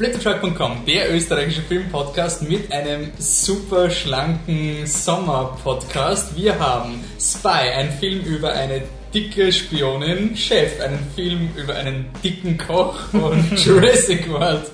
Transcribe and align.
Flittertruck.com, 0.00 0.86
der 0.86 1.14
österreichische 1.14 1.60
Filmpodcast 1.60 2.48
mit 2.48 2.72
einem 2.72 3.12
super 3.18 3.90
schlanken 3.90 4.86
Sommer-Podcast. 4.86 6.34
Wir 6.34 6.58
haben 6.58 7.04
Spy, 7.20 7.68
ein 7.76 7.90
Film 7.90 8.22
über 8.22 8.50
eine 8.54 8.80
dicke 9.12 9.52
Spionin, 9.52 10.34
Chef, 10.34 10.80
einen 10.80 11.06
Film 11.14 11.50
über 11.54 11.74
einen 11.74 12.06
dicken 12.24 12.56
Koch 12.56 13.12
und 13.12 13.52
Jurassic 13.62 14.26
World. 14.32 14.70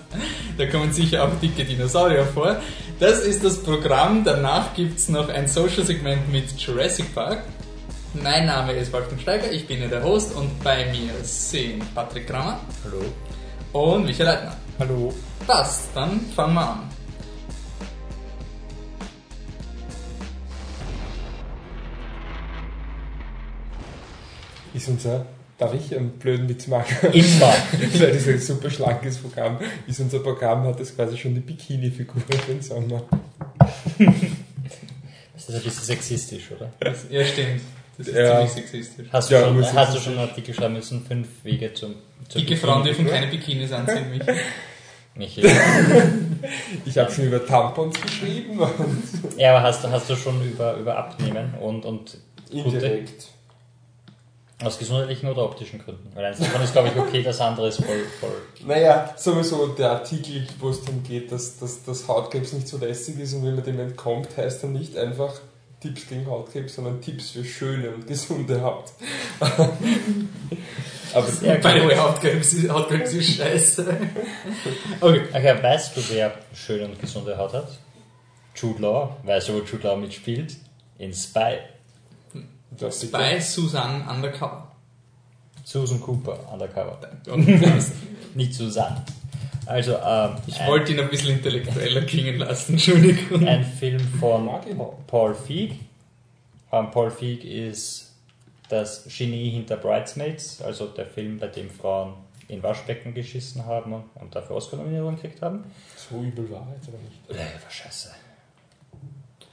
Da 0.58 0.66
kommen 0.66 0.92
sicher 0.92 1.24
auch 1.24 1.40
dicke 1.42 1.64
Dinosaurier 1.64 2.24
vor. 2.26 2.58
Das 3.00 3.18
ist 3.18 3.42
das 3.42 3.60
Programm. 3.60 4.22
Danach 4.22 4.74
gibt 4.74 4.96
es 4.96 5.08
noch 5.08 5.28
ein 5.28 5.48
Social-Segment 5.48 6.30
mit 6.30 6.56
Jurassic 6.56 7.12
Park. 7.12 7.42
Mein 8.14 8.46
Name 8.46 8.74
ist 8.74 8.92
Wolfgang 8.92 9.20
Steiger, 9.20 9.50
ich 9.50 9.66
bin 9.66 9.82
ja 9.82 9.88
der 9.88 10.04
Host 10.04 10.36
und 10.36 10.62
bei 10.62 10.86
mir 10.92 11.14
sind 11.24 11.82
Patrick 11.96 12.28
Kramer. 12.28 12.60
Hallo. 12.84 13.02
Und 13.72 14.04
Michael 14.04 14.26
Leitner. 14.26 14.65
Hallo. 14.78 15.14
Passt, 15.46 15.88
dann 15.94 16.20
fangen 16.20 16.52
wir 16.52 16.68
an. 16.68 16.90
Ist 24.74 24.88
unser, 24.88 25.24
darf 25.56 25.72
ich 25.72 25.96
einen 25.96 26.10
blöden 26.10 26.46
Witz 26.50 26.66
machen? 26.66 27.10
Immer. 27.10 27.54
Weil 27.98 28.12
das 28.12 28.28
ein 28.28 28.38
super 28.38 28.68
schlankes 28.68 29.16
Programm 29.16 29.58
ist. 29.86 29.98
Unser 29.98 30.18
Programm 30.18 30.64
hat 30.64 30.78
das 30.78 30.94
quasi 30.94 31.16
schon 31.16 31.34
die 31.34 31.40
Bikini-Figur 31.40 32.20
für 32.20 32.36
den 32.52 32.60
Sommer. 32.60 33.02
Das 33.98 35.48
ist 35.48 35.54
ein 35.54 35.62
bisschen 35.62 35.84
sexistisch, 35.84 36.50
oder? 36.50 36.70
Das, 36.80 37.06
ja, 37.08 37.24
stimmt. 37.24 37.62
Das 37.98 38.08
ist 38.08 38.14
Ja. 38.14 38.30
ziemlich 38.46 38.50
sexistisch. 38.52 39.08
Hast 39.12 39.30
du, 39.30 39.34
Ja, 39.34 39.44
schon, 39.44 39.72
hast 39.74 39.94
du 39.94 40.00
schon 40.00 40.12
einen 40.18 40.28
Artikel 40.28 40.54
schreiben 40.54 40.74
müssen? 40.74 41.04
Fünf 41.06 41.28
Wege 41.44 41.72
zum, 41.74 41.94
zur 42.28 42.40
Dicke 42.42 42.56
Frauen 42.56 42.82
dürfen 42.84 43.06
keine 43.06 43.26
Bikinis 43.28 43.72
anziehen, 43.72 44.10
mich. 44.10 44.22
Michael. 45.14 45.50
Ich 46.84 46.96
habe 46.98 47.10
schon 47.10 47.24
über 47.26 47.44
Tampons 47.44 48.00
geschrieben 48.00 48.58
und 48.60 49.38
Ja, 49.38 49.56
aber 49.56 49.62
hast, 49.66 49.82
du- 49.82 49.90
hast 49.90 50.08
du 50.10 50.14
schon 50.14 50.40
über, 50.46 50.74
über 50.76 50.96
Abnehmen 50.96 51.54
und, 51.60 51.84
und 51.84 52.18
gute, 52.50 52.76
indirekt. 52.76 53.28
aus 54.62 54.78
gesundheitlichen 54.78 55.28
oder 55.28 55.42
optischen 55.44 55.78
Gründen? 55.82 56.10
Weil 56.14 56.26
eins 56.26 56.38
davon 56.38 56.62
ist, 56.62 56.72
glaube 56.72 56.88
ich, 56.88 56.96
okay, 56.96 57.22
das 57.22 57.40
andere 57.40 57.68
ist 57.68 57.76
voll, 57.82 58.04
voll. 58.20 58.30
Naja, 58.66 59.12
sowieso 59.16 59.68
der 59.68 59.90
Artikel, 59.92 60.46
wo 60.60 60.68
es 60.68 60.82
darum 60.84 61.02
geht, 61.02 61.32
dass, 61.32 61.58
dass, 61.58 61.82
dass 61.82 62.06
Hautkrebs 62.06 62.52
nicht 62.52 62.68
so 62.68 62.78
lästig 62.78 63.18
ist 63.18 63.32
und 63.34 63.44
wenn 63.44 63.54
man 63.56 63.64
dem 63.64 63.80
entkommt, 63.80 64.28
heißt 64.36 64.62
dann 64.62 64.74
nicht 64.74 64.96
einfach 64.96 65.32
Tipps 65.86 66.08
gegen 66.08 66.26
Hautkrebs, 66.26 66.74
sondern 66.74 67.00
Tipps 67.00 67.30
für 67.30 67.44
schöne 67.44 67.90
und 67.90 68.06
gesunde 68.06 68.60
Haut. 68.62 68.92
Aber 71.14 71.26
Sehr 71.28 71.58
By 71.58 71.80
the 71.80 71.86
way, 71.86 71.96
Hautkrebs 71.96 72.52
ist, 72.54 72.68
Hautkrebs 72.68 73.12
ist 73.12 73.36
scheiße. 73.36 73.96
Okay. 75.00 75.22
Okay, 75.32 75.62
weißt 75.62 75.96
du, 75.96 76.00
wer 76.10 76.34
schöne 76.52 76.86
und 76.86 77.00
gesunde 77.00 77.38
Haut 77.38 77.52
hat? 77.52 77.68
Jude 78.54 78.82
Law. 78.82 79.16
Weißt 79.22 79.48
du, 79.48 79.54
wo 79.54 79.58
Jude 79.58 79.86
Law 79.86 79.96
mitspielt? 79.96 80.56
In 80.98 81.12
Spy. 81.12 81.58
das. 82.70 83.06
Bei 83.10 83.38
Susanne 83.38 84.04
Undercover. 84.10 84.72
Susan 85.64 86.00
Cooper, 86.00 86.52
Undercover. 86.52 86.98
Und 87.28 87.46
Nicht 88.34 88.54
Susan. 88.54 89.02
Also, 89.66 89.96
ähm, 89.96 90.36
Ich 90.46 90.60
ein- 90.60 90.68
wollte 90.68 90.92
ihn 90.92 91.00
ein 91.00 91.08
bisschen 91.10 91.32
intellektueller 91.36 92.02
klingen 92.02 92.36
lassen, 92.38 92.72
Entschuldigung. 92.74 93.46
ein 93.46 93.64
Film 93.64 94.00
von. 94.20 94.48
Paul 95.06 95.34
Feig. 95.34 95.72
Ähm, 96.72 96.90
Paul 96.90 97.10
Feig 97.10 97.44
ist 97.44 98.12
das 98.68 99.04
Genie 99.16 99.50
hinter 99.50 99.76
Bridesmaids, 99.76 100.60
also 100.62 100.86
der 100.86 101.06
Film, 101.06 101.38
bei 101.38 101.46
dem 101.48 101.70
Frauen 101.70 102.14
in 102.48 102.62
Waschbecken 102.62 103.12
geschissen 103.14 103.64
haben 103.66 103.92
und, 104.14 104.34
dafür 104.34 104.56
Oscar-Nominierungen 104.56 105.16
gekriegt 105.16 105.42
haben. 105.42 105.64
So 105.96 106.20
übel 106.22 106.48
war 106.50 106.66
jetzt 106.76 106.88
aber 106.88 106.98
nicht. 106.98 107.28
Äh, 107.30 107.34
war 107.62 107.70
scheiße. 107.70 108.10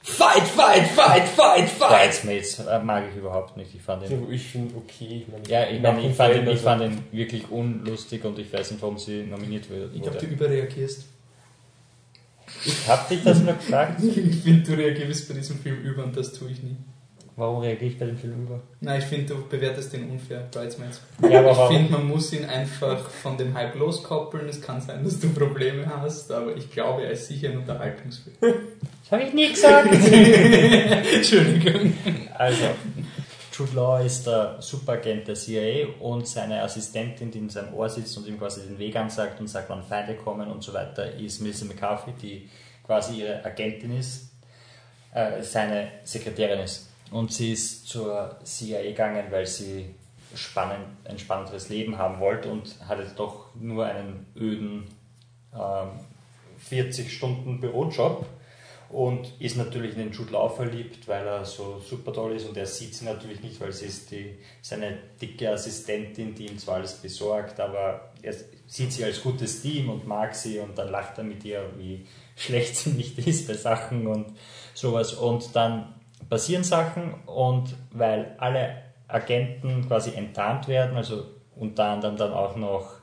Fight, 0.06 0.42
fight, 0.42 0.86
fight, 0.88 1.26
fight, 1.28 1.66
fight! 1.66 1.88
Bridesmaids 1.88 2.58
äh, 2.58 2.78
mag 2.80 3.04
ich 3.10 3.16
überhaupt 3.16 3.56
nicht. 3.56 3.74
Ich 3.74 3.80
fand 3.80 4.02
Ja, 4.02 4.10
ihn, 4.10 4.30
ich 4.30 4.46
finde, 4.46 4.74
okay. 4.76 5.22
Ich 5.22 5.28
meine, 5.28 5.48
ja, 5.48 5.66
ich, 5.66 5.80
dem 5.80 6.10
ich, 6.10 6.14
fand 6.14 6.34
ihn, 6.36 6.48
ich 6.48 6.60
fand 6.60 6.82
ihn 6.82 7.02
wirklich 7.10 7.50
unlustig 7.50 8.22
und 8.22 8.38
ich 8.38 8.52
weiß 8.52 8.72
nicht, 8.72 8.82
warum 8.82 8.98
sie 8.98 9.22
nominiert 9.22 9.70
wurde. 9.70 9.90
Ich 9.94 10.02
glaube, 10.02 10.18
du 10.18 10.26
überreagierst. 10.26 11.04
Ich 12.66 12.86
hab 12.86 13.08
dich 13.08 13.24
das 13.24 13.40
nur 13.40 13.54
gefragt. 13.54 14.02
Ich 14.04 14.42
finde, 14.42 14.62
du 14.62 14.74
reagierst 14.74 15.26
bei 15.26 15.34
diesem 15.34 15.58
Film 15.58 15.80
über 15.80 16.04
und 16.04 16.14
das 16.14 16.34
tue 16.34 16.50
ich 16.50 16.62
nie. 16.62 16.76
Warum 17.36 17.62
reagiere 17.62 17.90
ich 17.90 17.98
bei 17.98 18.06
dem 18.06 18.16
Film 18.16 18.44
über? 18.44 18.60
Nein, 18.80 19.00
ich 19.00 19.06
finde, 19.06 19.34
du 19.34 19.48
bewertest 19.48 19.92
den 19.92 20.08
unfair, 20.08 20.46
Bridesmaids. 20.52 21.00
Ja, 21.28 21.40
aber 21.40 21.50
ich 21.50 21.76
finde, 21.76 21.92
man 21.92 22.06
muss 22.06 22.32
ihn 22.32 22.44
einfach 22.44 23.08
von 23.10 23.36
dem 23.36 23.54
Hype 23.54 23.74
loskoppeln. 23.74 24.48
Es 24.48 24.62
kann 24.62 24.80
sein, 24.80 25.02
dass 25.02 25.18
du 25.18 25.30
Probleme 25.30 25.84
hast, 25.86 26.30
aber 26.30 26.56
ich 26.56 26.70
glaube, 26.70 27.02
er 27.02 27.10
ist 27.10 27.26
sicher 27.26 27.50
ein 27.50 27.58
Unterhaltungsfilm. 27.58 28.36
Das 28.40 29.10
habe 29.10 29.24
ich 29.24 29.34
nie 29.34 29.48
gesagt. 29.48 29.92
Entschuldigung. 31.14 31.92
Also, 32.38 32.66
Jude 33.52 33.74
Law 33.74 33.98
ist 33.98 34.26
der 34.28 34.56
Superagent 34.60 35.26
der 35.26 35.34
CIA 35.34 35.88
und 36.00 36.28
seine 36.28 36.62
Assistentin, 36.62 37.32
die 37.32 37.38
in 37.38 37.50
seinem 37.50 37.74
Ohr 37.74 37.88
sitzt 37.88 38.16
und 38.16 38.28
ihm 38.28 38.38
quasi 38.38 38.62
den 38.62 38.78
Weg 38.78 38.94
ansagt 38.94 39.40
und 39.40 39.48
sagt, 39.48 39.70
wann 39.70 39.82
Feinde 39.82 40.14
kommen 40.14 40.48
und 40.48 40.62
so 40.62 40.72
weiter, 40.72 41.12
ist 41.14 41.40
Melissa 41.40 41.64
McCarthy, 41.64 42.12
die 42.12 42.50
quasi 42.86 43.22
ihre 43.22 43.44
Agentin 43.44 43.98
ist, 43.98 44.30
äh, 45.12 45.42
seine 45.42 45.88
Sekretärin 46.04 46.60
ist. 46.60 46.93
Und 47.10 47.32
sie 47.32 47.52
ist 47.52 47.88
zur 47.88 48.38
CIA 48.44 48.82
gegangen, 48.82 49.26
weil 49.30 49.46
sie 49.46 49.94
spannend, 50.34 50.86
ein 51.04 51.18
spannenderes 51.18 51.68
Leben 51.68 51.98
haben 51.98 52.20
wollte 52.20 52.50
und 52.50 52.76
hatte 52.88 53.06
doch 53.16 53.54
nur 53.54 53.86
einen 53.86 54.26
öden 54.36 54.84
ähm, 55.54 55.90
40 56.58 57.12
Stunden 57.12 57.60
Bürojob 57.60 58.26
und 58.90 59.32
ist 59.40 59.56
natürlich 59.56 59.92
in 59.92 59.98
den 59.98 60.12
Jude 60.12 60.32
Law 60.32 60.48
verliebt, 60.48 61.08
weil 61.08 61.26
er 61.26 61.44
so 61.44 61.80
super 61.80 62.12
toll 62.12 62.36
ist. 62.36 62.46
Und 62.48 62.56
er 62.56 62.66
sieht 62.66 62.94
sie 62.94 63.04
natürlich 63.04 63.40
nicht, 63.40 63.60
weil 63.60 63.72
sie 63.72 63.86
ist 63.86 64.10
die, 64.10 64.36
seine 64.62 64.98
dicke 65.20 65.50
Assistentin, 65.50 66.34
die 66.34 66.46
ihm 66.46 66.58
zwar 66.58 66.76
alles 66.76 66.94
besorgt, 66.94 67.58
aber 67.60 68.12
er 68.22 68.34
sieht 68.66 68.92
sie 68.92 69.04
als 69.04 69.22
gutes 69.22 69.62
Team 69.62 69.90
und 69.90 70.06
mag 70.06 70.34
sie 70.34 70.58
und 70.58 70.78
dann 70.78 70.90
lacht 70.90 71.18
er 71.18 71.24
mit 71.24 71.44
ihr, 71.44 71.70
wie 71.76 72.06
schlecht 72.36 72.76
sie 72.76 72.90
nicht 72.90 73.18
ist 73.26 73.48
bei 73.48 73.54
Sachen 73.54 74.06
und 74.06 74.26
sowas. 74.74 75.14
Und 75.14 75.54
dann 75.56 75.94
passieren 76.34 76.64
Sachen 76.64 77.14
und 77.26 77.76
weil 77.92 78.34
alle 78.38 78.82
Agenten 79.06 79.86
quasi 79.86 80.14
enttarnt 80.16 80.66
werden, 80.66 80.96
also 80.96 81.26
unter 81.54 81.84
anderem 81.84 82.16
dann 82.16 82.32
auch 82.32 82.56
noch 82.56 82.94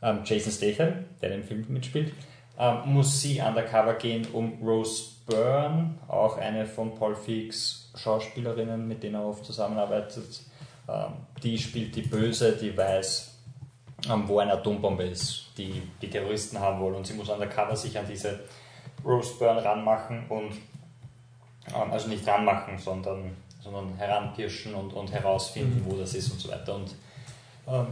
ähm, 0.00 0.20
Jason 0.24 0.52
Statham, 0.52 1.04
der 1.20 1.30
den 1.30 1.42
Film 1.42 1.64
mitspielt, 1.68 2.12
ähm, 2.56 2.76
muss 2.84 3.20
sie 3.20 3.40
undercover 3.40 3.94
gehen, 3.94 4.24
um 4.32 4.62
Rose 4.62 5.14
Byrne, 5.26 5.94
auch 6.06 6.38
eine 6.38 6.64
von 6.64 6.94
Paul 6.94 7.16
Feigs 7.16 7.90
Schauspielerinnen, 7.96 8.86
mit 8.86 9.02
denen 9.02 9.16
er 9.16 9.26
oft 9.26 9.44
zusammenarbeitet, 9.44 10.42
ähm, 10.88 11.14
die 11.42 11.58
spielt 11.58 11.96
die 11.96 12.02
Böse, 12.02 12.52
die 12.52 12.76
weiß, 12.76 13.36
ähm, 14.08 14.28
wo 14.28 14.38
eine 14.38 14.52
Atombombe 14.52 15.02
ist, 15.02 15.46
die 15.58 15.82
die 16.00 16.08
Terroristen 16.08 16.60
haben 16.60 16.78
wollen 16.78 16.94
und 16.94 17.04
sie 17.04 17.14
muss 17.14 17.30
undercover 17.30 17.74
sich 17.74 17.98
an 17.98 18.06
diese 18.08 18.38
Rose 19.04 19.34
Byrne 19.40 19.64
ranmachen 19.64 20.26
und 20.28 20.52
also 21.72 22.08
nicht 22.08 22.26
ranmachen, 22.26 22.76
sondern, 22.78 23.36
sondern 23.62 23.94
heranpirschen 23.96 24.74
und, 24.74 24.92
und 24.92 25.12
herausfinden, 25.12 25.84
wo 25.86 25.96
das 25.96 26.14
ist 26.14 26.30
und 26.30 26.40
so 26.40 26.50
weiter. 26.50 26.74
Und 26.74 26.94
ähm, 27.66 27.86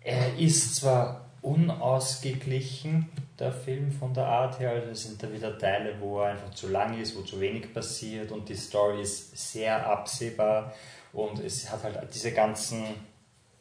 er 0.00 0.38
ist 0.38 0.76
zwar 0.76 1.20
unausgeglichen, 1.42 3.10
der 3.38 3.52
Film 3.52 3.92
von 3.92 4.14
der 4.14 4.26
Art 4.26 4.58
her, 4.60 4.70
also 4.70 4.90
es 4.90 5.02
sind 5.02 5.22
da 5.22 5.30
wieder 5.30 5.58
Teile, 5.58 6.00
wo 6.00 6.20
er 6.20 6.30
einfach 6.30 6.54
zu 6.54 6.68
lang 6.68 6.98
ist, 6.98 7.14
wo 7.16 7.22
zu 7.22 7.38
wenig 7.40 7.74
passiert 7.74 8.32
und 8.32 8.48
die 8.48 8.54
Story 8.54 9.02
ist 9.02 9.52
sehr 9.52 9.86
absehbar 9.86 10.72
und 11.12 11.40
es 11.40 11.70
hat 11.70 11.84
halt 11.84 11.98
diese 12.14 12.32
ganzen 12.32 12.84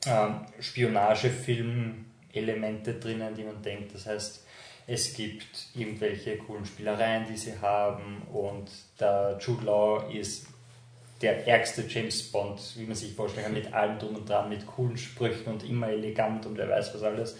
ähm, 0.05 0.45
Spionagefilm-Elemente 0.59 2.93
drinnen, 2.93 3.35
die 3.35 3.43
man 3.43 3.61
denkt. 3.61 3.93
Das 3.93 4.05
heißt, 4.05 4.42
es 4.87 5.13
gibt 5.13 5.67
irgendwelche 5.75 6.37
coolen 6.37 6.65
Spielereien, 6.65 7.25
die 7.29 7.37
sie 7.37 7.57
haben 7.61 8.23
und 8.33 8.69
der 8.99 9.37
Jude 9.39 9.65
Law 9.65 10.09
ist 10.11 10.47
der 11.21 11.47
ärgste 11.47 11.85
James 11.87 12.31
Bond, 12.31 12.59
wie 12.75 12.85
man 12.85 12.95
sich 12.95 13.13
vorstellen 13.13 13.45
kann, 13.45 13.53
mit 13.53 13.73
allem 13.73 13.97
drum 13.97 14.15
und 14.15 14.27
dran, 14.27 14.49
mit 14.49 14.67
coolen 14.67 14.97
Sprüchen 14.97 15.53
und 15.53 15.63
immer 15.63 15.87
elegant 15.87 16.45
und 16.45 16.57
wer 16.57 16.69
weiß 16.69 16.93
was 16.93 17.03
alles. 17.03 17.37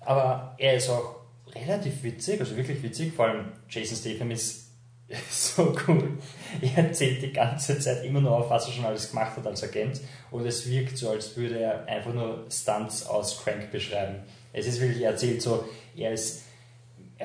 Aber 0.00 0.54
er 0.58 0.74
ist 0.76 0.88
auch 0.88 1.16
relativ 1.54 2.02
witzig, 2.04 2.38
also 2.38 2.56
wirklich 2.56 2.82
witzig, 2.82 3.12
vor 3.12 3.26
allem 3.26 3.52
Jason 3.68 3.96
Statham 3.96 4.30
ist 4.30 4.70
so 5.30 5.76
cool. 5.86 6.16
Er 6.60 6.84
erzählt 6.84 7.22
die 7.22 7.32
ganze 7.32 7.78
Zeit 7.80 8.04
immer 8.04 8.20
nur 8.20 8.36
auf, 8.38 8.50
was 8.50 8.66
er 8.66 8.72
schon 8.72 8.84
alles 8.84 9.10
gemacht 9.10 9.36
hat 9.36 9.46
als 9.46 9.64
Agent 9.64 10.00
und 10.30 10.46
es 10.46 10.68
wirkt 10.70 10.96
so, 10.96 11.10
als 11.10 11.36
würde 11.36 11.58
er 11.58 11.86
einfach 11.86 12.14
nur 12.14 12.46
Stunts 12.50 13.04
aus 13.06 13.42
Crank 13.42 13.70
beschreiben. 13.72 14.22
Es 14.52 14.66
ist 14.66 14.80
wirklich, 14.80 15.02
er 15.02 15.10
erzählt 15.10 15.42
so, 15.42 15.68
er 15.96 16.12
ist 16.12 16.41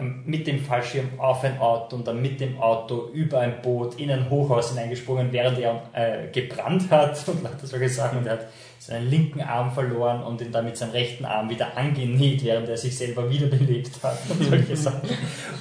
mit 0.01 0.47
dem 0.47 0.59
Fallschirm 0.59 1.19
auf 1.19 1.44
ein 1.44 1.59
Auto 1.59 1.95
und 1.95 2.07
dann 2.07 2.21
mit 2.21 2.39
dem 2.39 2.59
Auto 2.59 3.09
über 3.13 3.39
ein 3.39 3.61
Boot 3.61 3.99
in 3.99 4.11
ein 4.11 4.29
Hochhaus 4.29 4.69
hineingesprungen, 4.69 5.31
während 5.31 5.59
er 5.59 5.83
äh, 5.94 6.27
gebrannt 6.31 6.89
hat 6.89 7.21
und 7.27 7.44
lauter 7.44 7.65
solche 7.67 7.89
Sachen. 7.89 8.19
Und 8.19 8.27
er 8.27 8.33
hat 8.33 8.47
seinen 8.79 9.09
linken 9.09 9.41
Arm 9.41 9.71
verloren 9.71 10.23
und 10.23 10.41
ihn 10.41 10.51
dann 10.51 10.65
mit 10.65 10.77
seinem 10.77 10.91
rechten 10.91 11.25
Arm 11.25 11.49
wieder 11.49 11.75
angenäht, 11.75 12.44
während 12.44 12.69
er 12.69 12.77
sich 12.77 12.97
selber 12.97 13.29
wiederbelebt 13.29 14.03
hat 14.03 14.17
und 14.29 14.44
solche 14.44 14.75
Sachen. 14.77 15.09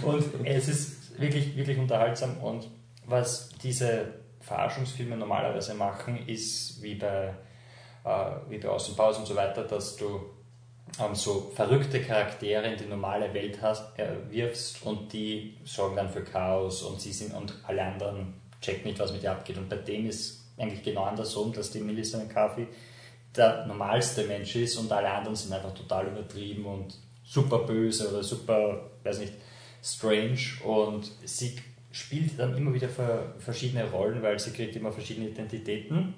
Und 0.03 0.25
es 0.45 0.69
ist 0.69 1.21
wirklich, 1.21 1.57
wirklich 1.57 1.79
unterhaltsam. 1.79 2.39
Und 2.39 2.69
was 3.05 3.51
diese 3.63 4.07
Verarschungsfilme 4.41 5.17
normalerweise 5.17 5.75
machen, 5.75 6.27
ist 6.27 6.83
wie 6.83 6.95
bei, 6.95 7.35
äh, 8.05 8.31
wie 8.49 8.59
bei 8.59 8.69
Powers 8.69 9.19
und 9.19 9.27
so 9.27 9.35
weiter, 9.35 9.65
dass 9.65 9.97
du 9.97 10.36
so 11.15 11.53
verrückte 11.55 12.01
Charaktere 12.01 12.73
in 12.73 12.79
die 12.79 12.87
normale 12.87 13.33
Welt 13.35 13.61
hast, 13.61 13.99
äh, 13.99 14.09
wirfst 14.31 14.85
und 14.85 15.13
die 15.13 15.57
sorgen 15.65 15.97
dann 15.97 16.09
für 16.09 16.23
Chaos 16.23 16.83
und 16.83 17.01
sie 17.01 17.13
sind 17.13 17.35
und 17.35 17.53
alle 17.67 17.83
anderen 17.83 18.35
checken 18.61 18.85
nicht, 18.85 18.99
was 18.99 19.13
mit 19.13 19.23
ihr 19.23 19.33
abgeht. 19.33 19.59
Und 19.59 19.69
bei 19.69 19.77
dem 19.77 20.07
ist 20.07 20.47
eigentlich 20.57 20.83
genau 20.83 21.05
andersrum, 21.05 21.53
dass 21.53 21.71
die 21.71 21.81
Melissa 21.81 22.19
McCarthy 22.19 22.67
der 23.37 23.67
normalste 23.67 24.25
Mensch 24.25 24.57
ist 24.57 24.77
und 24.77 24.91
alle 24.91 25.11
anderen 25.11 25.37
sind 25.37 25.53
einfach 25.53 25.75
total 25.75 26.07
übertrieben 26.07 26.65
und 26.65 26.97
super 27.25 27.59
böse 27.59 28.09
oder 28.09 28.23
super, 28.23 28.91
weiß 29.05 29.19
nicht, 29.19 29.35
strange 29.83 30.39
und 30.65 31.11
sie 31.25 31.57
spielt 31.93 32.39
dann 32.39 32.57
immer 32.57 32.73
wieder 32.73 32.89
verschiedene 33.39 33.91
Rollen, 33.91 34.23
weil 34.23 34.39
sie 34.39 34.53
kriegt 34.53 34.77
immer 34.77 34.93
verschiedene 34.93 35.29
Identitäten 35.29 36.15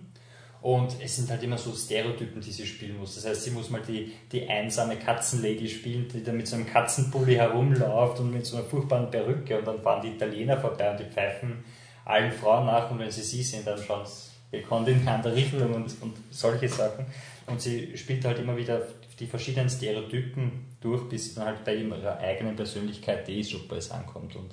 und 0.60 0.96
es 1.00 1.16
sind 1.16 1.30
halt 1.30 1.42
immer 1.44 1.56
so 1.56 1.72
Stereotypen, 1.72 2.40
die 2.40 2.50
sie 2.50 2.66
spielen 2.66 2.98
muss. 2.98 3.14
Das 3.14 3.26
heißt, 3.26 3.44
sie 3.44 3.50
muss 3.52 3.70
mal 3.70 3.82
die, 3.86 4.12
die 4.32 4.48
einsame 4.48 4.96
Katzenlady 4.96 5.68
spielen, 5.68 6.08
die 6.08 6.22
da 6.22 6.32
mit 6.32 6.48
so 6.48 6.56
einem 6.56 6.66
Katzenpulli 6.66 7.36
herumläuft 7.36 8.18
und 8.18 8.32
mit 8.32 8.44
so 8.44 8.56
einer 8.56 8.66
furchtbaren 8.66 9.08
Perücke. 9.08 9.58
Und 9.58 9.66
dann 9.66 9.80
fahren 9.80 10.02
die 10.02 10.08
Italiener 10.08 10.56
vorbei 10.60 10.90
und 10.90 10.98
die 10.98 11.04
pfeifen 11.04 11.64
allen 12.04 12.32
Frauen 12.32 12.66
nach. 12.66 12.90
Und 12.90 12.98
wenn 12.98 13.10
sie 13.10 13.22
sie 13.22 13.44
sehen, 13.44 13.64
dann 13.64 13.80
schauen 13.80 14.04
sie 14.04 14.58
gekonnt 14.58 14.88
in 14.88 15.00
eine 15.00 15.12
andere 15.12 15.36
Richtung 15.36 15.72
und, 15.72 16.02
und 16.02 16.16
solche 16.32 16.68
Sachen. 16.68 17.06
Und 17.46 17.60
sie 17.62 17.96
spielt 17.96 18.24
halt 18.24 18.40
immer 18.40 18.56
wieder 18.56 18.82
die 19.20 19.26
verschiedenen 19.26 19.70
Stereotypen 19.70 20.76
durch, 20.80 21.08
bis 21.08 21.34
dann 21.34 21.46
halt 21.46 21.64
bei 21.64 21.76
ihrer 21.76 22.18
eigenen 22.18 22.56
Persönlichkeit, 22.56 23.28
die 23.28 23.38
eh 23.38 23.42
super 23.42 23.76
ist, 23.76 23.92
ankommt. 23.92 24.34
Und 24.34 24.50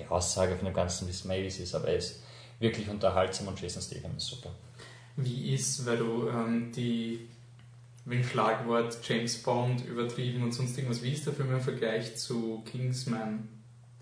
die 0.00 0.08
Aussage 0.08 0.56
von 0.56 0.64
dem 0.64 0.74
Ganzen, 0.74 1.06
wie 1.06 1.12
Smileys 1.12 1.60
ist, 1.60 1.74
aber 1.76 1.88
er 1.88 1.96
ist 1.96 2.22
wirklich 2.58 2.88
unterhaltsam 2.88 3.48
und 3.48 3.60
Jason 3.60 3.80
Statham 3.80 4.16
ist 4.16 4.26
super 4.26 4.50
wie 5.18 5.54
ist, 5.54 5.84
weil 5.84 5.98
du 5.98 6.28
ähm, 6.28 6.72
die 6.72 7.28
mit 8.04 8.24
Schlagwort 8.24 8.98
James 9.06 9.42
Bond 9.42 9.84
übertrieben 9.84 10.42
und 10.42 10.52
sonst 10.52 10.78
irgendwas. 10.78 11.02
Wie 11.02 11.12
ist 11.12 11.26
der 11.26 11.34
Film 11.34 11.52
im 11.52 11.60
Vergleich 11.60 12.16
zu 12.16 12.62
Kingsman, 12.64 13.48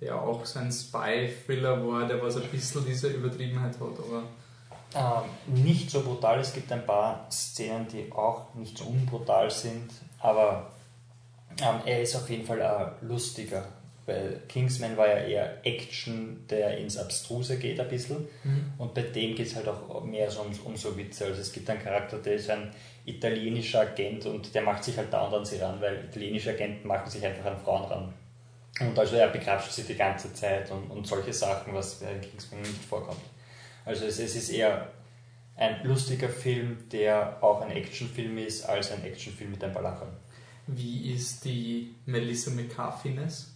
der 0.01 0.21
auch 0.21 0.45
so 0.45 0.61
ein 0.61 0.71
Spy-Thriller 0.71 1.85
war, 1.87 2.07
der 2.07 2.23
was 2.23 2.37
ein 2.37 2.49
bisschen 2.49 2.85
diese 2.87 3.09
Übertriebenheit 3.09 3.75
hat, 3.81 3.99
aber. 3.99 4.23
Ähm, 4.95 5.63
nicht 5.65 5.91
so 5.91 6.03
brutal. 6.03 6.39
Es 6.39 6.53
gibt 6.53 6.71
ein 6.71 6.87
paar 6.87 7.27
Szenen, 7.31 7.89
die 7.89 8.13
auch 8.13 8.55
nicht 8.55 8.79
so 8.79 8.85
unbrutal 8.85 9.51
sind, 9.51 9.91
aber 10.21 10.71
ähm, 11.61 11.81
er 11.85 12.03
ist 12.03 12.15
auf 12.15 12.31
jeden 12.31 12.47
Fall 12.47 12.61
äh, 12.61 13.05
lustiger 13.05 13.65
weil 14.07 14.41
Kingsman 14.49 14.97
war 14.97 15.09
ja 15.09 15.19
eher 15.19 15.67
Action, 15.67 16.47
der 16.49 16.79
ins 16.79 16.97
Abstruse 16.97 17.59
geht 17.59 17.81
ein 17.81 17.89
bisschen. 17.89 18.29
Mhm. 18.45 18.73
Und 18.79 18.95
bei 18.95 19.03
dem 19.03 19.35
geht 19.35 19.49
es 19.49 19.57
halt 19.57 19.67
auch 19.67 20.05
mehr 20.05 20.31
so 20.31 20.43
um, 20.43 20.53
um, 20.65 20.77
so 20.77 20.97
Witze. 20.97 21.27
Also 21.27 21.41
es 21.41 21.53
gibt 21.53 21.69
einen 21.69 21.83
Charakter, 21.83 22.19
der 22.19 22.35
ist 22.35 22.49
ein 22.49 22.71
italienischer 23.05 23.81
Agent 23.81 24.27
und 24.27 24.55
der 24.55 24.63
macht 24.63 24.85
sich 24.85 24.97
halt 24.97 25.13
dauernd 25.13 25.35
an 25.35 25.45
sie 25.45 25.59
ran, 25.59 25.81
weil 25.81 26.05
italienische 26.05 26.51
Agenten 26.51 26.87
machen 26.87 27.11
sich 27.11 27.25
einfach 27.27 27.45
an 27.45 27.59
Frauen 27.59 27.85
ran. 27.85 28.15
Und 28.81 28.99
also 28.99 29.17
er 29.17 29.29
begrapscht 29.29 29.73
sie 29.73 29.83
die 29.83 29.95
ganze 29.97 30.33
Zeit 30.35 30.71
und, 30.71 30.91
und 30.91 31.07
solche 31.07 31.33
Sachen, 31.33 31.75
was 31.75 32.01
in 32.03 32.21
Kingsman 32.21 32.61
nicht 32.61 32.85
vorkommt. 32.85 33.21
Also 33.85 34.05
es, 34.05 34.21
es 34.21 34.37
ist 34.37 34.51
eher 34.51 34.89
ein 35.57 35.85
lustiger 35.85 36.29
Film, 36.29 36.89
der 36.93 37.43
auch 37.43 37.63
ein 37.63 37.71
Actionfilm 37.71 38.39
ist, 38.39 38.69
als 38.69 38.93
ein 38.93 39.03
Actionfilm 39.03 39.53
mit 39.53 39.65
ein 39.65 39.73
paar 39.73 39.83
Lachern. 39.83 40.15
Wie 40.67 41.13
ist 41.13 41.45
die 41.45 41.95
Melissa 42.05 42.51
McCarthy-ness? 42.51 43.56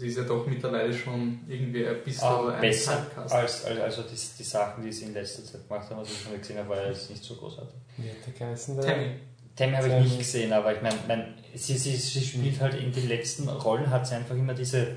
Sie 0.00 0.06
ist 0.06 0.16
ja 0.16 0.24
doch 0.24 0.46
mittlerweile 0.46 0.90
schon 0.94 1.40
irgendwie 1.46 1.86
ein 1.86 2.02
bisschen 2.02 2.26
um, 2.26 2.48
ein 2.48 2.58
besser 2.58 3.04
Typecast. 3.04 3.34
als, 3.34 3.64
als 3.66 3.80
also 3.80 4.02
die, 4.04 4.16
die 4.38 4.42
Sachen, 4.42 4.82
die 4.82 4.90
sie 4.90 5.04
in 5.04 5.12
letzter 5.12 5.44
Zeit 5.44 5.68
gemacht 5.68 5.90
haben, 5.90 6.00
was 6.00 6.10
ich 6.10 6.22
schon 6.22 6.38
gesehen 6.38 6.56
habe, 6.56 6.70
war 6.70 6.76
ja 6.78 6.88
jetzt 6.88 7.10
nicht 7.10 7.22
so 7.22 7.34
großartig. 7.34 7.74
Wie 7.98 8.08
hat 8.08 8.16
der 8.26 8.32
geheißen? 8.32 8.80
Tammy. 8.80 9.10
Tammy 9.54 9.76
habe 9.76 9.88
ich 9.88 9.94
nicht 10.04 10.18
gesehen, 10.18 10.54
aber 10.54 10.74
ich 10.74 10.80
meine, 10.80 10.96
mein, 11.06 11.34
sie, 11.54 11.76
sie, 11.76 11.94
sie 11.96 12.22
spielt 12.22 12.58
halt 12.62 12.80
in 12.80 12.90
den 12.90 13.08
letzten 13.08 13.46
Rollen, 13.46 13.90
hat 13.90 14.06
sie 14.06 14.14
einfach 14.14 14.34
immer 14.34 14.54
diese 14.54 14.96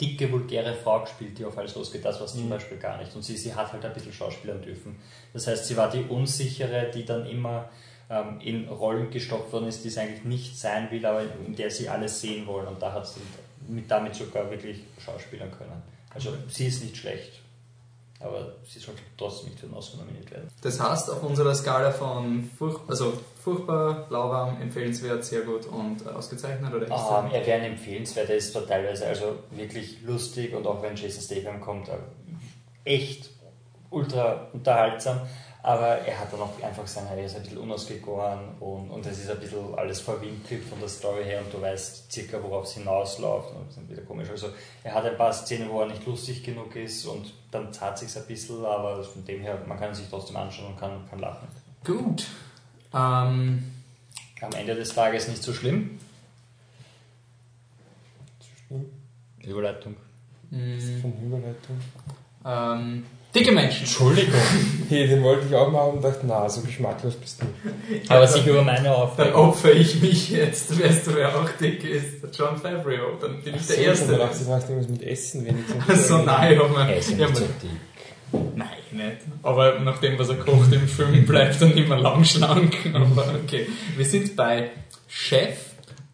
dicke, 0.00 0.32
vulgäre 0.32 0.72
Frau 0.72 1.02
gespielt, 1.02 1.38
die 1.38 1.44
auf 1.44 1.58
alles 1.58 1.74
losgeht, 1.74 2.02
das 2.02 2.18
war 2.18 2.26
mhm. 2.26 2.40
zum 2.40 2.48
Beispiel 2.48 2.78
gar 2.78 2.96
nicht. 2.96 3.14
Und 3.14 3.20
sie, 3.20 3.36
sie 3.36 3.54
hat 3.54 3.70
halt 3.70 3.84
ein 3.84 3.92
bisschen 3.92 4.14
schauspielern 4.14 4.62
dürfen. 4.62 4.96
Das 5.34 5.46
heißt, 5.46 5.66
sie 5.66 5.76
war 5.76 5.90
die 5.90 6.04
Unsichere, 6.04 6.90
die 6.90 7.04
dann 7.04 7.26
immer 7.26 7.68
ähm, 8.08 8.40
in 8.40 8.66
Rollen 8.68 9.10
gestopft 9.10 9.52
worden 9.52 9.68
ist, 9.68 9.84
die 9.84 9.88
es 9.88 9.98
eigentlich 9.98 10.24
nicht 10.24 10.58
sein 10.58 10.90
will, 10.90 11.04
aber 11.04 11.20
in 11.46 11.54
der 11.54 11.70
sie 11.70 11.90
alles 11.90 12.18
sehen 12.18 12.46
wollen. 12.46 12.66
Und 12.66 12.80
da 12.80 12.94
hat 12.94 13.06
sie 13.06 13.20
mit 13.68 13.90
damit 13.90 14.14
sogar 14.14 14.50
wirklich 14.50 14.84
schauspielern 15.04 15.50
können. 15.50 15.82
Also 16.14 16.30
sie 16.48 16.66
ist 16.66 16.82
nicht 16.82 16.96
schlecht, 16.96 17.40
aber 18.20 18.54
sie 18.66 18.78
sollte 18.78 19.02
trotzdem 19.16 19.50
nicht 19.50 19.60
für 19.60 19.66
den 19.66 19.74
Oscar 19.74 19.98
nominiert 19.98 20.30
werden. 20.30 20.48
Das 20.60 20.80
heißt, 20.80 21.10
auf 21.10 21.22
unserer 21.22 21.54
Skala 21.54 21.90
von 21.90 22.48
furch 22.58 22.80
also 22.88 23.14
furchtbar, 23.42 24.06
lauwarm, 24.10 24.60
empfehlenswert, 24.60 25.24
sehr 25.24 25.42
gut 25.42 25.66
und 25.66 26.06
ausgezeichnet 26.06 26.72
oder 26.72 26.82
extra? 26.82 27.20
Um, 27.20 27.32
er 27.32 27.44
wäre 27.46 27.60
ein 27.60 27.72
empfehlenswert, 27.72 28.30
er 28.30 28.36
ist 28.36 28.52
teilweise 28.52 29.06
also 29.06 29.36
wirklich 29.50 30.02
lustig 30.02 30.54
und 30.54 30.66
auch 30.66 30.82
wenn 30.82 30.94
Jason 30.94 31.22
Statham 31.22 31.60
kommt, 31.60 31.88
äh, 31.88 31.94
echt 32.84 33.30
ultra 33.90 34.48
unterhaltsam. 34.52 35.22
Aber 35.64 35.98
er 35.98 36.18
hat 36.18 36.32
dann 36.32 36.40
auch 36.40 36.60
einfach 36.60 36.86
seine, 36.88 37.10
er 37.10 37.24
ist 37.24 37.36
ein 37.36 37.42
bisschen 37.42 37.58
unausgegoren 37.58 38.56
und, 38.58 38.90
und 38.90 39.06
es 39.06 39.20
ist 39.20 39.30
ein 39.30 39.38
bisschen 39.38 39.72
alles 39.76 40.00
verwinkelt 40.00 40.64
von 40.64 40.80
der 40.80 40.88
Story 40.88 41.22
her 41.22 41.40
und 41.40 41.54
du 41.54 41.60
weißt 41.60 42.10
circa, 42.10 42.42
worauf 42.42 42.64
es 42.64 42.72
hinausläuft 42.72 43.54
und 43.54 43.68
das 43.68 43.76
ist 43.76 43.88
wieder 43.88 44.02
komisch. 44.02 44.28
Also 44.28 44.48
er 44.82 44.92
hat 44.92 45.04
ein 45.04 45.16
paar 45.16 45.32
Szenen, 45.32 45.70
wo 45.70 45.80
er 45.80 45.86
nicht 45.86 46.04
lustig 46.04 46.42
genug 46.42 46.74
ist 46.74 47.06
und 47.06 47.32
dann 47.52 47.72
zahlt 47.72 47.96
sich 47.96 48.16
ein 48.16 48.26
bisschen, 48.26 48.64
aber 48.64 49.04
von 49.04 49.24
dem 49.24 49.40
her, 49.40 49.62
man 49.68 49.78
kann 49.78 49.94
sich 49.94 50.06
trotzdem 50.10 50.36
anschauen 50.36 50.72
und 50.72 50.80
kann, 50.80 51.08
kann 51.08 51.20
lachen. 51.20 51.46
Gut. 51.84 52.26
Ähm. 52.92 53.62
Am 54.40 54.52
Ende 54.54 54.74
des 54.74 54.92
Tages 54.92 55.28
nicht 55.28 55.44
so 55.44 55.52
schlimm. 55.52 56.00
Zu 58.40 58.48
schlimm? 58.66 58.90
Überleitung. 59.44 59.94
Mhm. 60.50 61.00
Von 61.00 61.12
Überleitung. 61.24 61.80
Ähm. 62.44 63.06
Dicke 63.34 63.52
Menschen. 63.52 63.84
Entschuldigung. 63.84 64.40
Hey, 64.90 65.08
den 65.08 65.22
wollte 65.22 65.46
ich 65.48 65.54
auch 65.54 65.70
machen 65.70 65.92
und 65.94 66.04
dachte, 66.04 66.20
na, 66.26 66.46
so 66.50 66.60
geschmacklos 66.60 67.14
bist 67.14 67.40
du. 67.40 67.46
Aber 68.12 68.26
sich 68.26 68.46
über 68.46 68.62
meine 68.62 68.94
Aufgabe. 68.94 69.30
Dann 69.30 69.38
opfer 69.38 69.72
ich 69.72 70.02
mich 70.02 70.30
jetzt. 70.30 70.78
Weißt 70.78 71.06
du, 71.06 71.14
wer 71.14 71.34
auch 71.34 71.48
dick 71.58 71.82
ist? 71.82 72.22
John 72.36 72.58
Favreau. 72.58 73.16
Dann 73.20 73.42
bin 73.42 73.54
ich 73.54 73.66
der 73.66 73.76
so, 73.76 73.82
Erste. 73.82 74.12
Ich 74.12 74.18
dachte, 74.18 74.44
du 74.44 74.50
machst 74.50 74.68
irgendwas 74.68 74.90
mit 74.90 75.02
Essen 75.02 75.46
wenigstens. 75.46 75.88
Also 75.88 76.18
nein, 76.18 76.60
aber... 76.60 76.80
Er 76.80 76.96
ist 76.96 77.10
ja 77.10 77.16
nicht 77.26 77.36
so 77.36 77.44
dick. 77.62 77.70
Nein, 78.54 78.68
nicht. 78.90 79.18
Aber 79.42 79.80
nach 79.80 79.98
dem, 79.98 80.18
was 80.18 80.28
er 80.28 80.36
kocht 80.36 80.72
im 80.72 80.86
Film, 80.86 81.24
bleibt 81.26 81.60
er 81.60 81.68
nicht 81.68 81.88
mehr 81.88 81.98
lang 81.98 82.24
schlank. 82.24 82.76
Aber 82.92 83.34
okay. 83.42 83.66
Wir 83.96 84.04
sind 84.04 84.36
bei 84.36 84.70
Chef 85.08 85.56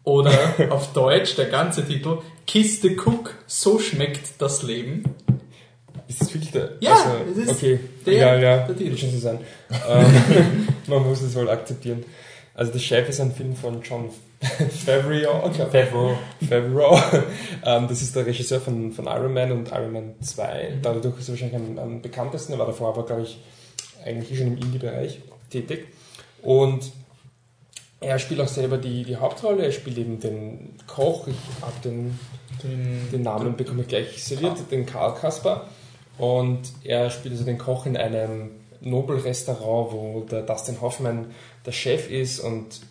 oder 0.03 0.31
auf 0.69 0.93
Deutsch 0.93 1.35
der 1.35 1.45
ganze 1.45 1.85
Titel 1.85 2.19
Kiste 2.47 2.95
Cook, 2.95 3.35
so 3.45 3.77
schmeckt 3.77 4.41
das 4.41 4.63
Leben. 4.63 5.03
Ist 6.09 6.21
das 6.21 6.33
wirklich 6.33 6.51
der? 6.51 6.71
Ja, 6.79 6.95
also, 6.95 7.11
das 7.27 7.37
ist 7.37 7.63
okay. 7.63 7.79
der, 8.05 8.13
ja, 8.13 8.35
ja, 8.35 8.57
der 8.67 8.75
Titel. 8.75 8.97
Schon 8.97 9.11
so 9.11 9.19
sein. 9.19 9.39
ähm, 9.87 10.67
man 10.87 11.03
muss 11.03 11.21
es 11.21 11.35
wohl 11.35 11.49
akzeptieren. 11.49 12.03
Also 12.55 12.73
der 12.73 12.79
Chef 12.79 13.07
ist 13.07 13.21
ein 13.21 13.31
Film 13.31 13.55
von 13.55 13.81
John 13.83 14.09
Favreau. 14.85 15.49
Favreau. 15.51 16.17
Favreau. 16.49 16.99
ähm, 17.65 17.87
das 17.87 18.01
ist 18.01 18.15
der 18.15 18.25
Regisseur 18.25 18.59
von, 18.59 18.91
von 18.91 19.05
Iron 19.05 19.33
Man 19.33 19.51
und 19.51 19.71
Iron 19.71 19.93
Man 19.93 20.15
2. 20.19 20.71
Mhm. 20.77 20.81
Dadurch 20.81 21.19
ist 21.19 21.29
er 21.29 21.33
wahrscheinlich 21.33 21.55
am, 21.55 21.77
am 21.79 22.01
bekanntesten. 22.01 22.53
Er 22.53 22.59
war 22.59 22.65
davor 22.65 22.89
aber, 22.89 23.05
glaube 23.05 23.21
ich, 23.21 23.39
eigentlich 24.03 24.37
schon 24.37 24.47
im 24.47 24.57
Indie-Bereich 24.57 25.21
tätig. 25.51 25.87
Und 26.41 26.91
er 28.01 28.17
spielt 28.17 28.41
auch 28.41 28.47
selber 28.47 28.77
die, 28.77 29.03
die 29.03 29.17
Hauptrolle. 29.17 29.63
Er 29.63 29.71
spielt 29.71 29.97
eben 29.97 30.19
den 30.19 30.73
Koch. 30.87 31.27
Ich 31.27 31.35
habe 31.61 31.73
den, 31.83 32.17
den, 32.63 33.11
den, 33.11 33.21
Namen 33.21 33.55
bekomme 33.55 33.81
ich 33.81 33.87
gleich 33.87 34.23
serviert, 34.23 34.57
den 34.71 34.85
Karl 34.85 35.15
Kasper. 35.15 35.67
Und 36.19 36.59
er 36.83 37.09
spielt 37.09 37.33
also 37.33 37.45
den 37.45 37.57
Koch 37.57 37.85
in 37.85 37.97
einem 37.97 38.51
Nobelrestaurant, 38.81 39.93
wo 39.93 40.25
der 40.29 40.41
Dustin 40.41 40.79
Hoffman 40.81 41.31
der 41.65 41.71
Chef 41.71 42.09
ist 42.11 42.39
und 42.41 42.81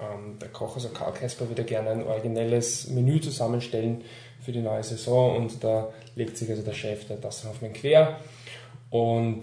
ähm, 0.00 0.38
der 0.40 0.48
Koch, 0.48 0.74
also 0.74 0.88
Karl 0.88 1.12
Kasper, 1.12 1.48
würde 1.48 1.62
gerne 1.62 1.90
ein 1.90 2.02
originelles 2.04 2.88
Menü 2.88 3.20
zusammenstellen 3.20 4.02
für 4.40 4.50
die 4.50 4.60
neue 4.60 4.82
Saison 4.82 5.36
und 5.36 5.62
da 5.62 5.88
legt 6.16 6.36
sich 6.36 6.50
also 6.50 6.62
der 6.62 6.72
Chef, 6.72 7.06
der 7.06 7.16
Dustin 7.16 7.50
Hoffman, 7.50 7.72
quer. 7.72 8.18
Und 8.90 9.42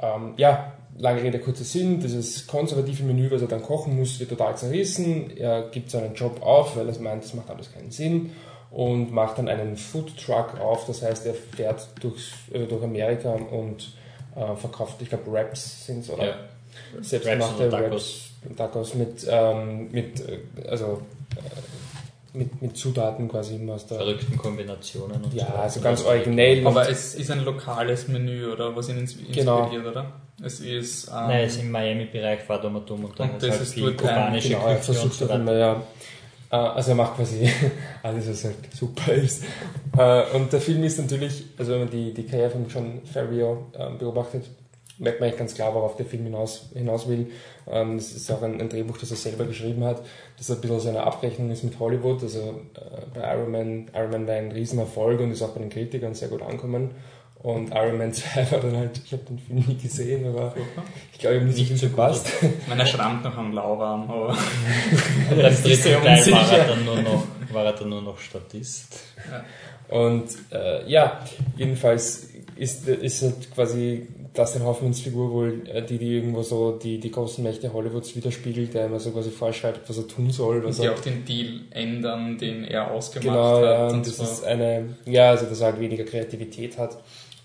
ähm, 0.00 0.34
ja, 0.36 0.74
lange 0.98 1.22
Rede, 1.22 1.38
kurzer 1.38 1.64
Sinn, 1.64 1.98
dieses 1.98 2.46
konservative 2.46 3.04
Menü, 3.04 3.30
was 3.30 3.40
er 3.40 3.48
dann 3.48 3.62
kochen 3.62 3.96
muss, 3.96 4.20
wird 4.20 4.30
total 4.30 4.56
zerrissen. 4.56 5.34
Er 5.36 5.70
gibt 5.70 5.90
seinen 5.90 6.14
Job 6.14 6.42
auf, 6.42 6.76
weil 6.76 6.88
er 6.88 7.00
meint, 7.00 7.24
das 7.24 7.32
macht 7.32 7.48
alles 7.48 7.72
keinen 7.72 7.90
Sinn 7.90 8.32
und 8.74 9.12
macht 9.12 9.38
dann 9.38 9.48
einen 9.48 9.76
Food 9.76 10.16
Truck 10.18 10.58
auf. 10.60 10.86
Das 10.86 11.02
heißt, 11.02 11.24
er 11.26 11.34
fährt 11.34 11.86
durch, 12.00 12.32
äh, 12.52 12.66
durch 12.66 12.82
Amerika 12.82 13.30
und 13.32 13.92
äh, 14.36 14.56
verkauft, 14.56 14.96
ich 15.00 15.08
glaube, 15.08 15.24
Raps 15.32 15.86
sind 15.86 16.00
es, 16.00 16.10
oder? 16.10 16.26
Ja. 16.26 16.34
Selbstgemachte 17.00 17.70
Raps 17.72 17.82
und 17.84 17.92
Raps, 17.92 18.30
Tacos 18.56 18.94
mit, 18.94 19.26
ähm, 19.30 19.90
mit, 19.92 20.20
äh, 20.28 20.40
also, 20.68 21.02
äh, 21.36 22.36
mit, 22.36 22.60
mit 22.62 22.76
Zutaten 22.76 23.28
quasi 23.28 23.54
immer 23.54 23.74
aus 23.74 23.86
der. 23.86 23.98
Verrückten 23.98 24.36
Kombinationen 24.36 25.22
und 25.22 25.32
Ja, 25.34 25.46
so. 25.46 25.52
also 25.54 25.80
ganz 25.80 26.04
originell. 26.04 26.66
Aber 26.66 26.88
es 26.90 27.14
ist 27.14 27.30
ein 27.30 27.44
lokales 27.44 28.08
Menü, 28.08 28.46
oder 28.50 28.74
was 28.74 28.88
ihn 28.88 28.98
ins- 28.98 29.12
inspiriert, 29.14 29.70
Genau. 29.70 29.88
oder? 29.88 30.12
Es 30.42 30.58
ist. 30.58 31.06
Ähm, 31.06 31.14
Nein, 31.28 31.44
es 31.44 31.54
ist 31.54 31.62
im 31.62 31.70
Miami-Bereich 31.70 32.48
war 32.48 32.60
dumm 32.60 32.74
und 32.74 32.90
dumm 32.90 33.04
und 33.04 33.20
dann 33.20 33.28
Und 33.28 33.34
hat 33.36 33.42
das 33.44 33.50
halt 33.50 33.60
ist 33.62 33.74
viel 33.74 33.86
ein- 33.90 33.96
kubanische 33.96 34.48
Genau, 34.48 34.66
er 34.66 34.76
Küche 34.78 34.90
und 34.90 34.96
versucht 34.98 35.14
so 35.14 35.28
immer, 35.32 35.52
ja. 35.56 35.82
Äh, 36.54 36.68
Also 36.76 36.90
er 36.92 36.96
macht 36.96 37.16
quasi 37.16 37.48
alles, 38.02 38.28
was 38.28 38.44
halt 38.44 38.56
super 38.74 39.12
ist. 39.12 39.44
Äh, 39.96 40.22
Und 40.36 40.52
der 40.52 40.60
Film 40.60 40.82
ist 40.84 40.98
natürlich, 40.98 41.44
also 41.58 41.72
wenn 41.72 41.80
man 41.80 41.90
die, 41.90 42.12
die 42.14 42.24
Karriere 42.26 42.50
von 42.50 42.66
John 42.68 43.00
Favreau 43.04 43.66
ähm, 43.78 43.98
beobachtet, 43.98 44.44
merkt 44.98 45.18
man 45.18 45.26
eigentlich 45.28 45.38
ganz 45.38 45.54
klar, 45.54 45.74
worauf 45.74 45.96
der 45.96 46.06
Film 46.06 46.24
hinaus, 46.24 46.70
hinaus 46.74 47.08
will. 47.08 47.26
Ähm, 47.66 47.96
Es 47.96 48.12
ist 48.14 48.30
auch 48.30 48.42
ein, 48.42 48.60
ein 48.60 48.68
Drehbuch, 48.68 48.96
das 48.98 49.10
er 49.10 49.16
selber 49.16 49.44
geschrieben 49.44 49.84
hat, 49.84 50.02
das 50.38 50.50
ein 50.50 50.60
bisschen 50.60 50.80
so 50.80 50.88
eine 50.88 51.02
Abrechnung 51.02 51.50
ist 51.50 51.64
mit 51.64 51.78
Hollywood. 51.80 52.22
Also 52.22 52.38
äh, 52.74 53.02
bei 53.14 53.34
Iron 53.34 53.50
Man, 53.50 53.90
Iron 53.94 54.10
Man 54.12 54.26
war 54.28 54.34
ein 54.34 54.52
Riesenerfolg 54.52 55.20
und 55.20 55.32
ist 55.32 55.42
auch 55.42 55.50
bei 55.50 55.60
den 55.60 55.70
Kritikern 55.70 56.14
sehr 56.14 56.28
gut 56.28 56.42
angekommen. 56.42 56.92
Und 57.44 57.72
Iron 57.74 57.98
Man 57.98 58.10
2 58.10 58.52
war 58.52 58.60
dann 58.60 58.74
halt, 58.78 58.98
ich 59.04 59.12
habe 59.12 59.22
den 59.24 59.38
Film 59.38 59.62
nie 59.68 59.76
gesehen, 59.76 60.26
aber 60.26 60.54
ich 61.12 61.18
glaube, 61.18 61.36
ihm 61.36 61.46
nicht, 61.46 61.58
Nicht 61.58 61.68
so 61.68 61.74
so 61.74 61.80
viel 61.80 61.88
gut. 61.90 61.96
passt. 61.98 62.26
Meiner 62.66 62.86
schrammt 62.86 63.22
noch 63.22 63.36
am 63.36 63.52
Lauwarm, 63.52 64.10
aber. 64.10 64.34
Das 65.36 65.62
sehr 65.62 66.02
Teil 66.02 66.32
war 66.32 66.52
er, 66.52 66.68
dann 66.68 66.84
nur 66.86 67.02
noch, 67.02 67.26
war 67.52 67.66
er 67.66 67.72
dann 67.74 67.90
nur 67.90 68.00
noch 68.00 68.18
Statist. 68.18 68.98
Und 69.88 70.24
äh, 70.52 70.90
ja, 70.90 71.20
jedenfalls 71.58 72.30
ist, 72.56 72.88
ist 72.88 73.20
halt 73.20 73.54
quasi 73.54 74.08
Dustin 74.32 74.62
Hoffmans 74.62 75.00
Figur 75.02 75.30
wohl 75.30 75.68
äh, 75.68 75.82
die, 75.82 75.98
die 75.98 76.14
irgendwo 76.16 76.42
so 76.42 76.72
die, 76.82 76.98
die 76.98 77.10
großen 77.10 77.44
Mächte 77.44 77.74
Hollywoods 77.74 78.16
widerspiegelt, 78.16 78.72
der 78.72 78.86
immer 78.86 79.00
so 79.00 79.10
quasi 79.10 79.30
vorschreibt, 79.30 79.86
was 79.86 79.98
er 79.98 80.08
tun 80.08 80.30
soll. 80.30 80.60
Und 80.60 80.70
Was 80.70 80.78
die 80.78 80.86
er, 80.86 80.94
auch 80.94 81.00
den 81.00 81.26
Deal 81.26 81.60
ändern, 81.72 82.38
den 82.38 82.64
er 82.64 82.90
ausgemacht 82.90 83.28
genau, 83.28 83.56
hat. 83.58 83.64
ja, 83.64 83.86
und 83.88 83.92
und 83.96 84.06
das 84.06 84.16
so. 84.16 84.22
ist 84.22 84.44
eine, 84.44 84.96
ja, 85.04 85.28
also 85.28 85.44
dass 85.44 85.60
er 85.60 85.66
halt 85.72 85.80
weniger 85.80 86.04
Kreativität 86.04 86.78
hat 86.78 86.96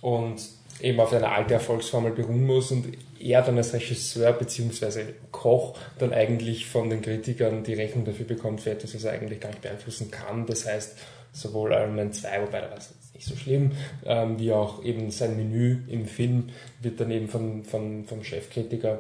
und 0.02 0.40
eben 0.82 1.00
auf 1.00 1.12
eine 1.14 1.30
alte 1.30 1.56
Erfolgsformel 1.56 2.12
beruhen 2.12 2.46
muss 2.46 2.72
und 2.72 2.86
er 3.20 3.42
dann 3.42 3.58
als 3.58 3.74
Regisseur 3.74 4.32
bzw. 4.34 5.06
Koch 5.32 5.78
dann 5.98 6.14
eigentlich 6.14 6.68
von 6.68 6.90
den 6.90 7.02
Kritikern 7.02 7.64
die 7.64 7.74
Rechnung 7.74 8.06
dafür 8.06 8.26
bekommt 8.26 8.62
für 8.62 8.72
etwas, 8.72 8.96
was 8.96 9.04
er 9.04 9.14
eigentlich 9.14 9.42
gar 9.42 9.50
nicht 9.50 9.62
beeinflussen 9.62 10.10
kann. 10.10 10.46
Das 10.46 10.66
heißt, 10.66 10.98
sowohl 11.34 11.74
Iron 11.74 11.96
Man 11.96 12.14
2, 12.14 12.44
wobei 12.44 12.62
da 12.62 12.70
war 12.70 12.78
es 12.78 12.90
jetzt 12.90 13.14
nicht 13.14 13.28
so 13.28 13.36
schlimm, 13.36 13.74
ähm, 14.06 14.40
wie 14.40 14.54
auch 14.54 14.84
eben 14.84 15.12
sein 15.12 15.36
Menü 15.36 15.80
im 15.90 16.06
Film 16.06 16.50
wird 16.82 17.00
dann 17.02 17.12
eben 17.12 17.28
von, 17.28 17.66
von, 17.66 18.06
vom 18.06 18.24
Chefkritiker 18.24 19.00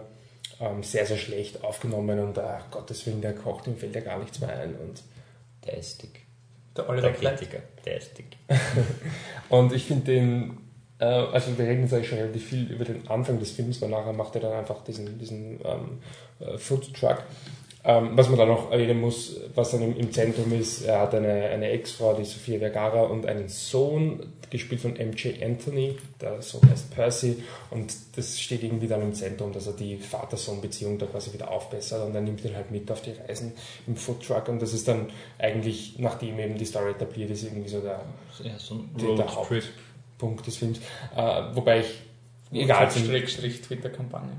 ähm, 0.59 0.83
sehr, 0.83 1.05
sehr 1.05 1.17
schlecht 1.17 1.63
aufgenommen 1.63 2.19
und 2.19 2.37
ach 2.37 2.69
Gottes 2.71 3.05
Willen, 3.05 3.21
der 3.21 3.33
kocht, 3.33 3.67
ihm 3.67 3.77
fällt 3.77 3.95
ja 3.95 4.01
gar 4.01 4.19
nichts 4.19 4.41
mehr 4.41 4.49
ein 4.49 4.75
und 4.75 5.01
Der 5.65 5.77
ist 5.77 6.03
dick. 6.03 6.25
der 6.75 6.89
Oliver 6.89 7.11
Der. 7.11 7.31
Kritiker, 7.31 7.59
der 7.85 7.97
ist 7.97 8.17
dick. 8.17 8.37
Und 9.49 9.73
ich 9.73 9.85
finde 9.85 10.03
den, 10.05 10.57
äh, 10.99 11.05
also 11.05 11.57
wir 11.57 11.65
reden 11.65 11.83
jetzt 11.83 11.93
eigentlich 11.93 12.09
schon 12.09 12.19
relativ 12.19 12.45
viel 12.45 12.71
über 12.71 12.85
den 12.85 13.07
Anfang 13.07 13.39
des 13.39 13.51
Films, 13.51 13.81
weil 13.81 13.89
nachher 13.89 14.13
macht 14.13 14.35
er 14.35 14.41
dann 14.41 14.53
einfach 14.53 14.83
diesen, 14.83 15.17
diesen 15.17 15.59
ähm, 15.63 15.99
äh, 16.39 16.57
Food 16.57 16.93
Truck. 16.93 17.23
Ähm, 17.81 18.09
was 18.15 18.27
man 18.27 18.37
dann 18.37 18.49
noch 18.49 18.71
erwähnen 18.71 18.99
muss, 18.99 19.39
was 19.55 19.71
dann 19.71 19.81
im, 19.81 19.95
im 19.95 20.11
Zentrum 20.11 20.51
ist, 20.51 20.81
er 20.81 20.99
hat 20.99 21.15
eine, 21.15 21.45
eine 21.45 21.69
Ex-Frau, 21.69 22.13
die 22.13 22.25
Sophia 22.25 22.59
Vergara, 22.59 23.03
und 23.03 23.25
einen 23.25 23.47
Sohn, 23.47 24.19
gespielt 24.49 24.81
von 24.81 24.93
MJ 24.93 25.41
Anthony, 25.41 25.95
der 26.19 26.41
Sohn 26.41 26.67
heißt 26.69 26.93
Percy, 26.93 27.41
und 27.69 27.93
das 28.15 28.39
steht 28.39 28.63
irgendwie 28.63 28.87
dann 28.87 29.01
im 29.01 29.13
Zentrum, 29.13 29.53
dass 29.53 29.67
er 29.67 29.73
die 29.73 29.97
Vater-Sohn-Beziehung 29.97 30.97
da 30.97 31.05
quasi 31.05 31.31
wieder 31.31 31.51
aufbessert 31.51 32.05
und 32.05 32.15
er 32.15 32.21
nimmt 32.21 32.43
ihn 32.43 32.55
halt 32.55 32.69
mit 32.69 32.91
auf 32.91 33.01
die 33.01 33.11
Reisen 33.11 33.53
im 33.87 33.95
Food 33.95 34.25
Truck 34.25 34.49
und 34.49 34.61
das 34.61 34.73
ist 34.73 34.87
dann 34.87 35.07
eigentlich, 35.37 35.99
nachdem 35.99 36.37
eben 36.39 36.57
die 36.57 36.65
Story 36.65 36.91
etabliert 36.91 37.29
ist, 37.29 37.43
irgendwie 37.43 37.69
so 37.69 37.79
der, 37.79 38.01
Ja, 38.43 38.57
so 38.57 38.75
ein 38.75 38.89
Roadtrip. 39.01 39.63
Punkt 40.19 40.45
des 40.45 40.57
Films. 40.57 40.79
Äh, 41.15 41.41
wobei 41.53 41.79
ich, 41.79 42.01
egal, 42.51 42.91
Schrägstrich 42.91 43.61
Twitter-Kampagne. 43.61 44.33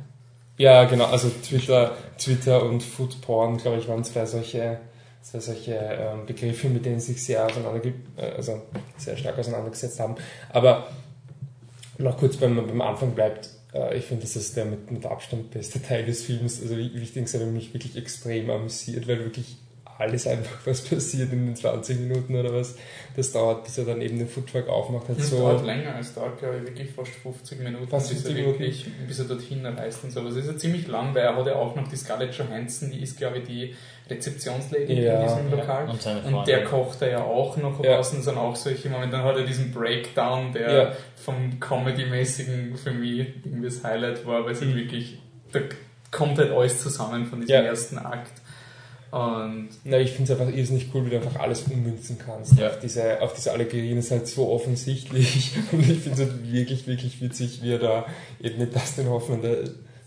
ja 0.58 0.84
genau, 0.84 1.06
also 1.06 1.28
Twitter, 1.28 1.96
Twitter 2.16 2.62
und 2.62 2.84
Food 2.84 3.20
Porn, 3.20 3.56
glaube 3.56 3.78
ich, 3.78 3.88
waren 3.88 4.04
zwei 4.04 4.26
solche, 4.26 4.78
zwei 5.22 5.40
solche 5.40 5.75
ähm, 5.75 6.26
Begriffe, 6.26 6.68
mit 6.68 6.87
denen 6.87 7.00
sich 7.00 7.25
sehr, 7.25 7.44
auseinander, 7.44 7.84
äh, 8.16 8.26
also 8.37 8.62
sehr 8.96 9.16
stark 9.16 9.37
auseinandergesetzt 9.37 9.99
haben. 9.99 10.14
Aber 10.50 10.87
noch 11.99 12.16
kurz 12.16 12.37
beim, 12.37 12.54
beim 12.54 12.80
Anfang 12.80 13.12
bleibt, 13.12 13.50
äh, 13.75 13.96
ich 13.96 14.04
finde, 14.04 14.22
das 14.22 14.37
ist 14.37 14.56
der 14.56 14.66
mit, 14.66 14.90
mit 14.90 15.06
Abstand 15.06 15.50
beste 15.50 15.82
Teil 15.82 16.04
des 16.04 16.22
Films. 16.22 16.60
Also 16.62 16.76
wie 16.76 16.94
wichtig 16.94 17.25
ist, 17.25 17.34
hat 17.34 17.42
mich 17.46 17.72
wirklich 17.75 17.96
extrem 17.96 18.50
amüsiert, 18.50 19.08
weil 19.08 19.18
wirklich 19.20 19.56
alles 20.00 20.26
einfach, 20.26 20.59
was 20.64 20.80
passiert 20.83 21.33
in 21.33 21.47
den 21.47 21.54
20 21.57 22.00
Minuten 22.00 22.35
oder 22.35 22.52
was, 22.54 22.75
das 23.16 23.30
dauert, 23.33 23.64
bis 23.64 23.78
er 23.78 23.85
dann 23.85 24.00
eben 24.00 24.19
den 24.19 24.28
Foodtruck 24.28 24.69
aufmacht. 24.69 25.09
Hat 25.09 25.19
Das 25.19 25.30
so 25.30 25.38
dauert 25.38 25.64
länger, 25.64 25.95
es 26.00 26.14
dauert 26.14 26.38
glaube 26.38 26.57
ich 26.59 26.66
wirklich 26.69 26.90
fast 26.90 27.12
50 27.23 27.61
Minuten, 27.61 27.87
Fast 27.88 28.09
bis, 28.11 28.19
er 28.19 28.25
50 28.30 28.35
Minuten. 28.42 28.61
wirklich, 28.61 28.87
bis 29.07 29.19
er 29.19 29.25
dorthin 29.26 29.66
reist 29.66 30.02
und 30.04 30.11
so. 30.11 30.21
Aber 30.21 30.28
es 30.30 30.37
ist 30.37 30.47
ja 30.49 30.57
ziemlich 30.57 30.87
lang, 30.88 31.14
weil 31.14 31.23
er 31.25 31.37
hat 31.37 31.47
ja 31.47 31.54
auch 31.57 31.76
noch 31.76 31.87
die 31.88 31.97
Scarlett 31.97 32.35
Johansson, 32.35 32.90
die 32.90 33.02
ist 33.02 33.16
glaube 33.19 33.38
ich 33.38 33.45
die 33.45 33.75
Rezeptionslady 34.09 35.02
Ja. 35.02 35.21
in 35.21 35.26
diesem 35.28 35.50
Ja, 35.50 35.57
Lokal. 35.57 35.88
und 35.88 36.02
seine 36.02 36.21
Und 36.23 36.30
Freundin. 36.33 36.45
der 36.47 36.64
kocht 36.64 37.02
er 37.02 37.11
ja 37.11 37.23
auch 37.25 37.57
noch 37.57 37.83
Ja. 37.85 37.99
was 37.99 38.12
und 38.12 38.26
dann 38.26 38.38
auch 38.38 38.57
solche 38.57 38.88
Momente. 38.88 39.16
Dann 39.16 39.25
hat 39.25 39.37
er 39.37 39.45
diesen 39.47 39.71
Breakdown, 39.73 40.52
der 40.52 40.73
Ja. 40.73 40.92
vom 41.16 41.61
Comedy-mäßigen 41.61 42.76
für 42.76 42.90
mich 42.92 43.19
irgendwie 43.45 43.66
das 43.69 43.85
Highlight 43.85 44.26
war, 44.26 44.45
weil 44.45 44.52
es 44.52 44.61
halt 44.61 44.73
Mhm. 44.73 44.76
wirklich, 44.78 45.19
da 45.52 45.61
kommt 46.11 46.38
halt 46.38 46.50
alles 46.50 46.83
zusammen 46.83 47.26
von 47.26 47.40
diesem 47.40 47.54
Ja. 47.54 47.62
ersten 47.62 47.99
Akt. 47.99 48.33
Und 49.11 49.69
Na, 49.85 49.99
ich 49.99 50.12
finde 50.12 50.33
es 50.33 50.40
einfach 50.40 50.55
irrsinnig 50.55 50.87
cool, 50.95 51.05
wie 51.07 51.11
du 51.11 51.17
einfach 51.17 51.40
alles 51.40 51.62
ummünzen 51.62 52.17
kannst. 52.19 52.57
Ja. 52.59 52.69
Auf, 52.69 52.79
diese, 52.79 53.21
auf 53.21 53.33
diese 53.35 53.50
Allegorien 53.52 53.99
ist 53.99 54.11
halt 54.12 54.29
so 54.29 54.49
offensichtlich. 54.50 55.52
Und 55.73 55.81
ich 55.81 55.99
finde 55.99 56.23
es 56.23 56.31
halt 56.31 56.52
wirklich, 56.52 56.87
wirklich 56.87 57.21
witzig, 57.21 57.62
wie 57.62 57.73
er 57.73 57.79
da 57.79 58.07
eben 58.40 58.59
mit 58.59 58.75
Dustin 58.75 59.09
Hoffmann 59.09 59.43
da 59.43 59.49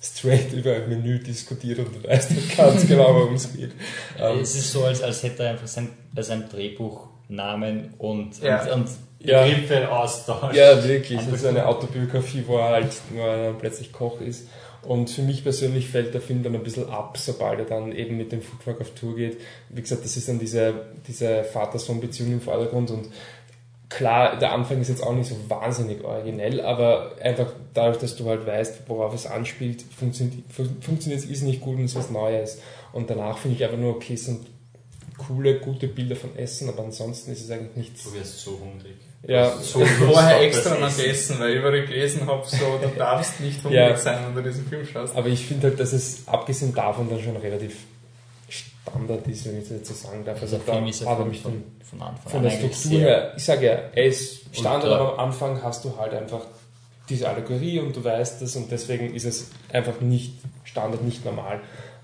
straight 0.02 0.54
über 0.54 0.76
ein 0.76 0.90
Menü 0.90 1.20
diskutiert 1.20 1.80
und 1.80 1.96
du 1.96 2.06
weißt 2.06 2.32
halt 2.32 2.58
ganz 2.58 2.88
genau, 2.88 3.16
worum 3.16 3.36
es 3.36 3.54
geht. 3.54 3.72
Ähm, 4.20 4.40
es 4.42 4.54
ist 4.54 4.72
so, 4.72 4.84
als, 4.84 5.02
als 5.02 5.24
hätte 5.24 5.44
er 5.44 5.52
einfach 5.52 5.68
sein, 5.68 5.90
bei 6.14 6.22
seinem 6.22 6.50
Drehbuch 6.50 7.08
Namen 7.30 7.94
und, 8.00 8.42
Ja. 8.42 8.64
und, 8.74 8.82
und 8.82 8.90
Ja. 9.24 9.44
Begriffe 9.46 9.92
austauscht. 9.92 10.56
Ja, 10.56 10.84
wirklich. 10.84 11.20
Das 11.20 11.28
ist 11.42 11.46
eine 11.46 11.66
Autobiografie, 11.66 12.44
wo 12.46 12.58
er 12.58 12.70
halt 12.70 12.88
dann 13.16 13.58
plötzlich 13.58 13.92
Koch 13.92 14.20
ist. 14.22 14.48
Und 14.82 15.10
für 15.10 15.22
mich 15.22 15.44
persönlich 15.44 15.88
fällt 15.88 16.14
der 16.14 16.20
Film 16.20 16.44
dann 16.44 16.56
ein 16.56 16.64
bisschen 16.64 16.90
ab, 16.90 17.18
sobald 17.18 17.60
er 17.60 17.66
dann 17.66 17.94
eben 17.94 18.18
mit 18.18 18.34
dem 18.34 18.42
Foodtruck 18.42 18.82
auf 18.82 18.90
Tour 18.92 19.16
geht. 19.16 19.38
Wie 19.70 19.82
gesagt, 19.82 20.04
das 20.04 20.18
ist 20.18 20.28
dann 20.28 20.40
diese, 20.40 20.74
diese 21.08 21.46
Vater-Sohn-Beziehung 21.46 22.34
im 22.34 22.42
Vordergrund 22.42 22.92
und 22.92 23.08
klar, 23.88 24.38
der 24.40 24.52
Anfang 24.52 24.82
ist 24.82 24.90
jetzt 24.90 25.02
auch 25.04 25.14
nicht 25.14 25.30
so 25.30 25.36
wahnsinnig 25.48 26.04
originell, 26.04 26.60
aber 26.62 27.14
einfach 27.22 27.54
dadurch, 27.74 28.00
dass 28.00 28.16
du 28.18 28.26
halt 28.28 28.46
weißt, 28.46 28.82
worauf 28.88 29.14
es 29.14 29.26
anspielt, 29.26 29.84
funktioniert, 29.98 30.40
fun- 30.52 30.78
funktioniert 30.82 31.24
es 31.24 31.30
ist 31.30 31.44
nicht 31.44 31.62
gut 31.62 31.78
und 31.78 31.86
es 31.86 31.92
ist 31.92 31.98
was 31.98 32.10
Neues. 32.10 32.60
Und 32.92 33.10
danach 33.10 33.38
finde 33.38 33.56
ich 33.56 33.64
einfach 33.64 33.78
nur, 33.78 33.96
okay, 33.96 34.16
es 34.16 34.26
sind 34.26 34.48
coole, 35.18 35.60
gute 35.60 35.88
Bilder 35.88 36.16
von 36.18 36.36
Essen, 36.36 36.68
aber 36.68 36.84
ansonsten 36.84 37.32
ist 37.32 37.42
es 37.44 37.52
eigentlich 37.52 37.76
nichts. 37.78 38.04
Du 38.04 38.14
wirst 38.14 38.40
so 38.40 38.60
hungrig. 38.60 38.96
Ja, 39.26 39.56
So 39.58 39.80
vorher 39.86 40.42
extra 40.42 40.76
noch 40.76 40.88
Essen. 40.88 41.02
gegessen, 41.02 41.40
weil 41.40 41.52
ich 41.52 41.56
überall 41.60 41.86
gelesen 41.86 42.28
habe, 42.28 42.44
so, 42.46 42.58
du 42.82 42.90
darfst 42.98 43.40
nicht 43.40 43.64
hungrig 43.64 43.80
Ja. 43.80 43.96
sein, 43.96 44.18
wenn 44.28 44.44
du 44.44 44.50
diesen 44.50 44.68
Film 44.68 44.86
schaust. 44.86 45.16
Aber 45.16 45.28
ich 45.28 45.46
finde 45.46 45.70
halt, 45.70 45.80
dass 45.80 45.94
es 45.94 46.28
abgesehen 46.28 46.74
davon 46.74 47.10
dann 47.10 47.22
schon 47.22 47.38
relativ 47.38 47.78
Standard 48.50 49.26
ist, 49.28 49.46
wenn 49.46 49.58
ich 49.58 49.64
das 49.70 49.78
jetzt 49.78 49.88
so 49.88 50.08
sagen 50.08 50.26
darf. 50.26 50.42
Also 50.42 50.60
da 50.66 50.74
ist 50.86 51.02
mich 51.26 51.42
von, 51.42 51.64
von 51.90 52.02
Anfang 52.02 52.32
von 52.32 52.38
an 52.40 52.44
der 52.44 52.52
Struktur 52.52 53.00
her, 53.00 53.34
ich 53.38 53.44
sage 53.46 53.66
ja, 53.66 53.72
er 53.96 54.06
ist 54.06 54.42
Standard, 54.56 54.92
aber 54.92 55.14
am 55.18 55.30
Anfang 55.30 55.64
hast 55.64 55.86
du 55.86 55.98
halt 55.98 56.14
einfach 56.14 56.42
diese 57.10 57.28
Allegorie 57.30 57.80
und 57.80 57.96
du 57.96 58.04
weißt 58.04 58.42
das 58.42 58.56
und 58.56 58.72
deswegen 58.72 59.14
ist 59.16 59.26
es 59.26 59.52
einfach 59.72 60.00
nicht 60.02 60.34
Standard, 60.66 61.04
nicht 61.04 61.24
normal. 61.26 61.62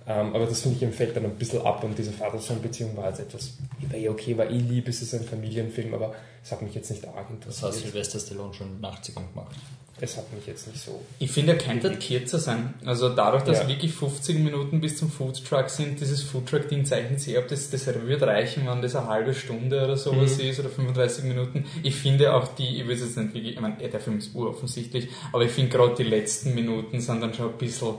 Ähm, 0.09 0.35
aber 0.35 0.47
das 0.47 0.61
finde 0.61 0.77
ich, 0.77 0.81
ihm 0.83 0.91
fällt 0.91 1.15
dann 1.15 1.25
ein 1.25 1.35
bisschen 1.35 1.61
ab 1.61 1.83
und 1.83 1.95
diese 1.95 2.11
Vater-Sohn-Beziehung 2.11 2.97
war 2.97 3.09
jetzt 3.09 3.19
etwas, 3.19 3.53
war 3.89 3.95
eh 3.97 4.09
okay, 4.09 4.35
war 4.37 4.49
eh 4.49 4.57
lieb, 4.57 4.87
es 4.87 5.03
ist 5.03 5.13
ein 5.13 5.23
Familienfilm, 5.23 5.93
aber 5.93 6.15
es 6.43 6.51
hat 6.51 6.63
mich 6.63 6.73
jetzt 6.73 6.89
nicht 6.89 7.07
arg 7.07 7.27
Das 7.45 7.61
hat 7.61 7.69
interessiert. 7.69 7.91
Sylvester 7.93 8.19
Stallone 8.19 8.53
schon 8.55 8.81
80ern 8.81 9.27
gemacht. 9.33 9.55
Es 10.01 10.15
hat 10.17 10.31
mich 10.33 10.47
jetzt 10.47 10.65
nicht 10.67 10.81
so. 10.81 11.01
Ich 11.19 11.29
finde, 11.29 11.51
er 11.51 11.57
könnte 11.57 11.89
halt 11.89 11.99
kürzer 12.01 12.39
sein. 12.39 12.73
Also 12.85 13.09
dadurch, 13.09 13.43
dass 13.43 13.59
Ja. 13.59 13.67
wirklich 13.67 13.93
50 13.93 14.39
Minuten 14.39 14.79
bis 14.79 14.97
zum 14.97 15.11
Foodtruck 15.11 15.69
sind, 15.69 15.99
dieses 15.99 16.23
Foodtruck-Ding 16.23 16.85
zeichnet 16.85 17.19
sich 17.19 17.37
ab, 17.37 17.43
das, 17.49 17.69
das 17.69 17.85
wird 17.85 18.21
reichen, 18.23 18.65
wenn 18.65 18.81
das 18.81 18.95
eine 18.95 19.07
halbe 19.09 19.33
Stunde 19.35 19.83
oder 19.83 19.97
sowas 19.97 20.37
Mhm. 20.37 20.45
ist 20.49 20.59
oder 20.61 20.69
35 20.69 21.25
Minuten. 21.25 21.65
Ich 21.83 21.95
finde 21.95 22.33
auch 22.33 22.47
die, 22.55 22.81
ich 22.81 22.87
weiß 22.89 23.01
jetzt 23.01 23.17
nicht 23.17 23.33
wirklich, 23.33 23.55
ich 23.55 23.59
meine, 23.59 23.75
der 23.75 23.99
Film 23.99 24.17
ist 24.19 24.33
uroffensichtlich, 24.33 25.09
aber 25.33 25.43
ich 25.43 25.51
finde 25.51 25.69
gerade 25.77 25.93
die 25.95 26.03
letzten 26.03 26.55
Minuten 26.55 26.99
sind 27.01 27.19
dann 27.21 27.33
schon 27.33 27.49
ein 27.51 27.57
bisschen 27.57 27.95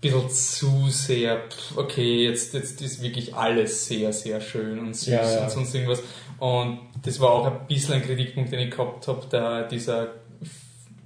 bisschen 0.00 0.30
zu 0.30 0.88
sehr, 0.88 1.36
pff, 1.48 1.76
okay, 1.76 2.24
jetzt, 2.26 2.54
jetzt 2.54 2.80
ist 2.80 3.02
wirklich 3.02 3.34
alles 3.34 3.86
sehr, 3.86 4.12
sehr 4.12 4.40
schön 4.40 4.78
und 4.78 4.94
süß 4.96 5.08
Ja, 5.08 5.30
ja. 5.30 5.42
und 5.44 5.50
sonst 5.50 5.74
irgendwas. 5.74 6.02
Und 6.38 6.78
das 7.04 7.20
war 7.20 7.30
auch 7.30 7.46
ein 7.46 7.66
bisschen 7.68 7.94
ein 7.94 8.02
Kritikpunkt, 8.02 8.50
den 8.52 8.60
ich 8.60 8.70
gehabt 8.70 9.06
habe, 9.08 9.26
da 9.30 9.62
dieser 9.62 10.08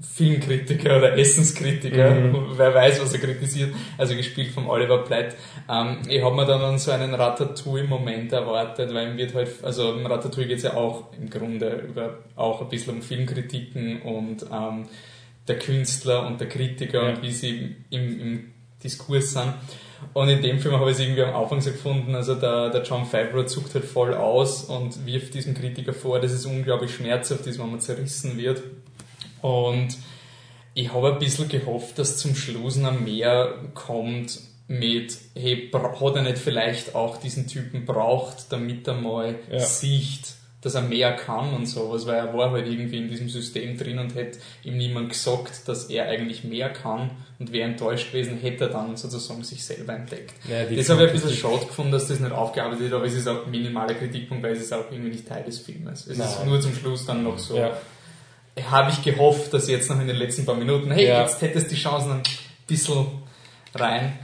Filmkritiker 0.01 0.99
oder 0.99 1.17
Essenskritiker, 1.19 2.11
Mhm. 2.11 2.47
wer 2.57 2.75
weiß, 2.75 3.01
was 3.01 3.13
er 3.15 3.21
kritisiert, 3.21 3.75
also 3.97 4.15
gespielt 4.15 4.51
vom 4.53 4.69
Oliver 4.69 4.99
Platt. 4.99 5.35
Ähm, 5.69 5.99
ich 6.09 6.23
habe 6.23 6.37
mir 6.37 6.47
dann 6.47 6.61
an 6.61 6.79
so 6.79 6.91
einen 6.91 7.15
Ratatouille-Moment 7.15 8.33
erwartet, 8.33 8.93
weil 8.93 9.09
ihm 9.11 9.17
wird 9.17 9.35
halt, 9.35 9.49
also 9.63 9.93
im 9.95 10.05
Ratatouille 10.07 10.49
geht 10.49 10.59
es 10.59 10.65
ja 10.65 10.75
auch 10.75 11.13
im 11.19 11.31
Grunde 11.31 11.85
über 11.89 12.19
auch 12.37 12.61
ein 12.61 12.69
bisschen 12.69 12.97
um 12.97 13.03
Filmkritiken 13.03 14.03
und 14.03 14.45
ähm, 14.53 14.87
der 15.49 15.59
Künstler 15.59 16.27
und 16.27 16.41
der 16.41 16.49
Kritiker 16.49 17.03
Ja. 17.03 17.09
und 17.15 17.23
wie 17.23 17.33
sie 17.33 17.77
im, 17.91 18.21
im 18.21 18.54
Diskurs 18.85 19.33
sind. 19.33 19.55
Und 20.13 20.29
in 20.29 20.43
dem 20.43 20.61
Film 20.61 20.75
habe 20.79 20.91
ich 20.91 20.97
es 20.97 21.03
irgendwie 21.03 21.23
am 21.23 21.35
Anfang 21.35 21.61
so 21.61 21.71
gefunden, 21.73 22.15
also 22.15 22.35
der, 22.35 22.69
der 22.71 22.83
John 22.83 23.07
Favreau 23.07 23.45
zuckt 23.45 23.75
halt 23.75 23.85
voll 23.85 24.15
aus 24.15 24.65
und 24.65 25.07
wirft 25.07 25.35
diesem 25.35 25.55
Kritiker 25.55 25.95
vor, 25.95 26.21
dass 26.21 26.33
es 26.33 26.45
unglaublich 26.45 26.95
schmerzhaft 26.95 27.47
ist, 27.47 27.59
wenn 27.59 27.71
man 27.71 27.81
zerrissen 27.81 28.37
wird. 28.37 28.63
Und 29.41 29.97
ich 30.75 30.93
habe 30.93 31.13
ein 31.13 31.19
bisschen 31.19 31.49
gehofft, 31.49 31.99
dass 31.99 32.19
zum 32.19 32.35
Schluss 32.35 32.77
noch 32.77 32.99
mehr 32.99 33.55
kommt 33.75 34.41
mit, 34.67 35.17
hey, 35.35 35.71
hat 35.73 36.17
er 36.17 36.23
nicht 36.23 36.39
vielleicht 36.39 36.95
auch 36.95 37.17
diesen 37.19 37.47
Typen 37.47 37.85
braucht, 37.85 38.51
damit 38.51 38.87
er 38.89 38.95
mal 38.95 39.37
Ja. 39.51 39.61
sieht, 39.61 40.35
dass 40.65 40.75
er 40.75 40.83
mehr 40.83 41.13
kann 41.15 41.53
und 41.53 41.67
sowas, 41.67 42.07
weil 42.07 42.17
er 42.17 42.33
war 42.37 42.51
halt 42.51 42.67
irgendwie 42.67 42.97
in 42.97 43.09
diesem 43.09 43.29
System 43.29 43.77
drin 43.79 43.99
und 43.99 44.15
hätte 44.15 44.39
ihm 44.65 44.77
niemand 44.79 45.11
gesagt, 45.11 45.69
dass 45.69 45.85
er 45.91 46.09
eigentlich 46.09 46.43
mehr 46.43 46.71
kann 46.71 47.11
und 47.39 47.53
wäre 47.53 47.69
enttäuscht 47.69 48.11
gewesen, 48.13 48.39
hätte 48.41 48.65
er 48.65 48.71
dann 48.71 48.97
sozusagen 48.97 49.45
sich 49.45 49.65
selber 49.65 49.93
entdeckt. 49.93 50.33
Naja, 50.49 50.65
Das 50.75 50.89
habe 50.89 51.05
ich 51.05 51.09
ein 51.11 51.13
bisschen 51.15 51.37
schade 51.37 51.67
gefunden, 51.67 51.93
dass 51.93 52.09
das 52.09 52.19
nicht 52.21 52.33
aufgearbeitet 52.33 52.81
wird, 52.81 52.93
aber 52.95 53.05
es 53.05 53.15
ist 53.15 53.29
auch 53.29 53.45
ein 53.45 53.51
minimaler 53.51 53.95
Kritikpunkt, 53.95 54.43
weil 54.43 54.53
es 54.53 54.63
ist 54.63 54.73
auch 54.73 54.91
irgendwie 54.91 55.11
nicht 55.11 55.29
Teil 55.29 55.45
des 55.45 55.59
Filmes. 55.59 56.07
Es 56.07 56.19
ist 56.19 56.39
Nein. 56.39 56.49
nur 56.49 56.61
zum 56.61 56.75
Schluss 56.75 57.05
dann 57.07 57.23
noch 57.23 57.39
so, 57.39 57.57
Ja. 57.59 57.77
habe 58.71 58.91
ich 58.91 59.03
gehofft, 59.03 59.53
dass 59.53 59.69
jetzt 59.69 59.91
noch 59.91 60.01
in 60.01 60.07
den 60.07 60.17
letzten 60.17 60.47
paar 60.47 60.55
Minuten, 60.57 60.91
hey, 60.91 61.07
Ja. 61.09 61.23
jetzt 61.23 61.43
hättest 61.43 61.67
du 61.67 61.75
die 61.75 61.81
Chancen 61.81 62.13
ein 62.13 62.23
bisschen 62.67 63.07
rein. 63.75 64.19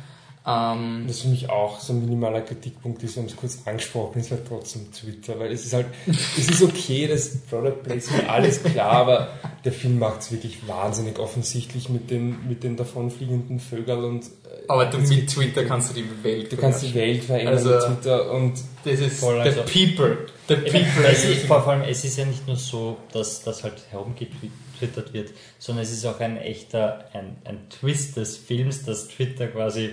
Ähm, 0.51 1.05
Das 1.07 1.17
ist 1.17 1.23
für 1.23 1.29
mich 1.29 1.49
auch 1.51 1.81
so 1.81 1.93
ein 1.93 2.01
minimaler 2.01 2.41
Kritikpunkt, 2.43 3.03
ist, 3.03 3.17
wir 3.17 3.23
haben 3.23 3.29
es 3.29 3.37
kurz 3.37 3.59
angesprochen, 3.65 4.21
ist 4.21 4.31
halt 4.31 4.47
trotzdem 4.49 4.93
Twitter, 4.93 5.39
weil 5.39 5.53
es 5.53 5.65
ist 5.65 5.73
halt, 5.75 5.87
es 6.07 6.49
ist 6.51 6.63
okay, 6.63 7.07
das 7.07 7.37
Product 7.49 7.83
Placement, 7.85 8.29
alles 8.29 8.63
klar, 8.63 8.91
aber 8.93 9.29
der 9.65 9.73
Film 9.73 9.99
macht 9.99 10.21
es 10.23 10.33
wirklich 10.33 10.67
wahnsinnig 10.67 11.19
offensichtlich 11.19 11.89
mit 11.89 12.11
den, 12.11 12.49
mit 12.49 12.63
den 12.65 12.77
davonfliegenden 12.77 13.61
Vögeln 13.61 14.05
und 14.05 14.25
äh, 14.25 14.29
aber 14.69 14.87
du, 14.87 14.99
mit 14.99 15.29
Twitter 15.29 15.65
kannst 15.65 15.91
du 15.91 15.95
die 16.01 16.25
Welt 16.25 16.51
du 16.53 16.57
kannst 16.57 16.83
die 16.83 16.95
Welt 16.95 17.25
verändern 17.25 17.55
Also- 17.57 17.71
mit 17.71 17.81
Twitter 18.03 18.31
und 18.33 18.55
Das 18.85 19.01
ist 19.01 19.21
Voll, 19.21 19.35
the 19.43 19.49
also- 19.49 19.63
people. 19.63 20.27
The 20.49 20.57
people. 20.57 20.81
meine, 21.03 21.09
es 21.13 21.25
ist, 21.25 21.47
vor 21.47 21.67
allem, 21.69 21.83
es 21.83 22.05
ist 22.05 22.17
ja 22.19 22.25
nicht 22.25 22.47
nur 22.49 22.57
so, 22.57 22.97
dass 23.13 23.43
das 23.43 23.63
halt 23.63 23.75
herumgetwittert 23.91 25.13
wird, 25.13 25.31
sondern 25.59 25.85
es 25.85 25.93
ist 25.93 26.05
auch 26.07 26.19
ein 26.21 26.37
echter, 26.39 27.05
ein, 27.13 27.37
ein 27.45 27.69
Twist 27.69 28.17
des 28.17 28.37
Films, 28.37 28.85
dass 28.85 29.09
Twitter 29.09 29.47
quasi 29.49 29.91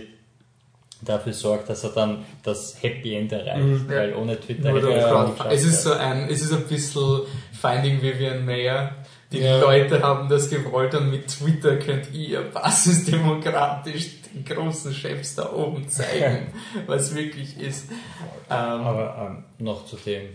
dafür 1.02 1.34
sorgt, 1.34 1.70
dass 1.70 1.84
er 1.84 1.92
dann 1.92 2.26
das 2.44 2.82
Happy 2.82 3.16
End 3.16 3.32
erreicht, 3.32 3.58
Mhm. 3.66 3.90
weil 3.90 4.16
ohne 4.16 4.40
Twitter 4.40 4.74
hätte 4.74 4.92
er 4.92 4.96
geschafft, 5.28 5.46
es 5.52 5.64
ist 5.64 5.84
so 5.84 5.94
ein, 5.94 6.30
es 6.30 6.42
ist 6.42 6.54
ein 6.54 6.64
bisschen 6.64 7.22
Finding 7.60 8.02
Vivian 8.02 8.46
Mayer. 8.46 8.96
Die 9.32 9.40
Ja. 9.40 9.60
Leute 9.60 10.02
haben 10.02 10.30
das 10.30 10.50
gewollt 10.50 10.96
und 10.96 11.12
mit 11.12 11.28
Twitter 11.28 11.76
könnt 11.78 12.14
ihr 12.14 12.42
basisdemokratisch 12.52 14.22
den 14.34 14.46
großen 14.46 14.94
Chefs 14.94 15.36
da 15.36 15.52
oben 15.52 15.88
zeigen, 15.90 16.48
was 16.88 17.14
wirklich 17.16 17.60
ist. 17.60 17.90
Ähm, 17.92 17.96
Aber 18.50 19.28
ähm, 19.60 19.66
noch 19.66 19.86
zu 19.86 19.98
dem 19.98 20.30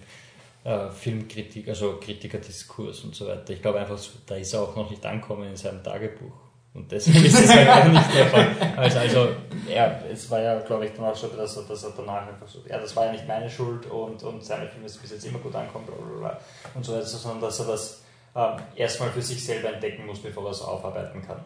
äh, 0.65 0.91
Filmkritik, 0.91 1.69
also 1.69 1.99
Kritikerdiskurs 2.01 3.01
und 3.01 3.15
so 3.15 3.27
weiter. 3.27 3.51
Ich 3.53 3.63
glaube 3.63 3.81
einfach, 3.81 3.99
da 4.27 4.37
ist 4.37 4.53
er 4.53 4.63
auch 4.63 4.77
noch 4.77 4.91
nicht 4.91 5.05
angekommen 5.07 5.49
in 5.49 5.57
seinem 5.57 5.83
Tagebuch. 5.83 6.33
Und 6.75 6.91
deswegen 6.91 7.25
ist 7.25 7.39
es 7.39 7.53
halt 7.53 7.69
auch 7.69 7.93
nicht 7.93 8.15
der 8.15 8.27
Fall. 8.27 8.49
Also, 8.77 8.99
also 8.99 9.29
ja, 9.69 10.01
es 10.11 10.31
war 10.31 10.41
ja, 10.41 10.59
glaube 10.61 10.87
ich, 10.87 10.93
dann 10.93 11.05
auch 11.05 11.17
so, 11.17 11.29
dass 11.29 11.57
er, 11.57 11.65
dass 11.65 11.85
er 11.85 11.93
danach 11.97 12.27
einfach 12.27 12.49
so, 12.49 12.61
ja, 12.69 12.79
das 12.79 12.97
war 12.97 13.07
ja 13.07 13.13
nicht 13.13 13.29
meine 13.29 13.49
Schuld 13.49 13.87
und, 13.91 14.23
und 14.23 14.45
seine 14.45 14.69
Filme 14.69 14.87
ist 14.87 15.01
bis 15.01 15.11
jetzt 15.11 15.27
immer 15.27 15.39
gut 15.39 15.55
ankommen, 15.55 15.87
bla 15.87 15.95
bla 15.97 16.19
bla 16.19 16.41
und 16.75 16.85
so 16.85 16.95
weiter, 16.95 17.05
sondern 17.05 17.43
dass 17.43 17.61
er 17.61 17.67
das 17.67 18.03
ähm, 18.35 18.57
erstmal 18.77 19.11
für 19.11 19.23
sich 19.23 19.45
selber 19.45 19.73
entdecken 19.73 20.07
muss, 20.07 20.21
bevor 20.21 20.47
er 20.47 20.51
es 20.53 20.63
aufarbeiten 20.63 21.23
kann. 21.23 21.41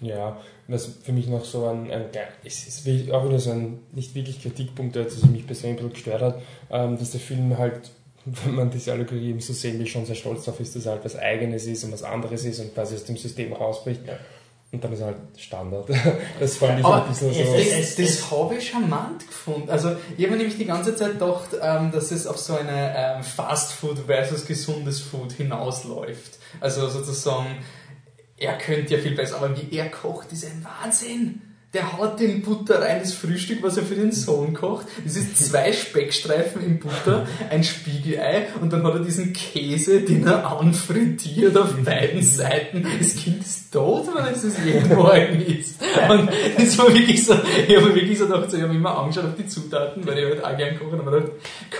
Ja, 0.00 0.40
was 0.68 0.86
für 1.02 1.12
mich 1.12 1.26
noch 1.26 1.44
so 1.44 1.66
ein, 1.66 1.90
ein 1.90 2.04
es 2.44 2.68
ist 2.68 3.10
auch 3.10 3.26
wieder 3.26 3.40
so 3.40 3.50
ein 3.50 3.80
nicht 3.92 4.14
wirklich 4.14 4.40
Kritikpunkt, 4.40 4.94
der 4.94 5.04
mich 5.04 5.12
persönlich 5.12 5.42
ein 5.42 5.46
bisschen 5.46 5.90
gestört 5.90 6.22
hat, 6.22 6.42
ähm, 6.70 6.96
dass 6.98 7.10
der 7.10 7.20
Film 7.20 7.58
halt, 7.58 7.90
wenn 8.44 8.54
man 8.54 8.70
diese 8.70 8.92
Allegorie 8.92 9.30
eben 9.30 9.40
so 9.40 9.52
sehen 9.52 9.78
will, 9.78 9.86
schon 9.86 10.06
sehr 10.06 10.14
stolz 10.14 10.44
darauf 10.44 10.60
ist, 10.60 10.74
dass 10.76 10.86
er 10.86 10.92
halt 10.92 11.04
was 11.04 11.16
Eigenes 11.16 11.66
ist 11.66 11.84
und 11.84 11.92
was 11.92 12.02
anderes 12.02 12.44
ist 12.44 12.60
und 12.60 12.74
quasi 12.74 12.94
aus 12.94 13.04
dem 13.04 13.16
System 13.16 13.52
rausbricht. 13.52 14.06
Ja. 14.06 14.14
Und 14.70 14.84
dann 14.84 14.92
ist 14.92 15.00
er 15.00 15.06
halt 15.06 15.16
Standard. 15.38 15.88
Das 16.40 16.56
fand 16.58 16.78
ich 16.78 16.84
Aber 16.84 17.02
ein 17.04 17.08
bisschen 17.08 17.30
es- 17.30 17.36
so. 17.36 17.54
es- 17.54 17.96
Das, 17.96 18.06
das 18.18 18.30
habe 18.30 18.56
ich 18.56 18.68
charmant 18.68 19.26
gefunden. 19.26 19.70
Also, 19.70 19.96
ich 20.16 20.24
habe 20.24 20.32
mir 20.32 20.36
nämlich 20.38 20.58
die 20.58 20.66
ganze 20.66 20.94
Zeit 20.94 21.12
gedacht, 21.12 21.48
ähm, 21.62 21.90
dass 21.90 22.10
es 22.10 22.26
auf 22.26 22.36
so 22.38 22.54
eine 22.54 22.94
ähm, 22.94 23.22
Fast 23.22 23.72
Food 23.72 24.00
versus 24.06 24.44
gesundes 24.44 25.00
Food 25.00 25.32
hinausläuft. 25.32 26.38
Also 26.60 26.86
sozusagen, 26.88 27.56
er 28.36 28.58
könnte 28.58 28.94
ja 28.94 29.00
viel 29.00 29.14
besser, 29.14 29.36
aber 29.36 29.56
wie 29.56 29.74
er 29.74 29.88
kocht, 29.90 30.32
ist 30.32 30.44
ein 30.44 30.62
Wahnsinn. 30.82 31.40
Der 31.74 31.98
haut 31.98 32.18
den 32.18 32.40
Butter 32.40 32.80
rein, 32.80 33.00
das 33.00 33.12
Frühstück, 33.12 33.62
was 33.62 33.76
er 33.76 33.82
für 33.82 33.94
den 33.94 34.10
Sohn 34.10 34.54
kocht. 34.54 34.86
Das 35.04 35.16
ist 35.16 35.36
zwei 35.50 35.70
Speckstreifen 35.72 36.64
in 36.64 36.78
Butter, 36.78 37.26
ein 37.50 37.62
Spiegelei 37.62 38.46
und 38.62 38.72
dann 38.72 38.82
hat 38.84 38.94
er 38.94 39.00
diesen 39.00 39.34
Käse, 39.34 40.00
den 40.00 40.26
er 40.26 40.46
anfrittiert 40.58 41.56
auf 41.58 41.74
beiden 41.84 42.22
Seiten. 42.22 42.86
Das 42.98 43.14
Kind 43.16 43.42
ist 43.42 43.70
tot, 43.70 44.06
wenn 44.14 44.32
es 44.32 44.42
das 44.42 44.54
jeden 44.64 44.88
Morgen 44.96 45.42
isst. 45.42 45.82
Und 46.08 46.30
das 46.56 46.78
war 46.78 46.88
wirklich 46.88 47.24
so, 47.26 47.34
ich 47.34 47.76
habe 47.76 47.88
mir 47.88 47.94
wirklich 47.96 48.18
so 48.18 48.26
gedacht, 48.26 48.48
ich 48.50 48.62
habe 48.62 48.74
immer 48.74 48.98
angeschaut 48.98 49.24
auf 49.26 49.36
die 49.38 49.46
Zutaten, 49.46 50.06
weil 50.06 50.18
ich 50.18 50.24
halt 50.24 50.44
auch 50.44 50.56
gern 50.56 50.78
koche, 50.78 50.96
mir 50.96 51.10
gedacht, 51.10 51.32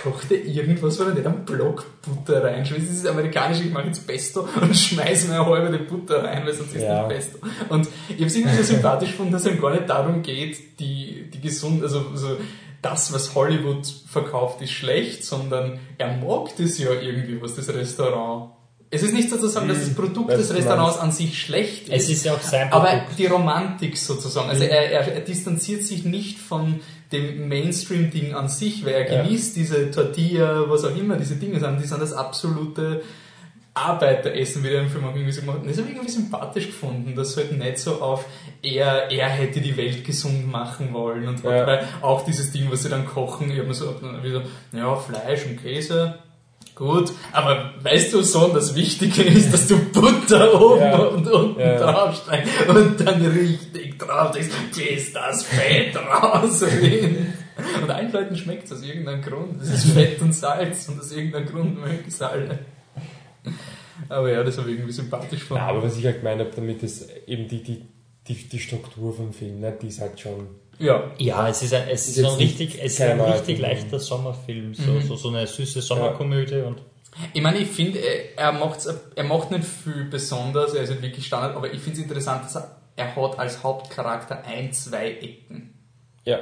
kocht 0.03 0.31
er 0.31 0.45
irgendwas, 0.45 0.99
weil 0.99 1.07
er 1.07 1.13
nicht 1.15 1.25
einen 1.25 1.45
Block 1.45 1.85
Butter 2.03 2.43
reinschmeißt. 2.43 2.87
Das 2.87 2.95
ist 2.95 3.07
amerikanisch, 3.07 3.59
ich 3.61 3.71
mache 3.71 3.87
jetzt 3.87 4.05
Pesto 4.05 4.47
und 4.61 4.75
schmeiße 4.75 5.29
mir 5.29 5.41
eine 5.41 5.45
halbe 5.47 5.79
Butter 5.79 6.23
rein, 6.23 6.43
weil 6.45 6.53
sonst 6.53 6.75
ist 6.75 6.83
Ja. 6.83 7.07
nicht 7.07 7.15
Pesto. 7.15 7.39
Und 7.69 7.87
ich 8.07 8.15
habe 8.17 8.25
es 8.25 8.35
irgendwie 8.35 8.57
so 8.57 8.63
sympathisch 8.63 9.09
gefunden, 9.11 9.31
dass 9.33 9.45
ihm 9.47 9.59
gar 9.59 9.71
nicht 9.71 9.78
darum 9.81 10.21
geht, 10.21 10.79
die, 10.79 11.29
die 11.33 11.41
gesund, 11.41 11.83
also 11.83 12.05
so, 12.15 12.37
das, 12.81 13.11
was 13.13 13.35
Hollywood 13.35 13.85
verkauft, 14.07 14.61
ist 14.61 14.71
schlecht, 14.71 15.23
sondern 15.25 15.79
er 15.97 16.15
mag 16.17 16.55
das 16.57 16.77
ja 16.77 16.91
irgendwie, 16.93 17.41
was 17.41 17.55
das 17.55 17.67
Restaurant. 17.69 18.51
Es 18.91 19.03
ist 19.03 19.13
nicht 19.13 19.29
sozusagen, 19.29 19.67
dass 19.67 19.79
das 19.81 19.93
Produkt 19.93 20.31
des 20.31 20.51
Restaurants 20.53 20.97
an 20.97 21.11
sich 21.11 21.39
schlecht 21.39 21.89
ist. 21.89 22.03
Es 22.05 22.09
ist 22.09 22.25
ja 22.25 22.33
auch 22.33 22.41
sein 22.41 22.71
Aber 22.73 22.87
Produkt. 22.87 23.19
die 23.19 23.25
Romantik 23.27 23.97
sozusagen, 23.97 24.49
also 24.49 24.63
er, 24.63 24.91
er, 24.91 25.13
er 25.13 25.21
distanziert 25.21 25.83
sich 25.83 26.05
nicht 26.05 26.39
von 26.39 26.79
dem 27.11 27.47
Mainstream-Ding 27.49 28.33
an 28.33 28.49
sich, 28.49 28.85
weil 28.85 28.93
er 28.93 29.11
Ja. 29.11 29.23
genießt 29.23 29.55
diese 29.55 29.91
Tortilla, 29.91 30.65
was 30.69 30.85
auch 30.85 30.95
immer 30.95 31.17
diese 31.17 31.35
Dinge 31.35 31.59
sind, 31.59 31.79
die 31.81 31.85
sind 31.87 32.01
das 32.01 32.13
absolute 32.13 33.03
Arbeiteressen, 33.87 34.63
wie 34.63 34.69
der 34.69 34.81
im 34.81 34.89
Film 34.89 35.05
auch 35.05 35.13
irgendwie 35.15 35.31
so 35.31 35.41
gemacht. 35.41 35.59
Und 35.61 35.69
Das 35.69 35.77
habe 35.77 35.87
ich 35.89 35.95
irgendwie 35.95 36.11
sympathisch 36.11 36.67
gefunden, 36.67 37.15
dass 37.15 37.35
halt 37.37 37.51
nicht 37.57 37.79
so 37.79 38.01
auf 38.01 38.25
er, 38.61 39.09
er 39.11 39.29
hätte 39.29 39.61
die 39.61 39.75
Welt 39.77 40.03
gesund 40.03 40.51
machen 40.51 40.93
wollen 40.93 41.27
und 41.27 41.43
Ja. 41.43 41.65
weil 41.65 41.87
auch 42.01 42.23
dieses 42.25 42.51
Ding, 42.51 42.67
was 42.71 42.83
sie 42.83 42.89
dann 42.89 43.05
kochen, 43.05 43.49
ich 43.51 43.57
habe 43.57 43.67
mir 43.67 43.73
so 43.73 43.95
wieder, 44.21 44.43
ja, 44.73 44.95
Fleisch 44.95 45.45
und 45.45 45.61
Käse, 45.61 46.15
Gut, 46.75 47.11
aber 47.33 47.73
weißt 47.81 48.13
du 48.13 48.23
schon, 48.23 48.53
das 48.53 48.73
Wichtige 48.73 49.23
ist, 49.23 49.51
dass 49.53 49.67
du 49.67 49.77
Butter 49.91 50.61
oben 50.61 50.79
Ja. 50.79 50.95
und 50.97 51.27
unten 51.27 51.59
Ja. 51.59 51.77
draufstreckst 51.77 52.69
und 52.69 53.01
dann 53.01 53.25
richtig 53.25 53.99
drauf 53.99 54.31
denkst, 54.31 54.47
bis 54.73 55.11
das 55.11 55.43
Fett 55.43 55.93
rausrinnt. 55.97 57.17
Und 57.83 57.91
allen 57.91 58.11
Leuten 58.13 58.37
schmeckt 58.37 58.63
es 58.65 58.71
aus 58.71 58.83
irgendeinem 58.83 59.21
Grund. 59.21 59.59
Das 59.59 59.69
ist 59.69 59.91
Fett 59.91 60.21
und 60.21 60.31
Salz 60.33 60.87
und 60.87 60.99
aus 61.01 61.11
irgendeinem 61.11 61.47
Grund 61.47 61.81
mögen 61.81 62.05
es 62.07 62.21
alle. 62.21 62.59
Aber 64.09 64.31
ja, 64.31 64.43
das 64.43 64.57
habe 64.57 64.69
ich 64.69 64.75
irgendwie 64.77 64.93
sympathisch 64.93 65.31
Ja, 65.33 65.39
gefunden. 65.39 65.63
aber 65.63 65.83
was 65.83 65.97
ich 65.97 66.05
halt 66.05 66.17
gemeint 66.19 66.39
habe 66.39 66.51
damit, 66.55 66.81
ist 66.83 67.09
eben 67.27 67.47
die, 67.47 67.61
die, 67.63 67.85
die, 68.27 68.33
die 68.49 68.59
Struktur 68.59 69.13
vom 69.13 69.33
Film, 69.33 69.59
ne, 69.59 69.77
die 69.81 69.87
ist 69.87 69.99
halt 70.01 70.19
schon. 70.19 70.47
Ja, 70.77 71.11
Ja, 71.17 71.49
es 71.49 71.61
ist 71.61 71.73
ein, 71.73 71.89
es 71.89 72.07
Ist 72.07 72.17
ein 72.23 72.37
nicht 72.37 72.59
richtig, 72.59 72.79
es 72.81 72.93
ist 72.93 73.01
ein 73.01 73.19
richtig 73.19 73.59
leichter 73.59 73.99
Sommerfilm, 73.99 74.73
so, 74.73 74.91
Mhm. 74.93 75.01
so, 75.01 75.15
so 75.17 75.27
eine 75.29 75.45
süße 75.45 75.81
Sommerkomödie 75.81 76.61
und 76.61 76.81
Ich 77.33 77.41
meine, 77.41 77.57
ich 77.57 77.67
finde, 77.67 77.99
er, 77.99 78.37
er 78.37 78.51
macht's- 78.53 78.87
er 79.15 79.23
macht 79.25 79.51
nicht 79.51 79.65
viel 79.65 80.05
besonders, 80.05 80.73
er 80.73 80.83
ist 80.83 80.91
halt 80.91 81.01
wirklich 81.01 81.25
Standard, 81.25 81.55
aber 81.57 81.73
ich 81.73 81.79
finde 81.81 81.97
es 81.99 82.03
interessant, 82.03 82.45
dass 82.45 82.55
er, 82.55 82.77
er 82.95 83.15
hat 83.15 83.37
als 83.39 83.61
Hauptcharakter 83.63 84.43
ein, 84.45 84.71
zwei 84.71 85.11
Ecken. 85.11 85.73
Ja. 86.23 86.39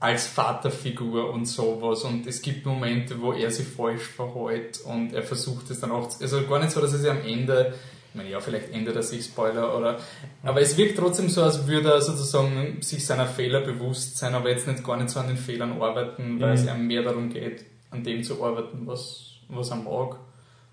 Als 0.00 0.26
Vaterfigur 0.26 1.30
und 1.30 1.44
sowas. 1.46 2.04
Und 2.04 2.26
es 2.26 2.40
gibt 2.42 2.64
Momente, 2.66 3.20
wo 3.20 3.32
er 3.32 3.50
sich 3.50 3.68
falsch 3.68 4.02
verhält 4.04 4.80
und 4.80 5.12
er 5.12 5.22
versucht 5.22 5.70
es 5.70 5.78
dann 5.80 5.92
auch, 5.92 6.08
zu- 6.08 6.22
also 6.24 6.46
gar 6.46 6.58
nicht 6.58 6.70
so, 6.72 6.80
dass 6.80 6.92
er 6.94 6.98
sich 6.98 7.10
am 7.10 7.22
Ende 7.24 7.74
Ich 8.12 8.16
meine, 8.16 8.28
ja, 8.30 8.40
vielleicht 8.40 8.72
ändert 8.72 8.96
er 8.96 9.04
sich, 9.04 9.24
Spoiler, 9.26 9.76
oder. 9.78 9.96
Aber 10.42 10.60
es 10.60 10.76
wirkt 10.76 10.98
trotzdem 10.98 11.28
so, 11.28 11.44
als 11.44 11.64
würde 11.68 11.92
er 11.92 12.00
sozusagen 12.02 12.82
sich 12.82 13.06
seiner 13.06 13.26
Fehler 13.26 13.60
bewusst 13.60 14.18
sein, 14.18 14.34
aber 14.34 14.50
jetzt 14.50 14.66
nicht 14.66 14.82
gar 14.82 14.96
nicht 14.96 15.10
so 15.10 15.20
an 15.20 15.28
den 15.28 15.36
Fehlern 15.36 15.80
arbeiten, 15.80 16.40
weil 16.40 16.48
Mhm. 16.48 16.54
es 16.54 16.66
ihm 16.66 16.86
mehr 16.88 17.02
darum 17.04 17.28
geht, 17.30 17.64
an 17.90 18.02
dem 18.02 18.24
zu 18.24 18.42
arbeiten, 18.44 18.84
was, 18.84 19.34
was 19.48 19.70
er 19.70 19.76
mag. 19.76 20.16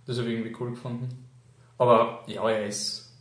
Das 0.07 0.17
habe 0.17 0.29
ich 0.29 0.33
irgendwie 0.39 0.55
cool 0.59 0.71
gefunden. 0.71 1.09
Aber 1.77 2.23
ja, 2.25 2.49
er 2.49 2.65
ist 2.65 3.13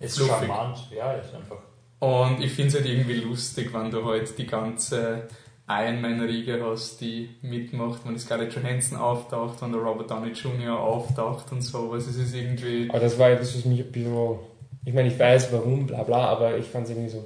Ist 0.00 0.18
fluffig. 0.18 0.48
charmant, 0.48 0.78
ja, 0.94 1.12
ist 1.12 1.32
einfach. 1.34 1.56
Und 2.00 2.42
ich 2.42 2.52
finde 2.52 2.68
es 2.68 2.74
halt 2.74 2.84
irgendwie 2.86 3.20
lustig, 3.20 3.72
wenn 3.72 3.90
du 3.90 4.04
halt 4.04 4.36
die 4.36 4.46
ganze 4.46 5.28
Iron 5.68 6.00
Man-Riege 6.00 6.60
hast, 6.64 7.00
die 7.00 7.30
mitmacht, 7.40 8.00
wenn 8.04 8.18
Scarlett 8.18 8.52
Johansson 8.54 8.98
auftaucht, 8.98 9.62
wenn 9.62 9.72
der 9.72 9.80
Robert 9.80 10.10
Downey 10.10 10.32
Jr. 10.32 10.78
auftaucht 10.78 11.50
und 11.52 11.62
sowas. 11.62 12.06
Es 12.06 12.16
ist 12.16 12.34
irgendwie. 12.34 12.88
Aber 12.90 13.00
das 13.00 13.18
war 13.18 13.30
ja 13.30 13.36
das, 13.36 13.56
was 13.56 13.64
mich 13.64 13.80
ein 13.80 13.92
bisschen. 13.92 14.38
Ich 14.84 14.92
meine, 14.92 15.08
ich 15.08 15.18
weiß 15.18 15.52
warum, 15.52 15.86
bla 15.86 16.02
bla, 16.02 16.26
aber 16.26 16.56
ich 16.58 16.66
fand 16.66 16.84
es 16.86 16.90
irgendwie 16.90 17.10
so. 17.10 17.24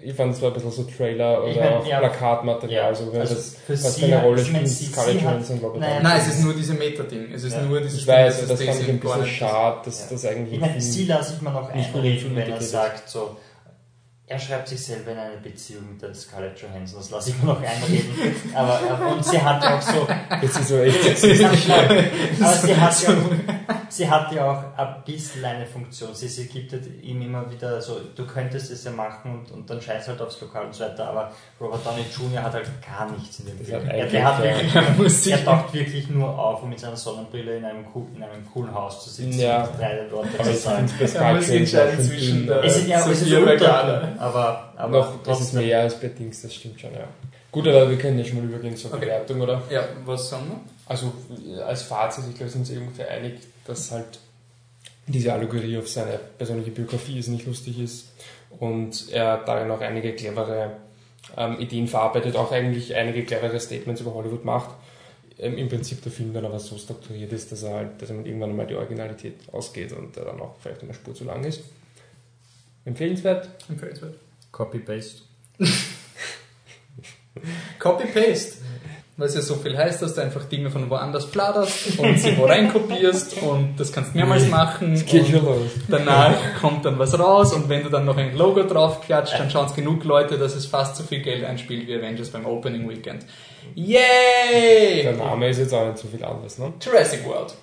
Ich 0.00 0.14
fand 0.14 0.32
es 0.32 0.40
war 0.40 0.48
ein 0.50 0.54
bisschen 0.54 0.70
so 0.70 0.84
Trailer 0.84 1.40
oder 1.42 1.50
Ich 1.50 1.56
mein, 1.56 1.86
ja. 1.86 1.98
Plakatmaterial, 1.98 2.90
Ja, 2.90 2.94
so, 2.94 3.12
wenn 3.12 3.20
also 3.20 3.34
das 3.34 3.56
für 3.66 3.72
was 3.72 3.94
sie 3.96 4.00
für 4.02 4.06
eine 4.06 4.22
Rolle 4.22 4.44
spielt, 4.44 4.68
Scarlett 4.68 5.20
Johansson 5.22 5.56
und 5.58 5.64
Robert 5.64 5.80
Nein, 5.80 5.90
Downey. 5.90 6.02
Nein, 6.04 6.20
es 6.20 6.28
ist 6.28 6.44
nur 6.44 6.54
diese 6.54 6.74
Meta-Ding. 6.74 7.32
Es 7.32 7.42
ist 7.44 7.54
Ja. 7.54 7.62
nur 7.62 7.80
dieses 7.80 8.00
Ich 8.00 8.06
weiß, 8.06 8.40
das 8.40 8.48
dass 8.48 8.62
fand 8.62 8.80
ich 8.80 8.88
ein 8.88 9.00
bisschen 9.00 9.26
schade, 9.26 9.80
dass 9.84 10.00
Ja. 10.00 10.06
das 10.10 10.24
eigentlich 10.26 10.54
Ich 10.54 10.60
meine, 10.60 10.80
sie 10.80 11.04
lasse 11.06 11.34
ich 11.34 11.42
mir 11.42 11.50
noch 11.50 11.68
einreden, 11.68 12.36
wenn 12.36 12.48
er 12.50 12.60
sagt, 12.60 13.08
so, 13.08 13.36
er 14.28 14.38
schreibt 14.38 14.68
sich 14.68 14.84
selber 14.84 15.12
in 15.12 15.18
eine 15.18 15.36
Beziehung 15.42 15.90
mit 15.92 16.02
der 16.02 16.14
Scarlett 16.14 16.60
Johansson, 16.60 16.98
das 16.98 17.10
lasse 17.10 17.30
ich 17.30 17.38
mir 17.38 17.46
noch 17.46 17.62
einreden. 17.62 18.10
aber, 18.54 18.78
aber- 18.90 19.12
und 19.12 19.24
sie 19.24 19.40
hat 19.40 19.62
ja 19.64 19.78
auch 19.78 19.82
so, 19.82 20.06
Jetzt 20.42 20.58
ist 20.58 20.68
so 20.68 20.78
echt. 20.78 21.70
aber 22.40 22.52
sie 22.54 22.76
hat 22.76 23.02
ja 23.02 23.08
auch, 23.10 23.30
sie 23.88 24.10
hat 24.10 24.32
ja 24.32 24.50
auch 24.50 24.78
ein 24.78 24.94
bisschen 25.04 25.44
eine 25.44 25.66
Funktion. 25.66 26.14
Sie, 26.14 26.28
sie 26.28 26.46
gibt 26.46 26.72
halt 26.72 26.82
ihm 27.02 27.22
immer 27.22 27.50
wieder 27.50 27.80
so, 27.80 28.00
du 28.14 28.26
könntest 28.26 28.70
es 28.70 28.84
ja 28.84 28.90
machen 28.90 29.40
und, 29.40 29.50
und 29.50 29.70
dann 29.70 29.80
scheiß 29.80 30.08
halt 30.08 30.20
aufs 30.20 30.40
Lokal 30.40 30.66
und 30.66 30.74
so 30.74 30.84
weiter, 30.84 31.08
aber 31.08 31.32
Robert 31.60 31.84
Downey 31.86 32.04
Jr. 32.14 32.42
hat 32.42 32.52
halt 32.54 32.68
gar 32.86 33.10
nichts 33.10 33.38
in 33.40 33.46
dem 33.46 33.58
Film. 33.64 33.84
hat 33.86 33.92
Er, 33.94 34.06
der 34.06 34.24
hat 34.24 34.44
ja. 34.44 34.50
wirklich, 34.98 35.26
Er 35.32 35.38
er 35.38 35.44
taucht 35.44 35.72
wirklich 35.74 36.08
nur 36.10 36.38
auf, 36.38 36.62
um 36.62 36.68
mit 36.70 36.78
seiner 36.80 36.96
Sonnenbrille 36.96 37.56
in 37.56 37.64
einem, 37.64 37.84
in 38.14 38.22
einem 38.22 38.44
coolen 38.52 38.74
Haus 38.74 39.04
zu 39.04 39.10
sitzen 39.10 39.38
Ja. 39.40 39.64
und 39.64 39.78
drei 39.80 40.06
Worte 40.10 40.28
Aber 40.38 40.44
zu 40.52 40.56
sagen. 40.56 40.88
es 41.00 41.14
Er 41.14 41.34
muss 41.34 41.46
sich 41.46 41.68
Scarlett 41.70 41.88
entscheiden 41.94 42.04
zwischen 42.04 42.46
der- 42.46 42.64
Es 42.64 42.76
ist 42.76 42.88
ja 42.88 42.98
es 43.00 43.22
ist 43.22 43.30
aber, 44.18 44.72
aber 44.76 44.98
noch, 44.98 45.26
es 45.26 45.40
ist 45.40 45.54
mehr 45.54 45.80
als 45.80 46.00
bei 46.00 46.08
Dings, 46.08 46.42
das 46.42 46.54
stimmt 46.54 46.80
schon, 46.80 46.92
ja. 46.92 47.08
Gut, 47.50 47.66
aber 47.66 47.88
wir 47.88 47.96
können 47.96 48.18
ja 48.18 48.24
schon 48.24 48.38
mal 48.38 48.44
übergehen 48.44 48.76
zur 48.76 48.92
Okay. 48.92 49.06
Bewertung, 49.06 49.40
oder? 49.40 49.62
Ja, 49.70 49.88
was 50.04 50.28
sagen 50.28 50.44
wir? 50.48 50.60
Also 50.86 51.12
als 51.64 51.82
Fazit, 51.82 52.24
ich 52.30 52.36
glaube, 52.36 52.50
sind 52.52 52.66
sie 52.66 52.76
ungefähr 52.76 53.10
einig, 53.10 53.34
dass 53.66 53.90
halt 53.90 54.18
diese 55.06 55.32
Allegorie 55.32 55.78
auf 55.78 55.88
seine 55.88 56.18
persönliche 56.36 56.70
Biografie 56.70 57.18
ist, 57.18 57.28
nicht 57.28 57.46
lustig 57.46 57.80
ist 57.80 58.08
und 58.58 59.10
er 59.10 59.38
darin 59.38 59.70
auch 59.70 59.80
einige 59.80 60.12
clevere 60.14 60.72
ähm, 61.36 61.58
Ideen 61.58 61.88
verarbeitet, 61.88 62.36
auch 62.36 62.52
eigentlich 62.52 62.94
einige 62.94 63.24
clevere 63.24 63.58
Statements 63.60 64.00
über 64.00 64.14
Hollywood 64.14 64.44
macht. 64.44 64.70
Ähm, 65.38 65.56
Im 65.56 65.68
Prinzip 65.68 66.02
der 66.02 66.12
Film 66.12 66.32
dann 66.34 66.44
aber 66.44 66.58
so 66.58 66.76
strukturiert 66.76 67.32
ist, 67.32 67.52
dass 67.52 67.62
er 67.62 67.74
halt, 67.74 68.02
dass 68.02 68.10
er 68.10 68.16
irgendwann 68.16 68.56
mal 68.56 68.66
die 68.66 68.74
Originalität 68.74 69.34
ausgeht 69.52 69.92
und 69.92 70.16
er 70.16 70.26
dann 70.26 70.40
auch 70.40 70.56
vielleicht 70.60 70.82
eine 70.82 70.94
Spur 70.94 71.14
zu 71.14 71.24
lang 71.24 71.44
ist. 71.44 71.62
Empfehlenswert? 72.88 73.50
Empfehlenswert. 73.68 74.14
Copy-Paste. 74.50 75.22
Copy-Paste. 77.78 78.62
Was 79.18 79.34
ja 79.34 79.42
so 79.42 79.56
viel 79.56 79.76
heißt, 79.76 80.00
dass 80.00 80.14
du 80.14 80.22
einfach 80.22 80.44
Dinge 80.44 80.70
von 80.70 80.88
woanders 80.88 81.24
flatterst 81.26 81.98
und 81.98 82.18
sie 82.18 82.38
wo 82.38 82.44
reinkopierst 82.46 83.42
und 83.42 83.74
das 83.76 83.92
kannst 83.92 84.14
du 84.14 84.16
mehrmals 84.16 84.48
machen. 84.48 84.94
Es 84.94 85.04
geht 85.04 85.24
und 85.24 85.30
schon 85.32 85.44
los. 85.44 85.70
Danach 85.88 86.34
kommt 86.60 86.84
dann 86.84 86.98
was 86.98 87.18
raus 87.18 87.52
und 87.52 87.68
wenn 87.68 87.82
du 87.82 87.90
dann 87.90 88.04
noch 88.04 88.16
ein 88.16 88.34
Logo 88.36 88.62
drauf 88.62 89.02
klatscht, 89.02 89.38
dann 89.38 89.50
schauen 89.50 89.66
es 89.66 89.74
genug 89.74 90.04
Leute, 90.04 90.38
dass 90.38 90.54
es 90.54 90.66
fast 90.66 90.96
so 90.96 91.02
viel 91.02 91.20
Geld 91.20 91.44
einspielt 91.44 91.88
wie 91.88 91.94
Avengers 91.96 92.30
beim 92.30 92.46
Opening 92.46 92.88
Weekend. 92.88 93.26
Yay! 93.74 95.02
Der 95.02 95.14
Name 95.14 95.48
ist 95.50 95.58
jetzt 95.58 95.74
auch 95.74 95.86
nicht 95.88 95.98
so 95.98 96.08
viel 96.08 96.24
anders, 96.24 96.56
ne? 96.58 96.72
Jurassic 96.80 97.26
World. 97.26 97.54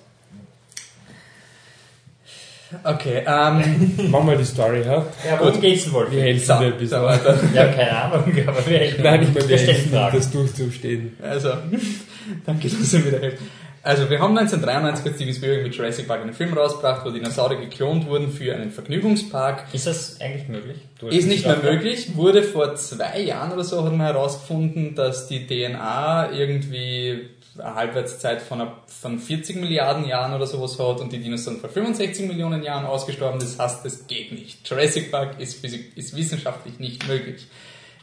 Okay, 2.82 3.22
ähm, 3.26 3.94
Mach 4.10 4.24
mal 4.24 4.36
die 4.36 4.44
Story, 4.44 4.82
ja? 4.82 5.06
Ja, 5.24 5.38
worum 5.38 5.60
geht's 5.60 5.84
denn 5.84 5.92
wohl? 5.92 6.10
Wir 6.10 6.22
helfen 6.22 6.46
so, 6.46 6.58
dir 6.58 6.66
ein 6.66 6.78
bisschen. 6.78 7.02
weiter. 7.02 7.38
Ja, 7.54 7.66
keine 7.68 8.02
Ahnung, 8.02 8.24
aber 8.46 8.66
wir 8.66 8.78
helfen. 8.78 9.02
Nein, 9.04 9.22
ich 9.22 9.28
meine, 9.28 9.48
wir 9.48 9.48
wir 9.48 9.58
helfen 9.58 9.92
das 9.92 10.30
durchzustehen. 10.30 11.16
Also, 11.22 11.50
danke, 12.46 12.68
dass 12.68 12.90
du 12.90 12.98
mir 12.98 13.06
wieder 13.06 13.20
hilfst. 13.20 13.42
Also, 13.82 14.10
wir 14.10 14.18
haben 14.18 14.36
1993 14.36 15.04
hat 15.06 15.14
Steven 15.14 15.34
Spielberg 15.34 15.62
mit 15.62 15.74
Jurassic 15.76 16.08
Park 16.08 16.22
einen 16.22 16.32
Film 16.32 16.54
rausgebracht, 16.54 17.06
wo 17.06 17.10
Dinosaurier 17.10 17.60
geklont 17.60 18.08
wurden 18.08 18.32
für 18.32 18.52
einen 18.52 18.72
Vergnügungspark. 18.72 19.66
Ist 19.72 19.86
das 19.86 20.20
eigentlich 20.20 20.48
möglich? 20.48 20.78
Ist 21.08 21.28
nicht 21.28 21.46
mehr 21.46 21.58
möglich, 21.62 22.16
wurde 22.16 22.42
vor 22.42 22.74
zwei 22.74 23.20
Jahren 23.20 23.52
oder 23.52 23.62
so 23.62 23.84
hat 23.84 23.92
man 23.92 24.06
herausgefunden, 24.06 24.96
dass 24.96 25.28
die 25.28 25.46
DNA 25.46 26.32
irgendwie 26.32 27.28
eine 27.60 27.74
Halbwertszeit 27.74 28.42
von, 28.42 28.66
von 28.86 29.18
40 29.18 29.56
Milliarden 29.56 30.04
Jahren 30.06 30.32
oder 30.34 30.46
sowas 30.46 30.78
hat 30.78 31.00
und 31.00 31.12
die 31.12 31.18
Dinos 31.18 31.44
sind 31.44 31.60
vor 31.60 31.68
65 31.70 32.26
Millionen 32.26 32.62
Jahren 32.62 32.84
ausgestorben. 32.86 33.38
Das 33.40 33.58
heißt, 33.58 33.84
das 33.84 34.06
geht 34.06 34.32
nicht. 34.32 34.68
Jurassic 34.68 35.10
Park 35.10 35.40
ist, 35.40 35.64
physik- 35.64 35.96
ist 35.96 36.16
wissenschaftlich 36.16 36.78
nicht 36.78 37.06
möglich. 37.06 37.46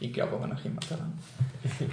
Ich 0.00 0.12
glaube 0.12 0.34
aber 0.36 0.46
noch 0.46 0.64
immer 0.64 0.80
daran. 0.88 1.12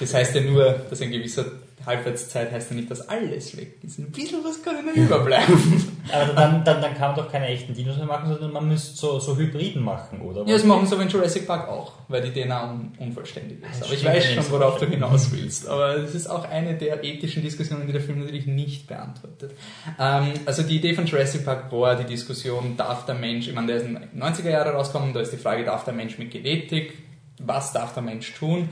Das 0.00 0.14
heißt 0.14 0.34
ja 0.34 0.40
nur, 0.42 0.72
dass 0.90 1.00
ein 1.00 1.10
gewisser 1.10 1.46
Halbwertszeit 1.86 2.50
heißt 2.50 2.70
ja 2.70 2.76
nicht, 2.76 2.90
dass 2.90 3.08
alles 3.08 3.56
weg 3.56 3.76
ist. 3.82 3.98
Ein 3.98 4.10
bisschen 4.10 4.42
was 4.44 4.60
kann 4.62 4.84
noch 4.84 4.92
überbleiben. 4.92 5.56
Aber 6.12 6.32
dann, 6.32 6.64
dann, 6.64 6.82
dann 6.82 6.94
kann 6.94 7.14
man 7.14 7.16
doch 7.16 7.30
keine 7.30 7.46
echten 7.46 7.74
Dinos 7.74 7.96
mehr 7.96 8.06
machen, 8.06 8.28
sondern 8.28 8.52
man 8.52 8.68
müsste 8.68 8.96
so, 8.96 9.20
so 9.20 9.36
Hybriden 9.36 9.82
machen, 9.82 10.20
oder? 10.20 10.44
Ja, 10.46 10.54
das 10.54 10.64
machen 10.64 10.86
sie 10.86 10.94
aber 10.94 11.02
in 11.02 11.08
Jurassic 11.08 11.46
Park 11.46 11.68
auch, 11.68 11.92
weil 12.08 12.22
die 12.22 12.30
DNA 12.30 12.70
un 12.70 12.92
unvollständig 12.98 13.58
ist. 13.62 13.82
Aber 13.84 13.92
ich 13.92 14.04
weiß 14.04 14.32
schon, 14.32 14.50
worauf 14.50 14.78
du 14.78 14.86
hinaus 14.86 15.32
willst. 15.32 15.68
Aber 15.68 15.96
es 15.96 16.14
ist 16.14 16.28
auch 16.28 16.48
eine 16.48 16.74
der 16.74 17.02
ethischen 17.04 17.42
Diskussionen, 17.42 17.86
die 17.86 17.92
der 17.92 18.00
Film 18.00 18.20
natürlich 18.20 18.46
nicht 18.46 18.86
beantwortet. 18.86 19.52
Ähm, 19.98 20.32
also 20.44 20.62
die 20.62 20.76
Idee 20.76 20.94
von 20.94 21.06
Jurassic 21.06 21.44
Park 21.44 21.70
war 21.72 21.96
die 21.96 22.04
Diskussion, 22.04 22.76
darf 22.76 23.06
der 23.06 23.14
Mensch, 23.14 23.48
ich 23.48 23.54
meine, 23.54 23.68
der 23.68 23.76
ist 23.76 23.86
in 23.86 23.94
den 23.94 24.22
90er 24.22 24.50
Jahren 24.50 24.74
rausgekommen, 24.74 25.12
da 25.12 25.20
ist 25.20 25.32
die 25.32 25.38
Frage, 25.38 25.64
darf 25.64 25.84
der 25.84 25.94
Mensch 25.94 26.18
mit 26.18 26.30
Genetik, 26.30 26.94
was 27.38 27.72
darf 27.72 27.94
der 27.94 28.02
Mensch 28.02 28.32
tun? 28.34 28.68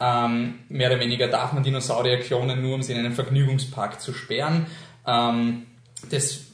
Ähm, 0.00 0.60
mehr 0.68 0.90
oder 0.90 1.00
weniger 1.00 1.28
darf 1.28 1.52
man 1.52 1.62
Dinosaurier 1.62 2.20
klonen, 2.20 2.62
nur 2.62 2.74
um 2.74 2.82
sie 2.82 2.92
in 2.92 2.98
einen 2.98 3.12
Vergnügungspark 3.12 4.00
zu 4.00 4.12
sperren. 4.12 4.66
Ähm, 5.06 5.66
das 6.10 6.46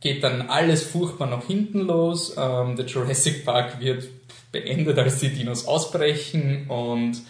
geht 0.00 0.22
dann 0.22 0.48
alles 0.48 0.82
furchtbar 0.82 1.26
nach 1.26 1.44
hinten 1.44 1.80
los. 1.80 2.36
Ähm, 2.36 2.76
der 2.76 2.86
Jurassic 2.86 3.44
Park 3.44 3.80
wird 3.80 4.08
beendet, 4.52 4.98
als 4.98 5.20
die 5.20 5.30
Dinos 5.30 5.66
ausbrechen 5.66 6.66
und 6.68 7.22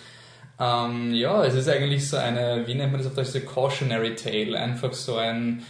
ähm, 0.59 1.13
ja, 1.13 1.45
es 1.45 1.55
ist 1.55 1.69
eigentlich 1.69 2.09
so 2.09 2.17
eine, 2.17 2.67
wie 2.67 2.75
nennt 2.75 2.93
man 2.93 3.01
das 3.01 3.09
auf 3.09 3.15
Deutsch, 3.15 3.29
so 3.29 3.41
cautionary 3.41 4.15
tale, 4.15 4.59
einfach 4.59 4.93
so 4.93 5.17
ein, 5.17 5.63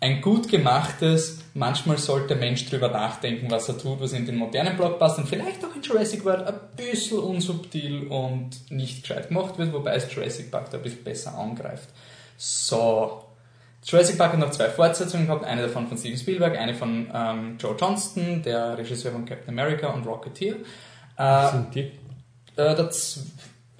ein 0.00 0.20
gut 0.20 0.48
gemachtes, 0.48 1.38
manchmal 1.54 1.98
sollte 1.98 2.28
der 2.28 2.36
Mensch 2.36 2.68
drüber 2.68 2.88
nachdenken, 2.88 3.50
was 3.50 3.68
er 3.68 3.78
tut, 3.78 4.00
was 4.00 4.12
in 4.12 4.26
den 4.26 4.36
modernen 4.36 4.76
Blockbustern, 4.76 5.26
vielleicht 5.26 5.64
auch 5.64 5.74
in 5.74 5.82
Jurassic 5.82 6.24
World 6.24 6.46
ein 6.46 6.60
bisschen 6.76 7.18
unsubtil 7.18 8.06
und 8.08 8.70
nicht 8.70 9.02
gescheit 9.02 9.28
gemacht 9.28 9.58
wird, 9.58 9.72
wobei 9.72 9.94
es 9.94 10.12
Jurassic 10.14 10.50
Park 10.50 10.70
da 10.70 10.76
ein 10.76 10.82
bisschen 10.82 11.04
besser 11.04 11.36
angreift. 11.36 11.88
So, 12.36 13.24
Jurassic 13.84 14.18
Park 14.18 14.32
hat 14.32 14.40
noch 14.40 14.50
zwei 14.50 14.68
Fortsetzungen 14.68 15.26
gehabt, 15.26 15.44
eine 15.44 15.62
davon 15.62 15.86
von 15.86 15.96
Steven 15.96 16.18
Spielberg, 16.18 16.58
eine 16.58 16.74
von 16.74 17.10
ähm, 17.14 17.56
Joe 17.58 17.76
Johnston, 17.80 18.42
der 18.42 18.76
Regisseur 18.76 19.12
von 19.12 19.24
Captain 19.24 19.58
America 19.58 19.88
und 19.88 20.06
Rocketeer. 20.06 20.56
Äh, 21.16 21.50
Sind 21.50 21.74
die? 21.74 21.80
äh, 22.56 22.74
das 22.74 23.26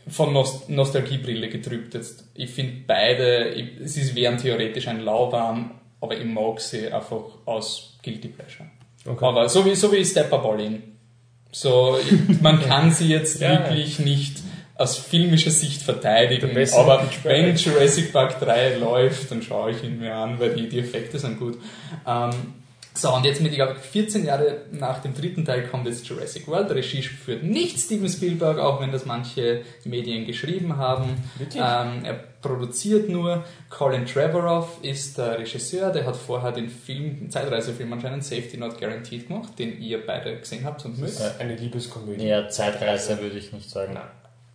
von 0.08 0.32
Nost 0.32 0.70
Nostalgiebrille 0.70 1.48
getrübt 1.48 1.94
jetzt. 1.94 2.28
Ich 2.34 2.50
finde 2.50 2.84
beide, 2.86 3.48
ich, 3.50 3.90
sie 3.90 4.14
wären 4.14 4.38
theoretisch 4.38 4.86
ein 4.86 5.00
Lauwarm, 5.00 5.72
aber 6.06 6.16
ich 6.16 6.24
mag 6.24 6.60
sie 6.60 6.90
einfach 6.90 7.22
aus 7.44 7.96
Guilty 8.02 8.28
Pleasure. 8.28 8.68
Okay. 9.04 9.24
Aber 9.24 9.48
so 9.48 9.64
wie, 9.64 9.74
so 9.74 9.92
wie 9.92 10.04
Step 10.04 10.32
Up 10.32 10.44
All 10.44 10.60
In. 10.60 10.82
So, 11.52 11.98
man 12.40 12.60
kann 12.60 12.92
sie 12.92 13.08
jetzt 13.08 13.40
Ja. 13.40 13.50
wirklich 13.50 13.98
nicht 13.98 14.40
aus 14.76 14.98
filmischer 14.98 15.50
Sicht 15.50 15.82
verteidigen, 15.82 16.50
aber 16.74 17.08
wenn. 17.22 17.56
Jurassic 17.56 18.12
Park 18.12 18.40
3 18.40 18.76
läuft, 18.76 19.30
dann 19.30 19.40
schaue 19.42 19.70
ich 19.70 19.82
ihn 19.82 19.98
mir 20.00 20.14
an, 20.14 20.38
weil 20.38 20.54
die, 20.54 20.68
die 20.68 20.80
Effekte 20.80 21.18
sind 21.18 21.38
gut. 21.38 21.58
Ähm, 22.06 22.30
so, 22.96 23.12
und 23.14 23.24
jetzt 23.24 23.40
mit, 23.40 23.52
ich 23.52 23.58
glaube, 23.58 23.74
14 23.74 24.24
Jahre 24.24 24.62
nach 24.72 25.00
dem 25.02 25.14
dritten 25.14 25.44
Teil 25.44 25.66
kommt 25.68 25.86
jetzt 25.86 26.06
Jurassic 26.08 26.48
World. 26.48 26.70
Regie 26.70 27.02
führt 27.02 27.42
nicht 27.42 27.78
Steven 27.78 28.08
Spielberg, 28.08 28.58
auch 28.58 28.80
wenn 28.80 28.90
das 28.90 29.04
manche 29.04 29.62
Medien 29.84 30.26
geschrieben 30.26 30.76
haben. 30.76 31.22
Wirklich? 31.38 31.62
Ähm, 31.62 32.04
er 32.04 32.14
produziert 32.40 33.08
nur. 33.08 33.44
Colin 33.68 34.06
Trevorrow 34.06 34.78
ist 34.82 35.18
der 35.18 35.38
Regisseur, 35.38 35.90
der 35.90 36.06
hat 36.06 36.16
vorher 36.16 36.52
den 36.52 36.68
Film, 36.68 37.18
den 37.18 37.30
Zeitreisefilm 37.30 37.92
anscheinend 37.92 38.24
Safety 38.24 38.56
Not 38.56 38.78
Guaranteed 38.78 39.28
gemacht, 39.28 39.58
den 39.58 39.80
ihr 39.80 40.04
beide 40.06 40.38
gesehen 40.38 40.64
habt 40.64 40.84
und 40.84 40.98
mögt. 40.98 41.20
Äh, 41.20 41.42
Eine 41.42 41.56
Liebeskomödie. 41.56 42.26
Ja, 42.26 42.48
Zeitreise 42.48 43.20
würde 43.20 43.36
ich 43.36 43.52
nicht 43.52 43.68
sagen. 43.68 43.94
Nein. 43.94 44.04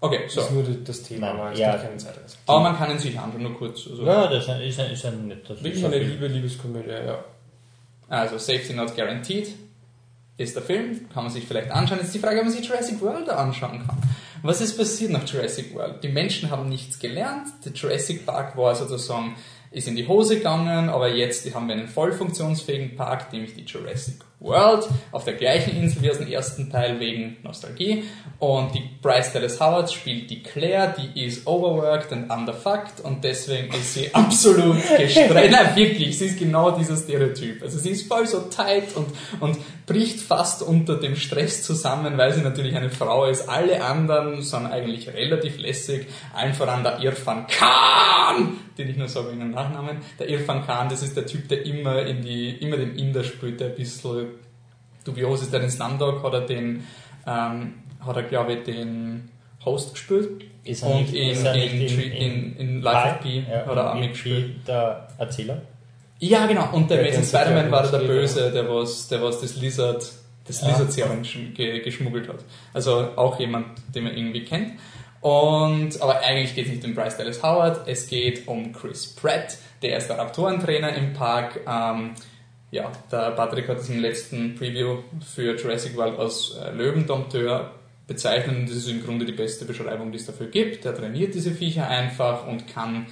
Okay, 0.03 0.21
Das 0.23 0.33
so. 0.33 0.41
ist 0.41 0.51
nur 0.51 0.63
das 0.63 1.03
Thema, 1.03 1.27
Nein, 1.27 1.39
aber 1.39 1.51
es 1.51 1.59
ja. 1.59 1.77
keine 1.77 1.97
Zeitreise. 1.97 2.37
Aber 2.47 2.59
man 2.61 2.75
kann 2.75 2.89
ihn 2.89 2.97
sich 2.97 3.19
anschauen, 3.19 3.43
nur 3.43 3.55
kurz. 3.55 3.87
Also, 3.87 4.03
Ja, 4.03 4.27
das 4.27 4.43
ist 4.43 4.49
ein, 4.49 4.61
ist 4.61 4.79
ein, 4.79 4.91
ist 4.91 5.05
ein 5.05 5.27
netter 5.27 5.63
Wirklich 5.63 5.85
eine 5.85 5.99
liebe 5.99 6.25
Liebeskomödie, 6.27 6.89
ja. 6.89 7.23
Also 8.11 8.37
Safety 8.37 8.73
Not 8.73 8.93
Guaranteed 8.93 9.55
ist 10.35 10.53
der 10.53 10.61
Film, 10.61 11.07
kann 11.13 11.23
man 11.23 11.31
sich 11.31 11.45
vielleicht 11.45 11.71
anschauen. 11.71 11.99
Jetzt 11.99 12.07
ist 12.07 12.15
die 12.15 12.19
Frage, 12.19 12.39
ob 12.39 12.45
man 12.45 12.53
sich 12.53 12.67
Jurassic 12.67 12.99
World 12.99 13.29
anschauen 13.29 13.87
kann. 13.87 13.97
Was 14.43 14.59
ist 14.59 14.77
passiert 14.77 15.11
nach 15.11 15.25
Jurassic 15.25 15.73
World? 15.73 16.03
Die 16.03 16.09
Menschen 16.09 16.51
haben 16.51 16.67
nichts 16.67 16.99
gelernt. 16.99 17.47
Der 17.63 17.71
Jurassic 17.71 18.25
Park 18.25 18.57
war 18.57 18.75
sozusagen, 18.75 19.37
ist 19.71 19.87
in 19.87 19.95
die 19.95 20.07
Hose 20.07 20.37
gegangen, 20.37 20.89
aber 20.89 21.09
jetzt 21.09 21.53
haben 21.55 21.67
wir 21.67 21.75
einen 21.75 21.87
voll 21.87 22.11
funktionsfähigen 22.11 22.95
Park, 22.95 23.31
nämlich 23.31 23.55
die 23.55 23.63
Jurassic 23.63 24.15
World, 24.41 24.87
auf 25.11 25.23
der 25.23 25.35
gleichen 25.35 25.77
Insel 25.77 26.01
wie 26.01 26.09
aus 26.09 26.17
dem 26.17 26.27
ersten 26.27 26.69
Teil 26.69 26.99
wegen 26.99 27.37
Nostalgie. 27.43 28.03
Und 28.39 28.73
die 28.73 28.81
Bryce 29.01 29.31
Dallas 29.33 29.59
Howard 29.59 29.91
spielt 29.91 30.29
die 30.29 30.41
Claire, 30.41 30.93
die 30.97 31.25
ist 31.25 31.47
overworked 31.47 32.11
and 32.11 32.29
underfucked 32.31 32.99
und 33.03 33.23
deswegen 33.23 33.73
ist 33.73 33.93
sie 33.93 34.09
absolut 34.13 34.75
gestresst. 34.97 35.33
Nein, 35.33 35.75
wirklich, 35.75 36.17
sie 36.17 36.25
ist 36.25 36.39
genau 36.39 36.71
dieser 36.71 36.97
Stereotyp. 36.97 37.61
Also 37.61 37.77
sie 37.77 37.91
ist 37.91 38.07
voll 38.07 38.27
so 38.27 38.41
tight 38.41 38.95
und, 38.95 39.07
und 39.39 39.57
bricht 39.91 40.19
fast 40.19 40.61
unter 40.63 40.95
dem 40.95 41.15
Stress 41.15 41.63
zusammen, 41.63 42.17
weil 42.17 42.33
sie 42.33 42.41
natürlich 42.41 42.75
eine 42.75 42.89
Frau 42.89 43.25
ist. 43.25 43.47
Alle 43.49 43.83
anderen 43.83 44.41
sind 44.41 44.67
eigentlich 44.67 45.07
relativ 45.13 45.57
lässig. 45.59 46.07
Allen 46.33 46.53
voran 46.53 46.83
der 46.83 46.99
Irfan 47.01 47.45
Khan, 47.47 48.53
den 48.77 48.89
ich 48.89 48.97
nur 48.97 49.07
sage 49.07 49.29
wegen 49.29 49.39
dem 49.39 49.51
Nachnamen. 49.51 49.97
Der 50.19 50.29
Irfan 50.29 50.65
Khan, 50.65 50.89
das 50.89 51.01
ist 51.03 51.15
der 51.17 51.25
Typ, 51.25 51.47
der 51.49 51.65
immer 51.65 52.01
in 52.03 52.21
die, 52.21 52.49
immer 52.57 52.77
den 52.77 52.95
Inder 52.95 53.23
spielt, 53.23 53.59
der 53.59 53.67
ein 53.69 53.75
bisschen 53.75 54.27
dubios 55.03 55.41
ist. 55.41 55.51
Der 55.53 55.59
den 55.59 55.69
Slumdog 55.69 56.23
hat 56.23 56.33
er 56.33 56.41
den, 56.41 56.83
ähm, 57.27 57.73
hat 58.05 58.15
er 58.15 58.23
glaube 58.23 58.53
ich 58.53 58.63
den 58.63 59.29
Host 59.65 59.93
gespielt. 59.93 60.45
Ist 60.63 60.83
er 60.83 60.91
und 60.91 61.01
nicht- 61.01 61.13
in, 61.13 61.29
ist 61.31 61.43
er 61.43 61.55
in, 61.55 61.81
in, 61.81 61.99
in- 62.11 62.55
in, 62.57 62.81
Life 62.81 63.15
of 63.15 63.19
Pi 63.21 63.43
Ja, 63.49 63.65
hat 63.65 63.75
er 63.75 63.91
auch 63.93 63.95
mitgespielt. 63.99 64.67
Der 64.67 65.07
Erzähler. 65.17 65.61
Ja, 66.23 66.45
genau. 66.45 66.69
Und 66.71 66.89
der 66.89 66.99
Amazing 66.99 67.23
Spider-Man 67.23 67.71
war 67.71 67.87
der 67.89 67.97
Böse, 67.99 68.51
der 68.51 68.69
was, 68.69 69.07
der 69.07 69.21
was 69.23 69.41
das 69.41 69.55
Lizard, 69.55 70.05
das 70.45 70.61
Ja. 70.61 70.67
Lizard 70.69 70.91
Serum 70.93 71.21
sch- 71.23 71.53
ge 71.53 71.79
geschmuggelt 71.81 72.27
hat. 72.29 72.45
Also 72.73 73.09
auch 73.15 73.39
jemand, 73.39 73.65
den 73.95 74.03
man 74.03 74.15
irgendwie 74.15 74.43
kennt. 74.45 74.73
Und, 75.21 75.99
aber 76.01 76.19
eigentlich 76.21 76.55
geht 76.55 76.65
es 76.67 76.71
nicht 76.73 76.85
um 76.85 76.93
Bryce 76.95 77.17
Dallas 77.17 77.43
Howard, 77.43 77.87
es 77.87 78.07
geht 78.07 78.47
um 78.47 78.71
Chris 78.73 79.07
Pratt, 79.07 79.57
der 79.81 79.97
ist 79.97 80.07
der 80.07 80.17
Raptorentrainer 80.17 80.93
im 80.95 81.13
Park. 81.13 81.59
Ähm, 81.67 82.11
ja, 82.71 82.91
der 83.11 83.31
Patrick 83.31 83.67
hat 83.67 83.79
es 83.79 83.89
im 83.89 83.99
letzten 83.99 84.55
Preview 84.55 84.99
für 85.33 85.55
Jurassic 85.57 85.95
World 85.97 86.17
als 86.17 86.55
äh, 86.63 86.71
Löwendompteur 86.71 87.71
bezeichnet 88.07 88.55
und 88.57 88.69
das 88.69 88.77
ist 88.77 88.89
im 88.89 89.03
Grunde 89.03 89.25
die 89.25 89.31
beste 89.31 89.65
Beschreibung, 89.65 90.11
die 90.11 90.17
es 90.17 90.25
dafür 90.25 90.47
gibt. 90.47 90.85
Der 90.85 90.95
trainiert 90.95 91.33
diese 91.35 91.51
Viecher 91.51 91.87
einfach 91.87 92.47
und 92.47 92.67
kann, 92.67 93.05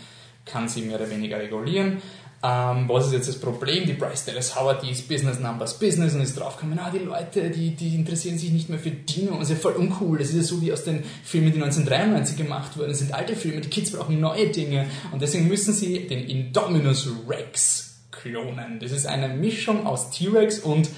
kann 0.46 0.68
sie 0.68 0.82
mehr 0.82 0.96
oder 1.00 1.10
weniger 1.12 1.40
regulieren. 1.40 2.02
Ähm, 2.42 2.88
was 2.88 3.08
ist 3.08 3.14
jetzt 3.14 3.28
das 3.28 3.38
Problem? 3.38 3.86
Die 3.86 3.94
Bryce 3.94 4.26
Dallas 4.26 4.56
Howard, 4.56 4.84
die 4.84 4.92
ist 4.92 5.10
Business 5.10 5.40
Numbers 5.40 5.78
Business 5.78 6.14
und 6.14 6.22
ist 6.22 6.40
draufgekommen, 6.40 6.80
ah, 6.80 6.90
die 6.90 7.00
Leute, 7.00 7.50
die, 7.50 7.72
die 7.72 7.96
interessieren 7.96 8.38
sich 8.38 8.52
nicht 8.52 8.70
mehr 8.70 8.80
für 8.80 8.92
Dino, 8.92 9.34
das 9.34 9.50
ist 9.50 9.58
ja 9.58 9.62
voll 9.62 9.74
uncool. 9.74 10.20
Das 10.20 10.30
ist 10.30 10.36
ja 10.36 10.44
so 10.44 10.62
wie 10.62 10.72
aus 10.72 10.86
den 10.86 11.04
Filmen, 11.24 11.52
die 11.52 11.62
1993 11.62 12.38
gemacht 12.38 12.78
wurden. 12.78 12.90
Das 12.90 13.00
sind 13.00 13.14
alte 13.14 13.36
Filme, 13.36 13.60
die 13.60 13.70
Kids 13.70 13.92
brauchen 13.92 14.20
neue 14.22 14.48
Dinge 14.48 14.86
und 15.12 15.22
deswegen 15.22 15.50
müssen 15.50 15.74
sie 15.74 16.08
den 16.08 16.30
Indominus 16.30 17.10
Rex 17.28 18.00
klonen. 18.12 18.80
Das 18.80 18.92
ist 18.92 19.06
eine 19.06 19.28
Mischung 19.28 19.86
aus 19.86 20.12
T-Rex 20.12 20.60
und 20.60 20.90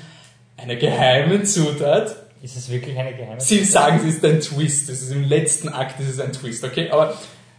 einer 0.58 0.76
geheimen 0.76 1.46
Zutat. 1.46 2.16
Ist 2.44 2.58
es 2.58 2.70
wirklich 2.70 2.98
eine 2.98 3.16
geheime? 3.16 3.40
Sie 3.40 3.64
sagen, 3.64 4.00
es 4.00 4.16
ist 4.16 4.26
ein 4.26 4.42
Twist. 4.42 4.90
Das 4.90 5.02
ist 5.02 5.12
im 5.12 5.24
letzten 5.24 5.70
Akt, 5.70 6.00
das 6.00 6.08
ist 6.08 6.20
ein 6.20 6.34
Twist, 6.34 6.64
okay? 6.64 6.90
Aber 6.90 7.16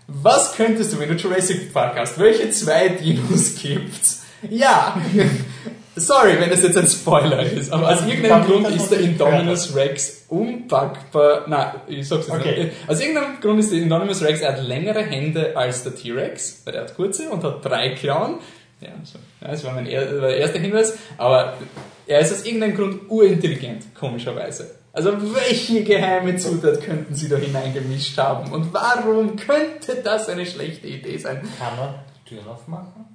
was 0.07 0.55
könntest 0.55 0.93
du, 0.93 0.99
wenn 1.01 1.09
du 1.09 1.15
Jurassic 1.15 1.73
Park 1.73 1.97
hast? 1.99 2.19
Welche 2.19 2.51
zwei 2.51 2.88
Dinos 2.91 3.55
gibt's? 3.61 4.23
Ja! 4.51 5.01
Sorry, 5.95 6.41
wenn 6.41 6.49
das 6.49 6.62
jetzt 6.62 6.79
ein 6.79 6.88
Spoiler 6.88 7.43
ist, 7.43 7.71
aber 7.71 7.91
aus 7.91 8.07
irgendeinem 8.07 8.47
Grund 8.47 8.69
ist 8.71 8.88
der 8.91 9.01
Indominus 9.01 9.75
Rex 9.75 10.25
unpackbar. 10.29 11.45
Nein, 11.47 11.67
ich 11.87 12.09
sag's 12.09 12.29
jetzt 12.29 12.37
Okay. 12.41 12.65
nicht. 12.65 12.77
Aus 12.88 12.99
irgendeinem 13.01 13.41
Grund 13.41 13.61
ist 13.61 13.73
der 13.73 13.79
Indominus 13.81 14.23
Rex, 14.23 14.41
er 14.41 14.53
hat 14.55 14.62
längere 14.62 15.03
Hände 15.03 15.55
als 15.55 15.83
der 15.83 15.95
T-Rex, 15.95 16.62
weil 16.65 16.75
er 16.77 16.83
hat 16.83 16.97
kurze 16.97 17.29
und 17.29 17.45
hat 17.45 17.62
drei 17.62 17.91
Klauen. 17.91 18.37
Ja, 18.81 18.88
so. 19.05 19.19
ja, 19.43 19.49
das 19.51 19.62
war 19.65 19.75
mein 19.75 19.87
er, 19.87 20.21
war 20.21 20.29
der 20.29 20.38
erste 20.38 20.59
Hinweis. 20.59 20.95
Aber 21.19 21.59
er 22.07 22.21
ist 22.21 22.33
aus 22.33 22.45
irgendeinem 22.47 22.75
Grund 22.75 23.11
urintelligent, 23.11 23.95
komischerweise. 23.95 24.71
Also 24.92 25.35
welche 25.35 25.85
geheime 25.85 26.37
Zutat 26.37 26.83
könnten 26.83 27.14
sie 27.14 27.28
da 27.28 27.37
hineingemischt 27.37 28.18
haben? 28.18 28.52
Und 28.52 28.74
warum 28.74 29.37
könnte 29.37 30.02
das 30.02 30.28
eine 30.28 30.44
schlechte 30.44 30.87
Idee 30.87 31.16
sein? 31.16 31.48
Kann 31.59 31.76
man 31.76 31.94
Türen 32.26 32.46
aufmachen? 32.46 33.07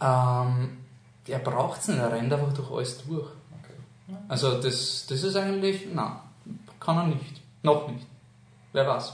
Ähm, 0.00 0.78
er 1.26 1.38
braucht 1.38 1.80
es 1.80 1.88
nicht, 1.88 1.98
er 1.98 2.12
rennt 2.12 2.32
einfach 2.32 2.52
durch 2.54 2.70
alles 2.70 3.04
durch. 3.06 3.26
Okay. 3.26 4.16
Also 4.28 4.60
das, 4.60 5.06
das 5.06 5.22
ist 5.22 5.36
eigentlich, 5.36 5.86
na, 5.92 6.22
kann 6.80 6.96
er 6.96 7.06
nicht. 7.06 7.40
Noch 7.62 7.88
nicht. 7.88 8.06
Wer 8.72 8.86
weiß. 8.86 9.12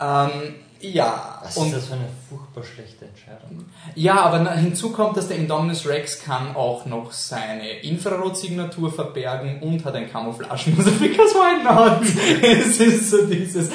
Ähm, 0.00 0.54
ja, 0.80 1.40
Was 1.42 1.56
und 1.56 1.66
ist 1.68 1.76
das 1.76 1.86
für 1.86 1.94
eine 1.94 2.08
furchtbar 2.28 2.64
schlechte 2.64 3.04
Entscheidung? 3.04 3.64
Ja, 3.94 4.20
aber 4.22 4.50
hinzu 4.52 4.90
kommt, 4.90 5.16
dass 5.16 5.28
der 5.28 5.36
Indominus 5.36 5.86
Rex 5.86 6.22
kann 6.22 6.54
auch 6.56 6.86
noch 6.86 7.12
seine 7.12 7.80
Infrarotsignatur 7.80 8.92
verbergen 8.92 9.60
und 9.60 9.84
hat 9.84 9.94
ein 9.94 10.10
Camouflagemuster, 10.10 10.90
because 11.00 11.34
why 11.34 11.62
not? 11.62 12.02
es 12.42 12.80
ist 12.80 13.10
so 13.10 13.26
dieses, 13.26 13.70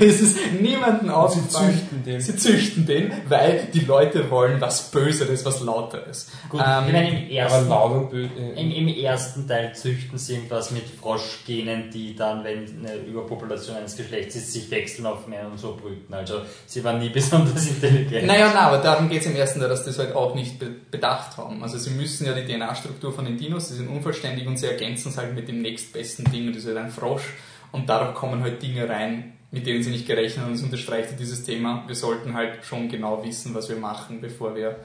es 0.00 0.20
ist 0.20 0.38
niemanden 0.60 1.06
Sie 1.06 1.12
aufgefallen. 1.12 1.72
züchten 1.74 2.04
den. 2.04 2.20
Sie 2.20 2.36
züchten 2.36 2.86
den, 2.86 3.12
weil 3.28 3.68
die 3.72 3.80
Leute 3.80 4.30
wollen 4.30 4.60
was 4.60 4.90
Böseres, 4.90 5.44
was 5.44 5.60
Lauteres. 5.60 6.30
Gut, 6.48 6.60
Ähm, 6.64 6.84
ich 6.86 6.92
meine, 6.92 7.08
im 7.30 7.44
Aber 7.46 7.56
ersten, 7.56 8.10
böse. 8.10 8.32
im, 8.56 8.70
im 8.72 8.88
ersten 8.88 9.48
Teil 9.48 9.74
züchten 9.74 10.18
sie 10.18 10.34
irgendwas 10.34 10.70
mit 10.70 10.84
Froschgenen, 10.88 11.90
die 11.90 12.14
dann, 12.14 12.44
wenn 12.44 12.64
eine 12.84 12.96
Überpopulation 12.96 13.76
eines 13.76 13.96
Geschlechts 13.96 14.36
ist, 14.36 14.52
sich 14.52 14.70
wechseln 14.70 15.06
auf 15.06 15.26
Männer 15.26 15.48
und 15.50 15.58
so 15.58 15.76
brüten. 15.80 16.14
Also 16.16 16.42
sie 16.66 16.82
waren 16.82 16.98
nie 16.98 17.08
besonders 17.14 17.66
intelligent. 17.66 18.26
Naja, 18.26 18.50
na, 18.54 18.60
aber 18.68 18.78
darum 18.78 19.08
geht 19.08 19.20
es 19.20 19.26
im 19.26 19.36
ersten 19.36 19.60
Teil, 19.60 19.68
dass 19.68 19.84
das 19.84 19.98
halt 19.98 20.14
auch 20.14 20.34
nicht 20.34 20.58
be 20.58 20.70
bedacht 20.90 21.36
haben. 21.36 21.62
Also 21.62 21.78
sie 21.78 21.90
müssen 21.90 22.26
ja 22.26 22.32
die 22.32 22.44
DNA-Struktur 22.50 23.12
von 23.12 23.24
den 23.24 23.36
Dinos, 23.36 23.68
die 23.68 23.74
sind 23.74 23.88
unvollständig 23.88 24.46
und 24.46 24.56
sie 24.56 24.66
ergänzen 24.66 25.10
es 25.10 25.18
halt 25.18 25.34
mit 25.34 25.48
dem 25.48 25.62
nächstbesten 25.62 26.24
Ding, 26.32 26.46
und 26.48 26.56
das 26.56 26.64
ist 26.64 26.68
halt 26.68 26.78
ein 26.78 26.90
Frosch. 26.90 27.34
Und 27.72 27.88
darauf 27.88 28.14
kommen 28.14 28.42
halt 28.42 28.62
Dinge 28.62 28.88
rein, 28.88 29.34
mit 29.50 29.66
denen 29.66 29.82
sie 29.82 29.90
nicht 29.90 30.06
gerechnet 30.06 30.38
haben. 30.44 30.52
Und 30.52 30.58
das 30.58 30.64
unterstreicht 30.64 31.18
dieses 31.18 31.44
Thema. 31.44 31.84
Wir 31.86 31.94
sollten 31.94 32.34
halt 32.34 32.64
schon 32.64 32.88
genau 32.88 33.24
wissen, 33.24 33.54
was 33.54 33.68
wir 33.68 33.76
machen, 33.76 34.20
bevor 34.20 34.54
wir 34.56 34.76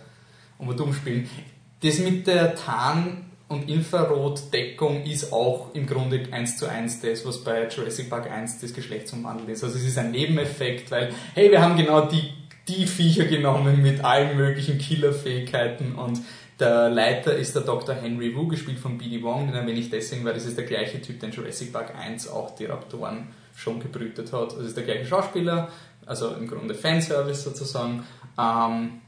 um 0.57 0.67
und 0.67 0.79
um 0.81 0.93
spielen. 0.93 1.29
Das 1.81 1.97
mit 1.99 2.27
der 2.27 2.55
Tarn- 2.55 3.30
und 3.51 3.69
Infrarotdeckung 3.69 5.03
ist 5.03 5.33
auch 5.33 5.73
im 5.73 5.85
Grunde 5.85 6.23
eins 6.31 6.57
zu 6.57 6.67
eins 6.67 7.01
das, 7.01 7.25
was 7.25 7.43
bei 7.43 7.67
Jurassic 7.67 8.09
Park 8.09 8.31
1 8.31 8.61
das 8.61 8.73
Geschlechtsumwandel 8.73 9.49
ist. 9.49 9.63
Also 9.63 9.77
es 9.77 9.85
ist 9.85 9.97
ein 9.97 10.11
Nebeneffekt, 10.11 10.89
weil, 10.89 11.13
hey, 11.35 11.51
wir 11.51 11.61
haben 11.61 11.75
genau 11.75 12.05
die, 12.05 12.31
die 12.67 12.87
Viecher 12.87 13.25
genommen 13.25 13.81
mit 13.81 14.03
allen 14.03 14.37
möglichen 14.37 14.77
Killerfähigkeiten 14.77 15.95
und 15.95 16.21
der 16.59 16.89
Leiter 16.89 17.35
ist 17.35 17.55
der 17.55 17.63
Dr. 17.63 17.95
Henry 17.95 18.35
Wu, 18.35 18.47
gespielt 18.47 18.79
von 18.79 18.97
B.D. 18.97 19.21
Wong, 19.23 19.47
den 19.47 19.55
erwähne 19.55 19.79
ich 19.79 19.89
deswegen, 19.89 20.23
weil 20.23 20.35
das 20.35 20.45
ist 20.45 20.57
der 20.57 20.65
gleiche 20.65 21.01
Typ, 21.01 21.19
der 21.19 21.29
in 21.29 21.35
Jurassic 21.35 21.73
Park 21.73 21.95
1 21.95 22.29
auch 22.29 22.55
die 22.55 22.65
Raptoren 22.65 23.29
schon 23.55 23.79
gebrütet 23.79 24.31
hat. 24.31 24.51
Also 24.51 24.61
es 24.61 24.67
ist 24.67 24.77
der 24.77 24.85
gleiche 24.85 25.05
Schauspieler, 25.05 25.69
also 26.05 26.29
im 26.35 26.47
Grunde 26.47 26.73
Fanservice 26.73 27.43
sozusagen. 27.43 28.05
Ähm, 28.39 29.00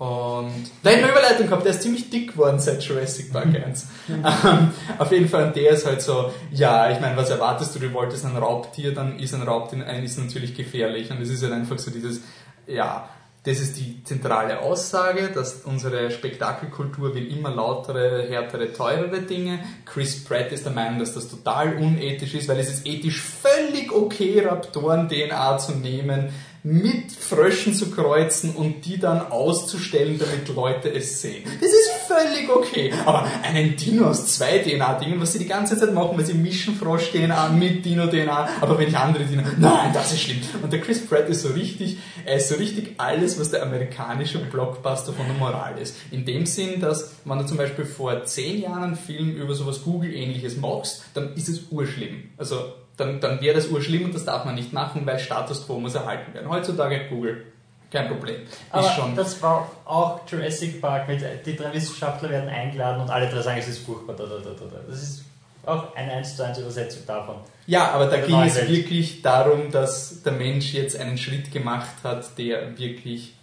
und 0.00 0.70
da 0.82 0.88
hätte 0.88 1.02
eine 1.02 1.12
Überleitung 1.12 1.46
gehabt, 1.46 1.62
der 1.62 1.72
ist 1.72 1.82
ziemlich 1.82 2.08
dick 2.08 2.32
geworden 2.32 2.58
seit 2.58 2.82
Jurassic 2.82 3.34
Park 3.34 3.48
1. 3.54 3.86
ähm, 4.08 4.70
auf 4.96 5.12
jeden 5.12 5.28
Fall, 5.28 5.48
und 5.48 5.56
der 5.56 5.72
ist 5.72 5.84
halt 5.84 6.00
so, 6.00 6.32
ja, 6.50 6.90
ich 6.90 6.98
meine, 7.00 7.18
was 7.18 7.28
erwartest 7.28 7.74
du, 7.74 7.80
du 7.80 7.92
wolltest 7.92 8.24
ein 8.24 8.34
Raubtier, 8.34 8.94
dann 8.94 9.18
ist 9.18 9.34
ein 9.34 9.42
Raubtier 9.42 9.86
ein, 9.86 10.02
ist 10.02 10.18
natürlich 10.18 10.56
gefährlich. 10.56 11.10
Und 11.10 11.20
es 11.20 11.28
ist 11.28 11.42
halt 11.42 11.52
einfach 11.52 11.78
so 11.78 11.90
dieses, 11.90 12.22
ja, 12.66 13.10
das 13.42 13.60
ist 13.60 13.78
die 13.78 14.02
zentrale 14.02 14.60
Aussage, 14.60 15.28
dass 15.34 15.64
unsere 15.64 16.10
Spektakelkultur 16.10 17.14
will 17.14 17.30
immer 17.30 17.50
lautere, 17.50 18.26
härtere, 18.26 18.72
teurere 18.72 19.20
Dinge. 19.20 19.60
Chris 19.84 20.24
Pratt 20.24 20.50
ist 20.52 20.64
der 20.64 20.72
Meinung, 20.72 20.98
dass 20.98 21.12
das 21.12 21.28
total 21.28 21.76
unethisch 21.76 22.34
ist, 22.34 22.48
weil 22.48 22.58
es 22.58 22.70
ist 22.70 22.86
ethisch 22.86 23.20
völlig 23.20 23.92
okay, 23.92 24.40
Raptoren-DNA 24.46 25.58
zu 25.58 25.72
nehmen, 25.72 26.30
mit 26.62 27.12
Fröschen 27.12 27.74
zu 27.74 27.90
kreuzen 27.90 28.54
und 28.54 28.84
die 28.84 28.98
dann 28.98 29.30
auszustellen, 29.30 30.18
damit 30.18 30.48
Leute 30.54 30.92
es 30.92 31.22
sehen. 31.22 31.44
Das 31.60 31.70
ist 31.70 31.90
völlig 32.06 32.50
okay. 32.50 32.92
Aber 33.06 33.26
einen 33.42 33.76
Dino 33.76 34.06
aus 34.06 34.26
zwei 34.26 34.58
DNA-Dingen, 34.58 35.20
was 35.20 35.32
sie 35.32 35.38
die 35.38 35.46
ganze 35.46 35.78
Zeit 35.78 35.94
machen, 35.94 36.18
weil 36.18 36.24
sie 36.24 36.34
mischen 36.34 36.74
Frosch-DNA 36.74 37.50
mit 37.50 37.84
Dino-DNA, 37.84 38.48
aber 38.60 38.78
wenn 38.78 38.88
ich 38.88 38.96
andere 38.96 39.24
Dino, 39.24 39.42
nein, 39.58 39.92
das 39.94 40.12
ist 40.12 40.20
schlimm. 40.20 40.40
Und 40.62 40.72
der 40.72 40.80
Chris 40.80 41.06
Pratt 41.06 41.28
ist 41.28 41.42
so 41.42 41.48
richtig, 41.48 41.98
er 42.24 42.36
ist 42.36 42.48
so 42.48 42.56
richtig 42.56 42.94
alles, 42.98 43.38
was 43.40 43.50
der 43.50 43.62
amerikanische 43.62 44.38
Blockbuster 44.38 45.12
von 45.12 45.26
der 45.26 45.36
Moral 45.36 45.78
ist. 45.78 45.96
In 46.10 46.24
dem 46.26 46.44
Sinn, 46.44 46.80
dass, 46.80 47.12
wenn 47.24 47.38
du 47.38 47.46
zum 47.46 47.56
Beispiel 47.56 47.86
vor 47.86 48.24
zehn 48.24 48.60
Jahren 48.60 48.82
einen 48.82 48.96
Film 48.96 49.34
über 49.34 49.54
sowas 49.54 49.82
Google-ähnliches 49.82 50.56
machst, 50.56 51.04
dann 51.14 51.34
ist 51.34 51.48
es 51.48 51.62
urschlimm. 51.70 52.30
Also, 52.36 52.56
dann, 53.00 53.20
dann 53.20 53.40
wäre 53.40 53.54
das 53.56 53.68
urschlimm 53.68 54.04
und 54.04 54.14
das 54.14 54.24
darf 54.24 54.44
man 54.44 54.54
nicht 54.54 54.72
machen, 54.72 55.06
weil 55.06 55.18
Status 55.18 55.66
Quo 55.66 55.80
muss 55.80 55.94
erhalten 55.94 56.34
werden. 56.34 56.48
Heutzutage 56.48 57.08
Google. 57.08 57.46
kein 57.90 58.08
Problem. 58.08 58.42
Aber 58.70 59.12
das 59.16 59.42
war 59.42 59.70
auch 59.84 60.20
Jurassic 60.28 60.80
Park 60.80 61.08
mit, 61.08 61.22
die 61.44 61.56
drei 61.56 61.72
Wissenschaftler 61.72 62.30
werden 62.30 62.48
eingeladen 62.48 63.02
und 63.02 63.10
alle 63.10 63.28
drei 63.28 63.40
sagen, 63.40 63.58
es 63.58 63.68
ist 63.68 63.84
furchtbar. 63.84 64.14
Da, 64.14 64.24
da, 64.24 64.36
da, 64.36 64.50
da. 64.50 64.64
da. 64.66 64.80
Das 64.88 65.02
ist 65.02 65.24
auch 65.66 65.94
eine 65.94 66.12
1 66.12 66.36
zu 66.36 66.44
1 66.44 66.58
Übersetzung 66.58 67.02
davon. 67.06 67.36
ja, 67.66 67.90
aber 67.90 68.06
da 68.06 68.16
der 68.16 68.26
ging 68.26 68.40
es 68.42 68.56
Welt. 68.56 68.68
wirklich 68.68 69.22
darum, 69.22 69.70
dass 69.70 70.22
der 70.22 70.32
Mensch 70.32 70.72
jetzt 70.72 70.98
einen 70.98 71.18
Schritt 71.18 71.52
gemacht 71.52 71.96
hat, 72.02 72.38
der 72.38 72.78
wirklich 72.78 73.34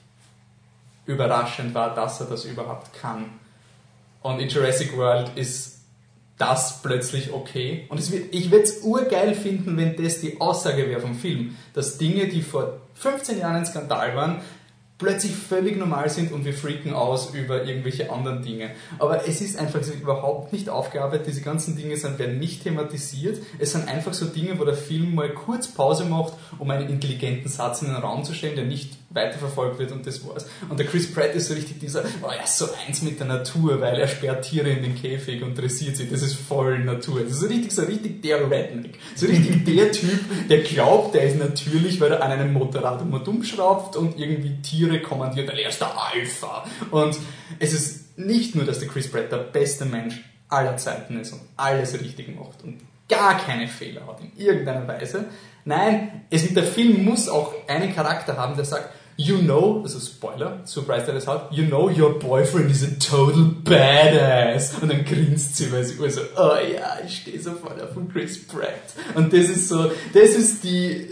überraschend 1.05 1.73
war, 1.73 1.93
dass 1.95 2.19
er 2.19 2.27
das 2.27 2.45
überhaupt 2.45 2.93
kann. 2.93 3.39
Und 4.21 4.39
in 4.39 4.49
Jurassic 4.49 4.97
World 4.97 5.31
ist 5.35 5.76
das 6.37 6.81
plötzlich 6.81 7.33
okay. 7.33 7.85
Und 7.89 7.99
es 7.99 8.11
wird, 8.11 8.33
ich 8.33 8.51
würde 8.51 8.63
es 8.63 8.81
urgeil 8.83 9.33
finden, 9.33 9.75
wenn 9.77 9.95
das 9.95 10.21
die 10.21 10.39
Aussage 10.39 10.87
wäre 10.87 11.01
vom 11.01 11.15
Film, 11.15 11.57
dass 11.73 11.97
Dinge, 11.97 12.27
die 12.27 12.41
vor 12.41 12.81
15 12.93 13.39
Jahren 13.39 13.55
ein 13.55 13.65
Skandal 13.65 14.15
waren, 14.15 14.41
plötzlich 14.97 15.35
völlig 15.35 15.77
normal 15.77 16.09
sind 16.09 16.31
und 16.31 16.45
wir 16.45 16.53
freaken 16.53 16.93
aus 16.93 17.33
über 17.33 17.65
irgendwelche 17.65 18.11
anderen 18.11 18.41
Dinge. 18.41 18.71
Aber 18.97 19.27
es 19.27 19.41
ist 19.41 19.57
einfach 19.57 19.81
überhaupt 19.87 20.53
nicht 20.53 20.69
aufgearbeitet. 20.69 21.27
Diese 21.27 21.41
ganzen 21.41 21.77
Dinge 21.77 21.97
sind, 21.97 22.17
werden 22.17 22.39
nicht 22.39 22.63
thematisiert. 22.63 23.37
Es 23.59 23.73
sind 23.73 23.87
einfach 23.87 24.13
so 24.13 24.25
Dinge, 24.25 24.59
wo 24.59 24.65
der 24.65 24.73
Film 24.73 25.13
mal 25.13 25.29
kurz 25.29 25.67
Pause 25.67 26.05
macht, 26.05 26.33
um 26.57 26.69
einen 26.71 26.89
intelligenten 26.89 27.49
Satz 27.49 27.81
in 27.81 27.89
den 27.89 27.97
Raum 27.97 28.23
zu 28.23 28.33
stellen, 28.33 28.55
der 28.55 28.65
nicht 28.65 28.97
weiterverfolgt 29.09 29.79
wird 29.79 29.91
und 29.91 30.05
das 30.05 30.25
war's. 30.27 30.45
Und 30.69 30.79
der 30.79 30.85
Chris 30.85 31.11
Pratt 31.11 31.33
ist 31.33 31.47
so 31.47 31.53
richtig 31.53 31.79
dieser, 31.79 32.03
oh, 32.21 32.27
er 32.27 32.43
ist 32.43 32.57
so 32.57 32.65
eins 32.85 33.01
mit 33.01 33.19
der 33.19 33.27
Natur, 33.27 33.79
weil 33.79 33.99
er 33.99 34.07
sperrt 34.07 34.45
Tiere 34.49 34.69
in 34.69 34.83
den 34.83 34.95
Käfig 34.95 35.43
und 35.43 35.57
dressiert 35.57 35.95
sie. 35.95 36.09
Das 36.09 36.21
ist 36.21 36.35
voll 36.35 36.79
Natur. 36.79 37.21
Das 37.21 37.31
ist 37.31 37.39
so 37.39 37.47
richtig, 37.47 37.71
so 37.71 37.83
richtig 37.83 38.21
der 38.21 38.49
Redneck. 38.49 38.97
So 39.15 39.27
richtig 39.27 39.63
der 39.65 39.91
Typ, 39.91 40.19
der 40.49 40.59
glaubt, 40.59 41.15
der 41.15 41.23
ist 41.23 41.39
natürlich, 41.39 42.01
weil 42.01 42.11
er 42.11 42.23
an 42.23 42.31
einem 42.31 42.53
Motorrad 42.53 43.01
immer 43.01 43.19
dumm 43.19 43.43
schraubt 43.43 43.95
und 43.95 44.19
irgendwie 44.19 44.61
Tiere 44.61 44.86
kommandiert, 45.01 45.49
weil 45.49 45.59
er 45.59 45.69
ist 45.69 45.81
der 45.81 45.91
Alpha. 45.97 46.65
Und 46.91 47.17
es 47.59 47.73
ist 47.73 48.17
nicht 48.17 48.55
nur, 48.55 48.65
dass 48.65 48.79
der 48.79 48.87
Chris 48.87 49.09
Pratt 49.09 49.31
der 49.31 49.37
beste 49.37 49.85
Mensch 49.85 50.23
aller 50.49 50.77
Zeiten 50.77 51.19
ist 51.19 51.33
und 51.33 51.41
alles 51.55 51.93
richtig 51.99 52.35
macht 52.35 52.63
und 52.63 52.79
gar 53.09 53.37
keine 53.37 53.67
Fehler 53.67 54.07
hat 54.07 54.19
in 54.21 54.31
irgendeiner 54.37 54.87
Weise. 54.87 55.25
Nein, 55.65 56.25
es, 56.29 56.53
der 56.53 56.63
Film 56.63 57.03
muss 57.03 57.27
auch 57.27 57.53
einen 57.67 57.93
Charakter 57.93 58.37
haben, 58.37 58.55
der 58.55 58.65
sagt, 58.65 58.89
you 59.17 59.39
know, 59.39 59.81
also 59.83 59.99
Spoiler, 59.99 60.61
surprise 60.65 61.05
der 61.05 61.15
das 61.15 61.27
hat, 61.27 61.51
you 61.51 61.65
know 61.65 61.89
your 61.89 62.19
boyfriend 62.19 62.71
is 62.71 62.83
a 62.83 62.87
total 62.99 63.43
badass. 63.63 64.75
Und 64.81 64.91
dann 64.91 65.03
grinst 65.03 65.57
sie, 65.57 65.71
weil 65.71 65.83
sie 65.83 65.95
so, 66.09 66.21
oh 66.37 66.55
ja, 66.55 66.99
ich 67.05 67.17
stehe 67.17 67.41
so 67.41 67.51
voll 67.53 67.81
auf 67.81 67.89
Chris 68.13 68.45
Pratt. 68.47 68.93
Und 69.15 69.33
das 69.33 69.49
ist 69.49 69.67
so, 69.67 69.91
das 70.13 70.29
ist 70.29 70.63
die, 70.63 71.09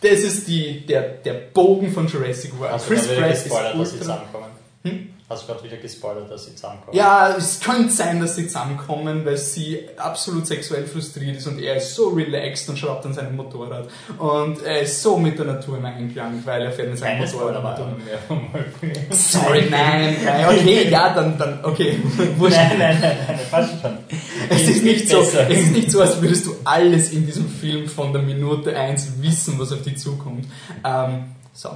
das 0.00 0.20
ist 0.20 0.48
die, 0.48 0.86
der, 0.86 1.02
der 1.02 1.32
Bogen 1.34 1.90
von 1.92 2.06
Jurassic 2.06 2.58
World. 2.58 2.90
Wieder 2.90 3.28
gespoilert, 3.28 3.74
dass 3.78 3.90
sie 3.90 3.96
ultra- 3.96 3.98
zusammenkommen? 3.98 4.46
Hm? 4.84 5.08
Hast 5.30 5.42
du 5.42 5.52
gerade 5.52 5.62
wieder 5.62 5.76
gespoilert, 5.76 6.30
dass 6.30 6.46
sie 6.46 6.54
zusammenkommen? 6.54 6.96
Ja, 6.96 7.36
es 7.36 7.60
könnte 7.60 7.92
sein, 7.92 8.18
dass 8.18 8.36
sie 8.36 8.46
zusammenkommen, 8.46 9.26
weil 9.26 9.36
sie 9.36 9.86
absolut 9.98 10.46
sexuell 10.46 10.86
frustriert 10.86 11.36
ist 11.36 11.46
und 11.46 11.60
er 11.60 11.76
ist 11.76 11.94
so 11.94 12.08
relaxed 12.08 12.70
und 12.70 12.78
schraubt 12.78 13.04
an 13.04 13.12
seinem 13.12 13.36
Motorrad. 13.36 13.90
Und 14.16 14.62
er 14.62 14.80
ist 14.80 15.02
so 15.02 15.18
mit 15.18 15.38
der 15.38 15.44
Natur 15.44 15.76
im 15.76 15.84
Einklang, 15.84 16.40
weil 16.46 16.62
er 16.62 16.72
fährt 16.72 16.88
mit 16.88 16.98
seinem 16.98 17.18
Keine 17.18 17.30
Motorrad. 17.30 17.78
Sorry, 19.10 19.66
nein, 19.70 20.16
nein, 20.24 20.46
okay, 20.46 20.88
ja, 20.90 21.12
dann, 21.12 21.36
dann, 21.36 21.62
okay. 21.62 21.98
Wurscht. 22.38 22.56
Nein, 22.56 22.78
nein, 22.78 22.98
nein, 22.98 23.16
nein, 23.26 23.38
fast 23.50 23.82
schon. 23.82 23.98
Es 24.48 24.62
ist, 24.66 24.82
nicht 24.82 25.10
so, 25.10 25.18
besser. 25.18 25.50
es 25.50 25.58
ist 25.58 25.72
nicht 25.72 25.90
so, 25.90 26.00
als 26.00 26.22
würdest 26.22 26.46
du 26.46 26.56
alles 26.64 27.12
in 27.12 27.26
diesem 27.26 27.50
Film 27.50 27.86
von 27.86 28.14
der 28.14 28.22
Minute 28.22 28.74
1 28.74 29.20
wissen, 29.20 29.58
was 29.58 29.72
auf 29.72 29.82
dich 29.82 29.98
zukommt. 29.98 30.46
Ähm, 30.82 31.34
so. 31.52 31.68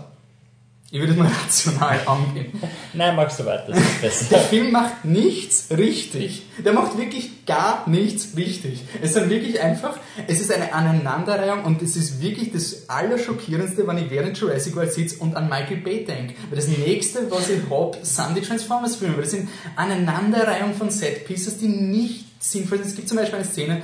Ich 0.94 1.00
würde 1.00 1.12
es 1.12 1.18
mal 1.18 1.26
rational 1.26 2.00
angehen. 2.04 2.52
Nein, 2.92 3.16
magst 3.16 3.40
du 3.40 3.46
weiter, 3.46 3.68
das 3.68 3.78
ist 3.78 4.02
besser. 4.02 4.24
Der 4.28 4.40
Film 4.40 4.70
macht 4.72 5.06
nichts 5.06 5.68
richtig. 5.70 6.42
Der 6.62 6.74
macht 6.74 6.98
wirklich 6.98 7.46
gar 7.46 7.88
nichts 7.88 8.36
richtig. 8.36 8.82
Es 9.00 9.14
sind 9.14 9.30
wirklich 9.30 9.58
einfach, 9.62 9.98
es 10.26 10.38
ist 10.38 10.52
eine 10.52 10.74
Aneinanderreihung 10.74 11.64
und 11.64 11.80
es 11.80 11.96
ist 11.96 12.20
wirklich 12.20 12.52
das 12.52 12.90
Allerschockierendste, 12.90 13.86
wenn 13.86 13.96
ich 13.96 14.10
während 14.10 14.36
Jurassic 14.36 14.76
World 14.76 14.92
sitze 14.92 15.16
und 15.20 15.34
an 15.34 15.48
Michael 15.48 15.78
Bay 15.78 16.04
denke. 16.04 16.34
Weil 16.50 16.56
das 16.56 16.68
nächste, 16.68 17.30
was 17.30 17.48
ich 17.48 17.60
habe, 17.70 17.96
sind 18.02 18.36
die 18.36 18.42
Transformers 18.42 18.96
Filme. 18.96 19.14
Weil 19.14 19.22
das 19.22 19.30
sind 19.30 19.48
Aneinanderreihung 19.76 20.74
von 20.74 20.90
Set 20.90 21.26
Pieces, 21.26 21.56
die 21.56 21.68
nicht 21.68 22.26
sinnvoll 22.38 22.78
sind. 22.78 22.88
Es 22.88 22.94
gibt 22.96 23.08
zum 23.08 23.16
Beispiel 23.16 23.36
eine 23.36 23.48
Szene, 23.48 23.82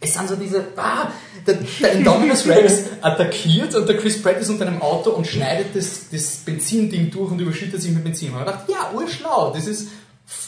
es 0.00 0.14
sind 0.14 0.28
so 0.28 0.36
diese, 0.36 0.64
ah, 0.76 1.10
der, 1.46 1.58
der 1.80 1.92
Indominus 1.92 2.46
Rex 2.46 2.84
attackiert 3.00 3.74
und 3.74 3.88
der 3.88 3.96
Chris 3.96 4.20
Pratt 4.20 4.38
ist 4.40 4.50
unter 4.50 4.66
einem 4.66 4.82
Auto 4.82 5.10
und 5.10 5.26
schneidet 5.26 5.74
das, 5.74 6.08
das 6.10 6.36
Benzinding 6.44 7.10
durch 7.10 7.30
und 7.30 7.40
überschüttet 7.40 7.80
sich 7.80 7.92
mit 7.92 8.04
Benzin. 8.04 8.30
Und 8.30 8.36
man 8.36 8.46
dachte, 8.46 8.70
ja, 8.72 8.90
urschlau, 8.94 9.52
das 9.54 9.66
ist 9.66 9.88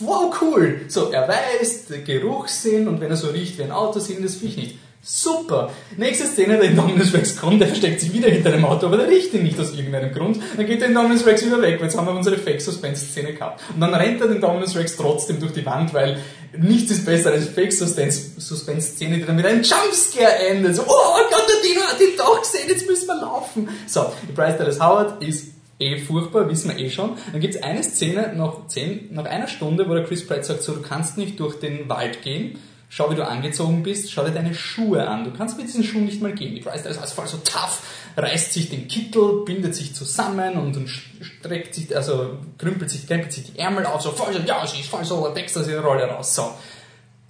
wow 0.00 0.34
cool. 0.40 0.82
So, 0.88 1.10
er 1.10 1.28
weiß, 1.28 1.86
der 1.86 2.00
Geruchssinn 2.00 2.88
und 2.88 3.00
wenn 3.00 3.10
er 3.10 3.16
so 3.16 3.28
riecht 3.28 3.58
wie 3.58 3.62
ein 3.62 3.72
Auto, 3.72 4.00
sehen 4.00 4.22
das 4.22 4.36
Viech 4.36 4.56
nicht. 4.56 4.78
Super. 5.10 5.70
Nächste 5.96 6.26
Szene, 6.26 6.58
der 6.58 6.64
Indominus 6.64 7.14
Rex 7.14 7.34
kommt, 7.34 7.62
der 7.62 7.68
versteckt 7.68 7.98
sich 7.98 8.12
wieder 8.12 8.28
hinter 8.28 8.50
dem 8.50 8.66
Auto, 8.66 8.88
aber 8.88 8.98
der 8.98 9.08
riecht 9.08 9.32
ihn 9.32 9.42
nicht 9.42 9.58
aus 9.58 9.72
irgendeinem 9.72 10.12
Grund. 10.12 10.38
Dann 10.54 10.66
geht 10.66 10.82
der 10.82 10.88
Indominus 10.88 11.24
Rex 11.24 11.46
wieder 11.46 11.62
weg, 11.62 11.76
weil 11.78 11.86
jetzt 11.86 11.96
haben 11.96 12.06
wir 12.06 12.14
unsere 12.14 12.36
Fake-Suspense-Szene 12.36 13.32
gehabt. 13.32 13.62
Und 13.72 13.80
dann 13.80 13.94
rennt 13.94 14.20
der 14.20 14.30
Indominus 14.30 14.76
Rex 14.76 14.98
trotzdem 14.98 15.40
durch 15.40 15.54
die 15.54 15.64
Wand, 15.64 15.94
weil 15.94 16.18
nichts 16.58 16.90
ist 16.90 17.06
besser 17.06 17.30
als 17.30 17.48
Fake-Suspense-Szene, 17.48 19.16
die 19.16 19.24
dann 19.24 19.36
mit 19.36 19.46
einem 19.46 19.62
Jumpscare 19.62 20.46
endet. 20.50 20.76
So, 20.76 20.82
oh 20.82 21.18
Gott, 21.30 21.46
der 21.48 21.70
Dino 21.70 21.80
hat 21.86 21.98
ihn 21.98 22.14
doch 22.18 22.42
gesehen, 22.42 22.68
jetzt 22.68 22.86
müssen 22.86 23.06
wir 23.06 23.18
laufen. 23.18 23.66
So, 23.86 24.12
die 24.28 24.32
Bryce 24.32 24.58
Dallas 24.58 24.78
Howard 24.78 25.22
ist 25.22 25.54
eh 25.78 25.96
furchtbar, 25.96 26.50
wissen 26.50 26.70
wir 26.70 26.78
eh 26.78 26.90
schon. 26.90 27.16
Dann 27.32 27.40
gibt's 27.40 27.62
eine 27.62 27.82
Szene 27.82 28.34
nach, 28.36 28.66
zehn, 28.66 29.08
nach 29.12 29.24
einer 29.24 29.48
Stunde, 29.48 29.88
wo 29.88 29.94
der 29.94 30.04
Chris 30.04 30.26
Pratt 30.26 30.44
sagt, 30.44 30.62
so, 30.62 30.74
du 30.74 30.82
kannst 30.82 31.16
nicht 31.16 31.40
durch 31.40 31.58
den 31.60 31.88
Wald 31.88 32.20
gehen, 32.20 32.58
schau, 32.88 33.10
wie 33.10 33.14
du 33.14 33.26
angezogen 33.26 33.82
bist, 33.82 34.10
schau 34.10 34.24
dir 34.24 34.32
deine 34.32 34.54
Schuhe 34.54 35.06
an, 35.06 35.24
du 35.24 35.32
kannst 35.32 35.58
mit 35.58 35.66
diesen 35.66 35.84
Schuhen 35.84 36.06
nicht 36.06 36.22
mal 36.22 36.32
gehen. 36.32 36.54
Die 36.54 36.62
Howard 36.62 37.04
ist 37.04 37.12
voll 37.12 37.26
so 37.26 37.38
tough, 37.38 37.82
reißt 38.16 38.52
sich 38.52 38.70
den 38.70 38.88
Kittel, 38.88 39.44
bindet 39.44 39.74
sich 39.74 39.94
zusammen 39.94 40.56
und, 40.56 40.88
streckt 40.88 41.74
sich, 41.74 41.94
also 41.94 42.38
krümpelt 42.56 42.90
sich, 42.90 43.06
krempelt 43.06 43.32
sich 43.32 43.52
die 43.52 43.58
Ärmel 43.58 43.86
auf, 43.86 44.00
so 44.00 44.10
voll 44.10 44.32
so, 44.32 44.40
ja, 44.40 44.66
sie 44.66 44.80
ist 44.80 44.88
voll 44.88 45.04
so, 45.04 45.30
wächst 45.34 45.56
aus 45.58 45.68
ihrer 45.68 45.84
Rolle 45.84 46.04
raus, 46.04 46.34
so. 46.34 46.50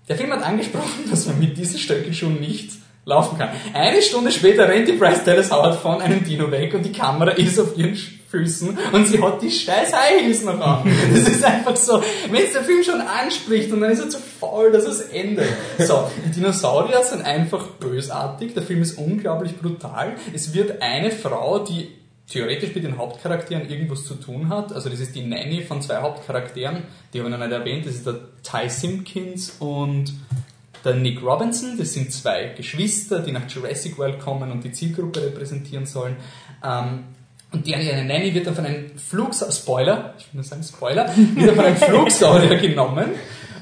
Der 0.08 0.16
Film 0.16 0.32
hat 0.32 0.42
angesprochen, 0.42 1.04
dass 1.10 1.26
man 1.26 1.38
mit 1.38 1.56
diesen 1.56 1.78
Stöckelschuhen 1.78 2.40
nicht 2.40 2.72
laufen 3.04 3.38
kann. 3.38 3.50
Eine 3.72 4.02
Stunde 4.02 4.30
später 4.30 4.68
rennt 4.68 4.86
die 4.86 4.92
Bryce 4.92 5.24
Dallas 5.24 5.50
Howard 5.50 5.80
von 5.80 6.00
einem 6.00 6.24
Dino 6.24 6.50
weg 6.50 6.74
und 6.74 6.82
die 6.82 6.92
Kamera 6.92 7.30
ist 7.36 7.58
auf 7.58 7.76
ihren 7.76 7.96
Füßen 8.30 8.76
und 8.92 9.06
sie 9.06 9.22
hat 9.22 9.40
die 9.40 9.50
scheiß 9.50 9.92
High 9.92 10.20
Heels 10.22 10.42
noch 10.42 10.60
an. 10.60 10.90
Das 11.10 11.28
ist 11.28 11.42
einfach 11.44 11.76
so, 11.76 12.02
wenn 12.30 12.44
es 12.44 12.52
der 12.52 12.62
Film 12.62 12.82
schon 12.82 13.00
anspricht 13.00 13.72
und 13.72 13.80
dann 13.80 13.90
ist 13.90 14.00
er 14.00 14.10
zu 14.10 14.18
faul, 14.18 14.70
dass 14.70 14.84
es 14.84 15.00
endet. 15.00 15.48
So, 15.78 16.10
die 16.26 16.32
Dinosaurier 16.32 17.02
sind 17.04 17.22
einfach 17.22 17.66
bösartig, 17.68 18.52
der 18.52 18.62
Film 18.62 18.82
ist 18.82 18.98
unglaublich 18.98 19.56
brutal. 19.56 20.16
Es 20.34 20.52
wird 20.52 20.82
eine 20.82 21.10
Frau, 21.10 21.60
die 21.60 21.88
theoretisch 22.28 22.74
mit 22.74 22.84
den 22.84 22.98
Hauptcharakteren 22.98 23.68
irgendwas 23.68 24.04
zu 24.04 24.14
tun 24.14 24.50
hat. 24.50 24.72
Also 24.72 24.90
das 24.90 25.00
ist 25.00 25.14
die 25.14 25.22
Nanny 25.22 25.62
von 25.62 25.80
zwei 25.80 25.96
Hauptcharakteren, 26.02 26.82
die 27.12 27.20
habe 27.20 27.30
ich 27.30 27.36
noch 27.36 27.44
nicht 27.44 27.52
erwähnt. 27.52 27.86
Das 27.86 27.94
ist 27.94 28.06
der 28.06 28.20
Ty 28.42 28.68
Simpkins 28.68 29.56
und 29.58 30.12
der 30.84 30.94
Nick 30.94 31.22
Robinson. 31.22 31.78
Das 31.78 31.94
sind 31.94 32.12
zwei 32.12 32.52
Geschwister, 32.56 33.20
die 33.20 33.32
nach 33.32 33.48
Jurassic 33.48 33.98
World 33.98 34.20
kommen 34.20 34.52
und 34.52 34.62
die 34.62 34.72
Zielgruppe 34.72 35.22
repräsentieren 35.22 35.86
sollen. 35.86 36.16
Ähm, 36.62 37.04
und 37.52 37.66
ihre 37.66 38.04
Nanny 38.04 38.34
wird 38.34 38.46
dann 38.46 38.54
von 38.54 38.66
einem 38.66 38.98
Flugsaurier, 38.98 39.52
Spoiler, 39.52 40.14
ich 40.18 40.26
will 40.26 40.34
nur 40.34 40.44
sagen 40.44 40.62
Spoiler, 40.62 41.10
wird 41.16 41.48
dann 41.48 41.56
von 41.56 41.64
einem 41.64 41.76
Flugsaurier 41.88 42.56
genommen 42.56 43.10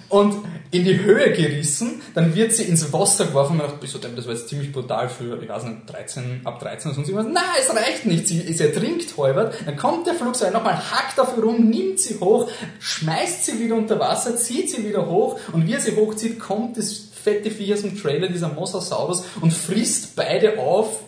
und 0.09 0.37
in 0.73 0.85
die 0.85 1.01
Höhe 1.01 1.33
gerissen, 1.33 2.03
dann 2.15 2.35
wird 2.35 2.53
sie 2.53 2.65
ins 2.65 2.93
Wasser 2.93 3.27
geworfen 3.27 3.53
und 3.53 3.59
man 3.59 3.81
dachte, 3.81 3.99
denn, 3.99 4.17
das 4.17 4.27
war 4.27 4.35
jetzt 4.35 4.49
ziemlich 4.49 4.73
brutal 4.73 5.09
für, 5.09 5.41
ich 5.41 5.49
weiß 5.49 5.65
nicht, 5.65 5.79
13, 5.87 6.41
ab 6.45 6.59
13 6.59 6.91
oder 6.91 6.97
sonst 6.97 7.09
irgendwas. 7.09 7.33
Nein, 7.33 7.45
es 7.61 7.75
reicht 7.75 8.07
nicht, 8.07 8.27
sie, 8.27 8.41
sie 8.53 8.65
ertrinkt 8.65 9.17
halbert, 9.17 9.55
dann 9.65 9.77
kommt 9.77 10.07
der 10.07 10.15
Flugsaurier 10.15 10.53
nochmal, 10.53 10.75
hackt 10.75 11.21
auf 11.21 11.37
ihr 11.37 11.45
rum, 11.45 11.71
nimmt 11.71 12.01
sie 12.01 12.19
hoch, 12.19 12.51
schmeißt 12.81 13.45
sie 13.45 13.61
wieder 13.61 13.77
unter 13.77 14.01
Wasser, 14.01 14.37
zieht 14.37 14.71
sie 14.71 14.85
wieder 14.85 15.07
hoch 15.07 15.39
und 15.53 15.67
wie 15.67 15.75
er 15.75 15.81
sie 15.81 15.95
hochzieht, 15.95 16.41
kommt 16.41 16.77
das 16.77 16.93
fette 16.93 17.51
Vieh 17.51 17.73
aus 17.73 17.83
dem 17.83 18.01
Trailer, 18.01 18.29
dieser 18.29 18.49
Mosasaurus 18.49 19.25
und 19.41 19.53
frisst 19.53 20.17
beide 20.17 20.59
auf, 20.59 21.01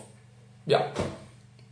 ja, 0.65 0.85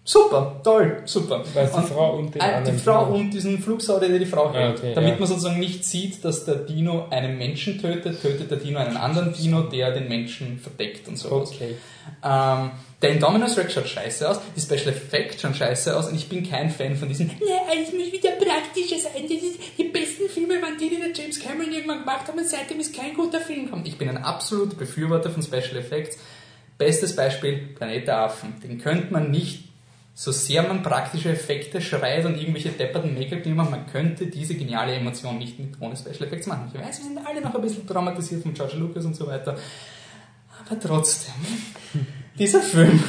Super, 0.09 0.61
toll, 0.63 1.01
super. 1.03 1.43
Es 1.53 1.69
die 1.71 1.77
Und- 1.77 1.89
Frau 1.89 2.15
und 2.15 2.33
den 2.33 2.41
äh, 2.41 2.45
die 2.45 2.53
anderen 2.53 2.79
Frau 2.79 3.05
Dino- 3.07 3.17
und 3.17 3.29
diesen 3.31 3.59
Flugsaurier, 3.59 4.07
der 4.07 4.19
die 4.19 4.25
Frau 4.25 4.53
hält. 4.53 4.77
Ah, 4.77 4.79
okay, 4.79 4.93
Damit 4.95 5.11
ja. 5.15 5.19
man 5.19 5.27
sozusagen 5.27 5.59
nicht 5.59 5.83
sieht, 5.83 6.23
dass 6.23 6.45
der 6.45 6.55
Dino 6.55 7.07
einen 7.09 7.37
Menschen 7.37 7.81
tötet, 7.81 8.21
tötet 8.21 8.49
der 8.49 8.57
Dino 8.57 8.79
einen 8.79 8.95
anderen 8.95 9.33
Dino, 9.33 9.63
der 9.63 9.91
den 9.91 10.07
Menschen 10.07 10.59
verdeckt 10.59 11.09
und 11.09 11.17
sowas. 11.17 11.51
Okay. 11.53 11.75
Ähm, 12.23 12.71
der 13.01 13.09
Indominus 13.11 13.57
Rex 13.57 13.73
schaut 13.73 13.89
scheiße 13.89 14.29
aus, 14.29 14.39
die 14.55 14.61
Special 14.61 14.87
Effects 14.87 15.41
schauen 15.41 15.53
scheiße 15.53 15.93
aus 15.97 16.07
und 16.07 16.15
ich 16.15 16.29
bin 16.29 16.49
kein 16.49 16.69
Fan 16.69 16.95
von 16.95 17.09
diesen, 17.09 17.29
ja, 17.45 17.57
alles 17.69 17.91
muss 17.91 18.09
wieder 18.09 18.31
praktischer 18.31 18.97
sein, 18.99 19.23
das 19.23 19.43
ist, 19.43 19.59
die 19.77 19.83
besten 19.89 20.29
Filme 20.29 20.61
waren 20.61 20.77
die, 20.79 20.87
die 20.89 21.01
der 21.01 21.11
James 21.13 21.37
Cameron 21.37 21.73
irgendwann 21.73 21.99
gemacht 21.99 22.29
hat 22.29 22.33
und 22.35 22.47
seitdem 22.47 22.79
ist 22.79 22.95
kein 22.95 23.13
guter 23.13 23.41
Film 23.41 23.65
gekommen. 23.65 23.83
Ich 23.85 23.97
bin 23.97 24.07
ein 24.07 24.17
absoluter 24.23 24.77
Befürworter 24.77 25.29
von 25.29 25.43
Special 25.43 25.75
Effects. 25.75 26.17
Bestes 26.77 27.13
Beispiel, 27.13 27.57
Planet 27.75 28.07
der 28.07 28.19
Affen. 28.21 28.53
Den 28.63 28.79
könnte 28.79 29.11
man 29.11 29.31
nicht 29.31 29.65
so 30.19 30.31
sehr 30.31 30.63
man 30.63 30.81
praktische 30.81 31.29
Effekte 31.29 31.79
schreit 31.79 32.25
und 32.25 32.39
irgendwelche 32.39 32.69
depperten 32.69 33.13
Make-up-Filme, 33.13 33.63
man 33.63 33.85
könnte 33.85 34.25
diese 34.25 34.55
geniale 34.55 34.95
Emotion 34.95 35.37
nicht 35.37 35.59
mit 35.59 35.79
ohne 35.79 35.95
Special 35.95 36.23
Effects 36.23 36.47
machen. 36.47 36.71
Ich 36.73 36.81
weiß, 36.81 36.97
wir 36.97 37.05
sind 37.05 37.19
alle 37.23 37.39
noch 37.39 37.53
ein 37.53 37.61
bisschen 37.61 37.85
traumatisiert 37.85 38.41
von 38.41 38.51
George 38.51 38.77
Lucas 38.77 39.05
und 39.05 39.15
so 39.15 39.27
weiter. 39.27 39.55
Aber 40.65 40.79
trotzdem, 40.79 41.35
dieser 42.39 42.61
Film 42.61 42.99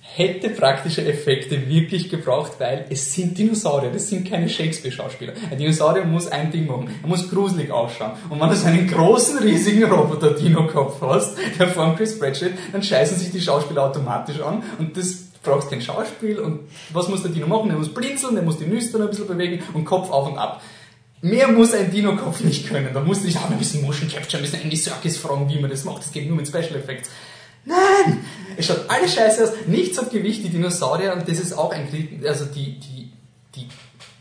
hätte 0.00 0.48
praktische 0.48 1.04
Effekte 1.06 1.68
wirklich 1.68 2.08
gebraucht, 2.08 2.52
weil 2.58 2.86
es 2.88 3.12
sind 3.12 3.36
Dinosaurier, 3.36 3.90
das 3.90 4.08
sind 4.08 4.26
keine 4.26 4.48
Shakespeare-Schauspieler. 4.48 5.34
Ein 5.50 5.58
Dinosaurier 5.58 6.06
muss 6.06 6.26
ein 6.26 6.50
Ding 6.50 6.66
machen, 6.66 6.88
er 7.02 7.06
muss 7.06 7.28
gruselig 7.28 7.70
ausschauen. 7.70 8.12
Und 8.30 8.40
wenn 8.40 8.48
du 8.48 8.56
so 8.56 8.66
einen 8.66 8.88
großen, 8.88 9.40
riesigen 9.40 9.84
Roboter-Dino-Kopf 9.84 11.02
hast, 11.02 11.36
der 11.58 11.68
vor 11.68 11.94
Chris 11.96 12.18
Pratt 12.18 12.42
dann 12.72 12.82
scheißen 12.82 13.18
sich 13.18 13.30
die 13.30 13.42
Schauspieler 13.42 13.84
automatisch 13.84 14.40
an 14.40 14.62
und 14.78 14.96
das 14.96 15.25
brauchst 15.46 15.70
kein 15.70 15.80
Schauspiel 15.80 16.38
und 16.38 16.60
was 16.92 17.08
muss 17.08 17.22
der 17.22 17.30
Dino 17.30 17.46
machen? 17.46 17.68
Der 17.68 17.78
muss 17.78 17.92
blinzeln, 17.92 18.34
der 18.34 18.44
muss 18.44 18.58
die 18.58 18.66
Nüstern 18.66 19.02
ein 19.02 19.08
bisschen 19.08 19.26
bewegen 19.26 19.62
und 19.72 19.84
Kopf 19.84 20.10
auf 20.10 20.28
und 20.28 20.36
ab. 20.36 20.60
Mehr 21.22 21.48
muss 21.48 21.72
ein 21.72 21.90
Dino-Kopf 21.90 22.40
nicht 22.40 22.68
können. 22.68 22.90
Da 22.92 23.00
musst 23.00 23.22
du 23.22 23.26
dich 23.26 23.38
auch 23.38 23.50
ein 23.50 23.58
bisschen 23.58 23.82
Motion 23.82 24.08
Capture, 24.08 24.38
ein 24.38 24.44
bisschen 24.44 24.62
Andy 24.62 24.76
Serkis 24.76 25.16
fragen, 25.16 25.48
wie 25.48 25.58
man 25.58 25.70
das 25.70 25.84
macht. 25.84 26.02
Das 26.02 26.12
geht 26.12 26.28
nur 26.28 26.36
mit 26.36 26.46
Special 26.46 26.76
Effects. 26.76 27.08
Nein! 27.64 28.24
Es 28.56 28.66
schaut 28.66 28.88
alles 28.88 29.14
scheiße 29.14 29.44
aus, 29.44 29.50
nichts 29.66 29.98
hat 29.98 30.10
Gewicht, 30.10 30.44
die 30.44 30.50
Dinosaurier, 30.50 31.14
und 31.14 31.28
das 31.28 31.40
ist 31.40 31.52
auch 31.52 31.72
ein 31.72 31.90
Kritik, 31.90 32.24
also 32.26 32.44
die, 32.44 32.78
die, 32.78 33.10
die 33.54 33.66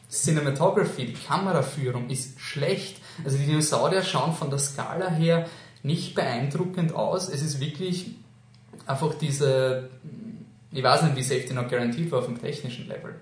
Cinematography, 0.09 1.05
die 1.05 1.13
Kameraführung 1.13 2.09
ist 2.09 2.39
schlecht. 2.39 2.97
Also 3.23 3.38
die 3.38 3.45
Dinosaurier 3.45 4.01
schauen 4.01 4.34
von 4.34 4.49
der 4.49 4.59
Skala 4.59 5.09
her 5.09 5.47
nicht 5.84 6.15
beeindruckend 6.15 6.95
aus. 6.95 7.30
Es 7.30 7.43
ist 7.43 7.59
wirklich 7.59 8.11
einfach 8.88 9.13
diese, 9.13 9.89
ich 10.76 10.84
weiß 10.84 11.03
nicht, 11.03 11.15
wie 11.15 11.23
Safety 11.23 11.53
Not 11.53 11.69
Guaranteed 11.69 12.11
war 12.11 12.19
auf 12.19 12.26
dem 12.26 12.39
technischen 12.39 12.88
Level. 12.88 13.15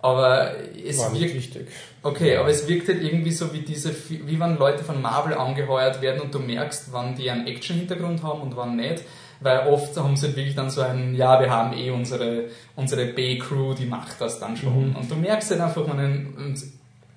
Aber 0.00 0.50
es 0.86 0.98
War 0.98 1.14
wirkt, 1.14 1.34
wichtig. 1.34 1.66
okay, 2.02 2.36
aber 2.36 2.50
es 2.50 2.68
wirkt 2.68 2.88
halt 2.88 3.02
irgendwie 3.02 3.30
so 3.30 3.54
wie 3.54 3.60
diese, 3.60 3.94
wie 4.10 4.38
wenn 4.38 4.58
Leute 4.58 4.84
von 4.84 5.00
Marvel 5.00 5.32
angeheuert 5.32 6.02
werden 6.02 6.20
und 6.20 6.34
du 6.34 6.40
merkst, 6.40 6.92
wann 6.92 7.14
die 7.14 7.30
einen 7.30 7.46
Action-Hintergrund 7.46 8.22
haben 8.22 8.42
und 8.42 8.54
wann 8.54 8.76
nicht. 8.76 9.02
Weil 9.40 9.66
oft 9.66 9.96
haben 9.96 10.16
sie 10.16 10.26
halt 10.26 10.36
wirklich 10.36 10.54
dann 10.54 10.68
so 10.70 10.82
einen, 10.82 11.14
ja, 11.14 11.40
wir 11.40 11.50
haben 11.50 11.76
eh 11.76 11.90
unsere, 11.90 12.46
unsere 12.76 13.06
B-Crew, 13.06 13.74
die 13.74 13.86
macht 13.86 14.20
das 14.20 14.38
dann 14.38 14.56
schon. 14.56 14.94
Und 14.94 15.10
du 15.10 15.16
merkst 15.16 15.50
halt 15.50 15.60
einfach, 15.60 15.86
wenn 15.86 15.98
ein, 15.98 16.62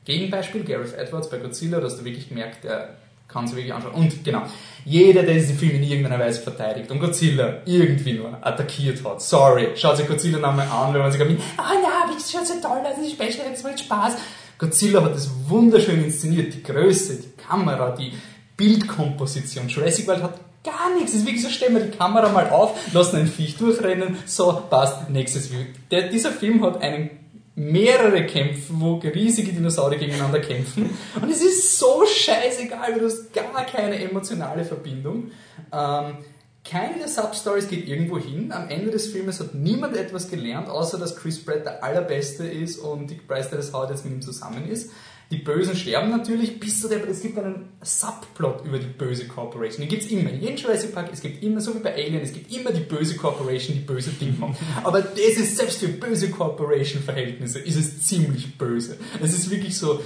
Gegenbeispiel, 0.06 0.64
Gareth 0.64 0.94
Edwards 0.94 1.30
bei 1.30 1.38
Godzilla, 1.38 1.82
dass 1.82 1.98
du 1.98 2.06
wirklich 2.06 2.30
gemerkt, 2.30 2.64
der 2.64 2.96
kann 3.38 3.48
sich 3.48 3.56
wirklich 3.56 3.74
anschauen. 3.74 3.94
Und 3.94 4.24
genau, 4.24 4.42
jeder, 4.84 5.24
der 5.24 5.36
diesen 5.36 5.58
Film 5.58 5.76
in 5.76 5.84
irgendeiner 5.84 6.20
Weise 6.20 6.42
verteidigt 6.42 6.90
und 6.90 7.00
Godzilla 7.00 7.58
irgendwie 7.66 8.14
nur 8.14 8.38
attackiert 8.42 9.04
hat, 9.06 9.22
sorry, 9.22 9.70
schaut 9.76 9.98
sich 9.98 10.08
Godzilla 10.08 10.40
nochmal 10.40 10.68
an, 10.68 10.94
wenn 10.94 11.02
man 11.02 11.12
sich 11.12 11.22
sagt, 11.22 11.32
ah 11.58 11.74
ja, 11.82 12.04
aber 12.04 12.14
das 12.14 12.32
schaut 12.32 12.48
so 12.48 12.56
toll 12.62 12.80
aus, 12.84 12.96
die 13.04 13.12
Special 13.12 13.46
Effects 13.46 13.64
macht 13.64 13.80
Spaß. 13.80 14.16
Godzilla 14.58 15.04
hat 15.04 15.14
das 15.14 15.30
wunderschön 15.48 16.04
inszeniert, 16.04 16.54
die 16.54 16.64
Größe, 16.64 17.18
die 17.22 17.42
Kamera, 17.42 17.92
die 17.92 18.14
Bildkomposition. 18.56 19.68
Jurassic 19.68 20.08
World 20.08 20.24
hat 20.24 20.40
gar 20.64 20.96
nichts. 20.96 21.12
Es 21.12 21.20
ist 21.20 21.26
wirklich 21.26 21.44
so, 21.44 21.50
stellen 21.50 21.76
wir 21.76 21.84
die 21.84 21.96
Kamera 21.96 22.30
mal 22.30 22.50
auf, 22.50 22.76
lassen 22.92 23.18
ein 23.18 23.28
Viech 23.28 23.58
durchrennen, 23.58 24.18
so, 24.26 24.64
passt, 24.70 25.10
nächstes 25.12 25.52
View. 25.52 25.66
Der, 25.92 26.10
dieser 26.10 26.32
Film 26.32 26.64
hat 26.64 26.82
einen 26.82 27.12
mehrere 27.58 28.24
Kämpfe, 28.28 28.72
wo 28.76 28.98
riesige 28.98 29.52
Dinosaurier 29.52 29.98
gegeneinander 29.98 30.40
kämpfen. 30.40 30.92
Und 31.20 31.30
es 31.30 31.42
ist 31.42 31.80
so 31.80 32.06
scheißegal, 32.06 33.00
du 33.00 33.06
hast 33.06 33.34
gar 33.34 33.66
keine 33.66 34.00
emotionale 34.00 34.64
Verbindung. 34.64 35.32
Ähm, 35.74 36.18
keine 36.64 37.00
der 37.00 37.08
Substories 37.08 37.68
geht 37.68 37.88
irgendwo 37.88 38.20
hin. 38.20 38.52
Am 38.52 38.70
Ende 38.70 38.92
des 38.92 39.08
Filmes 39.08 39.40
hat 39.40 39.56
niemand 39.56 39.98
etwas 39.98 40.30
gelernt, 40.30 40.70
außer 40.70 41.00
dass 41.00 41.16
Chris 41.16 41.44
Pratt 41.44 41.66
der 41.66 41.84
Allerbeste 41.84 42.46
ist 42.46 42.78
und 42.78 43.10
Dick 43.10 43.28
Bryce, 43.28 43.50
der 43.50 43.58
das 43.58 43.74
Haut 43.74 43.90
jetzt 43.90 44.06
mit 44.06 44.14
ihm 44.14 44.22
zusammen 44.22 44.70
ist. 44.70 44.92
Die 45.30 45.38
Bösen 45.38 45.76
sterben 45.76 46.10
natürlich, 46.10 46.58
bis 46.58 46.80
zu 46.80 46.88
der, 46.88 47.06
es 47.06 47.22
gibt 47.22 47.38
einen 47.38 47.68
Subplot 47.82 48.64
über 48.64 48.80
die 48.80 48.88
böse 48.88 49.28
Corporation. 49.28 49.82
Den 49.82 49.90
gibt's 49.90 50.08
immer. 50.08 50.30
In 50.30 50.40
jedem 50.40 50.56
Jurassic 50.56 50.94
Park, 50.94 51.10
es 51.12 51.20
gibt 51.20 51.44
immer, 51.44 51.60
so 51.60 51.76
wie 51.76 51.80
bei 51.80 51.94
Alien, 51.94 52.22
es 52.22 52.32
gibt 52.32 52.54
immer 52.54 52.72
die 52.72 52.80
böse 52.80 53.18
Corporation, 53.18 53.76
die 53.76 53.84
böse 53.84 54.12
Dinge 54.12 54.38
macht. 54.40 54.58
Aber 54.86 55.02
das 55.02 55.20
ist, 55.20 55.58
selbst 55.58 55.80
für 55.80 55.90
böse 55.90 56.30
Corporation-Verhältnisse, 56.32 57.60
ist 57.60 57.76
es 57.76 58.06
ziemlich 58.06 58.58
böse. 58.58 58.98
Es 59.22 59.34
ist 59.34 59.50
wirklich 59.50 59.78
so, 59.78 60.02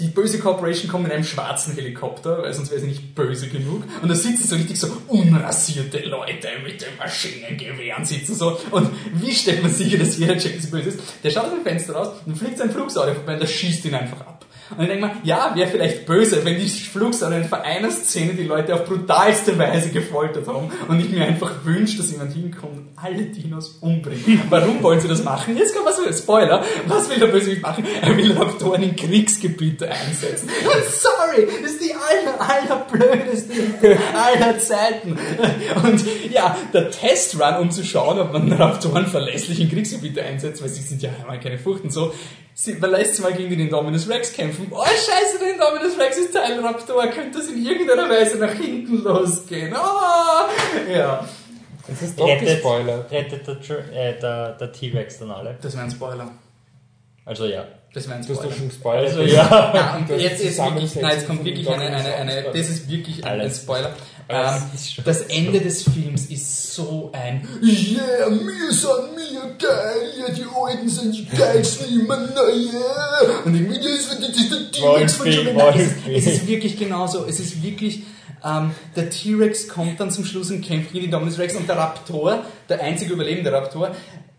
die 0.00 0.08
böse 0.08 0.40
Corporation 0.40 0.90
kommt 0.90 1.06
in 1.06 1.12
einem 1.12 1.24
schwarzen 1.24 1.74
Helikopter, 1.74 2.42
weil 2.42 2.52
sonst 2.52 2.70
wäre 2.70 2.80
sie 2.80 2.88
nicht 2.88 3.14
böse 3.14 3.48
genug. 3.48 3.84
Und 4.02 4.08
da 4.08 4.14
sitzen 4.14 4.46
so 4.46 4.56
richtig 4.56 4.78
so 4.78 4.88
unrasierte 5.06 5.98
Leute 5.98 6.48
mit 6.64 6.80
den 6.80 6.96
Maschinengewehren 6.98 8.04
sitzen 8.04 8.34
so. 8.34 8.58
Und 8.72 8.90
wie 9.14 9.32
stellt 9.32 9.62
man 9.62 9.72
sicher, 9.72 9.98
dass 9.98 10.18
jeder 10.18 10.38
sie 10.38 10.66
böse 10.68 10.88
ist? 10.88 11.00
Der 11.22 11.30
schaut 11.30 11.44
aus 11.44 11.52
dem 11.52 11.62
Fenster 11.62 11.94
raus 11.94 12.08
und 12.26 12.36
fliegt 12.36 12.58
sein 12.58 12.70
Flugsaurier 12.70 13.14
vorbei 13.14 13.34
und 13.34 13.40
der 13.40 13.46
schießt 13.46 13.84
ihn 13.84 13.94
einfach 13.94 14.20
ab. 14.22 14.33
Und 14.76 14.80
dann 14.80 14.88
denkt 14.88 15.00
man, 15.00 15.10
ja, 15.22 15.52
wäre 15.54 15.68
vielleicht 15.68 16.06
böse, 16.06 16.44
wenn 16.44 16.58
die 16.58 16.68
Flugsaurier 16.68 17.44
vor 17.44 17.62
einer 17.62 17.90
Szene 17.90 18.34
die 18.34 18.44
Leute 18.44 18.74
auf 18.74 18.84
brutalste 18.84 19.58
Weise 19.58 19.90
gefoltert 19.90 20.46
haben 20.46 20.70
und 20.88 21.00
ich 21.00 21.10
mir 21.10 21.24
einfach 21.24 21.64
wünsche, 21.64 21.96
dass 21.98 22.10
jemand 22.10 22.32
hinkommt 22.32 22.76
und 22.76 22.88
alle 22.96 23.22
Dinos 23.24 23.78
umbringt. 23.80 24.24
Warum 24.50 24.82
wollen 24.82 25.00
sie 25.00 25.08
das 25.08 25.22
machen? 25.22 25.56
Jetzt 25.56 25.74
kommt 25.74 25.86
was 25.86 25.96
so, 25.96 26.02
Spoiler. 26.12 26.64
Was 26.86 27.08
will 27.10 27.18
der 27.18 27.28
Bösewicht 27.28 27.62
machen? 27.62 27.84
Er 28.02 28.16
will 28.16 28.32
Raptoren 28.32 28.82
in 28.82 28.96
Kriegsgebiete 28.96 29.90
einsetzen. 29.90 30.48
Sorry, 30.90 31.46
das 31.62 31.72
ist 31.72 31.82
die 31.82 31.94
aller, 31.94 32.40
allerblödeste 32.40 33.52
aller 34.14 34.58
Zeiten. 34.58 35.18
Und 35.82 36.04
ja, 36.30 36.56
der 36.72 36.90
Testrun, 36.90 37.56
um 37.60 37.70
zu 37.70 37.84
schauen, 37.84 38.18
ob 38.18 38.32
man 38.32 38.52
Raptoren 38.52 39.06
verlässlich 39.06 39.60
in 39.60 39.70
Kriegsgebiete 39.70 40.22
einsetzt, 40.22 40.62
weil 40.62 40.68
sie 40.68 40.82
sind 40.82 41.02
ja 41.02 41.10
einmal 41.20 41.40
keine 41.40 41.58
Furchten 41.58 41.90
so, 41.90 42.12
Sie, 42.56 42.74
man 42.74 42.92
lässt 42.92 43.16
sie 43.16 43.22
mal 43.22 43.32
gegen 43.32 43.50
den 43.50 43.60
Indominus 43.60 44.08
Rex 44.08 44.32
kämpfen. 44.32 44.68
Oh, 44.70 44.84
scheiße, 44.84 45.38
der 45.40 45.54
Indominus 45.54 45.98
Rex 45.98 46.16
ist 46.18 46.32
Teil 46.34 46.60
Raptor. 46.60 47.04
Könnte 47.08 47.38
das 47.38 47.48
in 47.48 47.64
irgendeiner 47.66 48.08
Weise 48.08 48.38
nach 48.38 48.52
hinten 48.52 49.02
losgehen? 49.02 49.74
Oh, 49.74 50.90
ja. 50.92 51.28
Das 51.86 52.00
ist 52.00 52.18
doch 52.18 52.26
Rettet, 52.28 52.48
gespoilert. 52.48 53.10
rettet 53.10 53.46
der, 53.46 53.78
äh, 53.92 54.18
der, 54.18 54.52
der 54.52 54.72
T-Rex 54.72 55.18
dann 55.18 55.32
alle. 55.32 55.58
Das 55.60 55.74
wäre 55.74 55.84
ein 55.84 55.90
Spoiler. 55.90 56.30
Also 57.26 57.46
ja. 57.46 57.64
Das 57.92 58.08
wäre 58.08 58.18
ein 58.18 58.26
Du 58.26 58.30
hast 58.30 58.38
Spoiler. 58.38 58.54
schon 58.56 58.68
gespoilert. 58.68 59.06
Also 59.08 59.22
ja. 59.22 59.72
Ja, 59.74 59.96
und 59.96 60.08
Das 60.10 60.22
jetzt 60.22 60.40
ist 60.42 60.58
wirklich, 60.64 60.94
nein, 60.96 61.12
jetzt 61.12 61.26
kommt 61.26 61.44
wirklich 61.44 61.68
eine, 61.68 61.84
eine, 61.84 62.14
eine, 62.14 62.42
das 62.44 62.68
ist 62.68 62.88
wirklich 62.88 63.24
ein, 63.24 63.32
ein 63.34 63.40
Alles. 63.40 63.62
Spoiler. 63.62 63.94
Ähm, 64.28 64.62
schon- 64.78 65.04
das 65.04 65.20
Ende 65.22 65.60
des 65.60 65.82
Films 65.82 66.26
ist 66.26 66.72
so 66.74 67.10
ein 67.12 67.46
Yeah, 67.62 68.30
wir 68.30 68.72
sind 68.72 69.14
mir 69.14 69.54
geil, 69.58 70.12
ja, 70.18 70.32
die 70.34 70.44
Alten 70.54 70.88
sind 70.88 71.14
die 71.14 71.26
geilsten, 71.26 72.00
immer 72.00 72.16
neue. 72.16 73.44
Und 73.44 73.54
irgendwie, 73.54 73.78
das, 73.80 74.08
das, 74.08 74.20
das 74.20 74.36
ist 74.36 74.50
der 74.52 74.70
T-Rex 74.72 75.12
von 75.16 75.26
es, 75.28 75.36
ist- 75.36 75.54
Wolfi. 75.54 76.14
es 76.14 76.26
ist 76.26 76.46
wirklich 76.46 76.78
genauso. 76.78 77.26
Es 77.26 77.38
ist 77.38 77.62
wirklich, 77.62 78.02
ähm, 78.44 78.70
der 78.96 79.10
T-Rex 79.10 79.68
kommt 79.68 80.00
dann 80.00 80.10
zum 80.10 80.24
Schluss 80.24 80.50
und 80.50 80.62
kämpft 80.62 80.92
gegen 80.92 81.06
den 81.06 81.10
Dominus 81.10 81.38
Rex 81.38 81.54
und 81.56 81.68
der 81.68 81.76
Raptor, 81.76 82.44
der 82.68 82.80
einzige 82.82 83.12
überlebende 83.12 83.52
Raptor, 83.52 83.94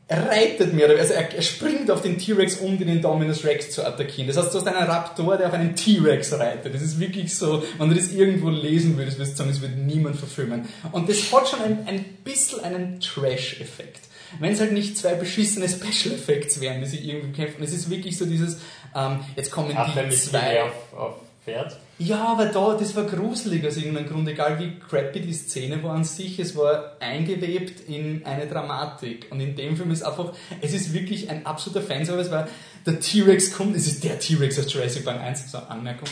reitet 0.09 0.73
mehr, 0.73 0.87
also 0.89 1.13
er, 1.13 1.33
er 1.33 1.41
springt 1.41 1.89
auf 1.89 2.01
den 2.01 2.19
T-Rex, 2.19 2.57
um 2.57 2.77
den 2.77 2.87
Indominus 2.89 3.43
Rex 3.43 3.71
zu 3.71 3.85
attackieren. 3.85 4.27
Das 4.27 4.37
heißt, 4.37 4.53
du 4.53 4.59
hast 4.59 4.67
einen 4.67 4.87
Raptor, 4.87 5.37
der 5.37 5.47
auf 5.47 5.53
einen 5.53 5.75
T-Rex 5.75 6.33
reitet. 6.33 6.75
Das 6.75 6.81
ist 6.83 6.99
wirklich 6.99 7.35
so, 7.35 7.63
wenn 7.79 7.89
du 7.89 7.95
das 7.95 8.11
irgendwo 8.11 8.49
lesen 8.49 8.97
würdest, 8.97 9.17
würdest 9.17 9.33
du 9.33 9.37
sagen, 9.37 9.49
das 9.49 9.61
wird 9.61 9.77
niemand 9.77 10.15
verfilmen. 10.17 10.67
Und 10.91 11.09
das 11.09 11.31
hat 11.33 11.47
schon 11.47 11.61
ein, 11.61 11.87
ein 11.87 12.05
bisschen 12.23 12.59
einen 12.59 12.99
Trash-Effekt. 12.99 14.01
Wenn 14.39 14.53
es 14.53 14.59
halt 14.59 14.73
nicht 14.73 14.97
zwei 14.97 15.15
beschissene 15.15 15.67
Special 15.67 16.13
Effects 16.13 16.59
wären, 16.59 16.81
die 16.81 16.87
sich 16.87 17.07
irgendwie 17.07 17.31
kämpfen. 17.31 17.63
Es 17.63 17.73
ist 17.73 17.89
wirklich 17.89 18.17
so 18.17 18.25
dieses, 18.25 18.57
ähm, 18.95 19.21
jetzt 19.35 19.49
kommen 19.51 19.73
Ach, 19.75 19.95
die 19.95 20.15
zwei... 20.15 20.63
auf, 20.63 20.93
auf 20.95 21.15
Pferd. 21.45 21.77
Ja, 21.97 22.25
aber 22.27 22.47
da, 22.47 22.75
das 22.77 22.93
war 22.95 23.05
gruselig 23.05 23.65
aus 23.65 23.77
irgendeinem 23.77 24.09
Grund, 24.09 24.27
egal 24.27 24.59
wie 24.59 24.77
crappy 24.79 25.21
die 25.21 25.33
Szene 25.33 25.81
war 25.81 25.95
an 25.95 26.03
sich, 26.03 26.39
es 26.39 26.53
war 26.55 26.97
eingewebt 26.99 27.87
in 27.87 28.25
eine 28.25 28.47
Dramatik. 28.47 29.27
Und 29.31 29.39
in 29.39 29.55
dem 29.55 29.77
Film 29.77 29.91
ist 29.91 30.03
einfach, 30.03 30.33
es 30.59 30.73
ist 30.73 30.93
wirklich 30.93 31.29
ein 31.29 31.45
absoluter 31.45 31.81
Fanservice, 31.81 32.31
weil 32.31 32.49
der 32.85 32.99
T-Rex 32.99 33.53
kommt, 33.53 33.77
es 33.77 33.87
ist 33.87 34.03
der 34.03 34.19
T-Rex 34.19 34.59
aus 34.59 34.71
Jurassic 34.73 35.05
Park 35.05 35.21
1, 35.21 35.49
so 35.49 35.57
eine 35.57 35.69
Anmerkung. 35.69 36.09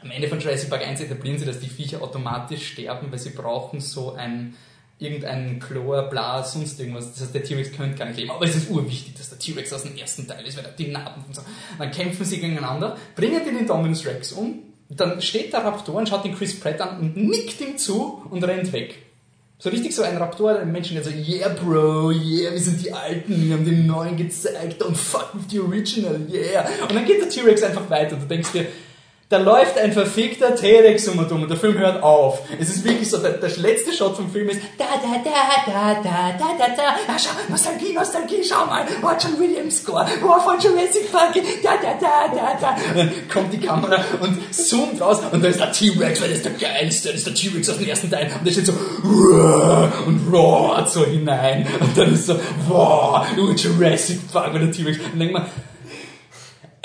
Am 0.00 0.10
Ende 0.10 0.28
von 0.28 0.40
Jurassic 0.40 0.70
Park 0.70 0.86
1 0.86 1.02
etablieren 1.02 1.38
sie, 1.38 1.44
dass 1.44 1.60
die 1.60 1.68
Viecher 1.68 2.00
automatisch 2.00 2.72
sterben, 2.72 3.12
weil 3.12 3.18
sie 3.18 3.30
brauchen 3.30 3.82
so 3.82 4.14
ein, 4.14 4.54
irgendein 4.98 5.60
Chlor, 5.60 6.08
bla, 6.08 6.42
sonst 6.42 6.80
irgendwas. 6.80 7.12
Das 7.12 7.20
heißt, 7.20 7.34
der 7.34 7.44
T-Rex 7.44 7.72
könnte 7.72 7.98
gar 7.98 8.06
nicht 8.06 8.16
leben. 8.16 8.30
Aber 8.30 8.46
es 8.46 8.56
ist 8.56 8.70
urwichtig, 8.70 9.14
dass 9.14 9.28
der 9.28 9.38
T-Rex 9.38 9.74
aus 9.74 9.82
dem 9.82 9.94
ersten 9.94 10.26
Teil 10.26 10.46
ist, 10.46 10.56
weil 10.56 10.64
er 10.64 10.72
die 10.72 10.88
Narben 10.88 11.22
und 11.26 11.36
so. 11.36 11.42
Dann 11.78 11.90
kämpfen 11.90 12.24
sie 12.24 12.40
gegeneinander, 12.40 12.96
bringen 13.14 13.44
den 13.44 13.66
Dominus 13.66 14.06
Rex 14.06 14.32
um, 14.32 14.71
dann 14.96 15.20
steht 15.22 15.52
der 15.52 15.64
Raptor 15.64 15.96
und 15.96 16.08
schaut 16.08 16.24
den 16.24 16.34
Chris 16.34 16.58
Pratt 16.58 16.80
an 16.80 17.00
und 17.00 17.16
nickt 17.16 17.60
ihm 17.60 17.78
zu 17.78 18.22
und 18.30 18.44
rennt 18.44 18.72
weg. 18.72 18.96
So 19.58 19.70
richtig 19.70 19.94
so 19.94 20.02
ein 20.02 20.16
Raptor, 20.16 20.58
ein 20.58 20.72
Menschen, 20.72 20.96
der 20.96 21.04
so, 21.04 21.10
yeah 21.10 21.48
bro, 21.48 22.10
yeah, 22.10 22.50
wir 22.50 22.58
sind 22.58 22.84
die 22.84 22.92
Alten, 22.92 23.46
wir 23.46 23.54
haben 23.54 23.64
den 23.64 23.86
Neuen 23.86 24.16
gezeigt, 24.16 24.82
don't 24.82 24.96
fuck 24.96 25.30
with 25.34 25.44
the 25.50 25.60
original, 25.60 26.20
yeah. 26.32 26.66
Und 26.82 26.94
dann 26.94 27.04
geht 27.04 27.20
der 27.20 27.28
T-Rex 27.28 27.62
einfach 27.62 27.88
weiter. 27.88 28.16
Du 28.16 28.26
denkst 28.26 28.50
dir, 28.50 28.66
da 29.32 29.38
läuft 29.38 29.78
ein 29.78 29.94
verfickter 29.94 30.54
T-Rex 30.54 31.08
um 31.08 31.18
und 31.18 31.32
um 31.32 31.42
und 31.42 31.48
der 31.48 31.56
Film 31.56 31.78
hört 31.78 32.02
auf. 32.02 32.42
Es 32.60 32.68
ist 32.68 32.84
wirklich 32.84 33.08
so, 33.08 33.16
der, 33.16 33.32
der 33.32 33.48
letzte 33.56 33.90
Shot 33.94 34.16
vom 34.16 34.30
Film 34.30 34.50
ist 34.50 34.60
da 34.76 34.84
da 34.84 35.22
da 35.24 35.32
da 35.64 36.02
da 36.04 36.38
da 36.38 36.48
da 36.58 36.76
da. 36.76 36.82
Ah, 37.08 37.18
schau, 37.18 37.30
Nostalgie, 37.48 37.94
Nostalgie, 37.94 38.44
schau 38.46 38.66
mal. 38.66 38.84
Oh, 39.02 39.08
John 39.18 39.40
Williams 39.40 39.78
Score. 39.78 40.06
Oh, 40.22 40.38
von 40.38 40.60
Jurassic 40.60 41.10
Park. 41.10 41.34
Da 41.62 41.70
da 41.82 41.94
da 41.98 42.28
da 42.28 42.58
da. 42.60 42.68
Und 42.90 42.98
dann 42.98 43.28
kommt 43.32 43.54
die 43.54 43.60
Kamera 43.60 44.04
und 44.20 44.54
zoomt 44.54 45.00
raus 45.00 45.20
und 45.32 45.42
da 45.42 45.48
ist 45.48 45.60
der 45.60 45.72
T-Rex, 45.72 46.20
weil 46.20 46.28
das 46.28 46.38
ist 46.38 46.44
der 46.44 46.52
geilste, 46.52 47.08
das 47.08 47.18
ist 47.18 47.26
der 47.26 47.34
T-Rex 47.34 47.70
aus 47.70 47.78
dem 47.78 47.88
ersten 47.88 48.10
Teil. 48.10 48.30
Und 48.38 48.46
der 48.46 48.52
steht 48.52 48.66
so 48.66 48.74
und 50.06 50.30
roart 50.30 50.90
so 50.90 51.06
hinein. 51.06 51.66
Und 51.80 51.96
dann 51.96 52.12
ist 52.12 52.26
so, 52.26 52.38
wow, 52.68 53.26
Jurassic 53.56 54.30
Park 54.30 54.52
und 54.52 54.60
der 54.60 54.72
T-Rex. 54.72 54.98
Und 54.98 55.12
dann 55.12 55.18
denkt 55.18 55.32
man, 55.32 55.46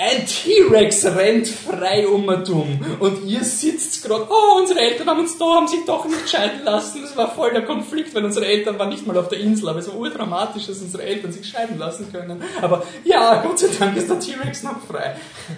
ein 0.00 0.26
T-Rex 0.26 1.04
rennt 1.06 1.48
frei 1.48 2.06
um 2.06 2.28
und 2.28 2.48
um. 2.50 2.80
Und 3.00 3.24
ihr 3.24 3.42
sitzt 3.42 4.04
gerade, 4.04 4.28
oh, 4.30 4.60
unsere 4.60 4.78
Eltern 4.78 5.08
haben 5.08 5.20
uns 5.20 5.36
da, 5.36 5.44
haben 5.56 5.66
sich 5.66 5.84
doch 5.84 6.04
nicht 6.04 6.30
scheiden 6.30 6.64
lassen. 6.64 7.02
Das 7.02 7.16
war 7.16 7.34
voll 7.34 7.52
der 7.52 7.64
Konflikt, 7.64 8.14
weil 8.14 8.24
unsere 8.24 8.46
Eltern 8.46 8.78
waren 8.78 8.90
nicht 8.90 9.06
mal 9.08 9.18
auf 9.18 9.28
der 9.28 9.40
Insel, 9.40 9.68
aber 9.68 9.80
es 9.80 9.88
war 9.88 9.96
urdramatisch, 9.96 10.66
dass 10.66 10.80
unsere 10.80 11.02
Eltern 11.02 11.32
sich 11.32 11.48
scheiden 11.48 11.78
lassen 11.78 12.12
können. 12.12 12.40
Aber 12.62 12.84
ja, 13.02 13.42
Gott 13.42 13.58
sei 13.58 13.68
Dank 13.76 13.96
ist 13.96 14.08
der 14.08 14.20
T-Rex 14.20 14.62
noch 14.62 14.80
frei. 14.86 15.16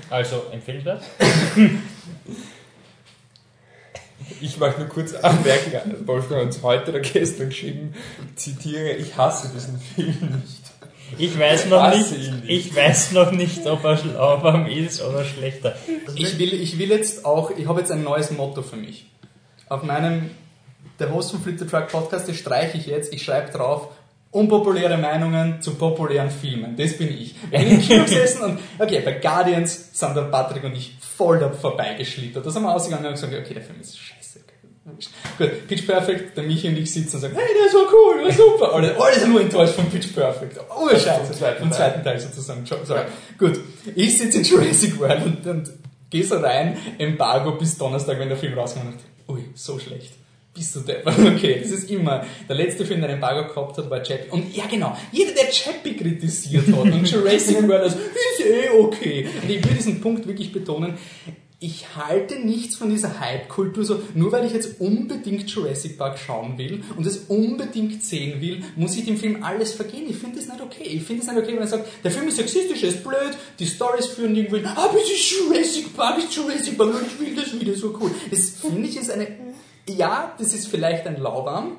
Also 0.08 0.44
empfehlenswert? 0.50 1.02
Ich 4.40 4.58
möchte 4.58 4.80
nur 4.80 4.88
kurz 4.88 5.12
anmerken, 5.12 6.06
Wolfgang 6.06 6.40
hat 6.40 6.46
uns 6.46 6.62
heute 6.62 6.92
oder 6.92 7.00
gestern 7.00 7.50
geschrieben, 7.50 7.94
zitiere, 8.36 8.92
ich 8.92 9.14
hasse 9.18 9.50
diesen 9.54 9.78
Film 9.78 10.40
nicht. 10.42 10.59
Ich 11.18 11.38
weiß 11.38 11.66
noch 11.66 11.90
nicht, 11.90 12.14
ich 12.46 12.74
weiß 12.74 13.12
noch 13.12 13.30
nicht, 13.32 13.66
ob 13.66 13.84
er 13.84 13.98
lauwarm 14.04 14.66
ist 14.66 15.02
oder 15.02 15.24
schlechter. 15.24 15.76
Ich 16.14 16.38
will, 16.38 16.54
ich 16.54 16.78
will 16.78 16.90
jetzt 16.90 17.24
auch, 17.24 17.50
ich 17.56 17.66
habe 17.66 17.80
jetzt 17.80 17.92
ein 17.92 18.02
neues 18.02 18.30
Motto 18.30 18.62
für 18.62 18.76
mich. 18.76 19.06
Auf 19.68 19.82
meinem, 19.82 20.30
der 20.98 21.12
Host 21.12 21.32
vom 21.32 21.42
Flip 21.42 21.58
the 21.58 21.66
Truck 21.66 21.88
Podcast, 21.88 22.28
das 22.28 22.36
streiche 22.36 22.78
ich 22.78 22.86
jetzt, 22.86 23.12
ich 23.12 23.22
schreibe 23.22 23.50
drauf, 23.52 23.88
unpopuläre 24.30 24.96
Meinungen 24.96 25.60
zu 25.60 25.74
populären 25.74 26.30
Filmen. 26.30 26.76
Das 26.76 26.96
bin 26.96 27.08
ich. 27.08 27.34
Wir 27.50 27.58
bin 27.58 27.70
im 27.70 27.80
Kino 27.80 28.04
gesessen 28.04 28.42
und, 28.42 28.58
okay, 28.78 29.00
bei 29.04 29.12
Guardians 29.14 29.90
sind 29.92 30.16
der 30.16 30.22
Patrick 30.22 30.64
und 30.64 30.74
ich 30.74 30.96
voll 31.00 31.38
da 31.38 31.50
vorbeigeschlittert. 31.50 32.44
Da 32.46 32.50
sind 32.50 32.62
wir 32.62 32.74
ausgegangen 32.74 33.06
und 33.06 33.12
gesagt, 33.12 33.34
okay, 33.34 33.54
der 33.54 33.62
Film 33.62 33.80
ist 33.80 33.98
scheiße. 33.98 34.19
Gut, 35.38 35.68
Pitch 35.68 35.86
Perfect, 35.86 36.36
der 36.36 36.44
Michi 36.44 36.68
und 36.68 36.78
ich 36.78 36.90
sitzen 36.90 37.16
und 37.16 37.20
sagen, 37.20 37.34
hey, 37.36 37.54
das 37.64 37.74
war 37.74 37.86
cool, 37.92 38.24
war 38.24 38.32
super. 38.32 38.72
Alle, 38.74 38.98
alle 38.98 39.18
sind 39.18 39.30
nur 39.30 39.40
enttäuscht 39.40 39.74
von 39.74 39.90
Pitch 39.90 40.14
Perfect. 40.14 40.58
Oh, 40.70 40.88
scheiße. 40.88 41.24
Vom 41.26 41.36
zweiten 41.36 41.60
Vom 41.60 41.72
zweiten 41.72 42.02
Teil 42.02 42.18
sozusagen. 42.18 42.64
Sorry. 42.64 43.02
Gut, 43.38 43.60
ich 43.94 44.18
sitze 44.18 44.38
in 44.38 44.44
Jurassic 44.44 44.98
World 44.98 45.24
und, 45.26 45.46
und 45.46 45.70
gehe 46.08 46.24
so 46.24 46.36
rein, 46.36 46.76
Embargo 46.98 47.52
bis 47.52 47.76
Donnerstag, 47.76 48.18
wenn 48.18 48.28
der 48.28 48.38
Film 48.38 48.58
rauskommt 48.58 48.86
und 48.86 48.94
dachte, 48.94 49.04
ui, 49.28 49.44
so 49.54 49.78
schlecht. 49.78 50.14
Bist 50.52 50.74
du 50.74 50.80
deppert? 50.80 51.16
Okay, 51.36 51.60
das 51.62 51.70
ist 51.70 51.90
immer. 51.90 52.24
Der 52.48 52.56
letzte 52.56 52.84
Film, 52.84 53.00
der 53.00 53.10
Embargo 53.10 53.52
gehabt 53.52 53.78
hat, 53.78 53.88
war 53.88 54.02
Chappie. 54.02 54.30
Und 54.30 54.54
ja, 54.56 54.64
genau, 54.66 54.96
jeder, 55.12 55.32
der 55.32 55.50
Chappie 55.50 55.94
kritisiert 55.94 56.66
hat 56.66 56.74
und 56.74 57.04
Jurassic 57.10 57.68
World, 57.68 57.82
also, 57.82 57.98
ist 57.98 58.46
eh 58.46 58.68
okay. 58.70 59.28
Und 59.42 59.50
ich 59.50 59.64
will 59.64 59.74
diesen 59.74 60.00
Punkt 60.00 60.26
wirklich 60.26 60.52
betonen. 60.52 60.94
Ich 61.62 61.94
halte 61.94 62.38
nichts 62.38 62.76
von 62.76 62.88
dieser 62.88 63.20
Hype-Kultur 63.20 63.84
so, 63.84 64.00
nur 64.14 64.32
weil 64.32 64.46
ich 64.46 64.54
jetzt 64.54 64.80
unbedingt 64.80 65.46
Jurassic 65.50 65.98
Park 65.98 66.18
schauen 66.18 66.56
will 66.56 66.82
und 66.96 67.06
es 67.06 67.18
unbedingt 67.28 68.02
sehen 68.02 68.40
will, 68.40 68.62
muss 68.76 68.96
ich 68.96 69.04
dem 69.04 69.18
Film 69.18 69.42
alles 69.42 69.74
vergehen. 69.74 70.06
Ich 70.08 70.16
finde 70.16 70.38
das 70.38 70.48
nicht 70.48 70.62
okay. 70.62 70.84
Ich 70.84 71.02
finde 71.02 71.20
es 71.20 71.28
nicht 71.28 71.38
okay, 71.38 71.52
wenn 71.52 71.58
er 71.58 71.66
sagt, 71.66 71.86
der 72.02 72.10
Film 72.10 72.28
ist 72.28 72.38
sexistisch, 72.38 72.82
er 72.82 72.88
ist 72.88 73.04
blöd, 73.04 73.36
die 73.58 73.66
Stories 73.66 74.06
führen 74.06 74.34
irgendwie, 74.34 74.64
aber 74.64 74.96
es 75.02 75.10
ist 75.10 75.30
Jurassic 75.30 75.94
Park, 75.94 76.16
es 76.16 76.24
ist 76.24 76.36
Jurassic 76.36 76.78
Park 76.78 76.94
und 76.94 77.06
ich 77.06 77.20
will 77.20 77.36
das 77.36 77.60
wieder 77.60 77.74
so 77.74 77.94
cool. 78.00 78.10
Das 78.30 78.40
finde 78.48 78.88
ich 78.88 78.96
ist 78.96 79.10
eine, 79.10 79.28
ja, 79.86 80.34
das 80.38 80.54
ist 80.54 80.66
vielleicht 80.66 81.06
ein 81.06 81.20
Lauwarm, 81.20 81.76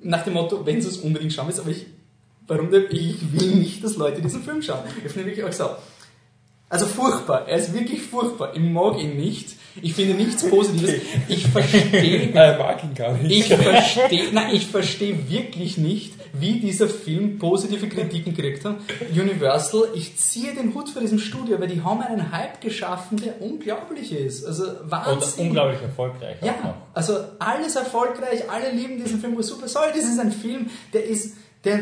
nach 0.00 0.22
dem 0.22 0.34
Motto, 0.34 0.64
wenn 0.64 0.80
du 0.80 0.86
es 0.86 0.98
unbedingt 0.98 1.32
schauen 1.32 1.48
willst, 1.48 1.58
aber 1.58 1.70
ich, 1.70 1.86
warum 2.46 2.70
denn? 2.70 2.84
Ich 2.90 3.16
will 3.32 3.56
nicht, 3.56 3.82
dass 3.82 3.96
Leute 3.96 4.22
diesen 4.22 4.44
Film 4.44 4.62
schauen. 4.62 4.84
Ich 5.04 5.10
finde 5.10 5.26
wirklich 5.26 5.44
auch 5.44 5.52
so. 5.52 5.70
Also 6.72 6.86
furchtbar. 6.86 7.46
Er 7.48 7.58
ist 7.58 7.74
wirklich 7.74 8.02
furchtbar. 8.02 8.52
Ich 8.54 8.60
mag 8.60 8.98
ihn 8.98 9.16
nicht. 9.16 9.56
Ich 9.80 9.94
finde 9.94 10.14
nichts 10.14 10.48
Positives. 10.48 11.00
Ich 11.28 11.46
verstehe, 11.46 12.30
Er 12.34 12.58
mag 12.58 12.82
ihn 12.84 12.94
gar 12.94 13.12
nicht. 13.12 13.30
ich 13.50 13.54
verstehe, 13.54 14.32
nein, 14.32 14.54
ich 14.54 14.66
verstehe 14.66 15.30
wirklich 15.30 15.78
nicht, 15.78 16.12
wie 16.34 16.60
dieser 16.60 16.88
Film 16.88 17.38
positive 17.38 17.88
Kritiken 17.88 18.34
gekriegt 18.34 18.64
hat. 18.66 18.76
Universal, 19.14 19.88
ich 19.94 20.16
ziehe 20.16 20.52
den 20.54 20.74
Hut 20.74 20.90
vor 20.90 21.00
diesem 21.00 21.18
Studio, 21.18 21.58
weil 21.60 21.68
die 21.68 21.80
haben 21.82 22.00
einen 22.02 22.32
Hype 22.32 22.60
geschaffen, 22.60 23.18
der 23.18 23.40
unglaublich 23.40 24.12
ist. 24.12 24.44
Also 24.46 24.64
Und 24.64 24.90
Wahnsinn. 24.90 25.46
unglaublich 25.48 25.80
erfolgreich 25.82 26.36
auch 26.42 26.46
Ja, 26.46 26.52
noch. 26.62 26.74
also 26.94 27.16
alles 27.38 27.76
erfolgreich, 27.76 28.50
alle 28.50 28.70
lieben 28.72 29.02
diesen 29.02 29.20
Film, 29.20 29.40
super. 29.42 29.68
Sorry, 29.68 29.88
das 29.94 30.04
ist 30.04 30.18
ein 30.18 30.32
Film, 30.32 30.68
der 30.92 31.04
ist, 31.06 31.34
der, 31.64 31.80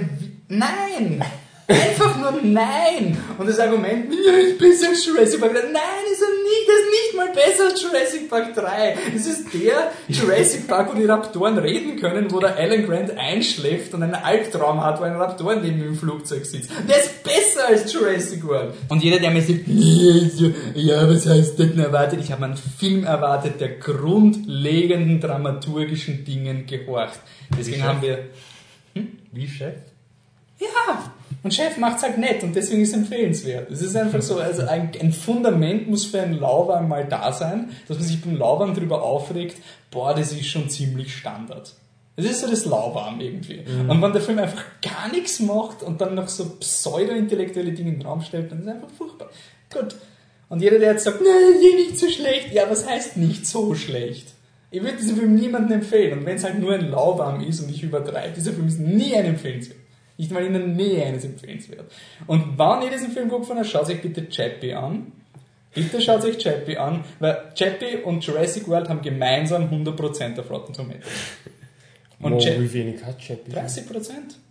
nein! 0.48 1.24
Einfach 1.70 2.18
nur 2.18 2.40
nein! 2.42 3.16
Und 3.38 3.48
das 3.48 3.58
Argument, 3.58 4.12
ja, 4.12 4.32
ist 4.32 4.58
besser 4.58 4.88
als 4.88 5.06
Jurassic 5.06 5.40
Park 5.40 5.52
3. 5.52 5.60
Nein, 5.70 6.04
ist 6.12 6.22
er 6.22 6.28
nicht, 6.28 6.66
das 6.66 6.76
ist 6.76 6.90
nicht 6.90 7.16
mal 7.16 7.28
besser 7.32 7.64
als 7.70 7.82
Jurassic 7.82 8.28
Park 8.28 8.54
3. 8.54 8.96
Das 9.14 9.26
ist 9.26 9.46
der 9.54 9.92
Jurassic 10.08 10.66
Park, 10.66 10.92
wo 10.92 10.98
die 10.98 11.04
Raptoren 11.06 11.58
reden 11.58 11.96
können, 12.00 12.30
wo 12.32 12.40
der 12.40 12.56
Alan 12.56 12.84
Grant 12.86 13.16
einschläft 13.16 13.94
und 13.94 14.02
einen 14.02 14.14
Albtraum 14.14 14.82
hat, 14.82 15.00
wo 15.00 15.04
ein 15.04 15.14
Raptor 15.14 15.54
neben 15.56 15.78
ihm 15.80 15.88
im 15.88 15.96
Flugzeug 15.96 16.44
sitzt. 16.44 16.70
Der 16.88 16.98
ist 16.98 17.22
besser 17.22 17.68
als 17.68 17.92
Jurassic 17.92 18.46
World. 18.46 18.74
Und 18.88 19.02
jeder, 19.02 19.18
der 19.18 19.30
mir 19.30 19.42
sagt, 19.42 19.60
ja, 19.66 21.08
was 21.08 21.26
heißt 21.26 21.58
denn 21.58 21.78
erwartet? 21.78 22.20
Ich 22.22 22.32
habe 22.32 22.44
einen 22.44 22.56
Film 22.56 23.04
erwartet, 23.04 23.60
der 23.60 23.76
grundlegenden 23.76 25.20
dramaturgischen 25.20 26.24
Dingen 26.24 26.66
gehorcht. 26.66 27.20
Deswegen 27.56 27.82
haben 27.84 28.02
wir, 28.02 28.18
Wie 29.32 29.46
Chef? 29.48 29.74
ja, 30.58 31.12
und 31.42 31.54
Chef 31.54 31.78
macht's 31.78 32.02
halt 32.02 32.18
nett 32.18 32.42
und 32.42 32.54
deswegen 32.54 32.82
ist 32.82 32.90
es 32.90 32.94
empfehlenswert. 32.94 33.70
Es 33.70 33.80
ist 33.80 33.96
einfach 33.96 34.20
so, 34.20 34.38
also 34.38 34.62
ein, 34.62 34.90
ein 35.00 35.12
Fundament 35.12 35.88
muss 35.88 36.04
für 36.04 36.20
einen 36.20 36.38
Lauwarm 36.38 36.88
mal 36.88 37.06
da 37.06 37.32
sein, 37.32 37.70
dass 37.88 37.98
man 37.98 38.06
sich 38.06 38.20
beim 38.20 38.36
Lauwarm 38.36 38.74
drüber 38.74 39.02
aufregt, 39.02 39.56
boah, 39.90 40.14
das 40.14 40.32
ist 40.32 40.46
schon 40.46 40.68
ziemlich 40.68 41.16
Standard. 41.16 41.74
Das 42.16 42.26
ist 42.26 42.40
so 42.40 42.50
das 42.50 42.66
Lauwarm 42.66 43.20
irgendwie. 43.20 43.60
Und 43.88 44.02
wenn 44.02 44.12
der 44.12 44.20
Film 44.20 44.38
einfach 44.38 44.64
gar 44.82 45.10
nichts 45.10 45.40
macht 45.40 45.82
und 45.82 46.00
dann 46.00 46.14
noch 46.14 46.28
so 46.28 46.56
pseudo-intellektuelle 46.60 47.72
Dinge 47.72 47.90
in 47.90 47.98
den 48.00 48.06
Raum 48.06 48.20
stellt, 48.20 48.50
dann 48.50 48.58
ist 48.58 48.66
es 48.66 48.72
einfach 48.72 48.90
furchtbar. 48.90 49.30
Gut. 49.72 49.96
Und 50.50 50.60
jeder, 50.60 50.78
der 50.78 50.92
jetzt 50.92 51.04
sagt, 51.04 51.20
nein, 51.22 51.60
hier 51.60 51.76
nicht 51.76 51.98
so 51.98 52.08
schlecht, 52.08 52.52
ja, 52.52 52.68
was 52.68 52.86
heißt 52.86 53.16
nicht 53.16 53.46
so 53.46 53.74
schlecht? 53.74 54.34
Ich 54.70 54.82
würde 54.82 54.96
diesen 54.98 55.16
Film 55.16 55.34
niemandem 55.34 55.80
empfehlen. 55.80 56.18
Und 56.18 56.26
wenn 56.26 56.36
es 56.36 56.44
halt 56.44 56.58
nur 56.58 56.74
ein 56.74 56.90
Lauwarm 56.90 57.40
ist 57.40 57.60
und 57.60 57.70
ich 57.70 57.82
übertreibe, 57.82 58.34
dieser 58.34 58.52
Film 58.52 58.68
ist 58.68 58.80
nie 58.80 59.14
ein 59.14 59.24
empfehlenswert. 59.24 59.79
Nicht 60.20 60.32
mal 60.32 60.44
in 60.44 60.52
der 60.52 60.66
Nähe 60.66 61.04
eines 61.06 61.24
empfehlenswert. 61.24 61.90
Und 62.26 62.58
wenn 62.58 62.82
ihr 62.82 62.90
diesen 62.90 63.10
Film 63.10 63.30
guckt, 63.30 63.46
von 63.46 63.64
schaut 63.64 63.88
euch 63.88 64.02
bitte 64.02 64.28
Chappie 64.28 64.74
an. 64.74 65.12
Bitte 65.74 65.98
schaut 66.02 66.22
euch 66.24 66.36
Chappie 66.36 66.76
an, 66.76 67.04
weil 67.20 67.52
Chappie 67.54 67.96
und 68.04 68.22
Jurassic 68.24 68.68
World 68.68 68.88
haben 68.90 69.00
gemeinsam 69.00 69.64
100% 69.70 70.38
auf 70.38 70.50
Rotten 70.50 70.74
Tomatoes. 70.74 71.08
Und 72.20 72.38
Cha- 72.42 72.60
wie 72.60 72.70
wenig 72.70 73.02
hat 73.02 73.18
Chappie? 73.18 73.50
30%. 73.52 73.86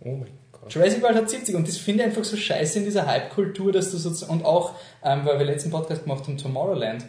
Oh 0.00 0.08
mein 0.16 0.26
Gott. 0.50 0.74
Jurassic 0.74 1.02
World 1.02 1.14
hat 1.16 1.30
70 1.30 1.54
und 1.54 1.68
das 1.68 1.76
finde 1.76 2.02
ich 2.02 2.08
einfach 2.08 2.24
so 2.24 2.36
scheiße 2.36 2.80
in 2.80 2.84
dieser 2.84 3.06
Hype-Kultur, 3.06 3.70
dass 3.70 3.92
du 3.92 3.98
so 3.98 4.26
und 4.26 4.44
auch, 4.44 4.74
ähm, 5.04 5.20
weil 5.24 5.38
wir 5.38 5.46
letzten 5.46 5.70
Podcast 5.70 6.02
gemacht 6.02 6.26
haben, 6.26 6.36
Tomorrowland. 6.36 7.04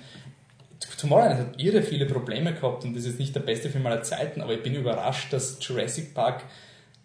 Tomorrowland 1.00 1.40
hat 1.40 1.60
irre 1.62 1.82
viele 1.82 2.06
Probleme 2.06 2.54
gehabt 2.54 2.84
und 2.84 2.96
das 2.96 3.06
ist 3.06 3.18
nicht 3.18 3.34
der 3.34 3.40
beste 3.40 3.70
Film 3.72 3.88
aller 3.88 4.04
Zeiten, 4.04 4.42
aber 4.42 4.54
ich 4.54 4.62
bin 4.62 4.76
überrascht, 4.76 5.34
dass 5.34 5.58
Jurassic 5.62 6.14
Park 6.14 6.44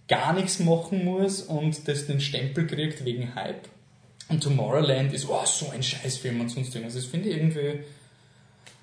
gar 0.08 0.32
nichts 0.32 0.60
machen 0.60 1.04
muss 1.04 1.42
und 1.42 1.88
das 1.88 2.06
den 2.06 2.20
Stempel 2.20 2.66
kriegt 2.66 3.04
wegen 3.04 3.34
Hype. 3.34 3.68
Und 4.28 4.42
Tomorrowland 4.42 5.12
ist, 5.12 5.28
oh, 5.28 5.44
so 5.44 5.70
ein 5.70 5.82
Scheißfilm 5.82 6.40
und 6.40 6.48
sonst 6.48 6.74
irgendwas. 6.74 6.94
Das 6.94 7.04
finde 7.04 7.28
ich 7.28 7.36
irgendwie 7.36 7.80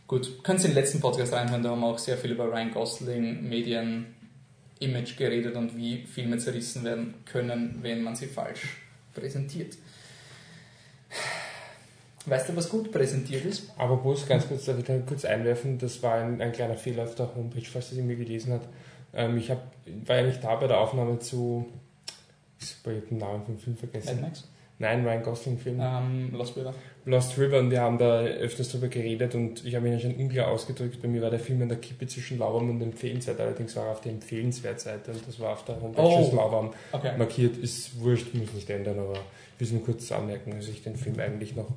gut. 0.07 0.43
Kannst 0.43 0.65
den 0.65 0.73
letzten 0.73 0.99
Podcast 0.99 1.33
reinhören, 1.33 1.63
da 1.63 1.71
haben 1.71 1.81
wir 1.81 1.87
auch 1.87 1.99
sehr 1.99 2.17
viel 2.17 2.31
über 2.31 2.45
Ryan 2.45 2.71
Gosling, 2.71 3.47
Medien, 3.47 4.13
Image 4.79 5.17
geredet 5.17 5.55
und 5.55 5.75
wie 5.77 6.05
Filme 6.05 6.37
zerrissen 6.37 6.83
werden 6.83 7.13
können, 7.25 7.79
wenn 7.81 8.03
man 8.03 8.15
sie 8.15 8.27
falsch 8.27 8.77
präsentiert. 9.13 9.77
Weißt 12.25 12.49
du, 12.49 12.55
was 12.55 12.69
gut 12.69 12.91
präsentiert 12.91 13.43
ist? 13.43 13.69
Aber 13.77 13.97
bloß 13.97 14.27
ganz 14.27 14.47
kurz, 14.47 14.65
darf 14.65 14.77
ich 14.79 14.85
da 14.85 14.97
kurz 14.99 15.25
einwerfen, 15.25 15.77
das 15.77 16.01
war 16.01 16.15
ein, 16.15 16.41
ein 16.41 16.53
kleiner 16.53 16.75
Fehler 16.75 17.03
auf 17.03 17.15
der 17.15 17.35
Homepage, 17.35 17.65
falls 17.65 17.89
das 17.89 17.97
irgendwie 17.97 18.15
gelesen 18.15 18.53
hat. 18.53 18.61
Ähm, 19.13 19.37
ich 19.37 19.49
hab, 19.51 19.61
war 20.05 20.17
ja 20.17 20.23
nicht 20.23 20.43
da 20.43 20.55
bei 20.55 20.67
der 20.67 20.79
Aufnahme 20.79 21.19
zu, 21.19 21.65
ich 22.59 22.75
habe 22.85 23.01
den 23.01 23.17
Namen 23.19 23.45
vom 23.45 23.57
Film 23.59 23.75
Mad 23.75 23.87
vergessen. 23.87 24.21
Max? 24.21 24.47
Nein, 24.79 25.05
Ryan 25.05 25.23
Gosling-Film. 25.23 25.79
Ähm, 25.79 26.31
Lost 26.33 26.57
River. 26.57 26.73
Lost 27.05 27.37
River 27.37 27.59
und 27.59 27.69
wir 27.69 27.81
haben 27.81 27.97
da 27.99 28.21
öfters 28.21 28.69
drüber 28.69 28.87
geredet 28.87 29.35
und 29.35 29.63
ich 29.65 29.75
habe 29.75 29.87
mich 29.87 30.01
ja 30.03 30.09
schon 30.09 30.19
unklar 30.19 30.47
ausgedrückt. 30.47 31.01
Bei 31.01 31.07
mir 31.07 31.21
war 31.21 31.29
der 31.29 31.39
Film 31.39 31.61
in 31.61 31.69
der 31.69 31.77
Kippe 31.77 32.07
zwischen 32.07 32.39
Lauwarm 32.39 32.69
und 32.69 32.81
empfehlenswert, 32.81 33.39
allerdings 33.39 33.75
war 33.75 33.85
er 33.85 33.91
auf 33.91 34.01
der 34.01 34.13
Empfehlenswert-Seite 34.13 35.11
und 35.11 35.27
das 35.27 35.39
war 35.39 35.53
auf 35.53 35.63
der 35.65 35.79
Homepage 35.79 36.01
Oh. 36.01 36.19
des 36.23 36.31
Lauwarm 36.33 36.73
Okay. 36.91 37.11
markiert. 37.17 37.57
Ist 37.57 37.99
wurscht, 37.99 38.33
muss 38.33 38.51
nicht 38.53 38.69
ändern, 38.69 38.97
aber 38.99 39.19
ich 39.59 39.69
will 39.71 39.77
nur 39.77 39.85
kurz 39.85 40.11
anmerken, 40.11 40.51
dass 40.51 40.67
ich 40.67 40.81
den 40.81 40.95
Film 40.95 41.19
eigentlich 41.19 41.55
noch, 41.55 41.67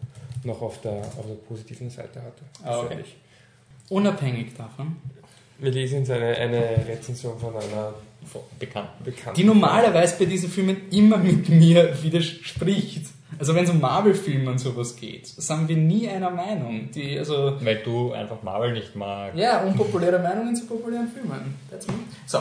noch 0.45 0.63
auf, 0.63 0.81
der, 0.81 0.93
auf 1.19 1.27
der 1.27 1.35
positiven 1.35 1.91
Seite 1.91 2.23
hatte. 2.23 2.43
Ah, 2.65 2.81
okay. 2.81 3.05
Unabhängig 3.89 4.55
davon. 4.57 4.97
Wir 5.59 5.71
lesen 5.71 6.01
jetzt 6.01 6.11
eine, 6.11 6.27
eine 6.37 6.63
Rezension 6.89 7.39
von 7.39 7.55
einer 7.55 7.95
Bekannten. 8.59 9.05
bekannten. 9.05 9.37
die 9.41 9.45
normalerweise 9.45 10.17
bei 10.19 10.25
diesen 10.27 10.51
Filmen 10.51 10.89
immer 10.91 11.17
mit 11.17 11.49
mir 11.49 12.03
widerspricht. 12.03 13.07
Also 13.39 13.55
wenn 13.55 13.65
es 13.65 13.71
um 13.71 13.81
Marvel-Filme 13.81 14.51
und 14.51 14.59
sowas 14.59 14.97
geht, 14.97 15.27
sind 15.27 15.69
wir 15.69 15.77
nie 15.77 16.09
einer 16.09 16.31
Meinung. 16.31 16.91
Die, 16.95 17.19
also, 17.19 17.57
Weil 17.61 17.77
du 17.85 18.13
einfach 18.13 18.43
Marvel 18.43 18.73
nicht 18.73 18.95
magst. 18.97 19.39
ja, 19.39 19.63
unpopuläre 19.63 20.19
Meinungen 20.19 20.55
zu 20.57 20.67
populären 20.67 21.09
Filmen. 21.09 21.55
That's 21.71 21.87
me. 21.87 21.95
So. 22.27 22.39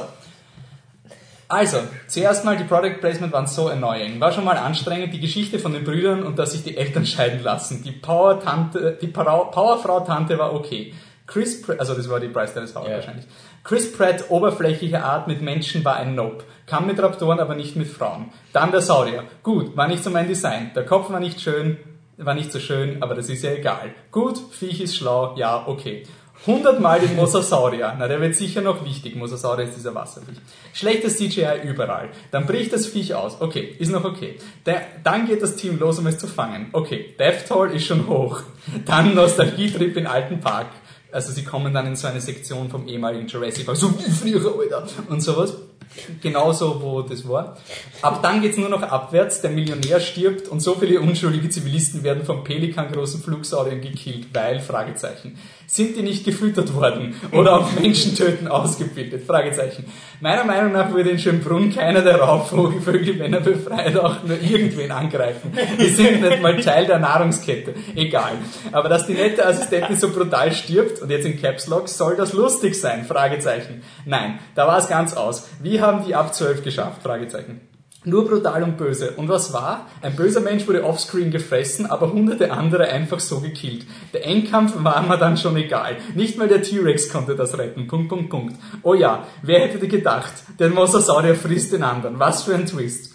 Also, 1.48 1.78
zuerst 2.08 2.44
mal 2.44 2.58
die 2.58 2.64
Product 2.64 3.00
Placement 3.00 3.32
waren 3.32 3.46
so 3.46 3.68
annoying. 3.68 4.20
War 4.20 4.32
schon 4.32 4.44
mal 4.46 4.58
anstrengend, 4.58 5.14
die 5.14 5.20
Geschichte 5.20 5.60
von 5.60 5.74
den 5.74 5.84
Brüdern 5.84 6.24
und 6.24 6.40
dass 6.40 6.54
sich 6.54 6.64
die 6.64 6.76
Eltern 6.76 7.06
scheiden 7.06 7.44
lassen. 7.44 7.84
Die 7.84 7.92
Power-Tante, 7.92 8.98
die 9.00 9.08
Power- 9.08 9.52
Powerfrau-Tante 9.52 10.38
war 10.40 10.54
okay. 10.56 10.94
Chris 11.28 11.62
Pratt, 11.62 11.80
also 11.80 11.96
das 11.96 12.08
war 12.10 12.20
die 12.20 12.28
Bryce 12.28 12.54
Dallas 12.54 12.76
Howard 12.76 12.90
Ja. 12.90 12.96
wahrscheinlich. 12.98 13.26
Chris 13.64 13.92
Pratt, 13.92 14.26
oberflächliche 14.30 15.04
Art 15.04 15.28
mit 15.28 15.42
Menschen 15.42 15.84
war 15.84 15.96
ein 15.96 16.14
Nope. 16.14 16.44
Kam 16.68 16.86
mit 16.86 17.02
Raptoren, 17.02 17.40
aber 17.40 17.56
nicht 17.56 17.76
mit 17.76 17.88
Frauen. 17.88 18.32
Dann 18.54 18.72
der 18.72 18.82
Saurier. 18.82 19.24
Gut, 19.42 19.76
war 19.76 19.88
nicht 19.88 20.04
so 20.04 20.10
mein 20.12 20.28
Design. 20.28 20.72
Der 20.76 20.86
Kopf 20.86 21.10
war 21.10 21.20
nicht 21.20 21.42
schön, 21.42 21.78
war 22.18 22.36
nicht 22.36 22.52
so 22.52 22.60
schön, 22.60 23.02
aber 23.02 23.16
das 23.16 23.30
ist 23.30 23.44
ja 23.44 23.52
egal. 23.52 23.94
Gut, 24.12 24.38
Viech 24.52 24.82
ist 24.82 24.96
schlau, 24.96 25.36
ja, 25.36 25.66
okay. 25.68 26.04
Hundertmal 26.46 27.00
den 27.00 27.16
Mosasaurier. 27.16 27.96
Na, 27.98 28.08
der 28.08 28.20
wird 28.22 28.36
sicher 28.36 28.62
noch 28.62 28.84
wichtig. 28.86 29.16
Mosasaurier 29.16 29.68
ist 29.68 29.78
dieser 29.78 29.96
Wasserviech. 29.96 30.38
Schlechtes 30.74 31.18
CGI 31.18 31.62
überall. 31.64 32.10
Dann 32.32 32.46
bricht 32.46 32.74
das 32.74 32.86
Viech 32.88 33.16
aus. 33.16 33.42
Okay, 33.42 33.76
ist 33.80 33.90
noch 33.92 34.04
okay. 34.04 34.38
Der, 34.66 34.82
dann 35.04 35.26
geht 35.28 35.42
das 35.42 35.56
Team 35.56 35.80
los, 35.80 35.98
um 35.98 36.08
es 36.08 36.20
zu 36.20 36.28
fangen. 36.28 36.70
Okay, 36.74 37.16
Death 37.18 37.48
Toll 37.48 37.72
ist 37.72 37.86
schon 37.86 38.08
hoch. 38.08 38.42
Dann 38.86 39.16
Nostalgietrip 39.16 39.96
in 39.98 40.08
alten 40.08 40.40
Park. 40.42 40.68
Also 41.12 41.32
sie 41.32 41.44
kommen 41.44 41.74
dann 41.74 41.88
in 41.88 41.96
so 41.96 42.08
eine 42.08 42.22
Sektion 42.22 42.70
vom 42.70 42.88
ehemaligen 42.88 43.28
Jurassic 43.28 43.66
Park, 43.66 43.78
so 43.78 43.92
wie 43.98 44.12
früher, 44.12 44.54
Alter, 44.60 44.88
und 45.10 45.22
sowas. 45.22 45.54
Genauso, 46.22 46.82
wo 46.82 47.02
das 47.02 47.28
war. 47.28 47.58
Ab 48.02 48.22
dann 48.22 48.42
geht's 48.42 48.58
nur 48.58 48.70
noch 48.70 48.84
abwärts, 48.84 49.42
der 49.42 49.52
Millionär 49.52 50.00
stirbt 50.00 50.48
und 50.48 50.60
so 50.60 50.76
viele 50.76 51.00
unschuldige 51.00 51.50
Zivilisten 51.50 52.04
werden 52.04 52.26
vom 52.26 52.44
Pelikan-großen 52.44 53.22
Flugsauriern 53.22 53.82
gekillt, 53.82 54.28
weil, 54.34 54.60
Fragezeichen. 54.60 55.38
Sind 55.68 55.98
die 55.98 56.04
nicht 56.04 56.24
gefüttert 56.24 56.74
worden 56.76 57.16
oder 57.32 57.60
auf 57.60 57.80
Menschentöten 57.80 58.48
ausgebildet? 58.48 59.26
Fragezeichen. 59.26 59.86
Meiner 60.22 60.44
Meinung 60.44 60.72
nach 60.72 60.94
würde 60.94 61.10
in 61.10 61.20
Schönbrunn 61.20 61.74
keiner 61.74 62.02
der 62.02 62.18
Raubvögel, 62.18 63.18
wenn 63.20 63.34
er 63.34 63.40
befreit, 63.40 63.98
auch 63.98 64.24
nur 64.24 64.40
irgendwen 64.40 64.92
angreifen. 64.92 65.52
Die 65.80 65.90
sind 65.90 66.22
nicht 66.22 66.42
mal 66.42 66.60
Teil 66.62 66.86
der 66.86 67.00
Nahrungskette. 67.00 67.74
Egal. 67.96 68.34
Aber 68.72 68.90
dass 68.90 69.08
die 69.08 69.14
nette 69.14 69.46
Assistentin 69.46 69.98
so 69.98 70.10
brutal 70.10 70.54
stirbt, 70.54 71.02
und 71.02 71.10
jetzt 71.10 71.26
in 71.26 71.42
Caps 71.42 71.68
Lock, 71.68 71.90
soll 71.90 72.16
das 72.16 72.34
lustig 72.34 72.80
sein? 72.80 73.04
Fragezeichen. 73.06 73.82
Nein, 74.06 74.40
da 74.54 74.68
war 74.68 74.78
es 74.78 74.88
ganz 74.88 75.16
aus. 75.16 75.48
Wie 75.62 75.82
haben 75.86 76.06
die 76.06 76.16
ab 76.16 76.34
12 76.34 76.64
geschafft? 76.64 77.04
Fragezeichen. 77.04 77.62
Nur 78.06 78.28
brutal 78.28 78.62
und 78.62 78.78
böse. 78.78 79.12
Und 79.12 79.30
was 79.30 79.52
war? 79.52 79.88
Ein 80.04 80.16
böser 80.16 80.40
Mensch 80.40 80.68
wurde 80.68 80.84
offscreen 80.84 81.32
gefressen, 81.32 81.88
aber 81.88 82.14
hunderte 82.14 82.52
andere 82.52 82.88
einfach 82.88 83.20
so 83.20 83.40
gekillt. 83.40 83.88
Der 84.14 84.26
Endkampf 84.26 84.74
war 84.78 85.02
mir 85.02 85.18
dann 85.18 85.38
schon 85.38 85.58
egal. 85.58 85.98
Nicht 86.14 86.38
mal 86.38 86.48
der 86.48 86.62
T-Rex 86.62 87.10
konnte 87.10 87.36
das 87.36 87.58
retten. 87.58 87.88
Punkt, 87.88 88.10
Punkt, 88.10 88.30
Punkt. 88.30 88.56
Oh 88.84 88.94
ja, 88.94 89.26
wer 89.42 89.62
hätte 89.62 89.88
gedacht? 89.88 90.34
Der 90.60 90.70
Mosasaurier 90.70 91.36
frisst 91.36 91.74
den 91.74 91.82
anderen. 91.82 92.20
Was 92.20 92.44
für 92.44 92.54
ein 92.54 92.68
Twist. 92.68 93.12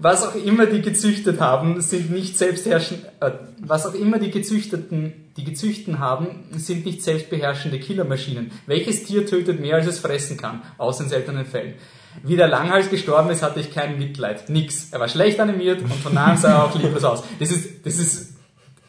Was 0.00 0.26
auch 0.26 0.34
immer 0.34 0.66
die 0.66 0.82
gezüchtet 0.82 1.40
haben, 1.40 1.80
sind 1.80 2.10
nicht 2.10 2.36
selbstherrschend, 2.36 3.04
äh, 3.20 3.30
was 3.60 3.86
auch 3.86 3.94
immer 3.94 4.18
die 4.18 4.32
gezüchteten, 4.32 5.30
die 5.36 5.44
gezüchten 5.44 6.00
haben, 6.00 6.44
sind 6.56 6.84
nicht 6.84 7.04
selbstbeherrschende 7.04 7.78
Killermaschinen. 7.78 8.50
Welches 8.66 9.04
Tier 9.04 9.24
tötet 9.24 9.60
mehr, 9.60 9.76
als 9.76 9.86
es 9.86 10.00
fressen 10.00 10.36
kann? 10.36 10.62
Außer 10.78 11.04
in 11.04 11.10
seltenen 11.10 11.46
Fällen. 11.46 11.74
Wie 12.22 12.36
der 12.36 12.48
Langhals 12.48 12.88
gestorben 12.90 13.30
ist, 13.30 13.42
hatte 13.42 13.60
ich 13.60 13.72
kein 13.72 13.98
Mitleid. 13.98 14.48
Nix. 14.48 14.90
Er 14.92 15.00
war 15.00 15.08
schlecht 15.08 15.40
animiert 15.40 15.82
und 15.82 15.92
von 15.92 16.14
nahem 16.14 16.36
sah 16.36 16.52
er 16.52 16.64
auch 16.64 16.78
lieblos 16.78 17.04
aus. 17.04 17.24
Das 17.40 17.50
ist, 17.50 17.84
das 17.84 17.96
ist 17.98 18.34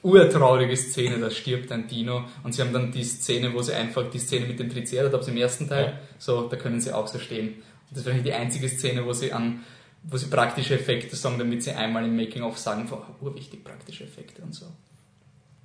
urtraurige 0.03 0.77
Szene, 0.77 1.17
da 1.17 1.31
stirbt 1.31 1.71
ein 1.71 1.87
Dino 1.87 2.25
und 2.43 2.53
sie 2.53 2.61
haben 2.61 2.71
dann 2.73 2.91
die 2.91 3.03
Szene, 3.03 3.53
wo 3.53 3.61
sie 3.61 3.73
einfach 3.73 4.09
die 4.11 4.19
Szene 4.19 4.45
mit 4.45 4.59
dem 4.59 4.69
Triceratops 4.69 5.27
im 5.27 5.37
ersten 5.37 5.67
Teil, 5.67 5.85
Ja. 5.85 5.93
so, 6.19 6.47
da 6.47 6.55
können 6.57 6.79
sie 6.79 6.93
auch 6.93 7.07
so 7.07 7.17
stehen. 7.17 7.55
Das 7.89 7.99
ist 7.99 8.05
wahrscheinlich 8.05 8.31
die 8.31 8.37
einzige 8.37 8.69
Szene, 8.69 9.05
wo 9.05 9.13
sie 9.13 9.33
an, 9.33 9.63
wo 10.03 10.17
sie 10.17 10.27
praktische 10.27 10.75
Effekte 10.75 11.15
sagen, 11.15 11.39
damit 11.39 11.63
sie 11.63 11.71
einmal 11.71 12.05
im 12.05 12.15
Making-of 12.15 12.57
sagen, 12.59 12.87
oh, 12.91 13.25
urwichtig 13.25 13.63
praktische 13.63 14.03
Effekte 14.03 14.43
und 14.43 14.53
so. 14.53 14.67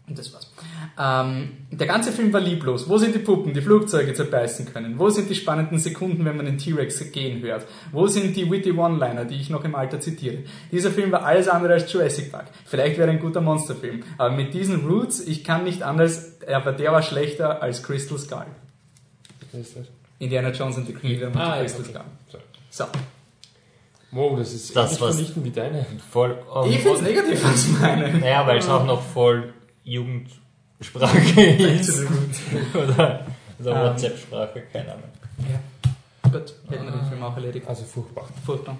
Und 0.08 0.18
das 0.18 0.32
war's. 0.32 0.50
Ähm, 0.98 1.52
der 1.70 1.86
ganze 1.86 2.10
Film 2.10 2.32
war 2.32 2.40
lieblos. 2.40 2.88
Wo 2.88 2.98
sind 2.98 3.14
die 3.14 3.20
Puppen, 3.20 3.54
die 3.54 3.60
Flugzeuge 3.60 4.12
zerbeißen 4.12 4.72
können? 4.72 4.98
Wo 4.98 5.08
sind 5.08 5.30
die 5.30 5.36
spannenden 5.36 5.78
Sekunden, 5.78 6.24
wenn 6.24 6.36
man 6.36 6.46
den 6.46 6.58
T-Rex 6.58 7.12
gehen 7.12 7.40
hört? 7.42 7.64
Wo 7.92 8.08
sind 8.08 8.34
die 8.36 8.50
witty 8.50 8.72
One-Liner, 8.72 9.24
die 9.24 9.36
ich 9.36 9.50
noch 9.50 9.62
im 9.64 9.76
Alter 9.76 10.00
zitiere? 10.00 10.38
Dieser 10.72 10.90
Film 10.90 11.12
war 11.12 11.24
alles 11.24 11.46
andere 11.46 11.74
als 11.74 11.92
Jurassic 11.92 12.32
Park. 12.32 12.46
Vielleicht 12.66 12.98
wäre 12.98 13.06
er 13.08 13.14
ein 13.14 13.20
guter 13.20 13.40
Monsterfilm. 13.40 14.02
Aber 14.18 14.34
mit 14.34 14.52
diesen 14.52 14.84
Roots, 14.84 15.20
ich 15.20 15.44
kann 15.44 15.62
nicht 15.62 15.82
anders, 15.84 16.40
aber 16.52 16.72
der 16.72 16.90
war 16.90 17.02
schlechter 17.02 17.62
als 17.62 17.84
Crystal 17.84 18.18
Skull. 18.18 18.46
Was 19.52 19.60
ist 19.60 19.76
das? 19.76 19.86
Indiana 20.18 20.50
Jones 20.50 20.76
and 20.76 20.88
the 20.88 20.92
Kingdom 20.92 21.32
und 21.32 21.38
Ah, 21.40 21.60
Crystal 21.60 21.82
okay. 21.82 21.90
Skull. 22.28 22.40
So. 22.70 22.84
Wow, 24.12 24.36
das 24.38 24.52
ist 24.52 24.74
Das 24.74 25.00
war's. 25.00 25.14
vernichtend 25.14 25.44
wie 25.44 25.50
deine. 25.50 25.86
Voll. 26.10 26.36
Und, 26.52 26.68
Ich 26.68 26.80
finde 26.80 26.96
es 26.96 27.02
negativ, 27.02 27.44
was 27.44 27.64
ich 27.64 27.78
meine. 27.78 28.12
Naja, 28.18 28.44
weil 28.44 28.58
es 28.58 28.68
auch 28.68 28.84
noch 28.84 29.00
voll 29.02 29.54
Jugendsprache 29.84 31.40
ist. 31.40 32.00
Oder 32.74 33.26
also 33.58 33.70
Ähm. 33.70 33.76
WhatsApp-Sprache, 33.84 34.62
keine 34.72 34.92
Ahnung. 34.92 35.04
Ja. 35.50 36.30
Gut, 36.30 36.54
hätten 36.68 36.84
wir 36.84 36.92
den 36.92 37.06
Film 37.06 37.22
auch 37.22 37.34
erledigt. 37.36 37.66
Also 37.66 37.84
furchtbar. 37.84 38.28
Furchtbar. 38.44 38.76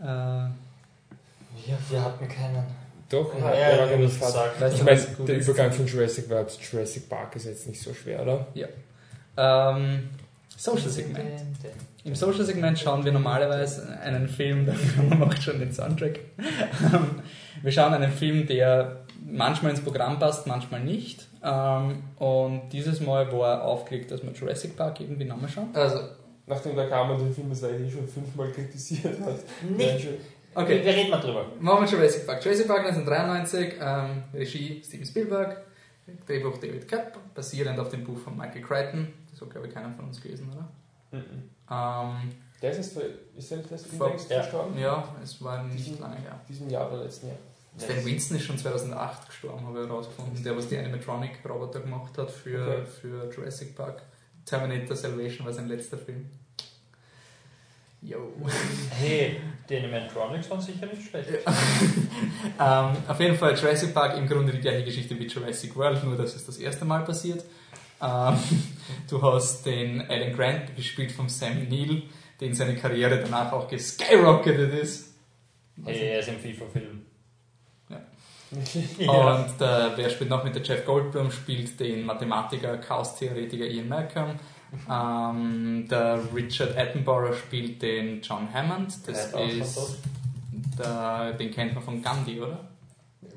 Äh, 0.00 0.04
Wir, 0.04 1.78
wir 1.90 2.04
hatten 2.04 2.28
keinen. 2.28 2.64
Doch, 3.08 3.38
Ja, 3.38 3.50
er 3.50 3.76
ja, 3.76 3.96
ja, 4.00 4.08
fad. 4.08 4.26
gesagt. 4.28 4.60
Weißt 4.60 4.76
Ich 4.78 4.82
meine, 4.84 5.00
der 5.26 5.36
ist? 5.36 5.48
Übergang 5.48 5.70
von 5.72 5.86
Jurassic 5.86 6.28
World 6.30 6.50
zu 6.50 6.60
Jurassic 6.60 7.08
Park 7.08 7.36
ist 7.36 7.44
jetzt 7.44 7.66
nicht 7.68 7.80
so 7.80 7.92
schwer, 7.92 8.22
oder? 8.22 8.46
Ja. 8.54 8.66
Ähm, 9.36 10.08
Social 10.56 10.88
Segment. 10.88 11.26
Im 12.04 12.14
Social 12.14 12.44
Segment 12.44 12.78
schauen 12.78 13.04
wir 13.04 13.12
normalerweise 13.12 13.98
einen 14.00 14.28
Film, 14.28 14.66
der 14.66 14.74
macht 15.16 15.42
schon 15.42 15.60
den 15.60 15.72
Soundtrack. 15.72 16.18
Wir 17.62 17.72
schauen 17.72 17.94
einen 17.94 18.10
Film, 18.12 18.46
der 18.46 19.04
manchmal 19.24 19.70
ins 19.72 19.80
Programm 19.80 20.18
passt, 20.18 20.46
manchmal 20.46 20.80
nicht. 20.80 21.28
Ähm, 21.42 22.02
Und 22.18 22.68
dieses 22.70 23.00
Mal 23.00 23.30
war 23.32 23.62
aufgelegt, 23.64 24.10
dass 24.10 24.22
wir 24.22 24.32
Jurassic 24.32 24.76
Park 24.76 25.00
irgendwie 25.00 25.24
nochmal 25.24 25.48
schauen. 25.48 25.68
Also, 25.74 26.00
nachdem 26.46 26.74
der 26.76 26.88
Kramer 26.88 27.16
den 27.16 27.32
Film 27.32 27.50
das 27.50 27.60
leider 27.62 27.88
schon 27.88 28.06
fünfmal 28.06 28.50
kritisiert 28.50 29.20
hat. 29.20 29.36
Nicht. 29.76 30.08
Okay, 30.54 30.84
Wir 30.84 30.92
reden 30.92 31.10
mal 31.10 31.20
drüber. 31.20 31.46
machen 31.60 31.84
wir 31.86 31.90
Jurassic 31.90 32.26
Park. 32.26 32.44
Jurassic 32.44 32.66
Park 32.68 32.80
1993, 32.86 33.74
ähm, 33.80 34.22
Regie 34.34 34.82
Steven 34.84 35.06
Spielberg, 35.06 35.62
Drehbuch 36.26 36.58
David 36.58 36.86
Koepp, 36.88 37.16
basierend 37.34 37.78
auf 37.78 37.88
dem 37.88 38.04
Buch 38.04 38.18
von 38.18 38.36
Michael 38.36 38.60
Crichton. 38.60 39.08
Das 39.30 39.40
hat, 39.40 39.50
glaube 39.50 39.68
ich, 39.68 39.72
keiner 39.74 39.90
von 39.94 40.06
uns 40.06 40.20
gelesen, 40.20 40.48
oder? 40.52 40.68
Mhm. 41.18 41.24
Ähm, 41.70 42.32
Der 42.60 42.70
ist 42.72 42.76
jetzt, 42.78 42.98
ist 43.36 43.50
der 43.50 43.58
nicht 43.58 43.70
erst 43.72 43.86
Vor- 43.86 44.10
ja. 44.10 44.18
verstorben? 44.18 44.78
ja, 44.78 45.04
es 45.22 45.42
war 45.42 45.62
nicht 45.62 45.98
lange 45.98 46.16
her. 46.16 46.38
Diesem 46.48 46.68
Jahr 46.68 46.92
oder 46.92 47.04
letzten 47.04 47.28
Jahr. 47.28 47.36
Stan 47.78 48.04
Winston 48.04 48.36
ist 48.36 48.44
schon 48.44 48.58
2008 48.58 49.28
gestorben, 49.28 49.66
habe 49.66 49.82
ich 49.82 49.88
herausgefunden. 49.88 50.44
Der, 50.44 50.56
was 50.56 50.68
die 50.68 50.76
Animatronic-Roboter 50.76 51.80
gemacht 51.80 52.16
hat 52.18 52.30
für, 52.30 52.62
Okay. 52.62 52.86
für 53.00 53.30
Jurassic 53.34 53.74
Park. 53.74 54.02
Terminator 54.44 54.96
Salvation 54.96 55.46
war 55.46 55.52
sein 55.52 55.68
letzter 55.68 55.96
Film. 55.96 56.26
Yo. 58.02 58.32
Hey, 58.98 59.40
die 59.68 59.76
Animatronics 59.76 60.50
waren 60.50 60.60
sicher 60.60 60.86
nicht 60.86 61.08
schlecht. 61.08 61.28
ähm, 62.60 62.96
auf 63.08 63.20
jeden 63.20 63.36
Fall 63.36 63.56
Jurassic 63.56 63.94
Park 63.94 64.18
im 64.18 64.28
Grunde 64.28 64.52
die 64.52 64.60
gleiche 64.60 64.84
Geschichte 64.84 65.18
wie 65.18 65.26
Jurassic 65.26 65.74
World, 65.76 66.04
nur 66.04 66.16
dass 66.16 66.34
es 66.34 66.44
das 66.44 66.58
erste 66.58 66.84
Mal 66.84 67.04
passiert. 67.04 67.44
Ähm, 68.02 68.36
du 69.08 69.22
hast 69.22 69.64
den 69.64 70.02
Alan 70.02 70.34
Grant, 70.34 70.76
gespielt 70.76 71.12
von 71.12 71.28
Sam 71.28 71.68
Neill, 71.68 72.02
den 72.40 72.54
seine 72.54 72.76
Karriere 72.76 73.20
danach 73.20 73.52
auch 73.52 73.68
geskyrocketet 73.68 74.74
ist. 74.74 75.14
Hey, 75.84 76.10
er 76.10 76.18
ist 76.20 76.28
im 76.28 76.38
FIFA-Film. 76.38 77.06
Und 78.98 79.60
äh, 79.60 79.96
wer 79.96 80.10
spielt 80.10 80.28
noch 80.30 80.44
mit 80.44 80.54
der 80.54 80.62
Jeff 80.62 80.84
Goldblum? 80.84 81.30
Spielt 81.30 81.80
den 81.80 82.04
Mathematiker, 82.04 82.76
Chaos-Theoretiker 82.76 83.64
Ian 83.64 83.88
Malcolm. 83.88 84.38
Ähm, 84.90 85.86
der 85.88 86.20
Richard 86.34 86.76
Attenborough 86.76 87.34
spielt 87.34 87.80
den 87.82 88.20
John 88.22 88.52
Hammond. 88.52 89.06
Das 89.06 89.30
Der 89.32 89.44
ist 89.44 89.76
ist 89.76 89.98
der, 90.78 91.32
den 91.34 91.50
kennt 91.50 91.74
man 91.74 91.82
von 91.82 92.02
Gandhi, 92.02 92.40
oder? 92.40 92.58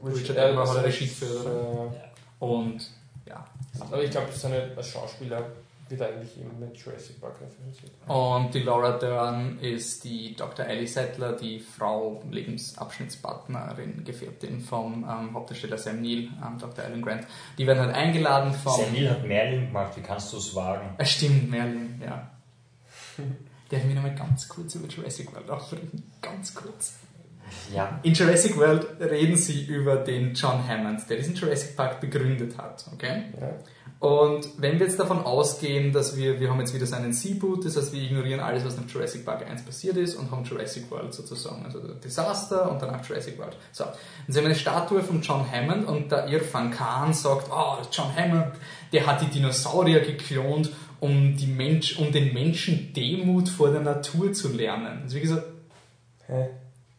Richard 0.04 0.38
äh, 0.38 0.42
Attenborough 0.42 0.70
hat 0.70 0.78
das 0.78 0.86
Regie 0.86 1.06
ist, 1.06 1.20
geführt, 1.20 1.46
oder? 1.46 1.86
äh, 1.86 2.46
Und 2.46 2.90
ja. 3.28 3.46
Aber 3.80 4.04
ich 4.04 4.12
glaube, 4.12 4.28
seine 4.32 4.72
als 4.76 4.88
Schauspieler 4.90 5.46
wird 5.88 6.02
eigentlich 6.02 6.40
immer 6.40 6.54
mit 6.54 6.76
Jurassic 6.78 7.22
Park 7.22 7.36
referenziert. 7.42 7.92
Und 8.08 8.54
die 8.54 8.62
Laura 8.62 8.98
Dern 8.98 9.60
ist 9.60 10.04
die 10.04 10.36
Dr. 10.36 10.66
Ellie 10.66 10.88
Settler, 10.88 11.34
die 11.34 11.60
Frau, 11.60 12.24
Lebensabschnittspartnerin, 12.30 14.04
Gefährtin 14.04 14.62
vom 14.62 15.04
ähm, 15.04 15.34
Hauptdarsteller 15.34 15.78
Sam 15.78 16.02
Neill, 16.02 16.30
ähm, 16.44 16.58
Dr. 16.60 16.84
Alan 16.84 17.02
Grant. 17.02 17.28
Die 17.58 17.68
werden 17.68 17.80
halt 17.80 17.96
eingeladen 17.96 18.54
vom... 18.54 18.74
Sam 18.74 18.94
Neill 18.94 19.10
hat 19.10 19.26
Merlin 19.26 19.68
gemacht, 19.68 19.96
wie 19.96 20.02
kannst 20.02 20.34
du 20.34 20.38
es 20.38 20.56
wagen? 20.56 20.96
Ah, 20.98 21.06
stimmt, 21.06 21.52
Merlin, 21.52 22.02
ja. 22.04 22.32
Darf 23.70 23.84
ich 23.84 23.96
noch 23.96 24.04
mal 24.04 24.16
ganz 24.16 24.48
kurz 24.48 24.76
über 24.76 24.88
Jurassic 24.88 25.34
World 25.34 25.50
aufreden? 25.50 26.12
Ganz 26.22 26.54
kurz. 26.54 26.96
Ja. 27.74 28.00
In 28.04 28.14
Jurassic 28.14 28.58
World 28.58 29.00
reden 29.00 29.36
sie 29.36 29.66
über 29.66 29.98
den 29.98 30.34
John 30.34 30.68
Hammond, 30.68 31.08
der 31.10 31.18
diesen 31.18 31.36
Jurassic 31.36 31.76
Park 31.76 32.02
begründet 32.02 32.58
hat, 32.58 32.86
okay? 32.92 33.26
Ja. 33.40 33.54
Und 34.00 34.50
wenn 34.58 34.78
wir 34.78 34.86
jetzt 34.86 35.00
davon 35.00 35.20
ausgehen, 35.20 35.94
dass 35.94 36.16
wir, 36.16 36.40
wir 36.40 36.50
haben 36.50 36.60
jetzt 36.60 36.74
wieder 36.74 36.86
seinen 36.86 37.14
Seaboot, 37.14 37.66
das 37.66 37.78
heißt, 37.78 37.94
wir 37.94 38.04
ignorieren 38.04 38.40
alles, 38.40 38.66
was 38.66 38.78
nach 38.78 38.88
Jurassic 38.88 39.26
Park 39.26 39.48
1 39.50 39.64
passiert 39.64 39.98
ist 39.98 40.16
und 40.16 40.30
haben 40.30 40.44
Jurassic 40.44 40.92
World 40.92 41.14
sozusagen, 41.14 41.66
also 41.66 41.80
Desaster 41.80 42.70
und 42.70 42.82
danach 42.82 43.04
Jurassic 43.08 43.40
World. 43.40 43.56
So, 43.72 43.86
dann 43.86 43.94
sehen 44.28 44.44
wir 44.44 44.50
eine 44.50 44.56
Statue 44.56 45.02
von 45.02 45.22
John 45.22 45.50
Hammond 45.50 45.88
und 45.88 46.12
der 46.12 46.28
Irfan 46.28 46.72
Khan 46.72 47.14
sagt, 47.14 47.50
oh, 47.52 47.78
John 47.92 48.16
Hammond, 48.16 48.54
der 48.92 49.08
hat 49.08 49.22
die 49.22 49.28
Dinosaurier 49.28 50.02
geklont, 50.02 50.72
um, 51.00 51.36
die 51.36 51.48
Mensch, 51.48 51.98
um 51.98 52.12
den 52.12 52.34
Menschen 52.34 52.94
Demut 52.94 53.50
vor 53.50 53.72
der 53.72 53.82
Natur 53.82 54.34
zu 54.34 54.54
lernen. 54.54 55.02
Also 55.04 55.16
wie 55.16 55.22
gesagt, 55.22 55.48
Hä? 56.28 56.50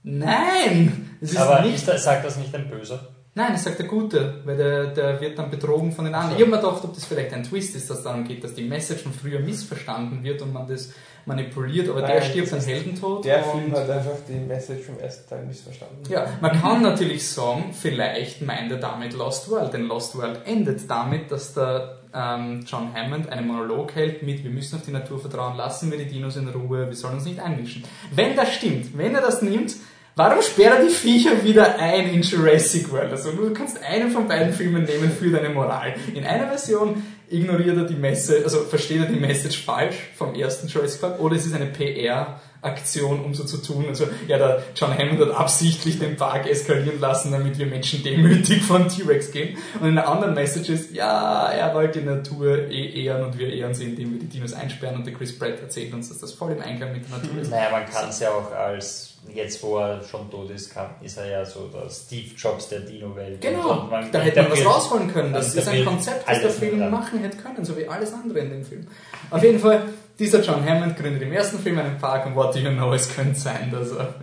nein! 0.02 1.18
Es 1.20 1.32
ist 1.32 1.38
Aber 1.38 1.62
nicht 1.62 1.86
das, 1.86 2.04
sagt 2.04 2.24
das 2.24 2.36
nicht 2.36 2.54
ein 2.54 2.68
Böser? 2.68 3.15
Nein, 3.38 3.48
das 3.52 3.64
sagt 3.64 3.78
der 3.78 3.86
Gute, 3.86 4.40
weil 4.46 4.56
der, 4.56 4.86
der 4.86 5.20
wird 5.20 5.38
dann 5.38 5.50
betrogen 5.50 5.92
von 5.92 6.06
den 6.06 6.14
anderen. 6.14 6.36
Ich 6.36 6.42
habe 6.42 6.50
mir 6.50 6.56
gedacht, 6.56 6.82
ob 6.82 6.94
das 6.94 7.04
vielleicht 7.04 7.34
ein 7.34 7.42
Twist 7.44 7.76
ist, 7.76 7.90
dass 7.90 7.98
es 7.98 8.04
darum 8.04 8.24
geht, 8.24 8.42
dass 8.42 8.54
die 8.54 8.64
Message 8.64 9.02
von 9.02 9.12
früher 9.12 9.40
missverstanden 9.40 10.24
wird 10.24 10.40
und 10.40 10.54
man 10.54 10.66
das 10.66 10.92
manipuliert, 11.26 11.88
aber 11.90 12.00
der 12.00 12.20
Nein, 12.20 12.30
stirbt 12.30 12.46
das 12.46 12.52
einen 12.52 12.60
ist- 12.62 12.68
Heldentod. 12.68 13.24
Der 13.26 13.44
Film 13.44 13.72
hat 13.72 13.90
einfach 13.90 14.12
die 14.26 14.34
Message 14.38 14.84
vom 14.86 14.98
ersten 14.98 15.28
Teil 15.28 15.44
missverstanden. 15.44 15.98
ja, 16.10 16.26
man 16.40 16.52
kann 16.60 16.80
natürlich 16.82 17.28
sagen, 17.28 17.74
vielleicht 17.78 18.40
meint 18.40 18.70
er 18.72 18.78
damit 18.78 19.12
Lost 19.12 19.50
World, 19.50 19.72
denn 19.74 19.86
Lost 19.86 20.16
World 20.16 20.40
endet 20.46 20.88
damit, 20.88 21.30
dass 21.30 21.52
der 21.52 21.98
ähm, 22.14 22.64
John 22.66 22.94
Hammond 22.94 23.28
einen 23.28 23.46
Monolog 23.48 23.94
hält 23.96 24.22
mit, 24.22 24.44
wir 24.44 24.50
müssen 24.50 24.76
auf 24.76 24.82
die 24.86 24.92
Natur 24.92 25.18
vertrauen, 25.20 25.56
lassen 25.58 25.90
wir 25.90 25.98
die 25.98 26.06
Dinos 26.06 26.36
in 26.36 26.48
Ruhe, 26.48 26.86
wir 26.86 26.94
sollen 26.96 27.14
uns 27.16 27.24
nicht 27.26 27.40
einmischen. 27.40 27.84
Wenn 28.14 28.34
das 28.34 28.54
stimmt, 28.54 28.96
wenn 28.96 29.14
er 29.14 29.20
das 29.20 29.42
nimmt, 29.42 29.74
warum 30.16 30.42
sperrt 30.42 30.80
er 30.80 30.86
die 30.86 30.92
Viecher 30.92 31.44
wieder 31.44 31.78
ein 31.78 32.08
in 32.08 32.22
Jurassic 32.22 32.90
World? 32.90 33.12
Also 33.12 33.32
du 33.32 33.52
kannst 33.52 33.80
einen 33.82 34.10
von 34.10 34.26
beiden 34.26 34.52
Filmen 34.52 34.84
nehmen 34.84 35.10
für 35.10 35.30
deine 35.30 35.50
Moral. 35.50 35.94
In 36.14 36.24
einer 36.24 36.48
Version 36.48 37.02
ignoriert 37.28 37.76
er 37.76 37.84
die 37.84 37.94
Message, 37.94 38.44
also 38.44 38.60
versteht 38.60 39.00
er 39.00 39.06
die 39.06 39.20
Message 39.20 39.62
falsch 39.62 39.96
vom 40.16 40.34
ersten 40.34 40.68
Jurassic 40.68 41.00
Park 41.00 41.20
oder 41.20 41.36
es 41.36 41.44
ist 41.44 41.54
eine 41.54 41.66
PR-Aktion, 41.66 43.24
um 43.24 43.34
so 43.34 43.44
zu 43.44 43.58
tun. 43.58 43.86
Also, 43.88 44.06
ja, 44.28 44.38
der 44.38 44.62
John 44.76 44.96
Hammond 44.96 45.20
hat 45.20 45.30
absichtlich 45.32 45.98
den 45.98 46.16
Park 46.16 46.48
eskalieren 46.48 47.00
lassen, 47.00 47.32
damit 47.32 47.58
wir 47.58 47.66
Menschen 47.66 48.02
demütig 48.02 48.62
von 48.62 48.88
T-Rex 48.88 49.32
gehen. 49.32 49.58
Und 49.80 49.88
in 49.88 49.96
der 49.96 50.08
anderen 50.08 50.34
Message 50.34 50.68
ist, 50.68 50.94
ja, 50.94 51.48
er 51.48 51.74
wollte 51.74 52.00
die 52.00 52.06
Natur 52.06 52.70
eh 52.70 53.04
ehren 53.04 53.24
und 53.24 53.38
wir 53.38 53.52
ehren 53.52 53.74
sie, 53.74 53.84
indem 53.84 54.12
wir 54.12 54.20
die 54.20 54.28
Dinos 54.28 54.52
einsperren 54.52 54.96
und 54.96 55.06
der 55.06 55.14
Chris 55.14 55.36
Pratt 55.36 55.60
erzählt 55.60 55.92
uns, 55.92 56.08
dass 56.08 56.18
das 56.18 56.32
voll 56.32 56.52
im 56.52 56.62
Einklang 56.62 56.92
mit 56.92 57.02
der 57.10 57.18
Natur 57.18 57.42
ist. 57.42 57.50
Naja, 57.50 57.70
man 57.70 57.86
kann 57.86 58.08
es 58.08 58.20
ja 58.20 58.30
auch 58.30 58.52
als, 58.52 59.15
jetzt 59.34 59.62
wo 59.62 59.78
er 59.78 60.02
schon 60.02 60.30
tot 60.30 60.50
ist, 60.50 60.72
kann, 60.72 60.90
ist 61.02 61.16
er 61.18 61.26
ja 61.26 61.44
so 61.44 61.68
der 61.68 61.88
Steve 61.90 62.34
Jobs 62.36 62.68
der 62.68 62.80
Dino-Welt. 62.80 63.40
Genau, 63.40 63.88
da 64.12 64.18
hätte 64.20 64.42
man 64.42 64.52
was 64.52 64.64
rausholen 64.64 65.12
können. 65.12 65.32
Das 65.32 65.54
ist 65.54 65.68
ein 65.68 65.84
Konzept, 65.84 66.28
das 66.28 66.40
der 66.40 66.50
Film 66.50 66.78
mit 66.78 66.90
machen 66.90 67.18
hätte 67.20 67.36
können, 67.36 67.64
so 67.64 67.76
wie 67.76 67.86
alles 67.86 68.12
andere 68.12 68.40
in 68.40 68.50
dem 68.50 68.64
Film. 68.64 68.86
Auf 69.30 69.42
jeden 69.42 69.58
Fall, 69.58 69.82
dieser 70.18 70.42
John 70.42 70.64
Hammond 70.64 70.96
gründet 70.96 71.22
im 71.22 71.32
ersten 71.32 71.58
Film 71.58 71.78
einen 71.78 71.98
Park 71.98 72.26
und 72.26 72.34
what 72.34 72.54
do 72.54 72.58
you 72.58 72.70
know, 72.70 72.92
es 72.92 73.14
könnte 73.14 73.38
sein, 73.38 73.70
dass 73.70 73.92
er, 73.92 74.14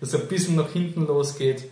dass 0.00 0.14
er 0.14 0.20
ein 0.20 0.28
bisschen 0.28 0.56
nach 0.56 0.70
hinten 0.70 1.06
losgeht. 1.06 1.64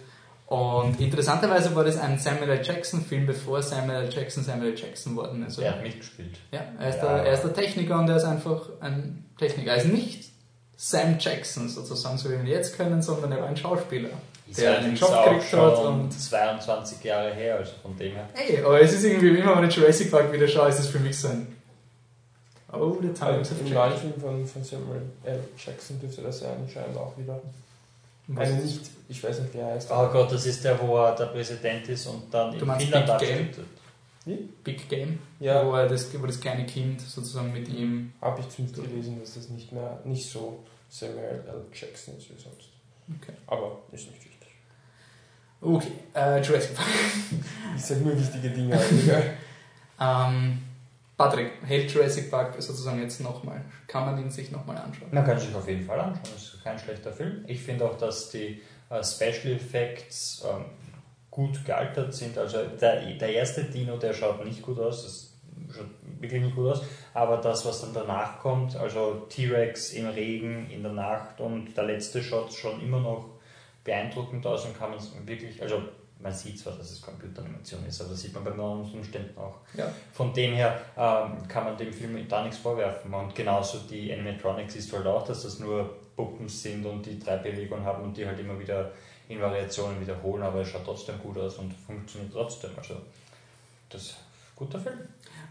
Und 0.47 1.01
interessanterweise 1.01 1.75
war 1.75 1.83
das 1.83 1.99
ein 1.99 2.19
Samuel 2.19 2.51
L. 2.51 2.61
Jackson 2.63 3.03
Film, 3.03 3.25
bevor 3.25 3.63
Samuel 3.63 4.05
L. 4.05 4.11
Jackson 4.13 4.45
Samuel 4.45 4.73
L. 4.73 4.79
Jackson 4.79 5.17
worden 5.17 5.47
ist. 5.47 5.59
Er 5.59 5.73
hat 5.73 5.83
mitgespielt. 5.83 6.39
Ja, 6.51 6.61
er 6.79 6.91
ist, 6.91 6.97
Ja. 6.97 7.15
Der, 7.15 7.25
er 7.25 7.33
ist 7.33 7.43
der 7.43 7.55
Techniker 7.55 7.99
und 7.99 8.11
er 8.11 8.17
ist 8.17 8.25
einfach 8.25 8.69
ein 8.81 9.25
Techniker. 9.39 9.71
Er 9.71 9.77
ist 9.79 9.87
nicht 9.87 10.32
Sam 10.85 11.17
Jackson 11.19 11.69
sozusagen, 11.69 12.19
so 12.19 12.29
wie 12.29 12.33
wir 12.33 12.41
ihn 12.41 12.47
jetzt 12.49 12.77
kennen, 12.77 13.01
sondern 13.01 13.31
er 13.31 13.41
war 13.41 13.49
ein 13.49 13.57
Schauspieler, 13.57 14.09
Ist 14.51 14.61
der 14.61 14.79
einen 14.79 14.97
Job 14.97 15.11
auch 15.11 15.25
gekriegt 15.27 15.53
hat 15.53 15.77
schon 15.77 16.01
und 16.01 16.13
22 16.13 17.05
Jahre 17.05 17.33
her, 17.35 17.59
also 17.59 17.71
von 17.83 17.97
dem 17.97 18.13
her. 18.15 18.29
Ey, 18.35 18.59
aber 18.65 18.81
es 18.81 18.93
ist 18.93 19.05
irgendwie, 19.05 19.29
immer 19.29 19.57
wenn 19.63 19.69
ich 19.69 19.77
Jurassic 19.77 20.11
Park 20.11 20.33
wieder 20.33 20.49
schaue, 20.49 20.69
ist 20.71 20.81
es 20.81 20.89
für 20.89 20.99
mich 20.99 21.17
so 21.17 21.29
ein 21.29 21.47
Oh, 22.73 22.97
the 23.01 23.09
times 23.09 23.51
Also 23.51 23.55
have 23.55 23.65
Im 23.65 23.75
neuen 23.75 23.91
changed. 23.91 23.99
Film 24.01 24.21
von, 24.21 24.47
von 24.47 24.65
Samuel 24.65 25.03
L. 25.25 25.41
Jackson 25.65 26.01
dürfte 26.01 26.23
das 26.23 26.41
ja 26.41 26.49
anscheinend 26.53 26.97
auch 26.97 27.17
wieder. 27.19 27.41
Was 28.29 28.49
ist- 28.49 28.65
nicht, 28.65 28.81
ich 29.09 29.23
weiß 29.23 29.41
nicht, 29.41 29.55
wie 29.55 29.59
er 29.59 29.67
heißt. 29.75 29.89
Oh 29.93 30.09
Gott, 30.09 30.33
das 30.33 30.47
ist 30.47 30.65
der, 30.65 30.81
wo 30.81 30.97
er 30.97 31.15
der 31.15 31.27
Präsident 31.27 31.89
ist 31.89 32.07
und 32.07 32.33
dann 32.33 32.59
Du 32.59 32.65
in 32.65 32.73
Finnland 32.73 33.07
Big 33.07 33.29
Game? 33.29 33.47
abstimmt. 33.47 33.67
Big 34.65 34.89
Game, 34.89 35.19
Ja. 35.39 35.67
wo, 35.67 35.75
er 35.75 35.87
das, 35.89 36.09
wo 36.21 36.27
das 36.27 36.41
kleine 36.41 36.65
Kind 36.65 37.01
sozusagen 37.03 37.53
mit 37.53 37.69
ihm. 37.69 38.13
Habe 38.21 38.41
ich 38.41 38.49
zumindest 38.49 38.83
gelesen, 38.83 39.21
dass 39.21 39.35
das 39.35 39.49
nicht 39.51 39.71
mehr 39.73 39.99
nicht 40.05 40.29
so 40.31 40.59
Samuel 40.93 41.43
L. 41.49 41.65
Jackson 41.73 42.19
ist 42.19 42.29
wie 42.29 42.39
sonst. 42.39 42.69
Okay, 43.09 43.33
Aber 43.47 43.79
ist 43.93 44.11
nicht 44.11 44.23
wichtig. 44.27 44.49
okay 45.63 45.93
äh, 46.15 46.41
Jurassic 46.43 46.75
Park. 46.75 46.89
Ich 47.77 47.83
sage 47.83 48.01
nur 48.01 48.19
wichtige 48.19 48.51
Dinge. 48.51 48.77
Alter. 48.77 49.23
Ähm, 50.01 50.59
Patrick, 51.17 51.53
hält 51.65 51.89
Jurassic 51.93 52.29
Park 52.29 52.61
sozusagen 52.61 53.01
jetzt 53.01 53.21
nochmal? 53.21 53.61
Kann 53.87 54.05
man 54.05 54.19
ihn 54.21 54.31
sich 54.31 54.51
nochmal 54.51 54.77
anschauen? 54.79 55.09
Man 55.13 55.25
kann 55.25 55.39
sich 55.39 55.55
auf 55.55 55.69
jeden 55.69 55.87
Fall 55.87 56.01
anschauen, 56.01 56.31
das 56.35 56.43
ist 56.43 56.65
kein 56.65 56.77
schlechter 56.77 57.13
Film. 57.13 57.45
Ich 57.47 57.63
finde 57.63 57.85
auch, 57.85 57.97
dass 57.97 58.31
die 58.31 58.61
äh, 58.91 59.05
Special 59.05 59.55
Effects 59.55 60.45
ähm, 60.45 60.65
gut 61.31 61.65
gealtert 61.65 62.13
sind. 62.15 62.37
Also 62.37 62.65
der, 62.81 63.15
der 63.15 63.33
erste 63.33 63.63
Dino, 63.65 63.97
der 63.97 64.13
schaut 64.13 64.45
nicht 64.45 64.61
gut 64.61 64.81
aus, 64.81 65.05
das 65.05 65.75
schaut 65.75 65.87
wirklich 66.21 66.43
nicht 66.43 66.57
gut 66.57 66.73
aus. 66.73 66.83
Aber 67.15 67.37
das, 67.37 67.67
was 67.67 67.83
dann 67.83 67.93
danach 67.93 68.39
kommt, 68.41 68.75
also 68.77 69.27
T-Rex 69.29 69.93
im 69.93 70.09
Regen, 70.09 70.71
in 70.71 70.83
der 70.83 70.93
Nacht 70.93 71.41
und 71.41 71.77
der 71.77 71.85
letzte 71.85 72.23
schaut 72.23 72.53
schon 72.53 72.81
immer 72.81 73.01
noch 73.01 73.27
beeindruckend 73.85 74.47
aus 74.47 74.65
und 74.65 74.79
kann 74.79 74.91
man 74.91 74.99
es 74.99 75.11
wirklich, 75.27 75.61
also 75.61 75.83
man 76.23 76.33
sieht 76.33 76.59
zwar, 76.59 76.75
dass 76.75 76.91
es 76.91 77.03
Computeranimation 77.03 77.85
ist, 77.87 78.01
aber 78.01 78.11
das 78.11 78.21
sieht 78.21 78.33
man 78.33 78.45
bei 78.45 78.51
neuen 78.51 78.91
Umständen 78.93 79.37
auch. 79.37 79.57
Ja. 79.75 79.93
Von 80.13 80.33
dem 80.33 80.55
her 80.55 80.81
ähm, 80.97 81.47
kann 81.49 81.65
man 81.65 81.77
dem 81.77 81.93
Film 81.93 82.27
da 82.29 82.43
nichts 82.43 82.59
vorwerfen. 82.59 83.13
Und 83.13 83.35
genauso 83.35 83.79
die 83.79 84.13
Animatronics 84.13 84.77
ist 84.77 84.93
halt 84.93 85.07
auch, 85.07 85.27
dass 85.27 85.43
das 85.43 85.59
nur 85.59 85.97
Puppen 86.15 86.49
sind 86.49 86.87
und 86.87 87.05
die 87.05 87.19
drei 87.19 87.39
Bewegungen 87.39 87.85
haben 87.85 88.05
und 88.05 88.17
die 88.17 88.25
halt 88.25 88.39
immer 88.39 88.59
wieder 88.59 88.93
in 89.29 89.41
Variationen 89.41 90.01
wiederholen, 90.01 90.43
aber 90.43 90.61
es 90.61 90.69
schaut 90.69 90.85
trotzdem 90.85 91.19
gut 91.19 91.39
aus 91.39 91.57
und 91.57 91.73
funktioniert 91.73 92.33
trotzdem. 92.33 92.71
Also 92.77 92.95
das 93.89 94.03
ist 94.03 94.13
ein 94.13 94.57
guter 94.57 94.79
Film. 94.79 94.99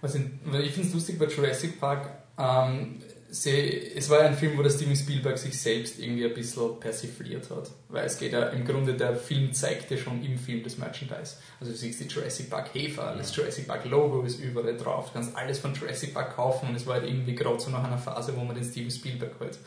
Was 0.01 0.15
in, 0.15 0.39
ich 0.61 0.71
finde 0.71 0.87
es 0.87 0.93
lustig 0.93 1.19
bei 1.19 1.25
Jurassic 1.25 1.79
Park. 1.79 2.09
Ähm, 2.37 2.95
sie, 3.29 3.91
es 3.95 4.09
war 4.09 4.19
ja 4.21 4.25
ein 4.25 4.35
Film, 4.35 4.57
wo 4.57 4.63
der 4.63 4.69
Steven 4.71 4.95
Spielberg 4.95 5.37
sich 5.37 5.59
selbst 5.59 5.99
irgendwie 5.99 6.25
ein 6.25 6.33
bisschen 6.33 6.79
persifliert 6.79 7.49
hat. 7.49 7.69
Weil 7.89 8.05
es 8.05 8.17
geht 8.17 8.33
ja 8.33 8.47
im 8.47 8.65
Grunde, 8.65 8.93
der 8.95 9.15
Film 9.15 9.53
zeigt 9.53 9.91
ja 9.91 9.97
schon 9.97 10.23
im 10.23 10.37
Film 10.37 10.63
das 10.63 10.77
Merchandise. 10.77 11.35
Also 11.59 11.71
du 11.71 11.77
siehst 11.77 11.99
die 11.99 12.05
Jurassic 12.07 12.49
Park 12.49 12.73
Hefer, 12.73 13.15
das 13.17 13.35
Jurassic 13.35 13.67
Park 13.67 13.85
Logo 13.85 14.23
ist 14.23 14.39
überall 14.39 14.75
drauf. 14.75 15.07
Du 15.07 15.13
kannst 15.13 15.35
alles 15.35 15.59
von 15.59 15.73
Jurassic 15.73 16.13
Park 16.13 16.35
kaufen 16.35 16.69
und 16.69 16.75
es 16.75 16.85
war 16.87 16.95
halt 16.95 17.07
irgendwie 17.07 17.35
gerade 17.35 17.59
so 17.59 17.69
nach 17.69 17.83
einer 17.83 17.97
Phase, 17.97 18.35
wo 18.35 18.43
man 18.43 18.55
den 18.55 18.65
Steven 18.65 18.91
Spielberg 18.91 19.39
halt 19.39 19.57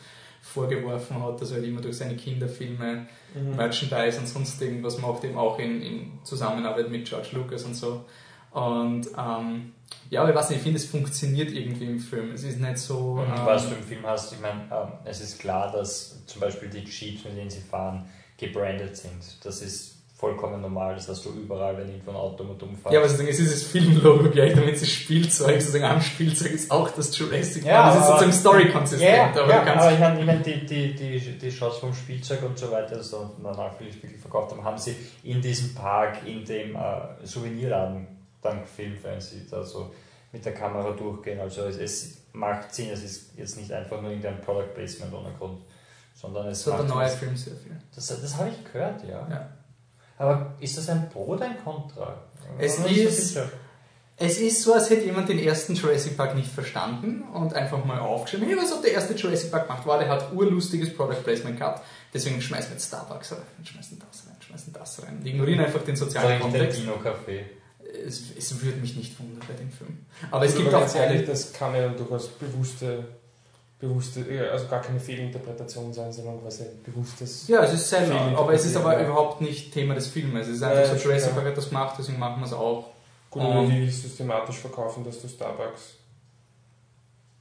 vorgeworfen 0.41 1.23
hat, 1.23 1.41
dass 1.41 1.49
er 1.51 1.57
halt 1.57 1.67
immer 1.67 1.81
durch 1.81 1.97
seine 1.97 2.15
Kinderfilme 2.15 3.07
Mhm. 3.35 3.55
Merchandise 3.57 4.17
und 4.17 4.27
sonst 4.27 4.61
irgendwas 4.61 4.99
macht, 4.99 5.23
eben 5.25 5.37
auch 5.37 5.59
in, 5.59 5.81
in 5.81 6.11
Zusammenarbeit 6.23 6.89
mit 6.89 7.05
George 7.05 7.29
Lucas 7.33 7.63
und 7.63 7.73
so. 7.73 8.05
Und 8.51 9.07
ähm, 9.17 9.73
ja, 10.09 10.21
aber 10.21 10.29
ich 10.29 10.35
weiß 10.35 10.49
nicht, 10.49 10.57
ich 10.57 10.63
finde, 10.63 10.79
es 10.79 10.85
funktioniert 10.85 11.51
irgendwie 11.51 11.85
im 11.85 11.99
Film. 11.99 12.31
Es 12.31 12.43
ist 12.43 12.59
nicht 12.59 12.77
so. 12.77 13.19
Und 13.19 13.27
ähm, 13.27 13.45
was 13.45 13.67
du 13.67 13.75
im 13.75 13.83
Film 13.83 14.05
hast, 14.05 14.33
ich 14.33 14.39
meine, 14.39 14.61
ähm, 14.71 14.93
es 15.03 15.21
ist 15.21 15.39
klar, 15.39 15.71
dass 15.71 16.25
zum 16.25 16.41
Beispiel 16.41 16.69
die 16.69 16.83
Jeeps, 16.83 17.25
mit 17.25 17.37
denen 17.37 17.49
sie 17.49 17.61
fahren, 17.61 18.05
gebrandet 18.37 18.95
sind. 18.97 19.23
Das 19.43 19.61
ist 19.61 19.95
vollkommen 20.15 20.61
normal, 20.61 20.95
das 20.95 21.09
hast 21.09 21.25
du 21.25 21.31
überall, 21.31 21.77
wenn 21.77 21.89
irgendwo 21.89 22.11
ein 22.11 22.17
Auto 22.17 22.43
mit 22.45 22.61
umfährt. 22.63 22.93
ja, 22.93 22.99
aber 22.99 23.09
sozusagen, 23.09 23.29
es 23.29 23.39
ist 23.39 23.53
das 23.53 23.63
Filmlogo 23.63 24.29
gleich, 24.29 24.53
damit 24.53 24.81
das 24.81 24.89
Spielzeug, 24.89 25.61
sozusagen 25.61 25.83
am 25.83 26.01
Spielzeug 26.01 26.51
ist 26.53 26.71
auch 26.71 26.89
das 26.89 27.17
Jurassic 27.17 27.65
Ja, 27.65 27.81
Park. 27.81 27.93
Das 27.93 28.01
ist 28.01 28.07
sozusagen 28.07 28.31
story-konsistent. 28.31 29.35
Ja, 29.35 29.41
aber 29.41 29.49
ja, 29.49 29.61
aber 29.75 29.91
ich 29.91 29.99
meine, 29.99 30.19
ich 30.19 30.25
mein, 30.25 30.43
die, 30.43 30.65
die, 30.65 30.95
die, 30.95 31.37
die 31.37 31.51
Shots 31.51 31.79
vom 31.79 31.93
Spielzeug 31.93 32.43
und 32.43 32.57
so 32.57 32.71
weiter, 32.71 32.95
das 32.95 33.11
dann 33.11 33.31
danach 33.43 33.77
wirklich, 33.77 34.01
wirklich 34.01 34.21
verkauft 34.21 34.51
haben, 34.51 34.63
haben 34.63 34.77
sie 34.77 34.95
in 35.23 35.41
diesem 35.41 35.75
Park, 35.75 36.19
in 36.25 36.45
dem 36.45 36.75
äh, 36.75 36.79
Souvenirladen 37.25 38.14
dann 38.45 38.61
gefilmt, 38.61 39.03
wenn 39.03 39.19
sie 39.19 39.45
da 39.49 39.63
so 39.63 39.93
mit 40.31 40.45
der 40.45 40.53
Kamera 40.53 40.91
durchgehen. 40.91 41.39
Also 41.39 41.61
es, 41.63 41.77
es 41.77 42.17
macht 42.33 42.73
Sinn, 42.73 42.89
es 42.91 43.03
ist 43.03 43.31
jetzt 43.37 43.57
nicht 43.57 43.71
einfach 43.71 44.01
nur 44.01 44.11
irgendein 44.11 44.41
Product 44.41 44.73
Placement 44.73 45.13
ohne 45.13 45.31
Grund, 45.37 45.61
sondern 46.13 46.47
es 46.47 46.63
Das 46.63 46.73
hat 46.73 46.79
der 46.81 46.85
macht 46.87 46.95
neue 46.97 47.09
Film 47.09 47.35
sehr 47.35 47.55
viel. 47.55 47.77
Das, 47.93 48.07
das 48.07 48.37
habe 48.37 48.49
ich 48.49 48.71
gehört, 48.71 49.03
ja. 49.03 49.27
Ja. 49.29 49.49
Aber 50.17 50.53
ist 50.59 50.77
das 50.77 50.87
ein 50.89 51.09
Pro 51.09 51.25
oder 51.25 51.45
ein 51.45 51.61
Contra? 51.63 52.17
Es 52.57 52.77
so 52.77 52.85
ist- 52.85 53.27
sicher. 53.29 53.49
Es 54.17 54.37
ist 54.39 54.61
so, 54.63 54.73
als 54.73 54.89
hätte 54.89 55.03
jemand 55.03 55.27
den 55.27 55.39
ersten 55.39 55.75
Jurassic 55.75 56.15
Park 56.15 56.35
nicht 56.35 56.49
verstanden 56.49 57.23
und 57.33 57.53
einfach 57.53 57.83
mal 57.83 57.99
aufgeschrieben, 57.99 58.47
hey, 58.47 58.55
was 58.57 58.73
hat 58.73 58.81
der 58.81 58.93
erste 58.93 59.13
Jurassic 59.13 59.51
Park 59.51 59.67
gemacht? 59.67 59.85
War, 59.85 59.99
der 59.99 60.07
hat 60.07 60.31
urlustiges 60.31 60.95
Product 60.95 61.21
Placement 61.21 61.57
gehabt, 61.59 61.83
deswegen 62.13 62.41
schmeißen 62.41 62.69
wir 62.69 62.75
jetzt 62.75 62.87
Starbucks 62.87 63.33
rein, 63.33 63.41
schmeißen 63.65 63.99
das 63.99 64.25
rein, 64.25 64.37
schmeißen 64.39 64.71
das 64.71 65.03
rein. 65.03 65.21
Die 65.21 65.31
ignorieren 65.31 65.65
einfach 65.65 65.83
den 65.83 65.97
sozialen 65.97 66.39
Kontext. 66.39 66.79
Dino-Café. 66.79 67.41
Es, 68.07 68.23
es 68.37 68.61
würde 68.61 68.77
mich 68.79 68.95
nicht 68.95 69.19
wundern 69.19 69.41
bei 69.47 69.53
dem 69.53 69.71
Film. 69.71 70.05
Aber 70.31 70.45
es 70.45 70.53
Aber 70.53 70.63
gibt 70.63 70.73
auch 70.75 70.79
ganz 70.81 70.95
ehrlich, 70.95 71.25
das 71.25 71.53
kann 71.53 71.75
ja 71.75 71.87
durchaus 71.89 72.27
bewusste, 72.27 73.05
bewusste, 73.79 74.21
äh, 74.21 74.49
also 74.49 74.67
gar 74.67 74.81
keine 74.81 74.99
Fehlinterpretation 74.99 75.93
sein, 75.93 76.11
sondern 76.11 76.41
quasi 76.41 76.63
ein 76.63 76.83
bewusstes. 76.83 77.47
ja, 77.47 77.63
es 77.63 77.73
ist 77.73 77.89
Feeling 77.93 78.35
aber 78.35 78.53
es 78.53 78.65
ist 78.65 78.75
aber 78.75 78.99
überhaupt 78.99 79.41
nicht 79.41 79.73
Thema 79.73 79.93
des 79.95 80.07
Filmes. 80.07 80.47
Es 80.47 80.57
ist 80.57 80.63
einfach 80.63 80.79
Ja, 80.93 80.95
so, 80.97 81.07
Jurassic 81.07 81.29
ja. 81.29 81.33
Park 81.35 81.47
hat 81.47 81.57
das 81.57 81.69
gemacht, 81.69 81.95
deswegen 81.99 82.19
machen 82.19 82.41
wir 82.41 82.45
es 82.45 82.53
auch. 82.53 82.91
Gut, 83.29 83.43
Ähm. 83.43 83.49
oder 83.49 83.67
die 83.67 83.89
systematisch 83.89 84.57
verkaufen, 84.57 85.03
dass 85.03 85.21
du 85.21 85.27
Starbucks. 85.27 85.95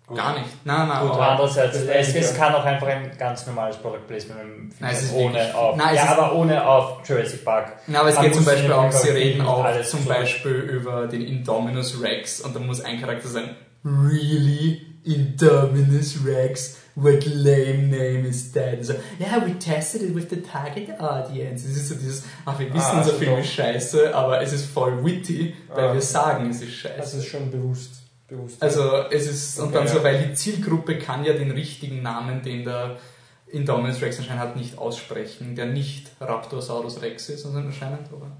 Gar 0.07 0.39
nicht. 0.39 0.51
Nein, 0.67 0.87
nein, 0.89 1.01
Gut, 1.03 1.13
aber 1.13 1.31
andererseits, 1.31 1.79
das 1.87 2.09
es, 2.09 2.15
es 2.15 2.35
kann 2.37 2.55
auch 2.55 2.65
einfach 2.65 2.89
ein 2.89 3.11
ganz 3.19 3.47
normales 3.47 3.77
Product 3.79 4.07
Placement 4.07 4.39
Film 4.41 4.69
Nein, 4.79 4.91
es 4.93 4.99
sein, 5.01 5.09
ist 5.09 5.15
ohne 5.15 5.35
wirklich- 5.35 5.55
auf, 5.55 5.77
Nein, 5.77 5.95
ja, 5.95 6.05
aber 6.17 6.35
ohne 6.35 6.67
auf 6.69 7.09
Jurassic 7.09 7.43
Park. 7.45 7.73
Na, 7.87 8.01
aber 8.01 8.11
es 8.11 8.21
geht 8.21 8.35
zum 8.35 8.45
Beispiel 8.45 8.73
auch, 8.73 8.93
sie 8.93 9.09
reden 9.09 9.41
auch 9.41 9.65
zum 9.83 10.03
so- 10.03 10.09
Beispiel 10.09 10.53
über 10.53 11.07
den 11.07 11.23
Indominus 11.23 12.03
Rex 12.03 12.43
und 12.43 12.55
da 12.55 12.61
muss 12.61 12.83
ein 12.83 13.01
Charakter 13.01 13.29
sagen, 13.29 13.57
really? 13.85 14.83
Indominus 15.05 16.19
Rex? 16.25 16.79
What 16.97 17.25
lame 17.27 17.89
name 17.89 18.27
is 18.29 18.53
that? 18.53 18.79
Also, 18.79 18.95
yeah, 19.19 19.45
we 19.45 19.59
tested 19.59 20.03
it 20.03 20.15
with 20.15 20.29
the 20.31 20.37
target 20.43 20.91
audience. 21.01 21.67
Es 21.67 21.77
ist 21.77 21.89
so 21.89 21.95
dieses, 21.97 22.25
ach, 22.47 22.57
wir 22.59 22.73
wissen, 22.73 22.87
Ah, 22.93 22.99
unser 22.99 23.15
Film 23.15 23.33
doch. 23.33 23.39
ist 23.41 23.53
scheiße, 23.53 24.15
aber 24.15 24.41
es 24.41 24.53
ist 24.53 24.67
voll 24.67 25.05
witty, 25.05 25.55
weil 25.75 25.89
Ah. 25.89 25.95
wir 25.95 26.01
sagen, 26.01 26.51
es 26.51 26.63
ist 26.63 26.85
Das 26.85 26.93
scheiße. 26.93 27.17
ist 27.19 27.27
schon 27.27 27.51
bewusst. 27.51 28.04
Bewusst. 28.29 28.62
Also, 28.62 29.05
es 29.11 29.27
ist, 29.27 29.59
und 29.59 29.68
Okay, 29.68 29.75
dann 29.75 29.89
so, 29.89 30.03
weil 30.03 30.27
die 30.27 30.35
Zielgruppe 30.35 30.99
kann 30.99 31.25
ja 31.25 31.33
den 31.33 31.51
richtigen 31.51 32.03
Namen, 32.03 32.43
den 32.43 32.64
der 32.64 32.99
Indominus 33.47 34.03
Rex 34.03 34.18
anscheinend 34.18 34.43
hat, 34.43 34.57
nicht 34.57 34.79
aussprechen, 34.79 35.55
der 35.55 35.66
nicht 35.66 36.11
Raptosaurus 36.20 37.03
Rex 37.03 37.29
ist, 37.29 37.43
sondern 37.43 37.66
anscheinend, 37.66 38.09
aber. 38.12 38.31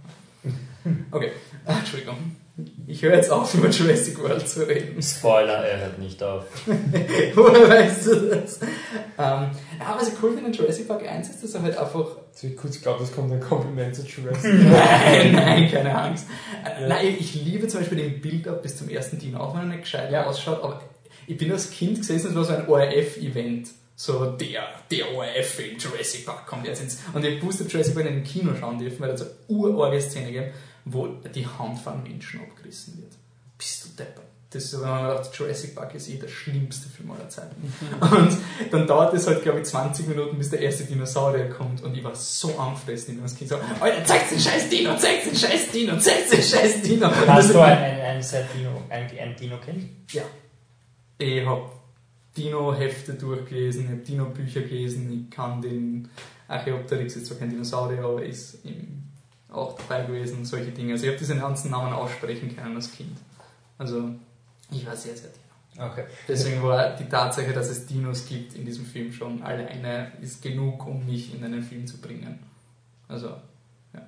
Okay, 1.11 1.33
ah, 1.65 1.79
Entschuldigung. 1.79 2.37
Ich 2.87 3.03
höre 3.03 3.15
jetzt 3.15 3.31
auf, 3.31 3.53
über 3.55 3.69
Jurassic 3.69 4.23
World 4.23 4.47
zu 4.47 4.69
reden. 4.69 5.03
Spoiler, 5.03 5.65
er 5.65 5.81
hört 5.81 5.99
nicht 5.99 6.23
auf. 6.23 6.45
Woher 7.35 7.69
weißt 7.69 8.07
du 8.07 8.15
das? 8.29 8.61
Ähm, 8.61 8.69
ja, 9.17 9.97
was 9.99 10.09
ich 10.09 10.23
cool 10.23 10.35
finde 10.35 10.51
in 10.51 10.53
Jurassic 10.53 10.87
Park 10.87 11.09
1 11.09 11.31
ist, 11.31 11.43
dass 11.43 11.55
er 11.55 11.63
halt 11.63 11.77
einfach. 11.77 12.19
So, 12.35 12.49
ich 12.49 12.57
kurz 12.57 12.81
glaube, 12.83 13.05
es 13.05 13.13
kommt 13.13 13.33
ein 13.33 13.41
Kompliment 13.41 13.95
zu 13.95 14.03
Jurassic. 14.03 14.53
Nein, 14.65 15.33
nein, 15.33 15.71
keine 15.71 15.97
Angst. 15.97 16.27
Äh, 16.65 16.89
Nein, 16.89 17.17
ich 17.19 17.35
liebe 17.37 17.69
zum 17.69 17.81
Beispiel 17.81 17.99
den 17.99 18.21
Build-Up 18.21 18.61
bis 18.63 18.77
zum 18.77 18.89
ersten 18.89 19.19
Dino, 19.21 19.39
auch 19.39 19.55
wenn 19.55 19.63
er 19.63 19.67
nicht 19.69 19.83
gescheit 19.83 20.11
Ja. 20.11 20.27
ausschaut. 20.27 20.63
Aber 20.63 20.83
ich 21.29 21.39
bin 21.39 21.53
als 21.53 21.71
Kind 21.71 21.99
gesessen, 21.99 22.31
es 22.31 22.35
war 22.35 22.45
so 22.45 22.53
ein 22.55 22.67
ORF-Event. 22.69 23.69
So 23.97 24.33
der, 24.33 24.65
der 24.91 25.15
ORF-Film 25.15 25.79
Jurassic 25.79 26.27
Park 26.27 26.47
kommt 26.49 26.67
jetzt 26.67 26.83
ins. 26.83 26.99
Und 27.13 27.25
ich 27.25 27.41
wusste 27.41 27.63
Jurassic 27.65 27.95
Park 27.95 28.07
in 28.07 28.15
den 28.17 28.25
Kino 28.25 28.53
schauen 28.59 28.81
dürfen, 28.81 28.99
weil 29.01 29.11
da 29.11 29.17
so 29.17 29.27
urorge 29.47 30.01
Szene 30.01 30.33
gibt, 30.33 30.55
wo 30.85 31.07
die 31.07 31.47
Hand 31.47 31.79
von 31.79 32.03
Menschen 32.03 32.41
abgerissen 32.41 32.99
wird. 33.01 33.13
Bist 33.57 33.85
du 33.85 33.89
deppert. 33.97 34.25
Das 34.55 34.63
ist 34.63 34.71
so, 34.71 34.83
wenn 34.83 34.89
man 34.89 35.17
sagt, 35.17 35.37
Jurassic 35.37 35.75
Park 35.75 35.97
ist 35.97 36.09
eh 36.09 36.17
der 36.17 36.29
schlimmste 36.29 36.89
Film 36.89 37.11
aller 37.11 37.29
Zeiten. 37.29 37.73
Und 38.01 38.39
dann 38.71 38.87
dauert 38.87 39.13
es 39.13 39.27
halt, 39.27 39.43
glaube 39.43 39.59
ich, 39.59 39.65
20 39.65 40.07
Minuten, 40.07 40.39
bis 40.39 40.51
der 40.51 40.61
erste 40.61 40.85
Dinosaurier 40.85 41.51
kommt. 41.51 41.83
Und 41.83 41.97
ich 41.97 42.05
war 42.05 42.15
so 42.15 42.57
angefressen, 42.57 43.17
wie 43.17 43.23
das 43.23 43.35
Kind 43.35 43.51
so, 43.51 43.57
Alter, 43.81 44.05
zeig's 44.05 44.29
den 44.29 44.39
scheiß 44.39 44.69
Dino, 44.69 44.97
zeig's 44.97 45.25
den 45.25 45.37
scheiß 45.37 45.73
Dino, 45.73 45.99
zeig's 45.99 46.31
den 46.31 46.43
scheiß 46.43 46.83
Dino. 46.83 47.11
Hast 47.27 47.53
du 47.53 47.61
ein, 47.61 47.79
ein, 47.79 48.01
ein, 48.01 48.23
Dino, 48.57 48.83
ein, 48.89 49.11
ein 49.19 49.37
Dino-Kind? 49.37 49.89
Ja. 50.13 50.23
Ich 51.19 51.45
habe 51.45 51.69
Dino-Hefte 52.37 53.15
durchgelesen, 53.15 53.87
ich 53.87 53.91
habe 53.91 54.01
Dino-Bücher 54.03 54.61
gelesen, 54.61 55.27
ich 55.27 55.37
kann 55.37 55.61
den 55.63 56.09
Archaeopteryx, 56.47 57.17
ist 57.17 57.27
zwar 57.27 57.39
kein 57.39 57.51
Dinosaurier, 57.51 58.05
aber 58.05 58.25
ist 58.25 58.59
auch 59.51 59.77
dabei 59.77 60.05
gewesen, 60.07 60.45
solche 60.45 60.71
Dinge. 60.71 60.93
Also 60.93 61.07
ich 61.07 61.11
habe 61.11 61.19
diese 61.19 61.37
ganzen 61.37 61.73
Namen 61.73 61.93
aussprechen 61.93 62.55
können 62.55 62.77
als 62.77 62.93
Kind. 62.93 63.17
Also 63.79 64.11
ich 64.77 64.87
war 64.87 64.97
sehr, 64.97 65.17
sehr 65.17 65.31
Dino. 65.31 65.87
Okay. 65.87 66.05
Deswegen 66.29 66.63
war 66.63 66.95
die 66.97 67.09
Tatsache, 67.09 67.53
dass 67.53 67.69
es 67.69 67.87
Dinos 67.87 68.27
gibt 68.27 68.55
in 68.55 68.65
diesem 68.65 68.87
Film 68.87 69.13
schon 69.13 69.43
alleine 69.43 70.13
ist 70.21 70.41
genug, 70.41 70.87
um 70.87 71.05
mich 71.05 71.35
in 71.35 71.43
einen 71.45 71.63
Film 71.63 71.87
zu 71.87 72.01
bringen. 72.01 72.39
Also, 73.09 73.29
ja. 73.93 74.03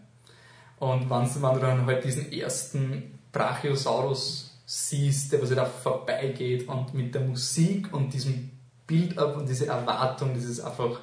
Und 0.79 1.11
wenn 1.11 1.55
du 1.55 1.61
dann 1.61 1.87
halt 1.87 2.05
diesen 2.05 2.33
ersten 2.33 3.19
Brachiosaurus 3.33 4.59
siehst, 4.65 5.33
der 5.33 5.43
was 5.43 5.51
da 5.51 5.65
vorbeigeht 5.65 6.69
und 6.69 6.95
mit 6.95 7.15
der 7.15 7.23
Musik 7.23 7.93
und 7.93 8.13
diesem 8.13 8.51
Build-up 8.87 9.37
und 9.37 9.49
diese 9.49 9.67
Erwartung, 9.67 10.35
ist 10.35 10.61
einfach, 10.61 11.01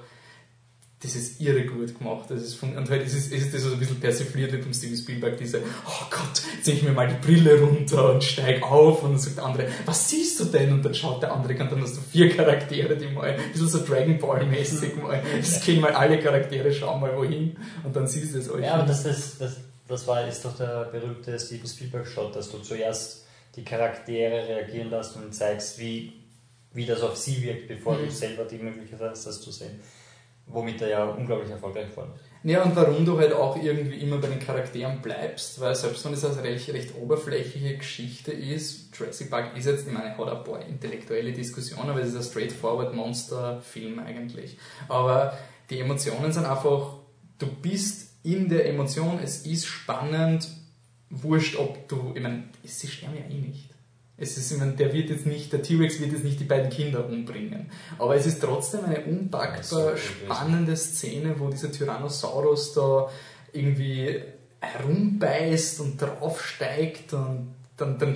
das 1.03 1.15
ist 1.15 1.41
irre 1.41 1.65
gut 1.65 1.97
gemacht. 1.97 2.25
Das 2.29 2.41
ist 2.41 2.55
von, 2.55 2.75
und 2.75 2.89
halt 2.89 3.05
ist 3.05 3.13
es, 3.13 3.27
ist 3.27 3.45
es 3.47 3.51
das 3.51 3.61
so 3.63 3.73
ein 3.73 3.79
bisschen 3.79 3.99
persifliert 3.99 4.51
wird 4.53 4.63
vom 4.63 4.73
Steven 4.73 4.97
Spielberg, 4.97 5.37
diese, 5.37 5.59
oh 5.59 6.05
Gott, 6.09 6.41
jetzt 6.55 6.65
zieh 6.65 6.71
ich 6.71 6.83
mir 6.83 6.91
mal 6.93 7.07
die 7.07 7.25
Brille 7.25 7.59
runter 7.59 8.13
und 8.13 8.23
steig 8.23 8.63
auf 8.63 9.03
und 9.03 9.11
dann 9.11 9.19
sagt 9.19 9.37
der 9.37 9.45
andere, 9.45 9.67
was 9.85 10.09
siehst 10.09 10.39
du 10.39 10.45
denn? 10.45 10.71
Und 10.71 10.83
dann 10.83 10.95
schaut 10.95 11.21
der 11.21 11.33
andere 11.33 11.53
und 11.61 11.71
dann 11.71 11.81
hast 11.81 11.97
du 11.97 12.01
vier 12.01 12.29
Charaktere, 12.35 12.95
die 12.95 13.07
mal, 13.07 13.29
ein 13.31 13.51
bisschen 13.51 13.67
so 13.67 13.85
Dragon 13.85 14.17
Ball 14.17 14.45
mäßig 14.45 14.95
mal, 14.95 15.21
das 15.37 15.63
gehen 15.65 15.81
mal 15.81 15.91
alle 15.91 16.19
Charaktere, 16.19 16.71
schauen 16.73 17.01
mal 17.01 17.15
wohin 17.17 17.55
und 17.83 17.95
dann 17.95 18.07
siehst 18.07 18.33
du 18.33 18.39
es 18.39 18.49
euch. 18.49 18.63
Ja, 18.63 18.75
aber 18.75 18.87
das, 18.87 19.03
das, 19.03 19.37
das, 19.37 19.57
das 19.87 20.07
war, 20.07 20.25
ist 20.27 20.45
doch 20.45 20.55
der 20.55 20.85
berühmte 20.91 21.37
Steven 21.39 21.67
Spielberg-Shot, 21.67 22.35
dass 22.35 22.49
du 22.49 22.59
zuerst 22.59 23.25
die 23.55 23.63
Charaktere 23.63 24.47
reagieren 24.47 24.89
lässt 24.89 25.15
und 25.15 25.33
zeigst, 25.33 25.77
wie, 25.79 26.13
wie 26.73 26.85
das 26.85 27.01
auf 27.01 27.17
sie 27.17 27.43
wirkt, 27.43 27.67
bevor 27.67 27.97
Mhm. 27.97 28.05
du 28.05 28.11
selber 28.11 28.45
die 28.45 28.57
Möglichkeit 28.57 28.99
hast, 29.01 29.27
das 29.27 29.41
zu 29.41 29.51
sehen. 29.51 29.79
Womit 30.45 30.81
er 30.81 30.89
ja 30.89 31.05
unglaublich 31.05 31.49
erfolgreich 31.49 31.87
ist. 31.87 31.97
Ja, 32.43 32.61
und 32.63 32.75
warum 32.75 33.05
du 33.05 33.17
halt 33.17 33.31
auch 33.31 33.55
irgendwie 33.55 33.99
immer 33.99 34.17
bei 34.17 34.27
den 34.27 34.39
Charakteren 34.39 35.01
bleibst, 35.01 35.61
weil 35.61 35.73
selbst 35.73 36.03
wenn 36.03 36.13
es 36.13 36.25
eine 36.25 36.43
recht, 36.43 36.69
recht 36.73 36.93
oberflächliche 37.01 37.77
Geschichte 37.77 38.33
ist, 38.33 38.95
Jurassic 38.97 39.29
Park 39.29 39.57
ist 39.57 39.65
jetzt, 39.65 39.87
ich 39.87 39.93
meine, 39.93 40.17
hat 40.17 40.27
ein 40.27 40.43
paar 40.43 40.65
intellektuelle 40.65 41.31
Diskussionen, 41.31 41.89
aber 41.89 42.01
es 42.01 42.09
ist 42.09 42.17
ein 42.17 42.23
straightforward 42.23 42.93
Monster-Film 42.93 43.99
eigentlich. 43.99 44.57
Aber 44.89 45.37
die 45.69 45.79
Emotionen 45.79 46.33
sind 46.33 46.45
einfach, 46.45 46.97
du 47.39 47.47
bist 47.47 48.11
in 48.23 48.49
der 48.49 48.67
Emotion, 48.67 49.19
es 49.23 49.45
ist 49.45 49.65
spannend, 49.65 50.49
wurscht, 51.09 51.57
ob 51.57 51.87
du, 51.87 52.11
ich 52.13 52.21
meine, 52.21 52.43
sie 52.63 52.87
sterben 52.87 53.15
ja 53.15 53.33
eh 53.33 53.39
nicht. 53.39 53.72
Es 54.15 54.37
ist, 54.37 54.57
meine, 54.57 54.73
der 54.73 54.93
wird 54.93 55.09
jetzt 55.09 55.25
nicht, 55.25 55.51
der 55.51 55.63
T-Rex 55.63 55.99
wird 55.99 56.11
jetzt 56.11 56.23
nicht 56.23 56.39
die 56.39 56.45
beiden 56.45 56.69
Kinder 56.69 57.05
umbringen. 57.05 57.71
Aber 57.97 58.15
es 58.15 58.25
ist 58.25 58.41
trotzdem 58.41 58.85
eine 58.85 59.03
so 59.03 59.09
unpackbar 59.09 59.91
gut 59.91 59.99
spannende 59.99 60.77
Szene, 60.77 61.35
wo 61.39 61.49
dieser 61.49 61.71
Tyrannosaurus 61.71 62.73
da 62.73 63.09
irgendwie 63.51 64.21
herumbeißt 64.61 65.79
und 65.81 66.01
draufsteigt 66.01 67.13
und 67.13 67.55
dann, 67.75 67.97
dann 67.97 68.15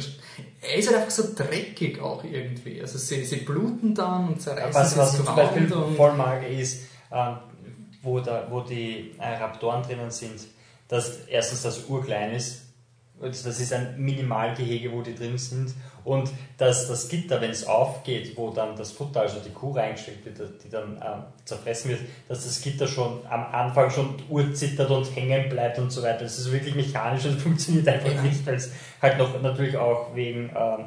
er 0.62 0.76
ist 0.78 0.88
halt 0.88 0.98
einfach 0.98 1.12
so 1.12 1.34
dreckig 1.36 2.00
auch 2.00 2.24
irgendwie. 2.24 2.80
Also 2.80 2.98
sie, 2.98 3.26
sie 3.26 3.38
bluten 3.38 3.96
dann 3.96 4.30
und 4.30 4.42
zerreißen 4.42 4.74
Was, 4.74 4.90
sich 4.92 5.00
was 5.00 5.18
zum 5.18 5.36
Beispiel 5.36 5.68
voll 5.96 6.14
mag, 6.14 6.48
ist, 6.48 6.84
ähm, 7.12 7.38
wo, 8.02 8.20
da, 8.20 8.48
wo 8.50 8.62
die 8.62 9.16
äh, 9.18 9.38
Raptoren 9.38 9.84
drinnen 9.84 10.12
sind, 10.12 10.42
dass 10.88 11.26
erstens 11.28 11.64
das 11.64 11.86
urklein 11.86 12.34
ist, 12.34 12.67
das 13.22 13.46
ist 13.46 13.74
ein 13.74 13.96
Minimalgehege, 13.98 14.92
wo 14.92 15.02
die 15.02 15.16
drin 15.16 15.38
sind, 15.38 15.74
und 16.08 16.30
dass 16.58 16.88
das 16.88 17.10
Gitter, 17.10 17.42
wenn 17.42 17.52
es 17.52 17.68
aufgeht, 17.68 18.38
wo 18.38 18.52
dann 18.52 18.78
das 18.78 18.94
Futter, 18.94 19.22
also 19.22 19.42
die 19.46 19.50
Kuh 19.50 19.72
reingesteckt 19.72 20.26
wird, 20.26 20.64
die 20.64 20.70
dann 20.70 20.94
ähm, 21.06 21.24
zerfressen 21.44 21.92
wird, 21.92 22.00
dass 22.30 22.46
das 22.46 22.62
Gitter 22.62 22.88
schon 22.88 23.26
am 23.30 23.46
Anfang 23.52 23.90
schon 23.90 24.16
urzittert 24.30 24.90
und 24.90 25.04
hängen 25.14 25.50
bleibt 25.50 25.80
und 25.80 25.92
so 25.92 26.02
weiter. 26.02 26.20
Das 26.20 26.40
ist 26.40 26.50
wirklich 26.50 26.76
mechanisch 26.76 27.26
und 27.26 27.42
funktioniert 27.42 27.90
einfach 27.90 28.24
nicht, 28.24 28.46
weil 28.46 28.56
es 28.56 28.72
halt 29.02 29.18
noch 29.18 29.42
natürlich 29.42 29.76
auch 29.76 30.16
wegen 30.16 30.50
ähm, 30.56 30.86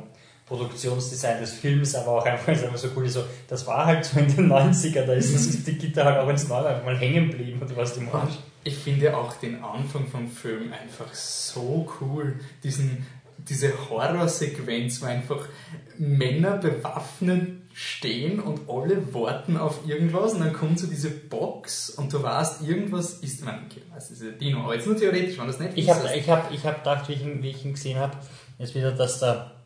Produktionsdesign 0.51 1.39
des 1.41 1.53
Films, 1.53 1.95
aber 1.95 2.09
auch 2.09 2.27
einfach, 2.27 2.49
einfach 2.49 2.77
so 2.77 2.89
cool 2.97 3.07
ist. 3.07 3.15
So, 3.15 3.25
das 3.47 3.67
war 3.69 3.87
halt 3.87 4.05
so 4.05 4.19
in 4.19 4.27
den 4.27 4.51
90er, 4.51 5.05
da 5.05 5.13
ist 5.13 5.33
das 5.33 5.49
die 5.65 5.79
Gitter 5.79 6.05
halt 6.05 6.19
auch 6.19 6.29
ins 6.29 6.49
Neue 6.49 6.67
einfach 6.67 6.85
mal 6.85 6.99
hängen 6.99 7.31
geblieben 7.31 7.61
und 7.63 7.77
was 7.77 7.95
die 7.95 8.01
machen. 8.01 8.23
Und 8.23 8.39
ich 8.65 8.77
finde 8.77 9.17
auch 9.17 9.35
den 9.35 9.63
Anfang 9.63 10.09
vom 10.09 10.29
Film 10.29 10.73
einfach 10.73 11.15
so 11.15 11.89
cool. 12.01 12.41
Diesen, 12.65 13.07
diese 13.39 13.73
Horrorsequenz, 13.89 15.01
wo 15.01 15.07
einfach 15.07 15.49
Männer 15.97 16.57
bewaffnet 16.57 17.61
stehen 17.73 18.41
und 18.41 18.69
alle 18.69 19.15
warten 19.15 19.57
auf 19.57 19.87
irgendwas 19.87 20.35
und 20.35 20.41
dann 20.41 20.53
kommt 20.53 20.81
so 20.81 20.89
diese 20.89 21.11
Box 21.11 21.91
und 21.91 22.13
du 22.13 22.21
weißt, 22.21 22.63
irgendwas 22.63 23.15
ist, 23.21 23.45
meine, 23.45 23.61
okay, 23.71 23.83
was 23.95 24.11
ist 24.11 24.23
ein 24.23 24.37
Dino, 24.37 24.65
aber 24.65 24.75
jetzt 24.75 24.89
nur 24.89 24.97
theoretisch, 24.97 25.39
wenn 25.39 25.47
das 25.47 25.61
nicht 25.61 25.75
Ich 25.77 25.89
habe 25.89 26.11
ich 26.13 26.29
hab, 26.29 26.53
ich 26.53 26.67
hab 26.67 26.79
gedacht, 26.79 27.09
wie 27.09 27.13
ich, 27.13 27.23
ihn, 27.23 27.41
wie 27.41 27.51
ich 27.51 27.65
ihn 27.65 27.75
gesehen 27.75 28.01
habe, 28.01 28.17
jetzt 28.59 28.75
wieder, 28.75 28.91
dass 28.91 29.21
da 29.21 29.60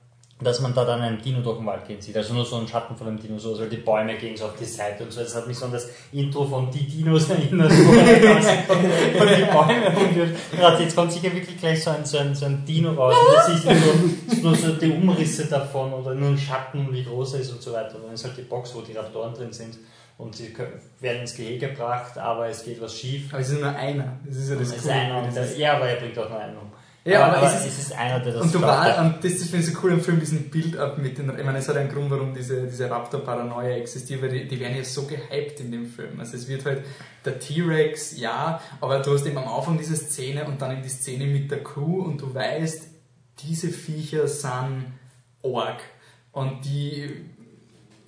dass 0.44 0.60
man 0.60 0.74
da 0.74 0.84
dann 0.84 1.00
einen 1.00 1.20
Dino 1.20 1.40
durch 1.40 1.58
den 1.58 1.66
Wald 1.66 1.86
gehen 1.86 2.00
sieht. 2.00 2.16
Also 2.16 2.34
nur 2.34 2.44
so 2.44 2.56
einen 2.56 2.68
Schatten 2.68 2.96
von 2.96 3.08
einem 3.08 3.18
Dino, 3.18 3.38
so 3.38 3.50
also 3.50 3.66
die 3.66 3.78
Bäume 3.78 4.14
gehen 4.16 4.36
so 4.36 4.44
auf 4.44 4.56
die 4.56 4.64
Seite 4.64 5.04
und 5.04 5.12
so. 5.12 5.20
Das 5.20 5.34
hat 5.34 5.46
mich 5.46 5.58
so 5.58 5.64
an 5.66 5.72
das 5.72 5.88
Intro 6.12 6.44
von 6.44 6.70
Die 6.70 6.86
Dinos 6.86 7.28
erinnert, 7.30 7.70
wo 7.70 7.92
man 7.92 8.06
von, 8.66 8.76
von 9.18 9.28
die 9.28 9.44
Bäume 9.44 9.96
umgeht. 9.96 10.36
Jetzt 10.80 10.94
kommt 10.94 11.12
sicher 11.12 11.32
wirklich 11.32 11.58
gleich 11.58 11.82
so 11.82 11.90
ein, 11.90 12.04
so 12.04 12.18
ein, 12.18 12.34
so 12.34 12.46
ein 12.46 12.64
Dino 12.64 12.92
raus 12.92 13.14
und 13.14 13.34
da 13.34 13.42
siehst 13.50 13.64
du 13.64 13.74
nur, 13.74 14.42
nur 14.42 14.54
so 14.54 14.72
die 14.72 14.90
Umrisse 14.90 15.46
davon 15.46 15.92
oder 15.92 16.14
nur 16.14 16.30
ein 16.30 16.38
Schatten, 16.38 16.88
wie 16.92 17.04
groß 17.04 17.34
er 17.34 17.40
ist 17.40 17.52
und 17.52 17.62
so 17.62 17.72
weiter. 17.72 17.96
Und 17.96 18.04
dann 18.04 18.14
ist 18.14 18.24
halt 18.24 18.36
die 18.36 18.42
Box, 18.42 18.74
wo 18.74 18.80
die 18.82 18.92
Raptoren 18.92 19.34
drin 19.34 19.52
sind 19.52 19.78
und 20.16 20.36
sie 20.36 20.54
werden 21.00 21.22
ins 21.22 21.34
Gehege 21.34 21.68
gebracht, 21.70 22.16
aber 22.18 22.48
es 22.48 22.64
geht 22.64 22.80
was 22.80 22.96
schief. 22.96 23.32
Aber 23.32 23.40
es 23.40 23.50
ist 23.50 23.60
nur 23.60 23.74
einer. 23.74 24.18
Das 24.24 24.36
ist 24.36 24.48
ja 24.50 24.56
das 24.56 24.68
Es 24.68 24.76
ist 24.76 24.82
Coole. 24.82 24.94
einer, 24.94 25.28
der, 25.28 25.58
ja, 25.58 25.76
aber 25.76 25.88
er 25.88 25.96
bringt 25.96 26.18
auch 26.18 26.28
nur 26.28 26.38
einen 26.38 26.56
um. 26.56 26.72
Ja, 27.04 27.26
aber, 27.26 27.36
aber 27.36 27.46
aber 27.48 27.56
es 27.56 27.66
es 27.66 27.78
ist 27.78 27.92
einer, 27.92 28.18
der 28.20 28.32
das 28.32 28.42
Und 28.42 28.54
du 28.54 28.62
war, 28.62 28.98
und 29.00 29.22
das, 29.22 29.38
das 29.38 29.48
finde 29.48 29.58
ich 29.58 29.74
so 29.74 29.78
cool 29.82 29.92
im 29.92 30.00
Film, 30.00 30.20
diesen 30.20 30.48
Build-up 30.48 30.96
mit 30.96 31.18
den, 31.18 31.28
ich 31.38 31.44
meine, 31.44 31.58
es 31.58 31.68
hat 31.68 31.76
einen 31.76 31.90
Grund, 31.90 32.10
warum 32.10 32.32
diese, 32.32 32.66
diese 32.66 32.90
Raptor-Paranoia 32.90 33.76
existiert, 33.76 34.22
weil 34.22 34.30
die, 34.30 34.48
die 34.48 34.58
werden 34.58 34.76
ja 34.76 34.84
so 34.84 35.06
gehypt 35.06 35.60
in 35.60 35.70
dem 35.70 35.86
Film. 35.86 36.18
Also 36.18 36.36
es 36.36 36.48
wird 36.48 36.64
halt 36.64 36.82
der 37.24 37.38
T-Rex, 37.38 38.18
ja, 38.18 38.58
aber 38.80 39.00
du 39.00 39.12
hast 39.12 39.26
eben 39.26 39.36
am 39.36 39.48
Anfang 39.48 39.76
diese 39.76 39.96
Szene 39.96 40.44
und 40.46 40.62
dann 40.62 40.72
eben 40.72 40.82
die 40.82 40.88
Szene 40.88 41.26
mit 41.26 41.50
der 41.50 41.62
Kuh 41.62 42.02
und 42.02 42.22
du 42.22 42.32
weißt, 42.32 42.88
diese 43.40 43.68
Viecher 43.68 44.26
sind 44.26 44.86
Org. 45.42 45.82
Und 46.32 46.64
die 46.64 47.26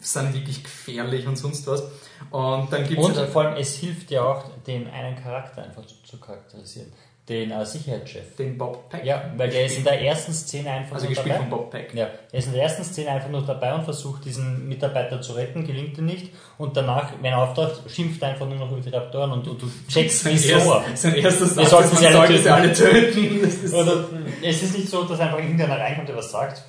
sind 0.00 0.34
wirklich 0.34 0.64
gefährlich 0.64 1.26
und 1.26 1.36
sonst 1.36 1.66
was. 1.66 1.82
Und 2.30 2.72
dann 2.72 2.86
gibt 2.88 3.00
Und 3.00 3.16
es 3.16 3.30
vor 3.30 3.42
allem, 3.42 3.56
es 3.56 3.74
hilft 3.76 4.10
ja 4.10 4.22
auch, 4.22 4.44
den 4.66 4.88
einen 4.88 5.16
Charakter 5.16 5.62
einfach 5.62 5.86
zu, 5.86 5.94
zu 6.02 6.18
charakterisieren. 6.18 6.92
Den 7.28 7.50
äh, 7.50 7.66
Sicherheitschef. 7.66 8.36
den 8.36 8.56
Bob 8.56 8.88
Peck. 8.88 9.04
Ja, 9.04 9.30
weil 9.36 9.50
der 9.50 9.66
ist 9.66 9.78
in 9.78 9.82
der 9.84 10.00
ersten 10.00 10.32
Szene 10.32 10.70
einfach 10.70 10.94
Also 10.94 11.06
nur 11.06 11.14
gespielt 11.14 11.34
dabei. 11.34 11.40
von 11.48 11.50
Bob 11.50 11.70
Peck. 11.72 11.92
Ja, 11.92 12.08
er 12.30 12.38
ist 12.38 12.46
in 12.46 12.52
der 12.52 12.62
ersten 12.62 12.84
Szene 12.84 13.10
einfach 13.10 13.28
nur 13.30 13.42
dabei 13.44 13.74
und 13.74 13.82
versucht, 13.82 14.24
diesen 14.24 14.68
Mitarbeiter 14.68 15.20
zu 15.20 15.32
retten, 15.32 15.66
gelingt 15.66 15.98
ihm 15.98 16.06
nicht. 16.06 16.32
Und 16.56 16.76
danach, 16.76 17.10
wenn 17.20 17.32
er 17.32 17.38
auftaucht, 17.38 17.90
schimpft 17.90 18.22
er 18.22 18.28
einfach 18.28 18.46
nur 18.46 18.58
noch 18.58 18.70
über 18.70 18.80
die 18.80 18.90
Raptoren 18.90 19.32
und 19.32 19.44
du, 19.44 19.54
du 19.54 19.66
checkst, 19.88 20.24
wieso. 20.26 20.54
erst, 20.54 21.02
sein 21.02 21.14
erster 21.16 21.46
Satz 21.46 21.70
sollten 21.70 21.86
ist, 21.88 21.92
man 21.94 22.02
sie 22.02 22.08
alle 22.18 22.26
töten. 22.36 22.48
alle 22.52 22.72
töten. 23.12 23.44
Ist 23.64 23.74
Oder 23.74 24.04
es 24.42 24.62
ist 24.62 24.76
nicht 24.78 24.88
so, 24.88 25.02
dass 25.02 25.18
einfach 25.18 25.38
irgendeiner 25.38 25.80
reinkommt, 25.80 26.08
der 26.08 26.16
was 26.16 26.30
sagt. 26.30 26.62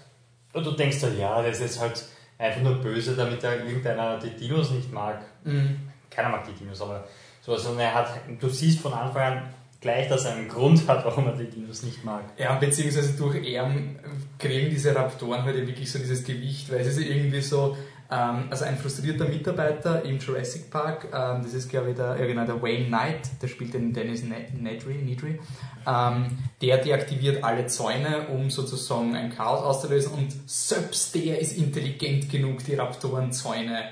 Und 0.53 0.65
du 0.65 0.71
denkst 0.71 1.03
halt, 1.03 1.19
ja, 1.19 1.39
das 1.43 1.59
ist 1.59 1.79
halt 1.79 2.03
einfach 2.39 2.61
nur 2.61 2.75
böse, 2.81 3.15
damit 3.15 3.43
er 3.43 3.63
irgendeiner 3.63 4.17
die 4.17 4.31
Dinos 4.31 4.71
nicht 4.71 4.91
mag. 4.91 5.19
Mhm. 5.43 5.81
Keiner 6.09 6.29
mag 6.29 6.45
die 6.47 6.53
Dinos, 6.53 6.81
aber 6.81 7.03
so, 7.41 7.55
sondern 7.57 7.81
er 7.85 7.93
hat, 7.93 8.09
du 8.39 8.49
siehst 8.49 8.79
von 8.79 8.91
Anfang 8.93 9.21
an 9.21 9.41
gleich, 9.87 10.09
dass 10.09 10.25
er 10.25 10.35
einen 10.35 10.49
Grund 10.49 10.85
hat, 10.87 11.05
warum 11.05 11.27
er 11.27 11.33
die 11.33 11.49
Dinos 11.49 11.83
nicht 11.83 12.03
mag. 12.03 12.23
Ja, 12.37 12.55
beziehungsweise 12.55 13.17
durch 13.17 13.35
Erm 13.47 13.95
kriegen 14.37 14.69
diese 14.69 14.93
Raptoren 14.93 15.43
halt 15.43 15.55
wirklich 15.65 15.89
so 15.89 15.97
dieses 15.97 16.25
Gewicht, 16.25 16.69
weil 16.69 16.81
es 16.81 16.87
ist 16.87 16.99
irgendwie 16.99 17.39
so, 17.39 17.77
ähm, 18.11 18.47
also 18.49 18.65
ein 18.65 18.77
frustrierter 18.77 19.29
Mitarbeiter 19.29 20.03
im 20.03 20.19
Jurassic 20.19 20.69
Park, 20.69 21.07
ähm, 21.13 21.41
das 21.41 21.53
ist 21.53 21.69
glaube 21.69 21.91
ich 21.91 21.95
der, 21.95 22.17
ja 22.19 22.25
genau, 22.25 22.45
der 22.45 22.61
Wayne 22.61 22.87
Knight, 22.87 23.41
der 23.41 23.47
spielt 23.47 23.73
den 23.73 23.93
Dennis 23.93 24.23
Ne- 24.23 24.47
Nedry, 24.59 24.95
Nedry 24.95 25.39
ähm, 25.87 26.37
der 26.61 26.77
deaktiviert 26.79 27.43
alle 27.43 27.67
Zäune, 27.67 28.27
um 28.27 28.49
sozusagen 28.49 29.15
ein 29.15 29.33
Chaos 29.33 29.61
auszulösen 29.63 30.11
und 30.13 30.49
selbst 30.49 31.15
der 31.15 31.39
ist 31.39 31.57
intelligent 31.57 32.29
genug, 32.29 32.63
die 32.65 32.75
Raptorenzäune 32.75 33.83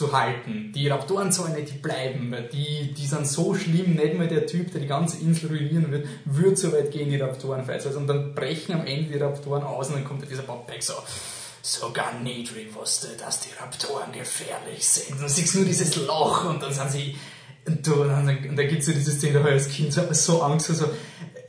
zu 0.00 0.12
halten. 0.12 0.72
Die 0.74 0.88
Raptorenzäune, 0.88 1.62
die 1.62 1.76
bleiben, 1.76 2.32
weil 2.32 2.44
die, 2.44 2.94
die 2.94 3.06
sind 3.06 3.28
so 3.28 3.54
schlimm, 3.54 3.96
nicht 3.96 4.16
mal 4.16 4.28
der 4.28 4.46
Typ, 4.46 4.72
der 4.72 4.80
die 4.80 4.86
ganze 4.86 5.18
Insel 5.18 5.50
ruinieren 5.50 5.92
wird, 5.92 6.08
wird 6.24 6.56
so 6.56 6.72
weit 6.72 6.90
gehen, 6.90 7.10
die 7.10 7.16
Raptoren 7.16 7.68
also, 7.68 7.98
Und 7.98 8.06
dann 8.06 8.34
brechen 8.34 8.72
am 8.72 8.86
Ende 8.86 9.12
die 9.12 9.18
Raptoren 9.18 9.62
aus 9.62 9.88
und 9.88 9.96
dann 9.96 10.04
kommt 10.04 10.28
dieser 10.30 10.44
Bob 10.44 10.66
Peck 10.66 10.82
so, 10.82 10.94
sogar 11.60 12.14
Nedry 12.20 12.74
wusste, 12.74 13.08
dass 13.18 13.40
die 13.40 13.50
Raptoren 13.60 14.10
gefährlich 14.12 14.88
sind. 14.88 15.20
Du 15.20 15.28
siehst 15.28 15.54
nur 15.54 15.66
dieses 15.66 15.94
Loch 15.96 16.46
und 16.46 16.62
dann 16.62 16.72
sind 16.72 16.90
sie, 16.90 17.16
und, 17.66 17.86
dann, 17.86 18.26
dann 18.26 18.68
gibt 18.68 18.80
es 18.80 18.86
so 18.86 18.92
diese 18.92 19.10
Szene, 19.10 19.34
da 19.34 19.48
ich 19.48 19.52
als 19.52 19.68
Kind 19.68 19.92
so, 19.92 20.00
so 20.12 20.40
Angst, 20.40 20.68
so, 20.68 20.72
so, 20.72 20.86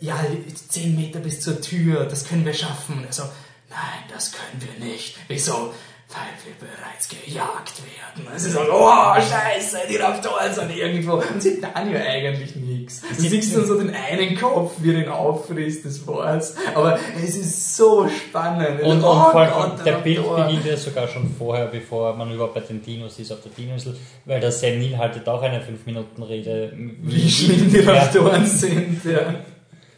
ja, 0.02 0.20
10 0.68 0.94
Meter 0.94 1.20
bis 1.20 1.40
zur 1.40 1.62
Tür, 1.62 2.04
das 2.04 2.26
können 2.26 2.46
wir 2.46 2.54
schaffen. 2.54 2.98
Und 2.98 3.06
er 3.06 3.14
so, 3.14 3.24
nein, 3.70 4.04
das 4.14 4.34
können 4.34 4.62
wir 4.62 4.86
nicht. 4.86 5.16
Wieso? 5.30 5.74
Weil 6.14 6.34
wir 6.44 6.68
bereits 6.68 7.08
gejagt 7.08 7.82
werden. 7.84 8.30
Es 8.36 8.44
ist 8.44 8.54
so, 8.54 8.60
oh, 8.70 9.14
scheiße, 9.16 9.78
die 9.90 9.96
Raptoren 9.96 10.54
sind 10.54 10.76
irgendwo. 10.76 11.14
Und 11.14 11.42
sie 11.42 11.62
tun 11.62 11.92
ja 11.92 12.02
eigentlich 12.02 12.56
nichts. 12.58 13.02
Du 13.16 13.22
siehst 13.22 13.56
dann 13.56 13.66
so 13.66 13.78
den 13.78 13.96
einen 13.96 14.38
Kopf, 14.38 14.74
wie 14.80 14.94
er 14.94 15.04
ihn 15.04 15.10
auffrisst, 15.10 15.86
das 15.86 16.06
war's. 16.06 16.56
Aber 16.76 17.00
es 17.24 17.38
ist 17.38 17.78
so 17.78 18.10
spannend. 18.10 18.82
Und, 18.82 18.98
und 18.98 19.04
Oh 19.04 19.32
vor 19.32 19.36
allem, 19.36 19.54
Gott, 19.54 19.86
der 19.86 19.94
Bild 20.00 20.20
Raptor. 20.20 20.46
beginnt 20.46 20.66
ja 20.66 20.76
sogar 20.78 21.08
schon 21.08 21.34
vorher, 21.38 21.68
bevor 21.68 22.14
man 22.16 22.30
überhaupt 22.34 22.56
bei 22.56 22.60
den 22.62 22.82
Dinos 22.82 23.18
ist, 23.18 23.32
auf 23.32 23.40
der 23.42 23.52
Dinoinsel, 23.54 23.98
weil 24.26 24.42
der 24.42 24.52
Sam 24.52 24.80
Neill 24.80 24.98
haltet 24.98 25.28
auch 25.30 25.42
eine 25.42 25.60
5-Minuten-Rede. 25.60 26.74
Wie 27.04 27.30
schlimm 27.30 27.72
die. 27.72 27.80
Raptoren 27.80 28.46
sind, 28.46 29.06
ja. 29.06 29.34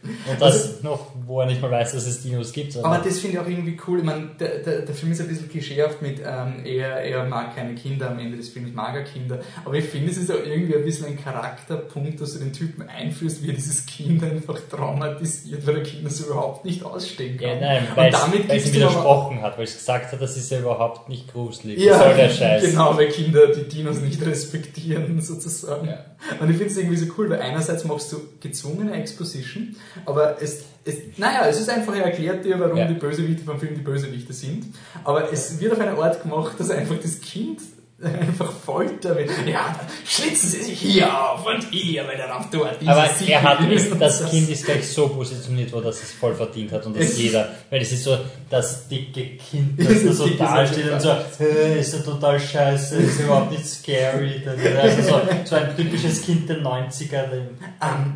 Und 0.04 0.42
das 0.42 0.84
noch, 0.84 1.12
wo 1.26 1.40
er 1.40 1.46
nicht 1.46 1.62
mal 1.62 1.72
weiß, 1.72 1.94
dass 1.94 2.06
es 2.06 2.22
Dinos 2.22 2.52
gibt. 2.52 2.76
Aber 2.78 2.98
das 2.98 3.20
finde 3.20 3.38
ich 3.38 3.40
auch 3.40 3.48
irgendwie 3.48 3.78
cool. 3.88 4.00
Ich 4.00 4.04
meine, 4.04 4.30
der, 4.40 4.60
der, 4.60 4.82
der 4.82 4.96
Film 4.96 5.12
ist 5.12 5.22
ein 5.22 5.28
bisschen 5.28 5.50
klischeehaft 5.50 6.02
mit, 6.02 6.20
ähm, 6.20 6.66
er, 6.66 6.98
er 7.04 7.26
mag 7.26 7.56
keine 7.56 7.76
Kinder, 7.76 8.12
am 8.12 8.20
Ende 8.20 8.38
des 8.38 8.50
Films 8.50 8.74
mag 8.74 8.96
er 8.96 9.04
Kinder. 9.04 9.40
Aber 9.64 9.76
ich 9.76 9.86
finde, 9.86 10.12
es 10.12 10.18
ist 10.18 10.32
auch 10.32 10.44
irgendwie 10.46 10.76
ein 10.76 10.84
bisschen 10.84 11.08
ein 11.08 11.24
Charakterpunkt, 11.24 12.20
dass 12.20 12.34
du 12.34 12.40
den 12.40 12.52
Typen 12.52 12.88
einführst, 12.88 13.44
wie 13.44 13.50
er 13.50 13.54
dieses 13.54 13.86
Kind 13.86 14.24
einfach 14.24 14.60
traumatisiert, 14.70 15.66
weil 15.66 15.78
er 15.78 15.84
Kinder 15.84 16.10
so 16.10 16.26
überhaupt 16.26 16.66
nicht 16.66 16.84
ausstehen 16.84 17.38
kann. 17.38 17.50
ja, 17.50 17.60
nein, 17.60 17.88
weil 17.96 18.08
Und 18.08 18.14
es, 18.14 18.22
damit 18.22 18.50
es 18.50 18.66
aber 18.66 18.74
widersprochen 18.74 19.42
hat, 19.42 19.58
weil 19.58 19.64
es 19.64 19.78
gesagt 19.78 20.12
hat, 20.12 20.22
das 20.22 20.36
ist 20.36 20.52
ja 20.52 20.60
überhaupt 20.60 21.08
nicht 21.10 21.32
gruselig. 21.32 21.80
ja, 21.80 21.98
soll 21.98 22.14
der 22.16 22.30
Scheiß? 22.30 22.64
genau, 22.64 22.98
weil 22.98 23.08
Kinder 23.10 23.48
die 23.48 23.64
Dinos 23.64 24.00
nicht 24.00 24.24
respektieren, 24.26 25.22
sozusagen. 25.22 25.88
Ja. 25.88 26.06
Und 26.40 26.50
ich 26.50 26.58
finde 26.58 26.72
es 26.72 26.78
irgendwie 26.78 26.98
so 26.98 27.06
cool, 27.18 27.30
weil 27.30 27.42
einerseits 27.42 27.84
machst 27.84 28.12
du 28.12 28.18
gezwungene 28.40 28.94
Exposition, 28.94 29.76
aber 30.06 30.42
es, 30.42 30.64
es 30.86 30.96
naja, 31.18 31.46
es 31.48 31.60
ist 31.60 31.70
einfach 31.70 31.96
er 31.96 32.06
erklärt 32.06 32.44
dir, 32.46 32.60
warum 32.60 32.78
Ja. 32.78 32.86
die 32.88 32.94
Bösewichte 32.96 33.44
vom 33.44 33.60
Film 33.60 33.76
die 33.76 33.82
Bösewichte 33.82 34.34
sind, 34.34 34.66
aber 35.04 35.32
es 35.32 35.60
wird 35.60 35.74
auf 35.74 35.80
eine 35.80 35.92
Art 35.98 36.22
gemacht, 36.22 36.54
dass 36.60 36.70
einfach 36.70 36.96
das 37.02 37.20
Kind 37.22 37.60
einfach 38.04 38.52
foltert 38.52 39.16
wird. 39.18 39.30
Ja, 39.48 39.74
dann 39.80 39.88
schlitzen 40.06 40.50
sie 40.50 40.62
sich 40.62 40.78
hier 40.78 41.08
auf 41.08 41.46
und 41.46 41.64
hier, 41.72 42.06
weil 42.06 42.18
der 42.18 42.28
Raptor 42.28 42.70
diese 42.78 42.92
Aber 42.92 43.06
er 43.26 43.42
hat, 43.44 43.72
ist, 43.72 43.92
und 43.94 44.00
das 44.02 44.30
Kind 44.30 44.50
ist 44.50 44.66
gleich 44.66 44.86
so 44.92 45.08
positioniert 45.08 45.72
worden, 45.72 45.86
dass 45.86 46.04
es 46.04 46.12
voll 46.12 46.36
verdient 46.36 46.74
hat 46.74 46.86
und 46.86 46.98
dass 46.98 47.06
Es- 47.06 47.18
jeder, 47.18 47.48
weil 47.70 47.82
es 47.82 47.94
ist 47.94 48.04
so 48.04 48.18
das 48.50 48.90
dicke 48.90 49.38
Kind, 49.38 49.80
Das 49.80 49.88
das 50.04 50.04
da 50.04 50.12
so 50.14 50.28
das 50.28 50.38
dasteht 50.38 50.92
und 50.92 51.00
so, 51.02 51.10
"Äh, 51.40 51.80
ist 51.80 51.94
ja 51.94 52.00
total 52.02 52.38
scheiße, 52.42 52.98
ist 52.98 53.22
überhaupt 53.22 53.52
nicht 53.52 53.66
scary. 53.66 54.42
Also 54.82 55.02
so, 55.02 55.22
so 55.46 55.56
ein 55.56 55.78
typisches 55.78 56.24
Kind 56.24 56.50
der 56.50 56.58
90er, 56.62 57.24
dem 57.28 57.48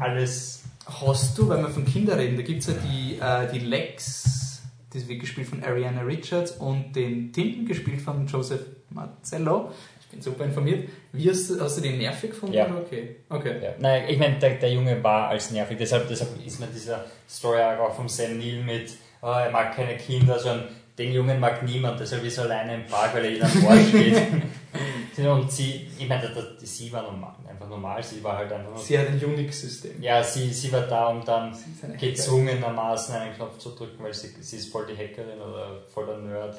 alles. 0.02 0.57
Hast 0.88 1.38
du, 1.38 1.50
wenn 1.50 1.62
wir 1.62 1.70
von 1.70 1.86
Kindern 1.86 2.18
reden, 2.18 2.38
da 2.38 2.44
gibt 2.44 2.62
es 2.62 2.68
ja 2.68 2.74
die, 2.74 3.20
äh, 3.20 3.52
die 3.52 3.66
Lex, 3.66 4.62
das 4.94 5.08
wird 5.08 5.20
gespielt 5.20 5.48
von 5.48 5.62
Ariana 5.62 6.02
Richards 6.02 6.52
und 6.52 6.96
den 6.96 7.34
Tim, 7.34 7.66
gespielt 7.66 8.02
von 8.02 8.26
Joseph 8.26 8.62
Marcello. 8.90 9.72
Ich 10.00 10.08
bin 10.08 10.22
super 10.22 10.46
informiert. 10.46 10.88
Wie 11.12 11.30
hast 11.30 11.50
du, 11.50 11.60
hast 11.60 11.78
du 11.78 11.82
den 11.82 11.98
nervig 11.98 12.30
gefunden? 12.30 12.56
Ja. 12.56 12.68
Okay. 12.74 13.18
okay. 13.28 13.56
Ja. 13.62 13.72
Nein, 13.80 14.06
ich 14.08 14.18
meine, 14.18 14.40
der, 14.40 14.52
der 14.52 14.72
Junge 14.72 15.04
war 15.04 15.28
als 15.28 15.52
nervig, 15.52 15.78
deshalb, 15.78 16.08
deshalb 16.08 16.30
ist 16.46 16.60
mir 16.62 16.68
dieser 16.68 17.06
Story 17.30 17.60
auch 17.62 17.94
vom 17.94 18.08
Sam 18.08 18.38
Neill 18.38 18.64
mit, 18.64 18.94
oh, 19.22 19.28
er 19.28 19.52
mag 19.52 19.76
keine 19.76 19.98
Kinder, 19.98 20.40
sondern 20.40 20.70
den 20.98 21.12
Jungen 21.12 21.40
mag 21.40 21.64
niemand, 21.64 22.00
deshalb 22.00 22.24
ist 22.24 22.38
er 22.38 22.46
alleine 22.46 22.76
im 22.76 22.86
Park, 22.86 23.14
weil 23.14 23.38
er 23.38 23.44
Arsch 23.44 23.92
geht. 23.92 24.16
Und 25.18 25.52
sie, 25.52 25.88
ich 25.98 26.08
meine, 26.08 26.32
sie 26.60 26.92
war 26.92 27.04
normal, 27.04 27.34
einfach 27.48 27.68
normal, 27.68 28.04
sie 28.04 28.24
war 28.24 28.38
halt 28.38 28.52
einfach 28.52 28.78
Sie 28.78 28.98
hat 28.98 29.08
ein 29.08 29.24
Unix-System. 29.24 30.02
Ja, 30.02 30.24
sie, 30.24 30.54
sie 30.54 30.72
war 30.72 30.82
da, 30.82 31.08
um 31.08 31.26
dann 31.26 31.56
gezwungenermaßen 32.00 33.16
einen 33.16 33.36
Knopf 33.36 33.58
zu 33.58 33.72
drücken, 33.72 34.04
weil 34.04 34.14
sie, 34.14 34.30
sie 34.40 34.58
ist 34.58 34.72
voll 34.72 34.86
die 34.86 34.96
Hackerin 34.96 35.42
oder 35.42 35.82
voll 35.92 36.06
der 36.06 36.18
Nerd. 36.18 36.58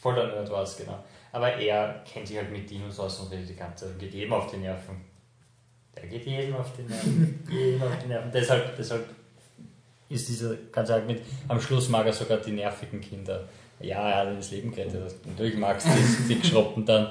Voll 0.00 0.14
der 0.16 0.26
Nerd 0.26 0.50
war 0.50 0.62
es, 0.62 0.76
genau. 0.76 0.98
Aber 1.30 1.52
er 1.54 2.02
kennt 2.10 2.26
sich 2.26 2.36
halt 2.36 2.50
mit 2.50 2.68
Dinos 2.68 2.98
aus 2.98 3.20
und 3.20 3.30
redet 3.30 3.48
die 3.48 3.56
ganze 3.56 3.86
Zeit, 3.86 3.98
geht 3.98 4.14
jedem 4.14 4.32
auf 4.32 4.50
die 4.50 4.56
Nerven. 4.56 5.00
Der 5.96 6.06
geht 6.08 6.26
jedem 6.26 6.56
auf 6.56 6.72
die 6.76 6.82
Nerven. 6.82 7.44
jedem 7.50 7.82
auf 7.82 7.98
die 8.02 8.08
Nerven. 8.08 8.30
Deshalb, 8.32 8.76
deshalb 8.76 9.08
ist 10.08 10.28
dieser 10.28 10.54
ganz 10.72 10.90
arg 10.90 11.06
mit, 11.06 11.22
am 11.48 11.60
Schluss 11.60 11.88
mag 11.88 12.06
er 12.06 12.12
sogar 12.12 12.38
die 12.38 12.52
nervigen 12.52 13.00
Kinder. 13.00 13.48
Ja, 13.80 14.08
er 14.08 14.30
hat 14.30 14.38
das 14.38 14.50
Leben 14.50 14.70
gerettet. 14.70 15.14
Natürlich 15.26 15.56
magst 15.56 15.86
du 15.86 15.90
die, 15.90 16.34
die 16.34 16.40
Geschroppen 16.40 16.84
dann. 16.86 17.08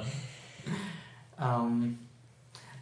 Ähm, 1.40 1.98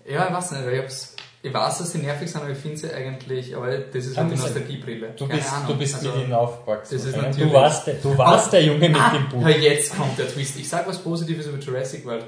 ja, 0.08 0.26
ich 0.28 0.34
weiß 0.34 0.50
nicht, 0.52 0.66
ich, 0.66 0.78
hab's, 0.80 1.16
ich 1.42 1.52
weiß, 1.54 1.78
dass 1.78 1.92
sie 1.92 1.98
nervig 1.98 2.30
sind, 2.30 2.40
aber 2.42 2.50
ich 2.50 2.58
finde 2.58 2.76
sie 2.76 2.92
eigentlich, 2.92 3.56
aber 3.56 3.76
das 3.78 4.06
ist 4.06 4.14
Kann 4.14 4.24
halt 4.24 4.32
die 4.34 4.36
sein? 4.38 4.46
Nostalgiebrille. 4.52 5.08
Du 5.16 5.26
Keine 5.26 5.40
bist, 5.40 5.52
Ahnung. 5.52 5.68
du 5.68 5.74
bist 5.78 5.94
Also- 5.94 6.08
mit 6.10 6.24
ihnen 6.24 6.32
aufgewachsen. 6.34 6.94
das 6.96 7.04
ist 7.06 7.16
du 7.40 7.52
warst, 7.52 7.86
der, 7.86 7.94
du 7.94 8.18
warst 8.18 8.48
Aber- 8.48 8.50
der 8.58 8.64
Junge 8.64 8.88
mit 8.88 9.00
ah, 9.00 9.10
dem 9.10 9.28
Buch. 9.28 9.46
Jetzt 9.48 9.96
kommt 9.96 10.18
der 10.18 10.28
Twist. 10.28 10.56
Ich 10.58 10.68
sage 10.68 10.88
was 10.88 10.98
Positives 10.98 11.46
über 11.46 11.58
Jurassic 11.58 12.04
World. 12.04 12.26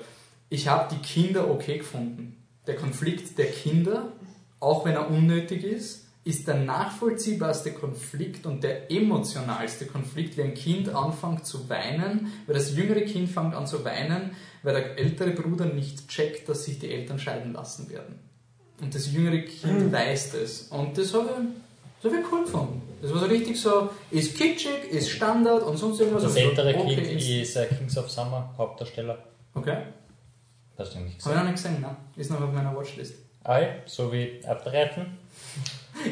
Ich 0.49 0.69
habe 0.69 0.95
die 0.95 1.01
Kinder 1.03 1.51
okay 1.51 1.79
gefunden. 1.79 2.45
Der 2.67 2.77
Konflikt 2.77 3.37
der 3.39 3.47
Kinder, 3.47 4.13
auch 4.61 4.85
wenn 4.85 4.95
er 4.95 5.11
unnötig 5.11 5.65
ist, 5.65 6.04
ist 6.25 6.49
der 6.49 6.55
nachvollziehbarste 6.55 7.73
Konflikt 7.73 8.47
und 8.47 8.63
der 8.65 8.91
emotionalste 8.91 9.87
Konflikt, 9.87 10.37
wie 10.39 10.43
ein 10.43 10.55
Kind 10.55 10.89
anfängt 10.89 11.45
zu 11.47 11.69
weinen, 11.69 12.33
weil 12.47 12.55
das 12.55 12.75
jüngere 12.75 13.03
Kind 13.03 13.29
fängt 13.31 13.55
an 13.55 13.67
zu 13.67 13.85
weinen, 13.85 14.31
weil 14.63 14.75
der 14.75 14.99
ältere 14.99 15.31
Bruder 15.33 15.67
nicht 15.67 16.09
checkt, 16.09 16.49
dass 16.49 16.65
sich 16.65 16.79
die 16.79 16.91
Eltern 16.91 17.19
scheiden 17.19 17.53
lassen 17.53 17.91
werden. 17.91 18.19
Und 18.81 18.95
das 18.95 19.13
jüngere 19.13 19.43
Kind 19.43 19.93
weiß 19.93 20.33
das. 20.33 20.63
Und 20.71 20.97
das 20.97 21.13
habe 21.13 21.25
ich, 21.29 22.03
das 22.03 22.13
hab 22.13 22.19
ich 22.21 22.33
cool 22.33 22.45
gefunden. 22.45 22.83
Das 23.03 23.13
war 23.13 23.21
so 23.21 23.27
richtig 23.27 23.61
so, 23.61 23.91
ist 24.11 24.35
kitschig, 24.37 24.85
ist 24.91 25.11
Standard 25.11 25.63
und 25.63 25.77
sonst 25.77 26.01
irgendwas. 26.01 26.23
Das 26.23 26.33
Aber 26.33 26.41
so, 26.41 26.49
ältere 26.49 26.75
okay, 26.75 26.95
Kind 26.97 27.07
ist- 27.21 27.29
ist 27.29 27.57
äh, 27.57 27.67
Kings 27.67 27.99
of 27.99 28.11
Summer, 28.11 28.55
Hauptdarsteller. 28.57 29.19
Okay, 29.55 29.77
Hast 30.79 30.95
du 30.95 30.99
nicht 31.01 31.01
habe 31.01 31.07
ich 31.11 31.19
gesehen? 31.25 31.35
noch 31.37 31.45
nicht 31.45 31.55
gesehen, 31.63 31.81
ne? 31.83 31.97
Ist 32.17 32.31
noch 32.31 32.41
auf 32.41 32.53
meiner 32.53 32.75
Watchlist. 32.75 33.15
Ah, 33.45 33.59
ja, 33.61 33.69
so 33.87 34.11
wie 34.13 34.41
ab 34.47 34.65
13. 34.65 35.07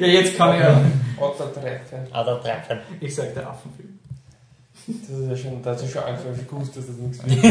Ja, 0.00 0.06
jetzt 0.06 0.36
kann 0.36 0.54
ich 0.54 0.60
ja. 0.60 0.80
Otto 1.18 1.44
Treffen. 1.46 2.06
Der 2.12 2.24
13. 2.36 2.78
Ich 3.00 3.14
sag 3.14 3.34
der 3.34 3.48
Affenfilm. 3.50 3.98
Das 4.86 5.10
ist 5.18 5.28
ja 5.28 5.36
schon, 5.36 5.62
da 5.62 5.70
hat 5.70 5.78
sich 5.78 5.90
schon 5.90 6.02
angefangen, 6.02 6.38
ich 6.40 6.48
gewusst, 6.48 6.76
dass 6.76 6.86
das 6.86 6.96
nichts 6.96 7.24
wird. 7.24 7.44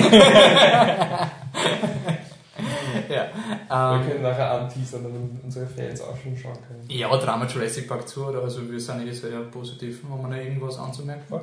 Ja. 3.10 3.28
Wir 3.70 4.02
Ähm, 4.04 4.08
können 4.08 4.22
nachher 4.22 4.52
anteasern, 4.52 5.04
damit 5.04 5.44
unsere 5.44 5.66
Fans 5.66 6.02
auch 6.02 6.16
schon 6.18 6.36
schauen 6.38 6.58
können. 6.68 6.84
ja, 6.90 7.10
Drama 7.18 7.46
Jurassic 7.48 7.88
Park 7.88 8.08
2, 8.08 8.22
oder? 8.22 8.44
Also 8.44 8.70
wir 8.70 8.80
sind 8.80 9.08
eh 9.08 9.12
sehr 9.12 9.40
positiv. 9.42 10.04
Haben 10.10 10.22
wir 10.22 10.28
noch 10.38 10.44
irgendwas 10.44 10.78
anzumerken? 10.78 11.40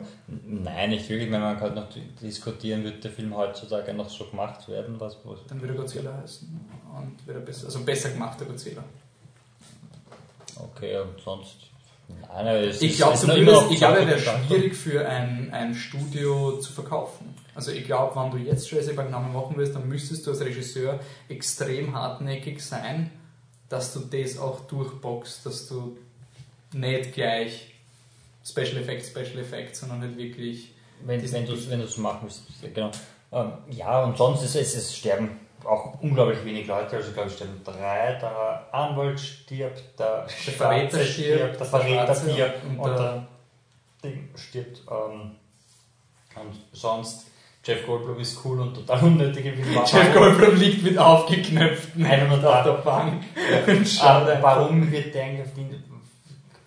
Nein, 0.47 0.91
nicht 0.91 1.09
wirklich, 1.09 1.31
wenn 1.31 1.41
man 1.41 1.57
gerade 1.59 1.75
noch 1.75 1.87
diskutieren 2.23 2.85
wird, 2.85 3.03
der 3.03 3.11
Film 3.11 3.35
heutzutage 3.35 3.95
noch 3.95 4.09
so 4.11 4.25
gemacht 4.27 4.69
werden, 4.69 4.97
was, 4.99 5.17
was 5.25 5.39
Dann 5.49 5.61
würde 5.61 5.75
Godzilla 5.75 6.13
heißen. 6.23 6.49
Und 6.99 7.27
wäre 7.27 7.41
besser, 7.41 7.67
also 7.67 7.81
besser 7.81 8.11
gemachter 8.11 8.45
Godzilla. 8.45 8.83
Okay, 10.59 10.99
und 10.99 11.21
sonst. 11.25 11.57
Nein, 12.09 12.69
Ich 12.71 12.83
ist- 12.83 12.97
glaube, 12.97 13.15
ich 13.15 13.79
glaube, 13.79 13.97
Zeit 13.99 14.07
wäre 14.09 14.19
gedacht. 14.19 14.41
schwierig 14.47 14.75
für 14.75 15.07
ein, 15.07 15.51
ein 15.53 15.75
Studio 15.75 16.59
zu 16.59 16.73
verkaufen. 16.73 17.35
Also 17.55 17.71
ich 17.71 17.85
glaube, 17.85 18.19
wenn 18.19 18.31
du 18.31 18.39
jetzt 18.39 18.71
Jurassic 18.71 18.97
Park 18.97 19.11
nochmal 19.11 19.31
machen 19.33 19.55
willst, 19.57 19.75
dann 19.75 19.87
müsstest 19.89 20.27
du 20.27 20.31
als 20.31 20.41
Regisseur 20.41 21.01
extrem 21.29 21.95
hartnäckig 21.95 22.65
sein, 22.65 23.11
dass 23.69 23.93
du 23.93 24.01
das 24.01 24.39
auch 24.39 24.61
durchboxst, 24.61 25.45
dass 25.45 25.69
du 25.69 25.99
nicht 26.73 27.13
gleich 27.13 27.75
Special 28.45 28.79
Effects, 28.79 29.09
Special 29.09 29.39
Effects, 29.39 29.81
sondern 29.81 30.01
halt 30.01 30.17
wirklich 30.17 30.73
Wenn, 31.05 31.21
wenn 31.33 31.45
du 31.47 31.53
es 31.53 31.69
wenn 31.69 31.81
du's 31.81 31.99
machen 31.99 32.21
willst, 32.23 32.43
genau. 32.75 32.91
Ähm, 33.33 33.53
ja, 33.71 34.03
und 34.05 34.17
sonst 34.17 34.43
ist 34.45 34.57
es, 34.57 34.75
es 34.75 34.97
sterben 34.97 35.39
auch 35.65 36.01
unglaublich 36.01 36.45
wenig 36.45 36.67
Leute, 36.67 36.97
also 36.97 37.09
ich 37.09 37.15
glaube, 37.15 37.29
es 37.29 37.37
sterben 37.37 37.61
drei, 37.65 38.19
der 38.21 38.69
Anwalt 38.73 39.19
stirbt, 39.21 39.99
der, 39.99 40.27
Der 40.47 40.55
Verräter 40.55 41.05
stirbt, 41.05 41.61
der 41.61 41.67
Verräter 41.67 42.15
stirbt 42.15 42.65
und 42.65 42.79
und, 42.79 42.99
der- 42.99 43.27
Ding 44.05 44.29
stirbt. 44.37 44.83
Ähm, 44.91 45.33
und 46.37 46.55
sonst, 46.73 47.27
Jeff 47.65 47.85
Goldblum 47.85 48.21
ist 48.21 48.39
cool 48.45 48.61
und 48.61 48.75
total 48.75 49.03
unnötig 49.03 49.45
im 49.45 49.55
Film. 49.57 49.81
Jeff 49.85 50.15
Goldblum 50.15 50.57
liegt 50.57 50.85
mit 50.85 50.97
aufgeknöpften 50.97 52.05
Händen 52.05 52.45
auf 52.45 52.63
der 52.63 52.73
Bank 52.75 53.25
Aber 54.01 54.27
einfach. 54.27 54.43
warum 54.43 54.91
wird 54.93 55.15
der 55.15 55.25
eigentlich 55.25 55.47
auf 55.47 55.55
den 55.55 55.85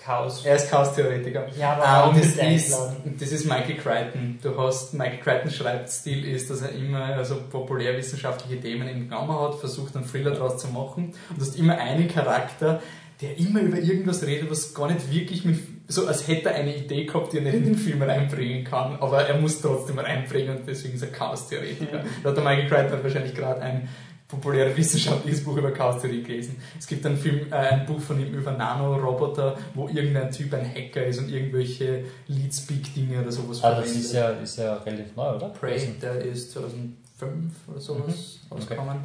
Chaos? 0.04 0.44
Er 0.46 0.56
ist 0.56 0.70
Chaos-Theoretiker. 0.70 1.48
Ja, 1.60 1.74
aber 1.74 1.86
Ah, 1.88 2.04
und 2.08 2.18
das 2.18 2.36
ist 2.36 2.76
das 3.20 3.32
ist 3.32 3.46
Michael 3.46 3.76
Crichton. 3.76 4.40
Du 4.42 4.58
hast, 4.58 4.94
Michael 4.94 5.20
Crichtons 5.20 5.56
Schreibstil 5.56 6.26
ist, 6.28 6.50
dass 6.50 6.62
er 6.62 6.72
immer 6.72 7.04
also 7.06 7.36
populärwissenschaftliche 7.52 8.60
Themen 8.60 8.88
im 8.88 9.08
Klammer 9.08 9.42
hat, 9.42 9.56
versucht 9.60 9.96
einen 9.96 10.08
Thriller 10.08 10.32
draus 10.32 10.58
zu 10.58 10.68
machen 10.70 11.14
und 11.30 11.38
du 11.38 11.42
hast 11.42 11.58
immer 11.58 11.78
einen 11.78 12.08
Charakter, 12.08 12.82
der 13.22 13.38
immer 13.38 13.60
über 13.62 13.78
irgendwas 13.78 14.26
redet, 14.26 14.50
was 14.50 14.74
gar 14.74 14.92
nicht 14.92 15.12
wirklich 15.14 15.46
mit, 15.46 15.60
so 15.88 16.08
als 16.08 16.28
hätte 16.28 16.50
er 16.50 16.56
eine 16.56 16.76
Idee 16.76 17.06
gehabt, 17.06 17.34
die 17.34 17.38
er 17.38 17.44
nicht 17.44 17.54
in 17.54 17.66
den 17.66 17.76
Film 17.76 18.02
reinbringen 18.02 18.64
kann, 18.64 18.98
aber 19.00 19.28
er 19.28 19.38
muss 19.40 19.62
trotzdem 19.62 20.00
reinbringen 20.00 20.58
und 20.58 20.68
deswegen 20.68 20.96
ist 20.96 21.04
er 21.04 21.10
Chaos-Theoretiker. 21.12 22.04
Da 22.24 22.30
hat 22.30 22.36
der 22.38 22.44
Michael 22.44 22.68
Crichton 22.68 23.04
wahrscheinlich 23.04 23.36
gerade 23.36 23.62
ein 23.62 23.90
populäres 24.32 24.76
wissenschaftliches 24.78 25.44
Buch 25.44 25.58
über 25.58 25.72
Chaos-Theorie 25.72 26.24
gelesen. 26.24 26.56
Es 26.80 26.88
gibt 26.88 27.06
einen 27.06 27.18
Film, 27.18 27.52
äh, 27.52 27.56
ein 27.56 27.86
Buch 27.86 28.00
von 28.00 28.20
ihm 28.20 28.34
über 28.34 28.52
Nanoroboter, 28.52 29.58
wo 29.76 29.90
irgendein 29.90 30.32
Typ 30.32 30.54
ein 30.54 30.66
Hacker 30.66 31.06
ist 31.06 31.20
und 31.20 31.30
irgendwelche 31.30 32.06
Lead-Speak-Dinge 32.28 33.22
oder 33.22 33.32
sowas 33.32 33.64
Ah, 33.64 33.76
das 33.76 33.92
ist 33.92 34.14
ja, 34.14 34.30
ist 34.30 34.58
ja 34.58 34.76
relativ 34.76 35.16
neu, 35.16 35.36
oder? 35.36 35.50
Prey, 35.50 35.80
der 36.02 36.22
ist 36.22 36.54
2005 36.54 36.96
oder 37.68 37.80
sowas 37.80 38.40
rausgekommen. 38.50 38.98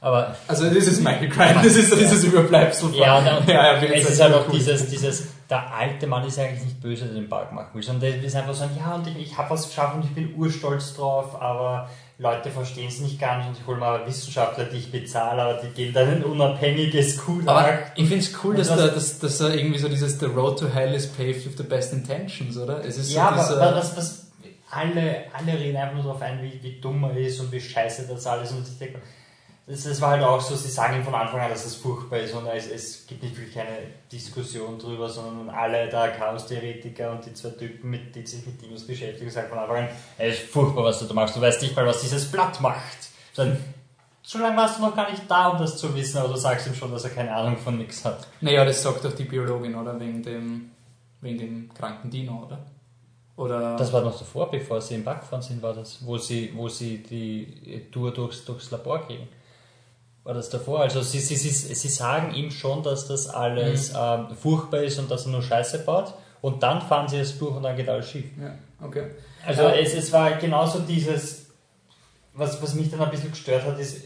Aber 0.00 0.34
Also 0.48 0.68
das 0.68 0.86
ist 0.86 1.02
Michael 1.02 1.28
Crichton, 1.28 1.62
das 1.62 1.76
ist 1.76 1.94
dieses 1.94 2.24
Überbleibsel 2.24 2.88
von... 2.88 2.98
Ja, 2.98 3.18
und, 3.18 3.48
ja, 3.48 3.80
will 3.80 3.92
es 3.92 4.08
ist 4.08 4.20
halt 4.20 4.34
cool. 4.34 4.40
auch 4.40 4.50
dieses, 4.50 4.88
dieses, 4.88 5.28
der 5.48 5.72
alte 5.72 6.06
Mann 6.06 6.26
ist 6.26 6.38
eigentlich 6.38 6.64
nicht 6.64 6.80
böse, 6.80 7.04
der 7.04 7.14
den 7.14 7.28
Park 7.28 7.52
machen 7.52 7.68
will, 7.74 7.82
sondern 7.82 8.10
der 8.10 8.22
ist 8.22 8.34
einfach 8.34 8.54
so, 8.54 8.64
ja, 8.78 8.94
und 8.94 9.06
ich, 9.06 9.16
ich 9.16 9.38
habe 9.38 9.50
was 9.50 9.68
geschafft 9.68 9.96
und 9.96 10.04
ich 10.04 10.14
bin 10.14 10.34
urstolz 10.34 10.94
drauf, 10.94 11.40
aber 11.40 11.88
Leute 12.22 12.50
verstehen 12.50 12.88
es 12.88 13.00
nicht 13.00 13.20
ganz 13.20 13.46
und 13.46 13.58
ich 13.58 13.66
hole 13.66 13.78
mal 13.78 14.06
Wissenschaftler, 14.06 14.64
die 14.64 14.76
ich 14.76 14.92
bezahle, 14.92 15.42
aber 15.42 15.54
die 15.54 15.68
geben 15.68 15.92
dann 15.92 16.08
ein 16.08 16.24
unabhängiges 16.24 17.18
Gutachten. 17.18 17.48
Aber 17.48 17.78
ich 17.96 18.08
finde 18.08 18.24
es 18.24 18.32
cool, 18.44 18.56
dass, 18.56 18.68
da, 18.68 18.76
dass, 18.76 19.18
dass 19.18 19.40
er 19.40 19.54
irgendwie 19.54 19.78
so 19.78 19.88
dieses 19.88 20.18
The 20.20 20.26
Road 20.26 20.58
to 20.60 20.68
Hell 20.68 20.94
is 20.94 21.08
paved 21.08 21.44
with 21.44 21.56
the 21.56 21.64
best 21.64 21.92
intentions, 21.92 22.56
oder? 22.56 22.84
Es 22.84 22.96
ist 22.96 23.12
ja, 23.12 23.36
so 23.42 23.56
aber 23.56 23.76
was, 23.76 23.96
was, 23.96 24.26
alle, 24.70 25.24
alle 25.32 25.58
reden 25.58 25.76
einfach 25.76 25.94
nur 25.94 26.04
darauf 26.04 26.22
ein, 26.22 26.40
wie, 26.42 26.62
wie 26.62 26.80
dumm 26.80 27.04
er 27.04 27.16
ist 27.16 27.40
und 27.40 27.52
wie 27.52 27.60
scheiße 27.60 28.06
das 28.08 28.26
alles 28.26 28.50
ist. 28.50 28.56
Und 28.56 28.68
ich 28.68 28.78
denke, 28.78 29.00
das, 29.66 29.84
das 29.84 30.00
war 30.00 30.10
halt 30.10 30.24
auch 30.24 30.40
so, 30.40 30.56
sie 30.56 30.68
sagen 30.68 30.96
ihm 30.96 31.04
von 31.04 31.14
Anfang 31.14 31.40
an, 31.40 31.50
dass 31.50 31.62
das 31.62 31.76
furchtbar 31.76 32.18
ist 32.18 32.34
und 32.34 32.46
es, 32.46 32.68
es 32.68 33.06
gibt 33.06 33.22
nicht 33.22 33.36
wirklich 33.36 33.58
eine 33.58 33.78
Diskussion 34.10 34.76
drüber, 34.78 35.08
sondern 35.08 35.50
alle 35.50 35.88
da 35.88 36.08
Chaos-Theoretiker 36.08 37.12
und 37.12 37.24
die 37.24 37.32
zwei 37.32 37.50
Typen, 37.50 37.90
mit, 37.90 38.14
die 38.14 38.26
sich 38.26 38.44
mit 38.44 38.60
Dinos 38.60 38.84
beschäftigen, 38.84 39.30
sagen 39.30 39.48
von 39.48 39.58
Anfang 39.58 39.76
an, 39.76 39.88
es 40.18 40.34
ist 40.34 40.50
furchtbar, 40.50 40.84
was 40.84 40.98
du 40.98 41.04
da 41.04 41.14
machst, 41.14 41.36
du 41.36 41.40
weißt 41.40 41.62
nicht 41.62 41.76
mal, 41.76 41.86
was 41.86 42.00
dieses 42.00 42.30
Blatt 42.30 42.60
macht. 42.60 43.10
Dann, 43.36 43.56
so 44.24 44.40
lange 44.40 44.56
warst 44.56 44.78
du 44.78 44.82
noch 44.82 44.96
gar 44.96 45.08
nicht 45.10 45.22
da, 45.28 45.48
um 45.48 45.58
das 45.58 45.76
zu 45.76 45.94
wissen, 45.94 46.18
aber 46.18 46.28
du 46.28 46.36
sagst 46.36 46.66
ihm 46.66 46.74
schon, 46.74 46.90
dass 46.90 47.04
er 47.04 47.10
keine 47.10 47.32
Ahnung 47.32 47.56
von 47.56 47.78
nichts 47.78 48.04
hat. 48.04 48.26
Naja, 48.40 48.64
das 48.64 48.82
sagt 48.82 49.04
doch 49.04 49.12
die 49.12 49.24
Biologin, 49.24 49.76
oder? 49.76 49.98
Wegen 49.98 50.22
dem, 50.24 50.70
wegen 51.20 51.38
dem 51.38 51.74
kranken 51.74 52.10
Dino, 52.10 52.44
oder? 52.46 52.66
Oder... 53.36 53.76
Das 53.76 53.92
war 53.92 54.02
noch 54.02 54.18
davor, 54.18 54.50
bevor 54.50 54.80
sie 54.80 54.96
im 54.96 55.04
Park 55.04 55.20
gefahren 55.20 55.42
sind, 55.42 55.62
war 55.62 55.72
das, 55.72 56.04
wo 56.04 56.18
sie, 56.18 56.52
wo 56.54 56.68
sie 56.68 56.98
die 56.98 57.88
Tour 57.92 58.12
durchs, 58.12 58.44
durchs 58.44 58.70
Labor 58.72 59.06
gehen. 59.06 59.28
War 60.24 60.34
das 60.34 60.50
davor? 60.50 60.80
Also 60.80 61.02
sie, 61.02 61.18
sie, 61.18 61.34
sie, 61.36 61.50
sie 61.50 61.88
sagen 61.88 62.32
ihm 62.34 62.50
schon, 62.50 62.82
dass 62.82 63.08
das 63.08 63.28
alles 63.28 63.92
ähm, 63.96 64.28
furchtbar 64.40 64.82
ist 64.82 64.98
und 64.98 65.10
dass 65.10 65.26
er 65.26 65.32
nur 65.32 65.42
Scheiße 65.42 65.80
baut 65.80 66.14
und 66.40 66.62
dann 66.62 66.80
fahren 66.80 67.08
sie 67.08 67.18
es 67.18 67.36
durch 67.38 67.56
und 67.56 67.62
dann 67.64 67.76
geht 67.76 67.88
alles 67.88 68.08
schief. 68.08 68.26
ja, 68.40 68.54
okay. 68.84 69.10
Also 69.44 69.62
Ja. 69.62 69.74
es, 69.74 69.94
es 69.94 70.12
war 70.12 70.30
genauso 70.36 70.78
dieses, 70.80 71.46
was, 72.34 72.62
was 72.62 72.74
mich 72.74 72.88
dann 72.90 73.00
ein 73.00 73.10
bisschen 73.10 73.30
gestört 73.32 73.64
hat, 73.64 73.78
ist, 73.80 74.04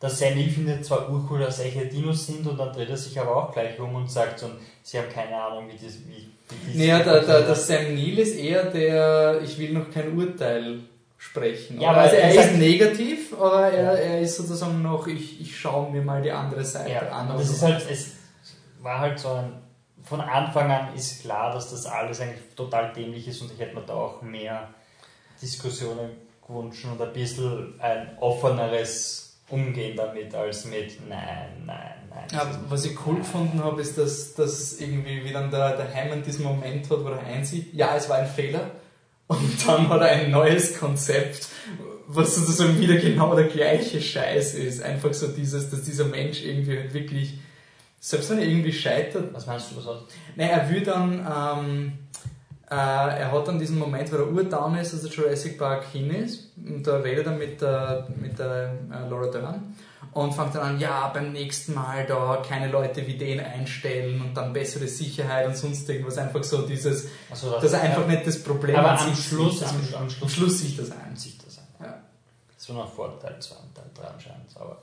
dass 0.00 0.18
Sam 0.18 0.34
Neill 0.34 0.50
findet 0.50 0.84
zwar 0.84 1.08
urcool, 1.08 1.38
dass 1.38 1.60
echte 1.60 1.86
Dinos 1.86 2.26
sind 2.26 2.44
und 2.46 2.58
dann 2.58 2.72
dreht 2.72 2.90
er 2.90 2.96
sich 2.96 3.18
aber 3.18 3.36
auch 3.36 3.52
gleich 3.52 3.78
um 3.78 3.94
und 3.94 4.10
sagt 4.10 4.40
so, 4.40 4.50
sie 4.82 4.98
haben 4.98 5.08
keine 5.08 5.40
Ahnung, 5.40 5.68
wie 5.68 5.82
das, 5.86 5.94
wie, 6.08 6.30
wie 6.72 6.78
Naja, 6.78 6.98
der, 6.98 7.22
der, 7.22 7.42
der 7.42 7.54
Sam 7.54 7.94
Neill 7.94 8.18
ist 8.18 8.36
eher 8.36 8.64
der, 8.64 9.40
ich 9.42 9.56
will 9.56 9.72
noch 9.72 9.88
kein 9.90 10.18
Urteil 10.18 10.80
sprechen. 11.24 11.80
Ja, 11.80 11.92
also 11.92 12.16
er 12.16 12.34
ist 12.34 12.56
negativ, 12.58 13.32
aber 13.32 13.68
er, 13.70 13.92
er 13.98 14.20
ist 14.20 14.36
sozusagen 14.36 14.82
noch, 14.82 15.06
ich, 15.06 15.40
ich 15.40 15.58
schaue 15.58 15.90
mir 15.90 16.02
mal 16.02 16.20
die 16.22 16.30
andere 16.30 16.64
Seite 16.64 16.90
Ja, 16.92 17.00
an. 17.10 17.28
das 17.36 17.48
ist 17.48 17.62
halt, 17.62 17.84
es 17.90 18.12
war 18.82 18.98
halt 19.00 19.18
so 19.18 19.30
ein, 19.30 19.54
von 20.02 20.20
Anfang 20.20 20.70
an 20.70 20.94
ist 20.94 21.22
klar, 21.22 21.52
dass 21.54 21.70
das 21.70 21.86
alles 21.86 22.20
eigentlich 22.20 22.42
total 22.54 22.92
dämlich 22.92 23.26
ist 23.26 23.40
und 23.40 23.50
ich 23.52 23.58
hätte 23.58 23.74
mir 23.74 23.80
da 23.82 23.94
auch 23.94 24.20
mehr 24.20 24.68
Diskussionen 25.40 26.10
gewünscht 26.46 26.84
und 26.84 27.00
ein 27.00 27.12
bisschen 27.14 27.80
ein 27.80 28.18
offeneres 28.20 29.38
Umgehen 29.48 29.96
damit 29.96 30.34
als 30.34 30.66
mit 30.66 31.08
nein, 31.08 31.62
nein, 31.64 31.94
nein. 32.10 32.28
Ja, 32.32 32.50
was 32.68 32.84
ich 32.84 32.96
cool 33.06 33.16
gefunden 33.16 33.62
habe, 33.64 33.80
ist, 33.80 33.96
dass, 33.96 34.34
dass 34.34 34.78
irgendwie 34.78 35.24
wie 35.24 35.32
dann 35.32 35.50
der, 35.50 35.76
der 35.76 35.94
Hammond 35.94 36.26
diesen 36.26 36.44
Moment 36.44 36.88
hat, 36.90 37.02
wo 37.02 37.08
er 37.08 37.20
einsieht, 37.20 37.72
ja, 37.72 37.96
es 37.96 38.08
war 38.10 38.18
ein 38.18 38.26
Fehler. 38.26 38.70
Und 39.26 39.66
dann 39.66 39.88
hat 39.88 40.00
er 40.02 40.08
ein 40.08 40.30
neues 40.30 40.78
Konzept, 40.78 41.48
was 42.06 42.36
sozusagen 42.36 42.78
wieder 42.78 42.96
genau 42.96 43.34
der 43.34 43.46
gleiche 43.46 44.00
Scheiß 44.00 44.54
ist. 44.54 44.82
Einfach 44.82 45.14
so 45.14 45.28
dieses, 45.28 45.70
dass 45.70 45.82
dieser 45.82 46.04
Mensch 46.04 46.44
irgendwie 46.44 46.78
halt 46.78 46.92
wirklich, 46.92 47.38
selbst 48.00 48.30
wenn 48.30 48.38
er 48.38 48.46
irgendwie 48.46 48.72
scheitert, 48.72 49.32
Was 49.32 49.46
meinst 49.46 49.70
du, 49.70 49.76
was 49.76 49.86
hat? 49.86 50.02
Nein, 50.36 50.50
er 50.50 50.70
will 50.70 50.82
dann, 50.82 51.12
ähm, 51.20 51.92
äh, 52.70 52.74
er 52.74 53.32
hat 53.32 53.48
dann 53.48 53.58
diesen 53.58 53.78
Moment, 53.78 54.12
wo 54.12 54.16
er 54.16 54.30
urdown 54.30 54.76
ist, 54.76 54.92
als 54.92 55.02
der 55.02 55.10
Jurassic 55.10 55.58
Park 55.58 55.84
hin 55.90 56.10
ist, 56.10 56.52
und 56.56 56.86
da 56.86 56.98
redet 56.98 57.26
er 57.26 57.32
mit 57.32 57.60
der, 57.60 58.08
mit 58.20 58.38
der 58.38 58.74
äh, 58.92 59.08
Laura 59.08 59.28
Dern 59.28 59.74
und 60.14 60.32
fängt 60.32 60.54
dann 60.54 60.62
an, 60.62 60.80
ja, 60.80 61.08
beim 61.08 61.32
nächsten 61.32 61.74
Mal 61.74 62.06
da 62.06 62.42
keine 62.46 62.70
Leute 62.70 63.06
wie 63.06 63.18
den 63.18 63.40
einstellen 63.40 64.20
und 64.20 64.34
dann 64.34 64.52
bessere 64.52 64.86
Sicherheit 64.86 65.46
und 65.46 65.56
sonst 65.56 65.88
irgendwas, 65.88 66.18
einfach 66.18 66.42
so 66.44 66.62
dieses, 66.62 67.08
Also, 67.30 67.58
dass 67.60 67.72
er 67.72 67.82
einfach 67.82 68.06
nicht 68.06 68.26
das 68.26 68.42
Problem 68.42 68.76
Aber 68.76 68.98
am 69.00 69.14
Schluss, 69.14 69.58
sieht. 69.58 69.68
am, 69.68 69.76
am 69.94 70.02
am 70.04 70.10
Schluss 70.10 70.32
Schluss 70.32 70.58
sieht 70.60 70.78
das 70.78 70.90
ein. 70.92 71.16
sieht 71.16 71.44
das 71.44 71.58
ein. 71.58 71.86
Ja. 71.86 72.00
Das 72.56 72.68
war 72.68 72.76
noch 72.76 72.92
vor 72.92 73.18
Teil 73.18 73.36
2 73.40 73.54
und 73.56 73.74
Teil 73.74 73.90
3 73.94 74.04
anscheinend, 74.04 74.56
aber 74.56 74.82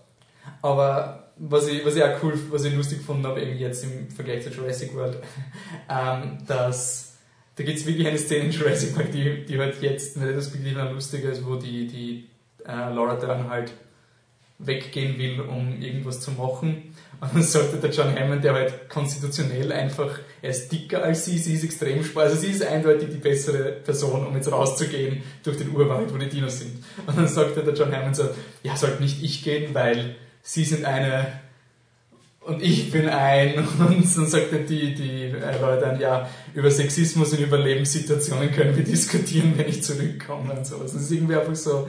Aber 0.62 1.30
was 1.38 1.68
ich, 1.68 1.86
was 1.86 1.96
ich 1.96 2.04
auch 2.04 2.22
cool, 2.24 2.38
was 2.50 2.66
ich 2.66 2.76
lustig 2.76 3.00
gefunden 3.00 3.26
habe, 3.26 3.42
eben 3.42 3.58
jetzt 3.58 3.84
im 3.84 4.10
Vergleich 4.10 4.44
zu 4.44 4.50
Jurassic 4.50 4.94
World, 4.96 5.18
ähm, 5.90 6.38
dass 6.46 7.16
da 7.56 7.64
gibt 7.64 7.78
es 7.80 7.86
wirklich 7.86 8.08
eine 8.08 8.18
Szene 8.18 8.46
in 8.46 8.52
Jurassic 8.52 8.96
World, 8.98 9.14
die, 9.14 9.46
die 9.46 9.60
halt 9.60 9.82
jetzt 9.82 10.18
nicht 10.18 10.28
retrospektiv 10.28 10.76
noch 10.76 10.92
lustiger 10.92 11.32
ist, 11.32 11.46
wo 11.46 11.56
die, 11.56 11.88
die 11.88 12.30
äh, 12.66 12.94
Laura 12.94 13.16
Dern 13.16 13.50
halt 13.50 13.72
weggehen 14.66 15.18
will, 15.18 15.42
um 15.42 15.82
irgendwas 15.82 16.22
zu 16.22 16.32
machen. 16.32 16.94
Und 17.20 17.36
dann 17.36 17.44
sagte 17.44 17.78
der 17.78 17.92
John 17.92 18.16
Hammond, 18.18 18.44
der 18.44 18.54
halt 18.54 18.90
konstitutionell 18.90 19.72
einfach, 19.72 20.20
er 20.42 20.50
ist 20.50 20.72
dicker 20.72 21.04
als 21.04 21.26
sie, 21.26 21.38
sie 21.38 21.54
ist 21.54 21.64
extrem 21.64 22.04
schwer, 22.04 22.24
also 22.24 22.36
sie 22.36 22.48
ist 22.48 22.64
eindeutig 22.64 23.10
die 23.10 23.18
bessere 23.18 23.74
Person, 23.74 24.26
um 24.26 24.36
jetzt 24.36 24.52
rauszugehen 24.52 25.22
durch 25.44 25.58
den 25.58 25.76
Urwald, 25.76 26.12
wo 26.12 26.18
die 26.18 26.30
Dinos 26.30 26.60
sind. 26.60 26.84
Und 27.06 27.18
dann 27.18 27.28
sagte 27.28 27.64
der 27.64 27.76
John 27.76 27.96
Hammond 27.96 28.16
so, 28.16 28.30
ja, 28.64 28.76
sollte 28.76 29.04
nicht 29.04 29.22
ich 29.22 29.44
gehen, 29.44 29.76
weil 29.76 30.16
sie 30.42 30.64
sind 30.64 30.86
eine 30.86 31.42
und 32.44 32.64
ich 32.64 32.90
bin 32.92 33.08
ein 33.08 33.56
und 33.80 33.80
dann 33.80 34.04
sagten 34.04 34.66
die, 34.66 34.96
die 34.96 35.26
äh, 35.26 35.62
Leute 35.62 35.82
dann, 35.82 36.00
ja, 36.00 36.28
über 36.56 36.72
Sexismus 36.72 37.34
und 37.34 37.40
über 37.40 37.60
Lebenssituationen 37.60 38.52
können 38.52 38.76
wir 38.76 38.84
diskutieren, 38.84 39.54
wenn 39.58 39.70
ich 39.70 39.84
zurückkomme 39.84 40.54
und 40.54 40.66
sowas. 40.66 40.94
Das 40.94 41.04
ist 41.04 41.12
irgendwie 41.12 41.36
einfach 41.36 41.56
so, 41.56 41.88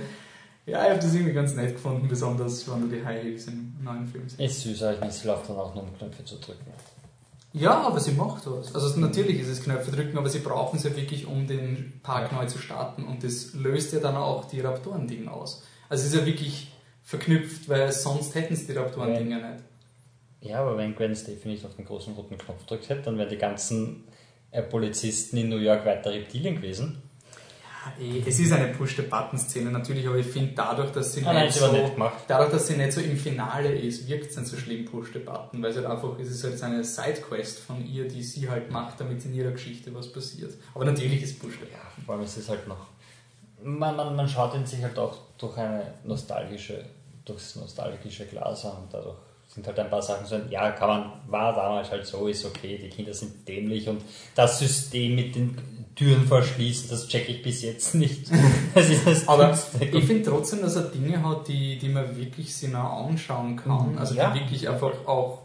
ja, 0.66 0.84
ich 0.84 0.90
habe 0.90 1.00
das 1.00 1.14
irgendwie 1.14 1.32
ganz 1.32 1.54
nett 1.54 1.74
gefunden, 1.74 2.06
besonders 2.08 2.70
wenn 2.70 2.82
du 2.82 2.96
die 2.96 3.04
High 3.04 3.22
Heels 3.22 3.46
im 3.46 3.74
neuen 3.82 4.06
Film 4.06 4.28
siehst. 4.28 4.40
Ist 4.40 4.60
süß, 4.62 4.82
aber 4.82 5.08
ich 5.08 5.24
läuft 5.24 5.48
dann 5.48 5.56
auch 5.56 5.74
nur 5.74 5.84
um 5.84 5.98
Knöpfe 5.98 6.24
zu 6.24 6.36
drücken. 6.36 6.72
Ja, 7.54 7.82
aber 7.82 8.00
sie 8.00 8.12
macht 8.12 8.46
was. 8.46 8.74
Also 8.74 8.98
natürlich 8.98 9.40
ist 9.40 9.48
es 9.48 9.62
Knöpfe 9.62 9.90
drücken, 9.90 10.16
aber 10.16 10.30
sie 10.30 10.38
brauchen 10.38 10.76
es 10.76 10.84
ja 10.84 10.96
wirklich, 10.96 11.26
um 11.26 11.46
den 11.46 12.00
Park 12.02 12.32
neu 12.32 12.46
zu 12.46 12.58
starten 12.58 13.04
und 13.04 13.24
das 13.24 13.52
löst 13.54 13.92
ja 13.92 14.00
dann 14.00 14.16
auch 14.16 14.46
die 14.46 14.60
Raptoren-Ding 14.60 15.28
aus. 15.28 15.62
Also 15.88 16.06
es 16.06 16.12
ist 16.12 16.18
ja 16.18 16.24
wirklich 16.24 16.72
verknüpft, 17.02 17.68
weil 17.68 17.92
sonst 17.92 18.34
hätten 18.34 18.54
es 18.54 18.66
die 18.66 18.72
Raptoren-Dinger 18.72 19.36
nicht. 19.36 19.64
Ja, 20.40 20.60
aber 20.60 20.78
wenn 20.78 20.94
Gwen 20.94 21.14
Stefani 21.14 21.54
nicht 21.54 21.64
auf 21.64 21.76
den 21.76 21.84
großen 21.84 22.14
roten 22.14 22.38
Knopf 22.38 22.60
gedrückt 22.60 22.88
hätte, 22.88 23.02
dann 23.02 23.18
wären 23.18 23.28
die 23.28 23.36
ganzen 23.36 24.04
äh, 24.50 24.62
Polizisten 24.62 25.36
in 25.36 25.48
New 25.48 25.58
York 25.58 25.84
weiter 25.84 26.10
Reptilien 26.10 26.56
gewesen. 26.56 27.02
Eh, 28.00 28.22
Es 28.26 28.38
ist 28.38 28.52
eine 28.52 28.68
Push-the-Button-Szene 28.74 29.70
natürlich, 29.70 30.06
aber 30.06 30.16
ich 30.16 30.26
finde 30.26 30.52
dadurch, 30.54 30.90
dass 30.92 31.12
sie 31.12 31.24
Ah, 31.26 31.32
nein, 31.32 31.46
nicht 31.46 31.58
so, 31.58 31.70
gemacht. 31.70 32.24
dadurch, 32.28 32.50
dass 32.50 32.66
sie 32.68 32.76
nicht 32.76 32.92
so 32.92 33.00
im 33.00 33.16
Finale 33.16 33.72
ist, 33.72 34.06
wirkt 34.08 34.30
es 34.30 34.36
nicht 34.36 34.46
so 34.48 34.56
schlimm 34.56 34.84
Push-the-Button, 34.84 35.62
weil 35.62 35.70
es 35.70 35.76
halt 35.76 35.86
einfach, 35.86 36.18
es 36.18 36.28
ist 36.30 36.44
halt 36.44 36.62
eine 36.62 36.84
Sidequest 36.84 37.58
von 37.60 37.84
ihr, 37.86 38.06
die 38.06 38.22
sie 38.22 38.48
halt 38.48 38.70
macht, 38.70 39.00
damit 39.00 39.24
in 39.24 39.34
ihrer 39.34 39.50
Geschichte 39.50 39.94
was 39.94 40.12
passiert. 40.12 40.54
Aber 40.74 40.84
natürlich 40.84 41.22
ist 41.22 41.40
Push-the-Button. 41.40 41.72
Ja, 41.72 42.04
vor 42.04 42.14
allem 42.14 42.24
ist 42.24 42.36
es 42.36 42.48
halt 42.48 42.66
noch. 42.68 42.86
Man, 43.62 43.96
man, 43.96 44.16
man 44.16 44.28
schaut 44.28 44.54
ihn 44.54 44.66
sich 44.66 44.82
halt 44.82 44.98
auch 44.98 45.16
durch 45.38 45.56
eine 45.56 45.94
nostalgische, 46.04 46.84
durchs 47.24 47.56
nostalgische 47.56 48.26
Glas 48.26 48.64
an 48.64 48.76
und 48.84 48.92
dadurch 48.94 49.16
sind 49.54 49.66
halt 49.66 49.78
ein 49.78 49.90
paar 49.90 50.02
Sachen 50.02 50.26
so, 50.26 50.40
ja, 50.50 50.70
kann 50.70 50.88
man, 50.88 51.12
war 51.28 51.54
damals 51.54 51.90
halt 51.90 52.06
so, 52.06 52.26
ist 52.26 52.44
okay, 52.44 52.78
die 52.82 52.88
Kinder 52.88 53.12
sind 53.12 53.46
dämlich 53.46 53.88
und 53.88 54.00
das 54.34 54.58
System 54.58 55.14
mit 55.14 55.34
den 55.34 55.58
Türen 55.94 56.26
verschließen, 56.26 56.88
das 56.88 57.06
checke 57.06 57.32
ich 57.32 57.42
bis 57.42 57.60
jetzt 57.62 57.94
nicht. 57.96 58.30
Das 58.74 58.88
ist 58.88 59.06
das 59.06 59.28
Aber 59.28 59.56
ich 59.78 60.04
finde 60.04 60.22
trotzdem, 60.30 60.62
dass 60.62 60.76
er 60.76 60.84
Dinge 60.84 61.22
hat, 61.22 61.48
die, 61.48 61.78
die 61.78 61.90
man 61.90 62.16
wirklich 62.16 62.54
sich 62.54 62.70
noch 62.70 63.06
anschauen 63.06 63.56
kann. 63.56 63.98
Also 63.98 64.14
Ja. 64.14 64.30
die 64.30 64.40
wirklich 64.40 64.68
einfach 64.68 64.92
auch 65.06 65.42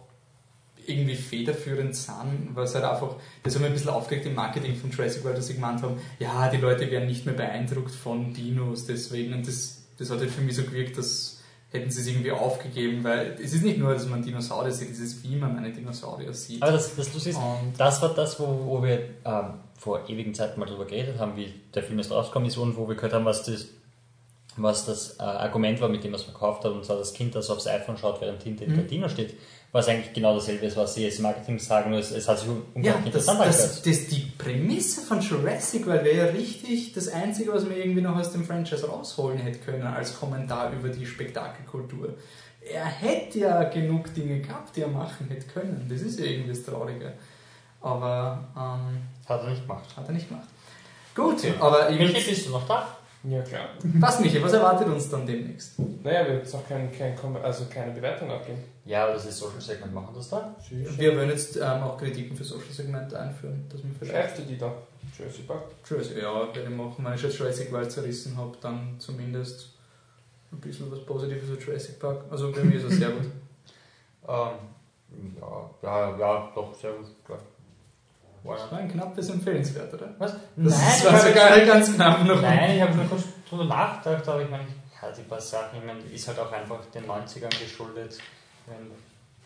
irgendwie 0.86 1.16
federführend 1.16 1.94
sind, 1.98 2.52
weil 2.54 2.64
es 2.64 2.74
halt 2.74 2.86
einfach, 2.86 3.18
das 3.44 3.56
hat 3.56 3.62
mich 3.62 3.72
ein 3.72 3.74
bisschen 3.74 3.90
aufgeregt 3.90 4.26
im 4.26 4.36
Marketing 4.36 4.74
von 4.74 4.90
Jurassic 4.90 5.22
World, 5.26 5.38
dass 5.38 5.48
sie 5.48 5.56
gemeint 5.56 5.82
haben, 5.82 6.00
ja, 6.18 6.48
die 6.50 6.56
Leute 6.56 6.90
werden 6.90 7.08
nicht 7.10 7.26
mehr 7.26 7.36
beeindruckt 7.36 7.92
von 7.94 8.34
Dinos, 8.34 8.86
deswegen, 8.86 9.34
und 9.34 9.46
das, 9.46 9.84
das 9.98 10.10
hat 10.10 10.20
halt 10.20 10.32
für 10.32 10.40
mich 10.42 10.56
so 10.56 10.64
gewirkt, 10.64 10.98
dass 10.98 11.37
hätten 11.72 11.92
sie 11.92 12.02
es 12.02 12.08
irgendwie 12.08 12.32
aufgegeben, 12.32 13.04
weil 13.04 13.36
es 13.44 13.54
ist 13.54 13.64
nicht 13.64 13.78
nur, 13.78 13.94
dass 13.94 14.06
man 14.08 14.22
Dinosaurier 14.24 14.72
sieht, 14.72 14.90
es 14.92 15.00
ist, 15.00 15.24
wie 15.24 15.36
man 15.36 15.58
eine 15.58 15.72
Dinosaurier 15.72 16.34
sieht. 16.34 16.62
Aber 16.64 16.72
das, 16.72 16.96
das 16.96 17.14
Lustige 17.14 17.32
ist, 17.32 17.38
Und- 17.38 17.74
das 17.78 18.02
war 18.02 18.14
das, 18.14 18.40
wo, 18.40 18.46
wo 18.66 18.82
wir 18.84 19.00
ähm, 19.26 19.54
vor 19.78 20.08
ewigen 20.10 20.34
Zeiten 20.34 20.60
mal 20.60 20.66
drüber 20.66 20.86
geredet 20.86 21.20
haben, 21.20 21.36
wie 21.36 21.54
der 21.74 21.84
Film 21.84 22.00
jetzt 22.00 22.10
rausgekommen 22.12 22.48
ist 22.48 22.58
und 22.58 22.78
wo 22.78 22.88
wir 22.88 22.96
gehört 22.96 23.14
haben, 23.14 23.26
was 23.26 23.44
das, 23.44 23.68
was 24.56 24.86
das 24.86 25.20
äh, 25.20 25.24
Argument 25.24 25.80
war, 25.82 25.90
mit 25.90 26.04
dem 26.04 26.14
er 26.14 26.18
es 26.18 26.24
verkauft 26.24 26.64
hat, 26.64 26.72
und 26.72 26.84
zwar 26.86 26.98
das 26.98 27.14
Kind, 27.14 27.36
das 27.36 27.50
aufs 27.50 27.68
iPhone 27.68 27.98
schaut, 27.98 28.22
während 28.22 28.42
hinter 28.44 28.66
Mhm. 28.66 28.76
der 28.76 28.84
Dino 28.86 29.10
steht, 29.10 29.36
was 29.78 29.88
eigentlich 29.88 30.12
genau 30.14 30.34
dasselbe 30.34 30.66
ist, 30.66 30.76
was 30.76 30.96
sie 30.96 31.04
jetzt 31.04 31.18
im 31.18 31.24
Marketing 31.24 31.60
sagen, 31.60 31.92
nur 31.92 32.00
es, 32.00 32.12
es 32.12 32.28
hat 32.28 32.40
sich 32.40 32.48
Ja, 32.48 32.54
unglaublich 32.74 33.14
das, 33.14 33.28
interessant 33.28 33.40
das, 33.48 33.62
angehört. 33.62 33.86
das, 33.86 34.08
die 34.08 34.32
Prämisse 34.38 35.02
von 35.02 35.22
Jurassic 35.22 35.86
World 35.86 36.04
wäre 36.04 36.18
ja 36.28 36.34
richtig 36.34 36.94
das 36.94 37.08
Einzige, 37.10 37.54
was 37.54 37.64
man 37.64 37.78
irgendwie 37.78 38.02
noch 38.02 38.16
aus 38.18 38.32
dem 38.32 38.44
Franchise 38.44 38.88
rausholen 38.88 39.38
hätte 39.38 39.60
können, 39.60 39.84
als 39.86 40.20
Kommentar 40.20 40.72
über 40.74 40.90
die 40.90 41.06
Spektakelkultur. 41.06 42.16
Er 42.70 42.86
hätte 42.86 43.40
ja 43.40 43.64
genug 43.66 44.14
Dinge 44.14 44.40
gehabt, 44.42 44.76
die 44.76 44.82
er 44.82 44.88
machen 44.90 45.28
hätte 45.30 45.48
können. 45.48 45.86
Das 45.90 46.02
ist 46.02 46.20
ja 46.20 46.26
irgendwie 46.26 46.50
das 46.50 46.64
Traurige. 46.64 47.14
Aber 47.82 48.44
ähm, 48.58 48.98
Hat 49.30 49.44
er 49.44 49.50
nicht 49.52 49.62
gemacht. 49.62 49.86
hat 49.96 50.08
er 50.08 50.14
nicht 50.14 50.28
gemacht. 50.28 50.48
Gut, 51.16 51.38
aber 51.60 51.90
ich 51.90 52.00
Michi, 52.00 52.30
bist 52.30 52.48
du 52.48 52.52
noch 52.52 52.68
da? 52.68 52.88
Ja, 53.24 53.42
klar. 53.42 53.70
was, 53.84 54.20
Michi, 54.20 54.42
was 54.42 54.54
erwartet 54.54 54.88
uns 54.88 55.10
dann 55.10 55.26
demnächst? 55.26 55.78
Naja, 55.80 56.22
wir 56.22 56.28
werden 56.28 56.40
jetzt 56.40 56.56
auch 56.56 56.68
kein, 56.68 56.92
kein, 56.92 57.16
also 57.44 57.66
keine 57.74 57.92
Bewertung 57.92 58.30
abgeben. 58.32 58.60
Ja, 58.88 59.04
aber 59.04 59.14
das 59.14 59.26
ist 59.26 59.38
Social 59.38 59.60
Segment, 59.62 59.94
machen 59.94 60.14
das 60.16 60.30
da? 60.30 60.56
Wir 60.70 61.16
wollen 61.16 61.30
jetzt 61.30 61.58
ähm, 61.58 61.84
auch 61.84 61.98
Kritiken 61.98 62.36
für 62.38 62.44
Social 62.46 62.72
Segmente 62.72 63.20
einführen, 63.20 63.66
dass 63.70 63.84
man 63.84 63.94
vielleicht 64.00 64.50
die 64.50 64.58
da? 64.58 64.72
Jurassic 65.18 65.46
Park? 65.48 65.64
Jurassic, 65.88 66.18
ja, 66.18 66.34
werde 66.56 66.64
ich 66.64 66.70
machen. 66.70 66.96
Wenn 67.04 67.14
ich 67.14 67.22
schon 67.22 67.32
Jurassic 67.32 67.72
World 67.72 67.92
zerrissen 67.92 68.38
habe, 68.38 68.56
dann 68.62 68.96
zumindest 69.00 69.70
ein 70.54 70.60
bisschen 70.62 70.90
was 70.92 71.06
Positives 71.06 71.50
für 71.50 71.58
Jurassic 71.60 72.00
Park. 72.00 72.22
Also 72.30 72.52
bei 72.54 72.64
mir 72.64 72.76
ist 72.78 72.86
es 72.86 72.94
sehr 72.98 73.10
gut. 73.10 73.26
Ähm, 74.30 75.36
ja, 75.40 75.70
ja, 75.84 76.18
ja, 76.18 76.52
doch, 76.54 76.74
sehr 76.76 76.92
gut, 76.92 77.06
klar. 77.26 77.40
Das 78.44 78.72
war 78.72 78.80
ein 78.80 78.92
knappes 78.92 79.30
Empfehlenswert, 79.30 79.94
oder? 79.94 80.14
Was? 80.18 80.34
Das 80.58 81.00
ich 81.00 81.06
war 81.06 81.14
hab 81.14 81.22
sogar 81.22 81.58
jetzt- 81.58 81.68
ganz 81.68 81.96
knapp 81.96 82.26
noch. 82.26 82.42
Nein, 82.42 82.76
ich 82.76 82.82
habe 82.82 82.94
nur 82.96 83.06
kurz 83.06 83.24
drüber 83.50 83.64
nachgedacht, 83.64 84.28
aber 84.28 84.42
ich 84.42 84.50
meine, 84.50 84.66
ja, 85.02 85.10
die 85.12 85.22
paar 85.22 85.40
Sachen, 85.40 85.80
ich 85.80 85.86
meine, 85.86 86.00
ist 86.14 86.28
halt 86.28 86.40
auch 86.40 86.52
einfach 86.52 86.84
den 86.94 87.06
90ern 87.06 87.50
geschuldet, 87.58 88.18
wenn 88.68 88.92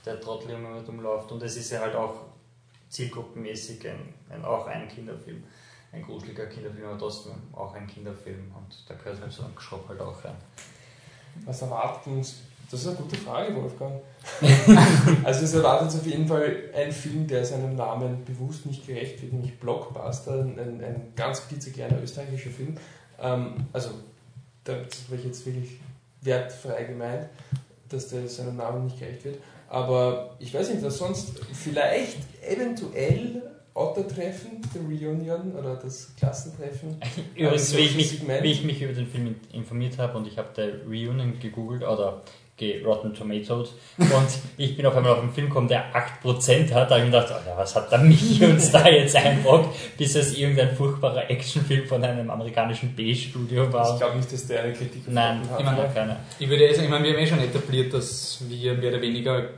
der 0.05 0.19
Trottel 0.19 0.51
immer 0.51 0.69
mit 0.69 0.87
umläuft 0.89 1.31
und 1.31 1.41
es 1.43 1.55
ist 1.55 1.71
ja 1.71 1.79
halt 1.79 1.95
auch 1.95 2.15
zielgruppenmäßig 2.89 3.87
ein, 3.87 4.13
ein, 4.29 4.43
auch 4.43 4.67
ein 4.67 4.87
Kinderfilm, 4.87 5.43
ein 5.91 6.03
gruseliger 6.03 6.47
Kinderfilm, 6.47 6.85
aber 6.87 6.99
trotzdem 6.99 7.33
auch 7.53 7.73
ein 7.73 7.87
Kinderfilm 7.87 8.51
und 8.55 8.83
da 8.87 8.95
gehört 8.95 9.21
halt 9.21 9.31
so 9.31 9.43
ein 9.43 9.55
Geschropp 9.55 9.87
halt 9.87 10.01
auch 10.01 10.23
rein. 10.23 10.35
Was 11.45 11.61
erwartet 11.61 12.07
uns? 12.07 12.41
Das 12.69 12.81
ist 12.81 12.87
eine 12.87 12.95
gute 12.97 13.17
Frage, 13.17 13.53
Wolfgang. 13.55 14.01
also 15.23 15.43
es 15.43 15.53
erwartet 15.53 15.87
uns 15.87 15.95
auf 15.99 16.05
jeden 16.05 16.27
Fall 16.27 16.69
ein 16.73 16.91
Film, 16.91 17.27
der 17.27 17.45
seinem 17.45 17.75
Namen 17.75 18.23
bewusst 18.23 18.65
nicht 18.65 18.87
gerecht 18.87 19.21
wird, 19.21 19.33
nämlich 19.33 19.59
Blockbuster, 19.59 20.39
ein, 20.39 20.57
ein 20.57 21.13
ganz 21.15 21.47
klitzekleiner 21.47 22.01
österreichischer 22.01 22.49
Film. 22.49 22.77
Ähm, 23.19 23.65
also, 23.73 23.89
das 24.63 24.75
habe 25.07 25.17
ich 25.17 25.25
jetzt 25.25 25.45
wirklich 25.45 25.79
wertfrei 26.21 26.85
gemeint, 26.85 27.27
dass 27.93 28.07
der 28.09 28.27
seinem 28.27 28.57
Namen 28.57 28.85
nicht 28.85 28.99
gerecht 28.99 29.23
wird. 29.25 29.37
Aber 29.69 30.35
ich 30.39 30.53
weiß 30.53 30.69
nicht, 30.71 30.83
was 30.83 30.97
sonst, 30.97 31.39
vielleicht 31.53 32.17
eventuell 32.45 33.41
Ottertreffen, 33.73 34.61
der 34.75 34.81
Reunion 34.81 35.53
oder 35.55 35.75
das 35.75 36.13
Klassentreffen. 36.17 36.97
Übrigens, 37.35 37.75
wie 37.75 37.81
ich, 37.81 37.95
mich, 37.95 38.21
wie 38.43 38.51
ich 38.51 38.63
mich 38.63 38.81
über 38.81 38.93
den 38.93 39.07
Film 39.07 39.27
in- 39.27 39.59
informiert 39.59 39.97
habe 39.97 40.17
und 40.17 40.27
ich 40.27 40.37
habe 40.37 40.49
der 40.55 40.83
Reunion 40.85 41.39
gegoogelt 41.39 41.83
oder 41.83 42.21
ge 42.61 42.83
Rotten 42.83 43.13
Tomatoes 43.13 43.73
und 43.97 44.27
ich 44.57 44.77
bin 44.77 44.85
auf 44.85 44.95
einmal 44.95 45.13
auf 45.13 45.19
einen 45.19 45.33
Film 45.33 45.47
gekommen, 45.47 45.67
der 45.67 45.93
8% 45.93 46.71
hat, 46.73 46.91
da 46.91 46.95
habe 46.95 47.05
ich 47.05 47.11
mir 47.11 47.17
gedacht, 47.17 47.31
Alter, 47.31 47.57
was 47.57 47.75
hat 47.75 47.91
der 47.91 47.99
mich 47.99 48.41
uns 48.49 48.71
da 48.71 48.87
jetzt 48.87 49.15
einbrockt, 49.15 49.97
bis 49.97 50.15
es 50.15 50.37
irgendein 50.37 50.75
furchtbarer 50.75 51.29
Actionfilm 51.29 51.87
von 51.87 52.03
einem 52.03 52.29
amerikanischen 52.29 52.95
B-Studio 52.95 53.65
Ich 53.65 53.73
war. 53.73 53.97
glaube 53.97 54.17
nicht, 54.17 54.31
dass 54.31 54.45
der 54.45 54.63
eine 54.63 54.73
Kritik 54.73 55.01
Nein, 55.07 55.41
hat. 55.49 55.59
Ich 55.59 55.65
meine, 55.65 55.83
noch 55.83 55.93
keine. 55.93 56.17
Ich 56.39 56.47
würde 56.47 56.67
eh 56.67 56.73
sagen, 56.73 56.85
ich 56.85 56.91
meine, 56.91 57.03
wir 57.03 57.13
haben 57.13 57.19
eh 57.19 57.27
schon 57.27 57.39
etabliert, 57.39 57.93
dass 57.93 58.43
wir 58.47 58.75
mehr 58.75 58.91
oder 58.91 59.01
weniger 59.01 59.49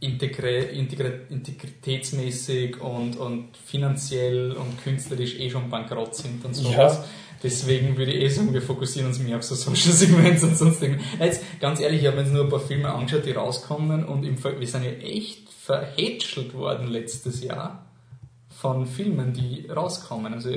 integre, 0.00 0.58
integre, 0.58 1.22
integritätsmäßig 1.28 2.80
und, 2.80 3.16
und 3.16 3.56
finanziell 3.56 4.52
und 4.52 4.82
künstlerisch 4.84 5.38
eh 5.40 5.50
schon 5.50 5.68
bankrott 5.68 6.14
sind 6.14 6.44
und 6.44 6.54
sowas. 6.54 6.98
Ja. 6.98 7.04
Deswegen 7.42 7.96
würde 7.96 8.12
ich 8.12 8.24
eh 8.24 8.28
sagen, 8.28 8.52
wir 8.52 8.62
fokussieren 8.62 9.08
uns 9.08 9.18
mehr 9.18 9.36
auf 9.36 9.42
so 9.44 9.54
Social 9.54 9.92
Segments 9.92 10.42
und 10.42 10.56
sonst 10.56 10.82
irgendwas. 10.82 11.06
Jetzt, 11.20 11.42
ganz 11.60 11.80
ehrlich, 11.80 12.00
ich 12.02 12.06
habe 12.06 12.16
mir 12.16 12.22
jetzt 12.24 12.32
nur 12.32 12.44
ein 12.44 12.50
paar 12.50 12.60
Filme 12.60 12.92
angeschaut, 12.92 13.26
die 13.26 13.32
rauskommen 13.32 14.04
und 14.04 14.24
im 14.24 14.38
Ver 14.38 14.58
wir 14.58 14.66
sind 14.66 14.84
ja 14.84 14.90
echt 14.90 15.48
verhätschelt 15.52 16.54
worden 16.54 16.88
letztes 16.88 17.42
Jahr 17.42 17.86
von 18.48 18.86
Filmen, 18.86 19.32
die 19.32 19.66
rauskommen. 19.68 20.34
Also 20.34 20.50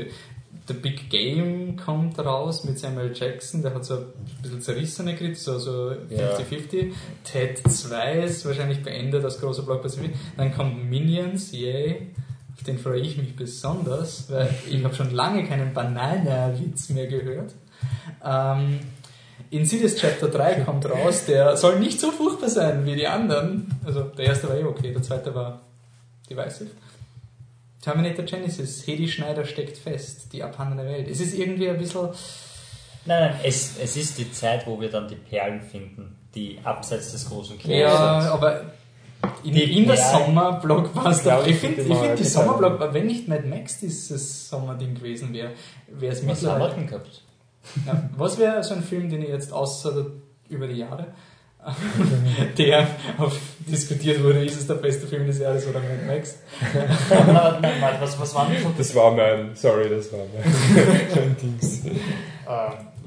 The 0.67 0.73
Big 0.73 1.09
Game 1.09 1.75
kommt 1.75 2.17
raus 2.19 2.63
mit 2.63 2.79
Samuel 2.79 3.11
Jackson, 3.13 3.61
der 3.61 3.73
hat 3.73 3.85
so 3.85 3.95
ein 3.95 4.05
bisschen 4.41 4.61
zerrissene 4.61 5.15
Kritik, 5.15 5.37
so, 5.37 5.59
so 5.59 5.91
Ja. 6.09 6.35
50-50. 6.37 6.91
Ted 7.23 7.61
2 7.69 8.13
ist 8.23 8.45
wahrscheinlich 8.45 8.81
beendet 8.81 9.23
als 9.23 9.39
großer 9.39 9.63
Blockbuster. 9.63 10.01
Dann 10.37 10.53
kommt 10.53 10.89
Minions, 10.89 11.51
yay. 11.51 12.07
Auf 12.61 12.65
den 12.67 12.77
freue 12.77 12.99
ich 12.99 13.17
mich 13.17 13.35
besonders, 13.35 14.29
weil 14.29 14.53
ich 14.69 14.83
habe 14.83 14.93
schon 14.93 15.09
lange 15.09 15.47
keinen 15.47 15.73
Banana-Witz 15.73 16.89
mehr 16.89 17.07
gehört. 17.07 17.55
Ähm, 18.23 18.81
Insidious 19.49 19.95
Chapter 19.95 20.27
3 20.27 20.59
kommt 20.65 20.85
raus, 20.87 21.25
der 21.25 21.57
soll 21.57 21.79
nicht 21.79 21.99
so 21.99 22.11
furchtbar 22.11 22.49
sein 22.49 22.85
wie 22.85 22.95
die 22.95 23.07
anderen. 23.07 23.73
Also 23.83 24.03
der 24.03 24.25
erste 24.27 24.47
war 24.47 24.57
eh 24.57 24.63
okay, 24.63 24.93
der 24.93 25.01
zweite 25.01 25.33
war 25.33 25.63
divisive. 26.29 26.69
Terminator 27.81 28.25
Genesis, 28.25 28.85
Hedy 28.85 29.07
Schneider 29.07 29.43
steckt 29.43 29.79
fest, 29.79 30.31
die 30.31 30.43
abhandene 30.43 30.87
Welt. 30.87 31.07
Es 31.09 31.19
ist 31.19 31.33
irgendwie 31.33 31.67
ein 31.67 31.79
bisschen... 31.79 32.09
Nein, 33.07 33.31
nein, 33.31 33.39
es, 33.43 33.79
es 33.81 33.97
ist 33.97 34.19
die 34.19 34.31
Zeit, 34.31 34.67
wo 34.67 34.79
wir 34.79 34.91
dann 34.91 35.07
die 35.07 35.15
Perlen 35.15 35.63
finden, 35.63 36.15
die 36.35 36.59
abseits 36.63 37.11
des 37.11 37.27
großen 37.27 37.57
Klos 37.57 37.75
Ja, 37.75 38.21
sind. 38.21 38.31
aber 38.31 38.65
in, 39.43 39.53
Die 39.53 39.77
in 39.79 39.87
der. 39.87 39.97
Sommer-Blockbuster, 39.97 41.29
Ja, 41.39 41.41
ich 41.41 41.51
ich 41.51 41.57
finde 41.57 41.81
ich 41.81 41.87
mal 41.87 42.07
find 42.07 42.19
die. 42.19 42.23
Sommer-Blockbuster, 42.23 42.93
wenn 42.93 43.07
nicht 43.07 43.27
Mad 43.27 43.47
Max 43.47 43.79
dieses 43.79 44.49
Sommerding 44.49 44.95
gewesen 44.95 45.33
wäre, 45.33 45.51
wäre 45.87 46.13
es 46.13 46.27
Was 46.27 46.43
haben 46.45 46.59
wir 46.59 46.67
mittlerweile... 46.67 46.85
gehabt? 46.85 47.21
Ja, 47.85 48.09
was 48.17 48.37
wäre 48.39 48.63
so 48.63 48.73
ein 48.73 48.81
Film, 48.83 49.09
den 49.09 49.21
ihr 49.21 49.29
jetzt 49.29 49.53
außer 49.53 50.07
über 50.49 50.67
die 50.67 50.77
Jahre, 50.79 51.07
der 52.57 52.87
auf, 53.19 53.37
diskutiert 53.67 54.23
wurde, 54.23 54.43
ist 54.43 54.59
es 54.59 54.65
der 54.65 54.73
beste 54.75 55.05
Film 55.05 55.27
des 55.27 55.37
Jahres 55.37 55.67
oder 55.67 55.79
Mad 55.79 56.05
Max? 56.07 56.39
nein, 56.73 56.87
nein, 57.27 57.35
nein, 57.61 57.73
nein, 57.79 57.95
was, 57.99 58.19
was 58.19 58.33
waren 58.33 58.51
das? 58.51 58.63
Das 58.77 58.95
war 58.95 59.11
mein, 59.11 59.55
sorry, 59.55 59.87
das 59.89 60.11
war 60.11 60.21
mein, 60.33 61.35
Dings. 61.41 61.85
Ähm, 61.85 61.93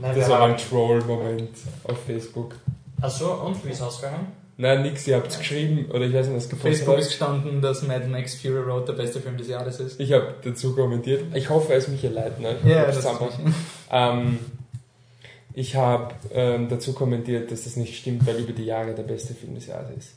nein, 0.01 0.17
Das 0.17 0.29
war 0.29 0.47
mein 0.47 0.57
Troll-Moment 0.57 1.51
auf 1.83 1.99
Facebook. 2.07 2.55
Achso, 3.01 3.35
und 3.45 3.65
wie 3.67 3.71
ist 3.71 3.83
ausgegangen? 3.83 4.29
Nein, 4.57 4.83
nix, 4.83 5.07
ihr 5.09 5.17
habt 5.17 5.37
geschrieben, 5.37 5.91
oder 5.91 6.03
ich 6.07 6.15
weiß 6.15 6.27
nicht, 6.29 6.37
was 6.37 6.49
gepostet 6.49 6.77
Facebook 6.79 6.99
ist 6.99 7.21
habt. 7.21 7.43
gestanden, 7.43 7.61
dass 7.61 7.83
Mad 7.83 8.07
Max 8.07 8.37
Fury 8.37 8.61
Road 8.61 8.87
der 8.89 8.93
beste 8.93 9.21
Film 9.21 9.37
des 9.37 9.49
Jahres 9.49 9.81
ist. 9.81 9.99
Ich 10.01 10.13
habe 10.13 10.35
dazu 10.45 10.75
kommentiert. 10.77 11.25
Ich 11.35 11.51
hoffe, 11.51 11.73
es 11.75 11.89
Michael 11.89 12.13
Leitner. 12.13 12.55
Ja, 12.65 12.83
Hab's 12.87 13.01
das 13.03 13.05
zusammen. 13.19 13.55
ähm, 13.91 14.39
Ich 15.55 15.75
habe 15.77 16.15
ähm, 16.33 16.69
dazu 16.69 16.93
kommentiert, 16.93 17.51
dass 17.51 17.65
das 17.65 17.75
nicht 17.77 17.97
stimmt, 17.97 18.27
weil 18.27 18.37
über 18.37 18.53
die 18.53 18.65
Jahre 18.65 18.95
der 18.95 19.03
beste 19.05 19.35
Film 19.35 19.55
des 19.57 19.67
Jahres 19.67 19.91
ist. 19.97 20.15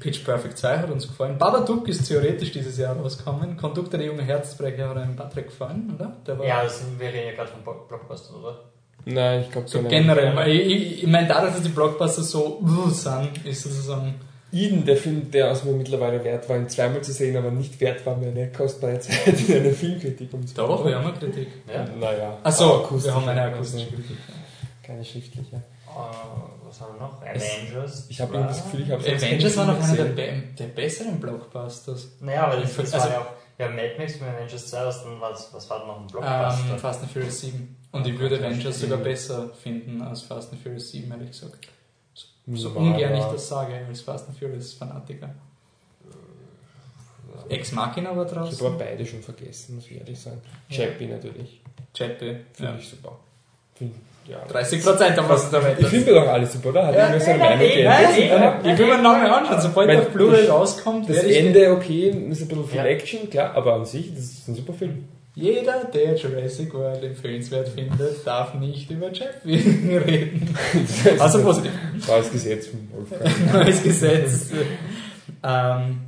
Pitch 0.00 0.24
Perfect 0.24 0.58
2 0.58 0.78
hat 0.78 0.90
uns 0.90 1.06
gefallen. 1.08 1.38
Babadook 1.38 1.88
ist 1.88 2.06
theoretisch 2.06 2.52
dieses 2.52 2.76
Jahr 2.76 2.94
rausgekommen. 2.96 3.56
Konduktor 3.56 3.98
der 3.98 4.08
junge 4.08 4.22
Herzbrecher 4.22 4.88
hat 4.90 4.98
einem 4.98 5.16
Patrick 5.16 5.46
gefallen, 5.46 5.92
oder? 5.94 6.16
Der 6.26 6.38
war 6.38 6.46
Ja, 6.46 6.62
das 6.64 6.80
sind 6.80 6.98
wir 7.00 7.08
reden 7.08 7.26
ja 7.28 7.32
gerade 7.32 7.50
von 7.52 7.62
Block- 7.62 7.88
Blockbuster, 7.88 8.36
oder? 8.38 8.64
Nein, 9.06 9.42
ich 9.42 9.50
glaube 9.50 9.68
so 9.68 9.82
generell. 9.82 10.34
weil 10.34 10.50
Ich, 10.50 10.66
ich, 10.66 11.02
ich 11.02 11.08
meine, 11.08 11.28
dadurch, 11.28 11.54
dass 11.54 11.62
die 11.62 11.68
Blockbuster 11.68 12.22
so 12.22 12.60
uh, 12.62 12.88
sind, 12.90 13.44
ist 13.44 13.62
sozusagen. 13.62 14.14
Eden, 14.52 14.84
der 14.84 14.96
Film, 14.96 15.30
der 15.32 15.50
aus 15.50 15.64
mir 15.64 15.72
mittlerweile 15.72 16.22
wert 16.22 16.48
war, 16.48 16.56
ihn 16.56 16.68
zweimal 16.68 17.02
zu 17.02 17.12
sehen, 17.12 17.36
aber 17.36 17.50
nicht 17.50 17.80
wert 17.80 18.06
war, 18.06 18.16
mir 18.16 18.28
eine 18.28 18.52
kostbare 18.52 19.00
Zeit 19.00 19.48
in 19.48 19.56
eine 19.56 19.72
Filmkritik 19.72 20.32
umzubauen. 20.32 20.68
Doch, 20.68 20.86
wir 20.86 20.96
haben 20.96 21.06
eine 21.06 21.14
Kritik. 21.14 21.48
Ja. 21.66 21.84
Naja. 21.98 22.38
Achso, 22.44 22.76
akustisch, 22.76 23.10
wir 23.10 23.16
haben 23.16 23.28
eine 23.28 23.42
akustische 23.42 23.88
Kritik. 23.88 24.16
Keine 24.84 25.04
schriftliche. 25.04 25.60
Äh, 25.94 26.66
was 26.68 26.80
haben 26.80 26.94
wir 26.94 27.00
noch? 27.00 27.22
Avengers. 27.22 28.06
Ich 28.08 28.20
habe 28.20 28.32
das 28.38 28.64
Gefühl, 28.64 28.80
ich 28.82 28.90
habe 28.90 29.02
Avengers 29.04 29.56
war 29.56 29.66
noch 29.66 29.82
einer 29.82 29.94
der, 29.96 30.04
be 30.06 30.42
der 30.58 30.66
besseren 30.66 31.20
Blockbusters. 31.20 32.08
Naja, 32.20 32.46
aber 32.46 32.56
das, 32.60 32.74
das 32.76 32.92
Also- 32.94 33.06
war 33.06 33.12
ja 33.14 33.20
auch. 33.20 33.26
Ja, 33.56 33.68
Mad 33.68 33.94
Max 33.98 34.14
mit 34.20 34.28
Avengers 34.28 34.66
2, 34.68 34.84
was, 34.84 35.04
dann, 35.04 35.20
was, 35.20 35.54
was 35.54 35.70
war 35.70 35.78
denn 35.78 35.86
noch 35.86 35.96
ein 35.98 36.02
Ähm, 36.02 36.08
Blockbuster? 36.08 36.78
Fast 36.78 37.02
and 37.02 37.12
Furious 37.12 37.40
7. 37.40 37.76
Und 37.92 38.04
ich 38.04 38.18
würde 38.18 38.38
Avengers 38.38 38.80
sogar 38.80 38.98
besser 38.98 39.50
finden 39.50 40.02
als 40.02 40.22
Fast 40.22 40.52
and 40.52 40.60
Furious 40.60 40.90
7, 40.90 41.08
ehrlich 41.12 41.30
gesagt. 41.30 41.68
So 42.48 42.74
War- 42.74 42.82
ungern 42.82 43.14
ich 43.14 43.24
das 43.24 43.48
sage, 43.48 43.86
als 43.88 44.00
Fast 44.00 44.28
and 44.28 44.36
Furious 44.36 44.72
Fanatiker. 44.72 45.30
Ex 47.48 47.72
Machina 47.72 48.16
war 48.16 48.24
Ich 48.26 48.32
habe 48.32 48.46
draußen. 48.46 48.66
aber 48.66 48.78
beide 48.78 49.06
schon 49.06 49.22
vergessen, 49.22 49.76
muss 49.76 49.86
ich 49.86 49.98
ehrlich 49.98 50.18
sagen. 50.20 50.40
Chappie 50.70 51.06
natürlich. 51.06 51.60
Chappie. 51.94 52.38
Finde 52.52 52.72
Ja. 52.72 52.78
ich 52.78 52.88
super. 52.88 53.18
Find, 53.74 53.94
ja. 54.26 54.38
30% 54.52 55.16
haben 55.16 55.28
wir 55.28 55.34
es 55.34 55.50
damit. 55.50 55.78
Ich 55.80 55.86
finde 55.88 56.14
doch 56.14 56.26
alles 56.28 56.52
super, 56.52 56.70
oder? 56.70 56.86
Hat 56.86 56.94
Ja, 56.94 57.20
seine 57.20 57.38
Meinung 57.38 57.58
geändert? 57.60 58.56
ich 58.64 58.78
will 58.78 58.86
mir 58.86 58.96
noch 58.98 59.12
mal 59.18 59.30
anschauen, 59.30 59.60
sobald 59.60 59.86
Mein- 59.88 59.96
der 59.98 60.06
auf 60.06 60.12
Blu-ray 60.12 60.46
rauskommt, 60.48 61.08
Das 61.08 61.18
Ende 61.24 61.70
okay, 61.72 62.08
ist 62.08 62.14
ein 62.16 62.28
bisschen 62.48 62.64
viel 62.66 62.76
Ja. 62.78 62.84
Action, 62.84 63.30
klar, 63.30 63.52
aber 63.54 63.74
an 63.74 63.84
sich, 63.84 64.14
das 64.14 64.24
ist 64.24 64.48
ein 64.48 64.54
super 64.54 64.72
Film. 64.72 65.04
Jeder, 65.36 65.84
der 65.92 66.14
Jurassic 66.14 66.72
World 66.74 67.02
empfehlenswert 67.02 67.68
findet, 67.68 68.24
darf 68.24 68.54
nicht 68.54 68.88
über 68.90 69.10
Chappie 69.12 69.56
reden. 70.06 70.56
Also 71.18 71.42
positiv. 71.42 71.72
Das 72.06 72.30
Gesetz 72.30 72.68
von 72.68 72.88
Wolfgang. 72.92 73.52
Neues 73.52 73.82
Gesetz. 73.82 74.50
ähm, 75.42 75.98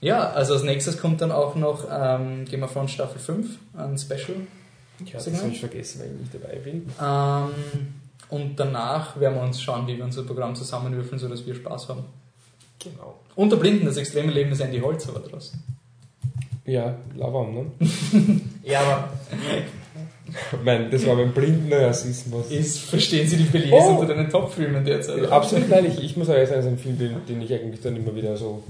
ja, 0.00 0.30
also 0.30 0.54
als 0.54 0.62
nächstes 0.62 0.98
kommt 0.98 1.20
dann 1.20 1.32
auch 1.32 1.54
noch 1.54 1.84
ähm, 1.90 2.44
Game 2.50 2.62
of 2.62 2.72
Thrones 2.72 2.92
Staffel 2.92 3.18
5, 3.20 3.46
ein 3.76 3.98
Special. 3.98 4.36
Ich 5.04 5.14
habe 5.14 5.30
das 5.30 5.42
nicht 5.44 5.60
vergessen, 5.60 6.00
weil 6.00 6.08
ich 6.14 6.20
nicht 6.20 6.34
dabei 6.34 6.56
bin. 6.56 6.88
Ähm, 7.00 7.94
und 8.28 8.58
danach 8.58 9.18
werden 9.20 9.34
wir 9.34 9.42
uns 9.42 9.60
schauen, 9.60 9.86
wie 9.86 9.96
wir 9.96 10.04
unser 10.04 10.22
Programm 10.24 10.54
zusammenwürfeln, 10.54 11.18
sodass 11.18 11.46
wir 11.46 11.54
Spaß 11.54 11.88
haben. 11.90 12.04
Genau. 12.82 13.14
Unter 13.34 13.56
Blinden, 13.56 13.84
das 13.86 13.96
extreme 13.96 14.32
Leben 14.32 14.50
des 14.50 14.60
Andy 14.60 14.80
Holzer 14.80 15.14
war 15.14 15.22
draußen. 15.22 15.62
Ja, 16.64 16.96
Lavam, 17.14 17.54
ne? 17.54 17.66
Ja, 18.64 18.80
aber 18.80 19.08
Ich 20.28 20.64
meine, 20.64 20.90
das 20.90 21.06
war 21.06 21.14
mein 21.14 21.32
blinder 21.32 21.86
Rassismus. 21.86 22.50
Ist, 22.50 22.80
verstehen 22.80 23.28
Sie 23.28 23.36
die 23.36 23.44
Belize 23.44 23.72
Oh. 23.74 23.98
unter 24.00 24.14
den 24.14 24.28
Top-Filmen 24.28 24.84
derzeit? 24.84 25.24
Absolut, 25.30 25.68
nein, 25.68 25.86
ich, 25.86 26.02
ich 26.02 26.16
muss 26.16 26.28
auch 26.28 26.32
sagen, 26.34 26.44
es 26.44 26.50
ist 26.50 26.66
ein 26.66 26.78
Film, 26.78 26.98
den, 26.98 27.24
den 27.28 27.40
ich 27.42 27.52
eigentlich 27.54 27.80
dann 27.80 27.94
immer 27.96 28.14
wieder 28.14 28.36
so. 28.36 28.64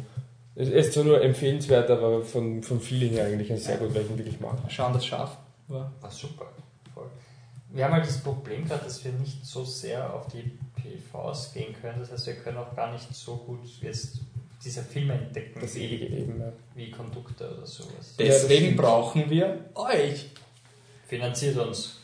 Es 0.54 0.68
ist 0.68 0.92
zwar 0.92 1.04
nur 1.04 1.22
empfehlenswert, 1.22 1.90
aber 1.90 2.22
von, 2.22 2.62
von 2.62 2.80
vielen 2.80 3.10
her 3.10 3.24
eigentlich 3.26 3.50
ein 3.50 3.58
sehr 3.58 3.76
gut, 3.78 3.94
weil 3.94 4.02
ich 4.02 4.10
ihn 4.10 4.18
wirklich 4.18 4.40
mag. 4.40 4.56
Schauen, 4.68 4.92
das 4.92 5.06
Schaf 5.06 5.36
war. 5.68 5.92
war 6.00 6.10
super. 6.10 6.46
Voll. 6.94 7.08
Wir 7.70 7.84
haben 7.84 7.94
halt 7.94 8.06
das 8.06 8.18
Problem 8.22 8.66
gehabt, 8.66 8.86
dass 8.86 9.04
wir 9.04 9.12
nicht 9.12 9.44
so 9.44 9.64
sehr 9.64 10.12
auf 10.14 10.28
die 10.28 10.52
PVs 10.80 11.52
gehen 11.52 11.74
können. 11.80 11.98
Das 12.00 12.12
heißt, 12.12 12.26
wir 12.26 12.34
können 12.36 12.58
auch 12.58 12.74
gar 12.76 12.92
nicht 12.92 13.12
so 13.14 13.36
gut 13.36 13.60
jetzt 13.82 14.20
diese 14.64 14.82
Filme 14.82 15.14
entdecken, 15.14 15.60
Das 15.60 15.74
wie, 15.74 15.84
ewige 15.84 16.06
Leben. 16.06 16.40
Ja. 16.40 16.52
wie 16.74 16.90
Kondukte 16.90 17.56
oder 17.56 17.66
sowas. 17.66 18.14
Ja, 18.18 18.26
Deswegen 18.26 18.76
brauchen 18.76 19.28
wir 19.28 19.66
euch. 19.74 20.26
Finanziert 21.06 21.56
uns. 21.58 22.00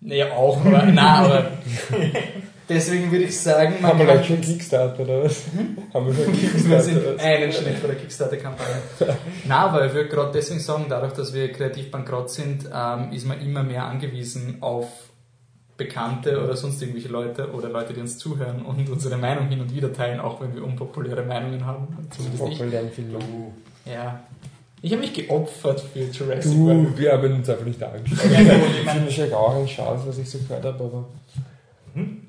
Naja, 0.00 0.32
auch, 0.34 0.58
aber, 0.64 0.82
na, 0.92 1.24
aber 1.24 1.50
deswegen 2.68 3.10
würde 3.10 3.24
ich 3.24 3.38
sagen, 3.38 3.76
man 3.80 3.92
Haben 3.92 3.98
wir 4.00 4.06
gleich 4.06 4.26
schon 4.26 4.40
Kickstarter 4.40 5.02
oder 5.02 5.24
was? 5.24 5.42
Haben 5.92 6.06
wir 6.06 6.14
schon 6.14 6.32
Wir 6.40 6.50
Kickstarter 6.50 6.82
sind 6.82 6.98
oder 6.98 7.16
was? 7.16 7.22
einen 7.22 7.52
Schritt 7.52 7.78
vor 7.78 7.88
der 7.88 7.98
Kickstarter-Kampagne. 7.98 8.76
Na, 9.46 9.66
aber 9.66 9.86
ich 9.86 9.94
würde 9.94 10.08
gerade 10.08 10.32
deswegen 10.32 10.60
sagen, 10.60 10.86
dadurch, 10.88 11.12
dass 11.12 11.32
wir 11.32 11.52
kreativ 11.52 11.90
bankrott 11.90 12.30
sind, 12.30 12.68
ähm, 12.72 13.12
ist 13.12 13.26
man 13.26 13.40
immer 13.40 13.62
mehr 13.62 13.84
angewiesen 13.84 14.58
auf 14.60 14.86
Bekannte 15.76 16.42
oder 16.42 16.56
sonst 16.56 16.80
irgendwelche 16.80 17.08
Leute 17.08 17.50
oder 17.52 17.68
Leute, 17.68 17.92
die 17.92 18.00
uns 18.00 18.16
zuhören 18.16 18.62
und 18.62 18.88
unsere 18.88 19.18
Meinung 19.18 19.48
hin 19.48 19.60
und 19.60 19.74
wieder 19.74 19.92
teilen, 19.92 20.20
auch 20.20 20.40
wenn 20.40 20.54
wir 20.54 20.64
unpopuläre 20.64 21.22
Meinungen 21.22 21.66
haben. 21.66 21.88
Zumindest 22.10 22.44
ich. 22.44 22.58
populären 22.58 22.90
Film. 22.90 23.16
Ja. 23.84 24.20
Ich 24.82 24.92
habe 24.92 25.02
mich 25.02 25.12
geopfert 25.12 25.80
für 25.92 26.00
Jurassic 26.04 26.58
World. 26.58 26.88
Du, 26.94 26.98
wir 26.98 27.12
haben 27.12 27.32
uns 27.34 27.48
einfach 27.48 27.64
nicht 27.64 27.82
angeschaut. 27.82 28.30
Ja, 28.30 28.40
ich 28.40 28.90
finde 28.90 29.04
wahrscheinlich 29.04 29.34
auch 29.34 29.54
eine 29.54 29.66
Chance, 29.66 30.04
was 30.06 30.18
ich 30.18 30.30
so 30.30 30.38
gehört 30.38 30.64
habe, 30.64 30.84
aber. 30.84 31.04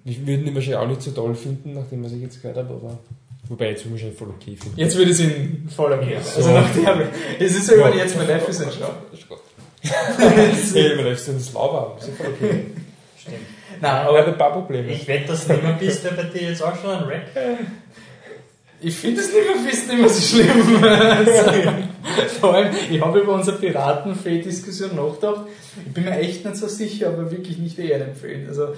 Wir 0.04 0.28
würden 0.28 0.48
ihn 0.48 0.56
wahrscheinlich 0.56 0.80
auch 0.80 0.88
nicht 0.88 1.02
so 1.02 1.12
toll 1.12 1.36
finden, 1.36 1.74
nachdem 1.74 2.04
was 2.04 2.14
ich 2.14 2.22
jetzt 2.22 2.42
gehört 2.42 2.58
habe, 2.58 2.74
aber. 2.74 2.98
Wobei 3.50 3.70
jetzt 3.70 3.86
würde 3.86 3.96
ich 3.98 4.04
wahrscheinlich 4.04 4.18
voll 4.20 4.30
okay 4.30 4.56
finden. 4.56 4.80
Jetzt 4.80 4.98
würde 4.98 5.12
ich 5.12 5.20
es 5.20 5.26
in 5.26 5.70
voller 5.74 5.98
Mühe. 5.98 6.12
Ja. 6.14 6.18
Also 6.20 6.42
So. 6.42 6.52
nach 6.52 6.70
der, 6.74 7.08
es 7.40 7.56
ist 7.56 7.70
ja, 7.70 7.78
wenn 7.84 7.94
ich 7.94 8.00
jetzt 8.00 8.18
Maleficent 8.18 8.74
schaue. 8.74 9.38
Hey, 10.74 10.96
man 10.96 11.06
lässt 11.06 11.28
ins 11.30 11.54
Lauber 11.54 11.82
haben, 11.82 12.00
ist 12.00 12.08
ja 12.10 12.14
voll 12.16 12.34
okay. 12.34 12.64
stimmt. 13.18 13.38
Nein, 13.80 13.92
Aber 13.92 14.10
aber 14.10 14.18
er 14.20 14.26
hat 14.26 14.34
ein 14.34 14.38
paar 14.38 14.54
Probleme. 14.54 14.92
Ich 14.92 15.08
wette, 15.08 15.28
dass 15.28 15.48
du 15.48 15.54
immer 15.54 15.74
bist, 15.74 16.04
der 16.04 16.12
bei 16.12 16.24
dir 16.24 16.50
jetzt 16.50 16.64
auch 16.64 16.76
schon 16.82 16.90
ein 16.92 17.04
Rack. 17.04 17.28
Ich 18.82 18.96
finde 18.96 19.22
es 19.22 19.34
nicht 19.34 19.46
mehr 19.46 19.70
fest 19.70 19.88
nicht 19.88 20.00
mehr 20.00 20.10
so 20.10 20.22
schlimm. 20.22 20.84
Also, 20.84 21.52
Vor 22.42 22.54
allem, 22.54 22.74
ich 22.90 23.02
habe 23.02 23.20
über 23.20 23.34
unsere 23.34 23.58
Piratenfee-Diskussion 23.58 24.96
nachgedacht. 24.96 25.42
Ich 25.86 25.94
bin 25.94 26.04
mir 26.06 26.18
echt 26.20 26.44
nicht 26.46 26.58
so 26.58 26.68
sicher, 26.68 27.10
ob 27.10 27.18
er 27.18 27.32
wirklich 27.32 27.58
nicht 27.60 27.78
eher 27.80 28.02
empfehlen. 28.06 28.46
Also, 28.48 28.70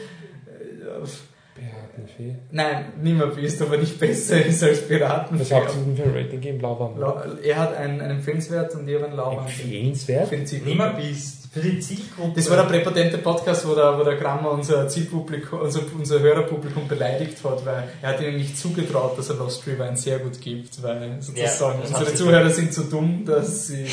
Piratenfee. 1.55 2.35
nein, 2.51 2.93
nimmer 3.01 3.27
bist, 3.27 3.61
aber 3.61 3.75
nicht 3.77 3.99
besser 3.99 4.45
ist 4.45 4.63
als 4.63 4.87
Piratenfee. 4.87 5.41
Was 5.43 5.51
habt 5.51 5.75
ihr 5.75 5.81
denn 5.83 5.95
für 5.97 6.03
ein 6.03 6.11
Rating 6.11 6.29
gegeben? 6.31 6.61
Lauwarm? 6.61 6.97
Lau- 6.99 7.21
Er 7.43 7.55
hat 7.57 7.75
einen, 7.75 7.99
einen 7.99 8.17
Empfehlenswert 8.17 8.73
und 8.75 8.87
ich 8.87 8.95
habe 8.95 9.05
einen 9.07 9.17
Lauwarm. 9.17 9.45
Empfehlenswert? 9.45 10.29
Für 10.29 10.37
die 10.37 10.45
Zielgruppe. 10.45 10.69
Nimmer 10.69 10.93
bist. 10.93 11.49
Für 11.51 11.59
die 11.61 11.79
Zielgruppe. 11.79 12.31
Das 12.35 12.49
war 12.49 12.57
der 12.57 12.63
präpotente 12.63 13.17
Podcast, 13.17 13.67
wo 13.67 13.73
der, 13.75 13.97
wo 13.99 14.03
der 14.03 14.15
Grammer 14.15 14.51
unser 14.51 14.87
Zielpublikum, 14.87 15.59
unser, 15.59 15.81
unser 15.97 16.19
Hörerpublikum 16.21 16.87
beleidigt 16.87 17.43
hat, 17.43 17.65
weil 17.65 17.89
er 18.01 18.09
hat 18.09 18.21
ihnen 18.21 18.37
nicht 18.37 18.55
zugetraut, 18.57 19.17
dass 19.17 19.29
er 19.29 19.35
Lost 19.37 19.65
River 19.67 19.85
ein 19.85 19.97
sehr 19.97 20.19
gut 20.19 20.39
gibt, 20.39 20.81
weil 20.83 21.17
sozusagen 21.19 21.79
hat 21.79 21.89
unsere 21.89 22.13
Zuhörer 22.13 22.49
sind 22.51 22.71
zu 22.73 22.83
dumm, 22.83 23.25
dass 23.25 23.67
sie, 23.67 23.85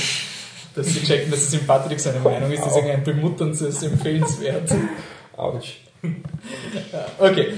dass 0.74 0.86
sie 0.86 1.02
checken, 1.02 1.30
dass 1.32 1.40
es 1.48 1.54
im 1.54 1.66
Patrick 1.66 1.98
seine 1.98 2.20
Meinung 2.20 2.52
ist, 2.52 2.62
deswegen 2.64 2.90
ein 2.90 3.02
bemutterndes 3.02 3.82
Empfehlenswert. 3.82 4.70
Autsch. 5.36 5.80
Okay. 7.18 7.54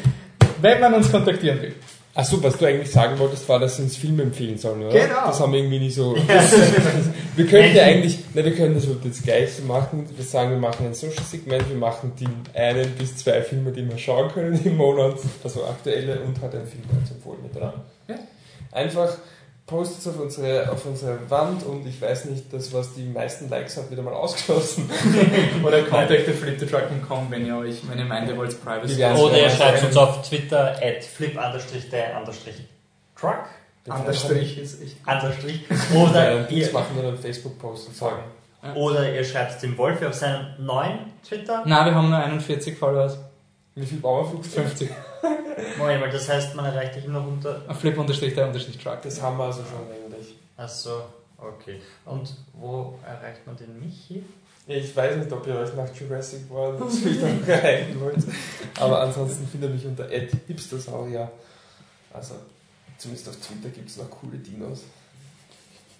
Wenn 0.60 0.80
man 0.80 0.94
uns 0.94 1.10
kontaktieren 1.10 1.60
will, 1.62 1.74
Achso, 2.18 2.42
was 2.42 2.58
du 2.58 2.66
eigentlich 2.66 2.90
sagen 2.90 3.16
wolltest, 3.20 3.48
war, 3.48 3.60
dass 3.60 3.76
sie 3.76 3.84
uns 3.84 3.96
Film 3.96 4.18
empfehlen 4.18 4.58
sollen, 4.58 4.82
oder? 4.82 4.92
Genau. 4.92 5.26
Das 5.26 5.38
haben 5.38 5.52
wir 5.52 5.60
irgendwie 5.60 5.78
nicht 5.78 5.94
so. 5.94 6.16
wir 7.36 7.46
könnten 7.46 7.76
ja 7.76 7.84
eigentlich, 7.84 8.18
ne, 8.34 8.44
wir 8.44 8.56
können 8.56 8.74
das 8.74 8.88
jetzt 9.04 9.22
gleich 9.22 9.52
so 9.52 9.62
machen. 9.62 10.04
Wir 10.16 10.24
sagen, 10.24 10.50
wir 10.50 10.58
machen 10.58 10.86
ein 10.86 10.94
Social-Segment, 10.94 11.68
wir 11.68 11.76
machen 11.76 12.10
die 12.18 12.26
einen 12.58 12.90
bis 12.96 13.18
zwei 13.18 13.40
Filme, 13.42 13.70
die 13.70 13.88
wir 13.88 13.96
schauen 13.98 14.32
können 14.32 14.60
im 14.64 14.76
Monat, 14.76 15.14
also 15.44 15.64
aktuelle 15.64 16.18
und 16.22 16.42
halt 16.42 16.56
ein 16.56 16.66
Film 16.66 16.82
als 17.00 17.12
empfohlen 17.12 17.40
mit 17.40 17.54
dran. 17.54 17.74
Ja. 18.08 18.16
Einfach 18.72 19.16
postet 19.68 20.12
auf 20.12 20.18
unsere, 20.18 20.72
auf 20.72 20.84
unsere 20.86 21.30
Wand 21.30 21.62
und 21.64 21.86
ich 21.86 22.00
weiß 22.00 22.24
nicht, 22.24 22.52
das, 22.52 22.72
was 22.72 22.94
die 22.94 23.04
meisten 23.04 23.48
Likes 23.48 23.76
hat, 23.76 23.90
wieder 23.90 24.02
mal 24.02 24.14
ausgeschlossen. 24.14 24.90
Oder 25.64 25.82
contactflipthetruck.com, 25.82 27.26
wenn 27.30 27.46
ihr 27.46 27.56
euch, 27.56 27.88
wenn 27.88 27.98
ihr 27.98 28.06
meint, 28.06 28.28
ihr 28.28 28.36
wollt 28.36 28.60
Privacy. 28.64 29.04
Oder 29.04 29.36
ihr 29.36 29.42
Ja, 29.42 29.50
schreibt 29.50 29.82
ja. 29.82 29.86
uns 29.86 29.96
auf 29.96 30.26
Twitter 30.26 30.74
at 30.82 31.04
flip-truck 31.04 31.44
Understrich 33.86 34.58
ist 34.58 34.82
echt. 34.82 34.96
Understrich. 35.06 35.64
Oder 35.94 36.42
das 36.42 36.50
ihr, 36.50 36.72
machen 36.72 36.96
wir 36.96 37.02
dann 37.04 37.18
Facebook-Post 37.18 37.88
und 37.88 37.96
sagen. 37.96 38.22
oder 38.74 39.14
ihr 39.14 39.24
schreibt 39.24 39.62
dem 39.62 39.78
Wolfi 39.78 40.04
auf 40.04 40.14
seinem 40.14 40.46
neuen 40.58 40.98
Twitter. 41.26 41.62
Nein, 41.64 41.86
wir 41.86 41.94
haben 41.94 42.10
nur 42.10 42.18
41 42.18 42.76
Followers. 42.76 43.18
Wie 43.74 43.86
viel 43.86 43.98
Bauerflug 43.98 44.44
50. 44.44 44.90
Moment 45.78 46.14
das 46.14 46.28
heißt, 46.28 46.54
man 46.54 46.64
erreicht 46.66 46.96
dich 46.96 47.06
noch 47.06 47.26
unter. 47.26 47.60
Flip 47.74 47.96
unterstrich 47.98 48.34
der 48.34 48.46
unterstrich 48.46 48.78
Truck. 48.78 49.02
Das 49.02 49.20
haben 49.20 49.38
wir 49.38 49.44
also 49.44 49.62
schon 49.62 49.86
eigentlich. 49.90 50.34
Achso, 50.56 51.02
okay. 51.36 51.80
Und 52.04 52.34
wo 52.54 52.98
erreicht 53.06 53.46
man 53.46 53.56
den 53.56 53.78
Michi? 53.78 54.22
Ich 54.66 54.94
weiß 54.94 55.16
nicht, 55.16 55.32
ob 55.32 55.46
ihr 55.46 55.56
euch 55.56 55.74
nach 55.74 55.88
Jurassic 55.94 56.48
World 56.50 56.78
wieder 56.80 57.46
erreichen 57.54 57.98
wollt. 58.00 58.18
Aber 58.78 59.00
ansonsten 59.00 59.46
findet 59.48 59.70
ihr 59.70 59.74
mich 59.74 59.86
unter 59.86 60.06
hipstersaurier. 60.08 61.30
Also, 62.12 62.34
zumindest 62.98 63.30
auf 63.30 63.36
Twitter 63.36 63.70
gibt 63.70 63.88
es 63.88 63.96
noch 63.96 64.10
coole 64.10 64.36
Dinos. 64.36 64.82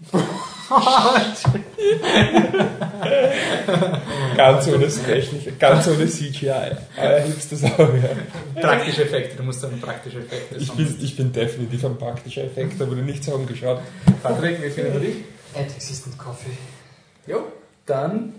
ganz 4.36 4.68
ohne 4.68 4.88
Special, 4.90 5.52
ganz 5.58 5.88
ohne 5.88 6.06
CGI. 6.06 6.76
Aber 6.96 7.20
hipstersaurier. 7.20 8.16
Praktische 8.54 9.02
Effekte, 9.04 9.36
du 9.36 9.42
musst 9.42 9.60
sagen 9.60 9.78
praktische 9.80 10.20
Effekte. 10.20 10.56
Ich 10.56 10.72
bin, 10.72 10.96
ich 11.00 11.16
bin 11.16 11.32
definitiv 11.32 11.84
ein 11.84 11.98
praktischer 11.98 12.44
Effekt, 12.44 12.80
da 12.80 12.88
wurde 12.88 13.02
nichts 13.02 13.26
herumgeschaut. 13.26 13.80
Patrick, 14.22 14.62
wie 14.62 14.70
findet 14.70 14.94
ihr 14.94 15.00
dich? 15.00 15.16
At 15.54 15.74
Existent 15.74 16.16
Coffee. 16.16 16.56
Jo. 17.26 17.48
Dann 17.86 18.34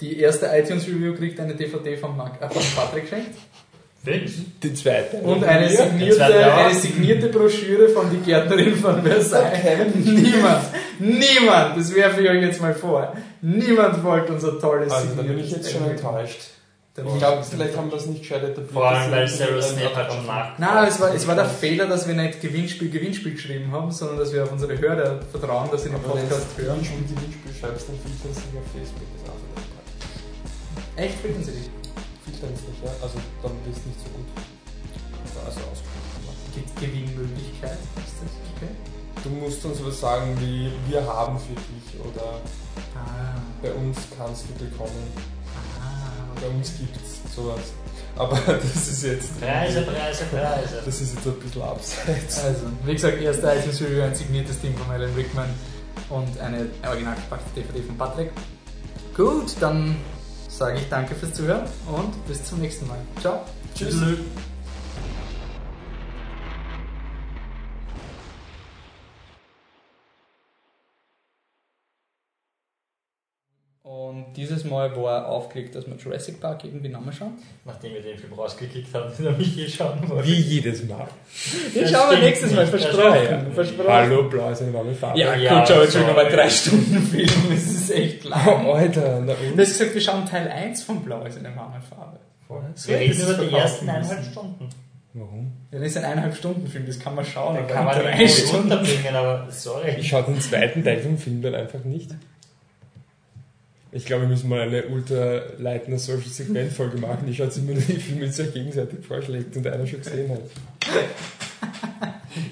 die 0.00 0.18
erste 0.18 0.46
iTunes-Review 0.46 1.14
kriegt 1.14 1.38
eine 1.38 1.54
DVD 1.54 1.96
von, 1.96 2.16
Mark, 2.16 2.42
äh, 2.42 2.48
von 2.48 2.62
Patrick 2.74 3.04
geschenkt. 3.04 3.38
Fix? 4.04 4.32
Die 4.62 4.74
zweite. 4.74 5.18
Und 5.18 5.44
eine 5.44 5.68
signierte, 5.68 6.16
zweite 6.16 6.52
eine 6.52 6.74
signierte 6.74 7.28
Broschüre 7.28 7.88
von 7.88 8.10
die 8.10 8.16
Gärtnerin 8.18 8.74
von 8.74 9.00
Versailles. 9.02 9.94
Niemand, 9.94 10.64
niemand, 10.98 11.76
das 11.78 11.94
werfe 11.94 12.20
ich 12.22 12.28
euch 12.28 12.42
jetzt 12.42 12.60
mal 12.60 12.74
vor. 12.74 13.12
Niemand 13.40 14.02
wollte 14.02 14.32
unser 14.32 14.58
tolles 14.58 14.92
Also, 14.92 15.14
da 15.16 15.22
bin 15.22 15.38
ich 15.38 15.52
jetzt 15.52 15.70
schon 15.70 15.88
enttäuscht. 15.88 16.40
Dann 16.94 17.06
Ich 17.06 17.18
glaube, 17.18 17.42
vielleicht 17.42 17.76
haben 17.76 17.90
wir 17.90 17.96
das 17.96 18.06
nicht 18.06 18.20
gescheit 18.20 18.42
etabliert. 18.42 18.70
Vor 18.72 18.86
allem, 18.86 19.10
weil 19.10 19.26
Sarah 19.26 19.62
Snape 19.62 19.96
hat 19.96 20.12
schon 20.12 20.26
nach. 20.26 20.58
Nein, 20.58 20.88
es 20.88 21.00
war, 21.00 21.14
es 21.14 21.26
war 21.26 21.34
der 21.36 21.46
Fehler, 21.46 21.86
dass 21.86 22.06
wir 22.06 22.14
nicht 22.14 22.40
Gewinnspiel, 22.42 22.90
Gewinnspiel 22.90 23.32
geschrieben 23.32 23.72
haben, 23.72 23.90
sondern 23.92 24.18
dass 24.18 24.32
wir 24.32 24.42
auf 24.42 24.52
unsere 24.52 24.78
Hörer 24.78 25.20
vertrauen, 25.30 25.70
dass 25.70 25.84
sie 25.84 25.88
den 25.88 25.96
Aber 25.96 26.14
wenn 26.16 26.28
Podcast 26.28 26.48
du 26.56 26.62
hören. 26.64 26.80
Gewinnspiel, 26.80 27.16
Gewinnspiel 27.16 27.52
schreibst, 27.58 27.88
dann 27.88 27.96
filtern 27.96 28.34
sie 28.34 28.58
auf 28.58 28.64
Facebook. 28.74 29.06
Das 29.14 29.22
ist 29.22 29.30
auch. 29.30 31.02
Echt, 31.02 31.18
finden 31.20 31.44
sie 31.44 31.52
dich? 31.52 31.81
Nicht, 32.50 32.82
ja? 32.84 32.90
Also, 33.02 33.18
dann 33.42 33.52
bist 33.64 33.80
du 33.84 33.88
nicht 33.88 34.00
so 34.00 34.10
gut. 34.10 34.26
Also. 35.46 35.60
Gibt 36.54 36.76
Gewinnmöglichkeit? 36.80 37.78
Ist 37.96 38.16
das 38.20 38.32
okay? 38.56 38.70
Du 39.22 39.30
musst 39.30 39.64
uns 39.64 39.78
was 39.84 40.00
sagen 40.00 40.36
wie, 40.40 40.70
wir 40.88 41.04
haben 41.06 41.38
für 41.38 41.54
dich 41.54 42.00
oder 42.00 42.40
Ah, 42.94 43.36
bei 43.62 43.72
uns 43.72 43.96
kannst 44.16 44.44
du 44.48 44.64
bekommen. 44.64 45.06
ah, 45.80 46.38
Bei 46.40 46.48
uns 46.48 46.72
gibt's 46.78 47.20
sowas. 47.34 47.60
Aber 48.16 48.36
das 48.46 48.88
ist 48.88 49.02
jetzt. 49.04 49.40
Preise, 49.40 49.82
Preise, 49.82 50.24
Preise. 50.24 50.82
Das 50.84 51.00
ist 51.00 51.14
jetzt 51.14 51.26
ein 51.26 51.34
bisschen 51.40 51.62
abseits. 51.62 52.44
Also, 52.44 52.66
wie 52.84 52.92
gesagt, 52.92 53.20
erste 53.20 53.46
iTunes 53.54 53.80
Review, 53.80 54.02
ein 54.02 54.14
signiertes 54.14 54.60
Team 54.60 54.74
von 54.76 54.90
Alan 54.94 55.14
Rickman 55.14 55.48
und 56.10 56.38
eine 56.40 56.66
original 56.86 57.14
gepackte 57.14 57.60
DVD 57.60 57.82
von 57.82 57.96
Patrick. 57.96 58.30
Gut, 59.16 59.54
dann 59.60 59.96
sage 60.62 60.78
ich 60.78 60.88
danke 60.88 61.16
fürs 61.16 61.34
Zuhören 61.34 61.62
und 61.88 62.26
bis 62.28 62.44
zum 62.44 62.60
nächsten 62.60 62.86
Mal. 62.86 62.98
Ciao. 63.20 63.40
Tschüss. 63.74 63.94
Und 63.94 64.18
dieses 74.36 74.64
Mal 74.64 74.94
war 74.96 75.26
aufgelegt, 75.28 75.74
dass 75.74 75.86
wir 75.86 75.94
Jurassic 75.96 76.40
Park 76.40 76.64
irgendwie 76.64 76.88
nochmal 76.88 77.12
schauen. 77.12 77.32
Nachdem 77.64 77.94
wir 77.94 78.02
den 78.02 78.18
Film 78.18 78.32
rausgeklickt 78.32 78.94
haben, 78.94 79.10
den 79.18 79.26
er 79.26 79.32
Michi 79.32 79.68
schauen 79.68 79.98
wollte. 80.08 80.26
Wie 80.28 80.34
jedes 80.40 80.84
Mal. 80.88 81.06
Den 81.74 81.88
schauen 81.88 82.10
wir 82.10 82.18
nächstes 82.18 82.52
Mal, 82.52 82.66
versprochen. 82.66 83.52
Versprochen. 83.54 83.88
Hallo, 83.92 84.28
blau 84.28 84.50
ist 84.50 84.62
eine 84.62 84.72
warme 84.74 84.94
Farbe. 84.94 85.18
Ja, 85.18 85.34
Ja, 85.36 85.58
gut, 85.60 85.68
schau 85.68 85.82
jetzt 85.82 85.92
schon 85.94 86.06
nochmal 86.06 86.28
drei 86.28 86.48
Stunden 86.48 87.02
Film, 87.02 87.28
das 87.50 87.62
ist 87.64 87.90
echt 87.90 88.24
Oh, 88.26 88.28
lang. 88.28 88.66
Alter, 88.66 89.20
na 89.24 89.34
Du 89.34 89.52
und? 89.52 89.60
hast 89.60 89.68
gesagt, 89.78 89.94
wir 89.94 90.00
schauen 90.00 90.26
Teil 90.26 90.48
1 90.48 90.82
von 90.84 91.02
Blau 91.04 91.24
ist 91.24 91.38
eine 91.38 91.54
warme 91.56 91.80
Farbe. 91.80 92.18
Wir 92.86 92.98
reden 92.98 93.20
über 93.22 93.34
die 93.44 93.54
ersten 93.54 93.88
eineinhalb 93.88 94.24
Stunden. 94.24 94.68
Warum? 95.14 95.52
Ja, 95.70 95.78
das 95.78 95.88
ist 95.88 95.96
ein 95.98 96.04
eineinhalb 96.04 96.34
Stunden 96.34 96.66
Film, 96.66 96.86
das 96.86 96.98
kann 96.98 97.14
man 97.14 97.24
schauen. 97.24 97.54
Da 97.54 97.62
kann 97.62 97.84
man 97.84 97.98
drei 97.98 98.26
Stunden. 98.28 98.72
runterbringen, 98.72 99.14
aber 99.14 99.46
sorry. 99.50 99.96
Ich 99.98 100.08
schaue 100.08 100.22
den 100.24 100.40
zweiten 100.40 100.82
Teil 100.84 101.00
vom 101.00 101.18
Film 101.18 101.42
dann 101.42 101.54
einfach 101.54 101.84
nicht. 101.84 102.10
Ich 103.94 104.06
glaube, 104.06 104.22
wir 104.22 104.28
müssen 104.28 104.48
mal 104.48 104.62
eine 104.62 104.86
ultra 104.86 105.42
leitende 105.58 105.98
Social 105.98 106.26
Segment 106.26 106.72
Folge 106.72 106.96
machen. 106.96 107.28
Ich 107.28 107.36
schaue 107.36 107.46
jetzt 107.46 107.58
immer 107.58 107.72
nur 107.72 107.82
die 107.82 107.92
Filme, 107.92 108.24
die 108.24 108.32
sich 108.32 108.52
gegenseitig 108.52 109.04
vorschlägt 109.04 109.54
und 109.54 109.66
einer 109.66 109.86
schon 109.86 110.00
gesehen 110.00 110.30
hat. 110.30 110.40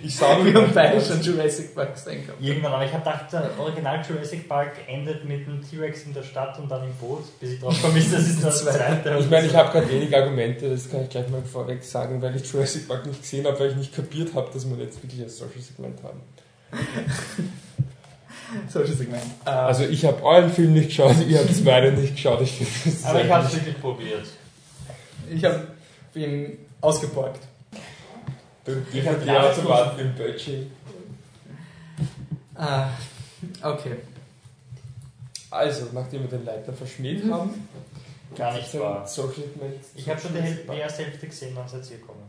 Ich 0.03 0.15
sage 0.15 0.45
Wir 0.45 0.55
haben 0.61 0.71
beide 0.75 1.01
schon 1.01 1.23
Jurassic 1.23 1.75
Park 1.75 1.95
gesehen 1.95 2.27
gehabt. 2.27 2.43
Irgendwann, 2.43 2.75
aber 2.75 2.85
ich 2.85 2.93
habe 2.93 3.03
gedacht, 3.03 3.33
der 3.33 3.59
Original 3.59 4.03
Jurassic 4.07 4.47
Park 4.47 4.73
endet 4.87 5.25
mit 5.25 5.49
einem 5.49 5.63
T-Rex 5.63 6.05
in 6.05 6.13
der 6.13 6.23
Stadt 6.23 6.59
und 6.59 6.71
dann 6.71 6.85
im 6.85 6.93
Boot, 6.97 7.25
bis 7.41 7.53
ich 7.53 7.61
drauf 7.61 7.81
komme, 7.81 7.95
das 7.95 8.29
ist 8.29 8.43
der 8.43 8.51
zweite. 8.51 9.17
Ich 9.19 9.31
meine, 9.31 9.47
ich 9.47 9.55
habe 9.55 9.73
gerade 9.73 9.91
wenig 9.91 10.15
Argumente, 10.15 10.69
das 10.69 10.91
kann 10.91 11.05
ich 11.05 11.09
gleich 11.09 11.29
mal 11.31 11.41
vorweg 11.43 11.83
sagen, 11.83 12.21
weil 12.21 12.37
ich 12.37 12.53
Jurassic 12.53 12.87
Park 12.87 13.07
nicht 13.07 13.23
gesehen 13.23 13.47
habe, 13.47 13.59
weil 13.59 13.71
ich 13.71 13.77
nicht 13.77 13.95
kapiert 13.95 14.35
habe, 14.35 14.51
dass 14.53 14.69
wir 14.69 14.77
jetzt 14.77 15.03
wirklich 15.03 15.23
ein 15.23 15.31
Social 15.31 15.61
Segment 15.61 16.03
haben. 16.03 16.21
Social 18.69 18.95
Segment. 18.95 19.23
Äh, 19.45 19.51
Also 19.51 19.85
ich 19.85 20.05
habe 20.05 20.23
euren 20.23 20.51
Film 20.51 20.73
nicht 20.75 20.89
geschaut, 20.89 21.17
ihr 21.27 21.39
habt 21.39 21.51
es 21.51 21.65
beide 21.65 21.93
nicht 21.93 22.15
geschaut. 22.17 22.41
Ich 22.43 22.53
finde, 22.53 22.73
das 22.85 22.95
ist 22.95 23.07
Aber 23.07 23.25
ich 23.25 23.31
habe 23.31 23.47
es 23.47 23.55
wirklich 23.55 23.81
probiert. 23.81 24.27
ich 25.31 25.45
habe 25.45 25.67
ihn 26.15 26.59
ausgeborgt. 26.81 27.41
Ich 28.93 29.07
hab 29.07 29.15
habe 29.15 29.25
die 29.25 29.27
ja 29.29 29.53
zu 29.53 29.65
warten 29.67 29.97
für 29.99 30.05
den 30.05 30.15
Bötchi. 30.15 30.67
Ah, 32.55 32.89
okay. 33.63 33.97
Also, 35.51 35.87
nachdem 35.93 36.23
wir 36.23 36.29
den 36.31 36.45
Leiter 36.45 36.73
verschmäht 36.73 37.25
haben, 37.31 37.67
Gar 38.37 38.53
nicht 38.55 38.79
wahr. 38.79 39.05
Social 39.09 39.35
Segment. 39.35 39.75
Ich 39.97 40.09
habe 40.09 40.21
schon 40.21 40.33
die, 40.33 40.39
Häl- 40.41 40.59
die 40.73 40.79
erste 40.79 41.03
Hälfte 41.05 41.27
gesehen, 41.27 41.53
dann 41.57 41.67
seid 41.67 41.91
ihr 41.91 41.97
gekommen 41.99 42.23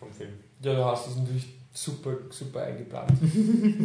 vom 0.00 0.10
Film. 0.12 0.30
Ja, 0.60 0.74
du 0.74 0.84
hast 0.84 1.06
es 1.06 1.16
natürlich 1.16 1.46
super, 1.74 2.12
super 2.30 2.62
eingeplant. 2.62 3.10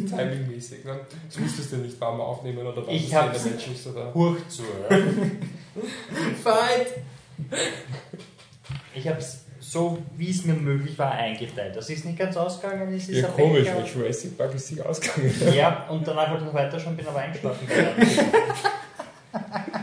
Timingmäßig. 0.09 0.85
Ne? 0.85 0.99
Du 1.35 1.43
wusstest 1.43 1.71
ja 1.73 1.79
nicht, 1.79 1.99
wir 1.99 2.07
aufnehmen 2.23 2.65
oder 2.65 2.85
wann 2.85 2.89
Ich 2.95 3.13
hab's- 3.13 3.45
ist. 3.45 3.87
Oder? 3.87 4.13
Hoch 4.13 4.37
zu. 4.47 4.63
Fight! 6.43 6.87
Ich 8.93 9.07
habe 9.07 9.19
es 9.19 9.43
so, 9.59 9.97
wie 10.17 10.29
es 10.29 10.45
mir 10.45 10.53
möglich 10.53 10.97
war, 10.97 11.11
eingeteilt. 11.11 11.75
Das 11.75 11.89
ist 11.89 12.05
nicht 12.05 12.17
ganz 12.17 12.35
ausgegangen, 12.37 12.93
es 12.93 13.09
ist 13.09 13.21
Ja, 13.21 13.27
komisch, 13.29 13.67
weil 13.67 13.85
Jurassic 13.85 14.37
Park 14.37 14.53
ist 14.55 14.67
sich 14.67 14.83
ausgegangen. 14.83 15.33
Ja, 15.53 15.87
und 15.89 16.07
danach 16.07 16.29
wollte 16.31 16.45
ich 16.45 16.47
noch 16.47 16.53
weiter 16.59 16.79
schauen, 16.79 16.95
bin 16.95 17.07
aber 17.07 17.19
eingeschlafen. 17.19 17.67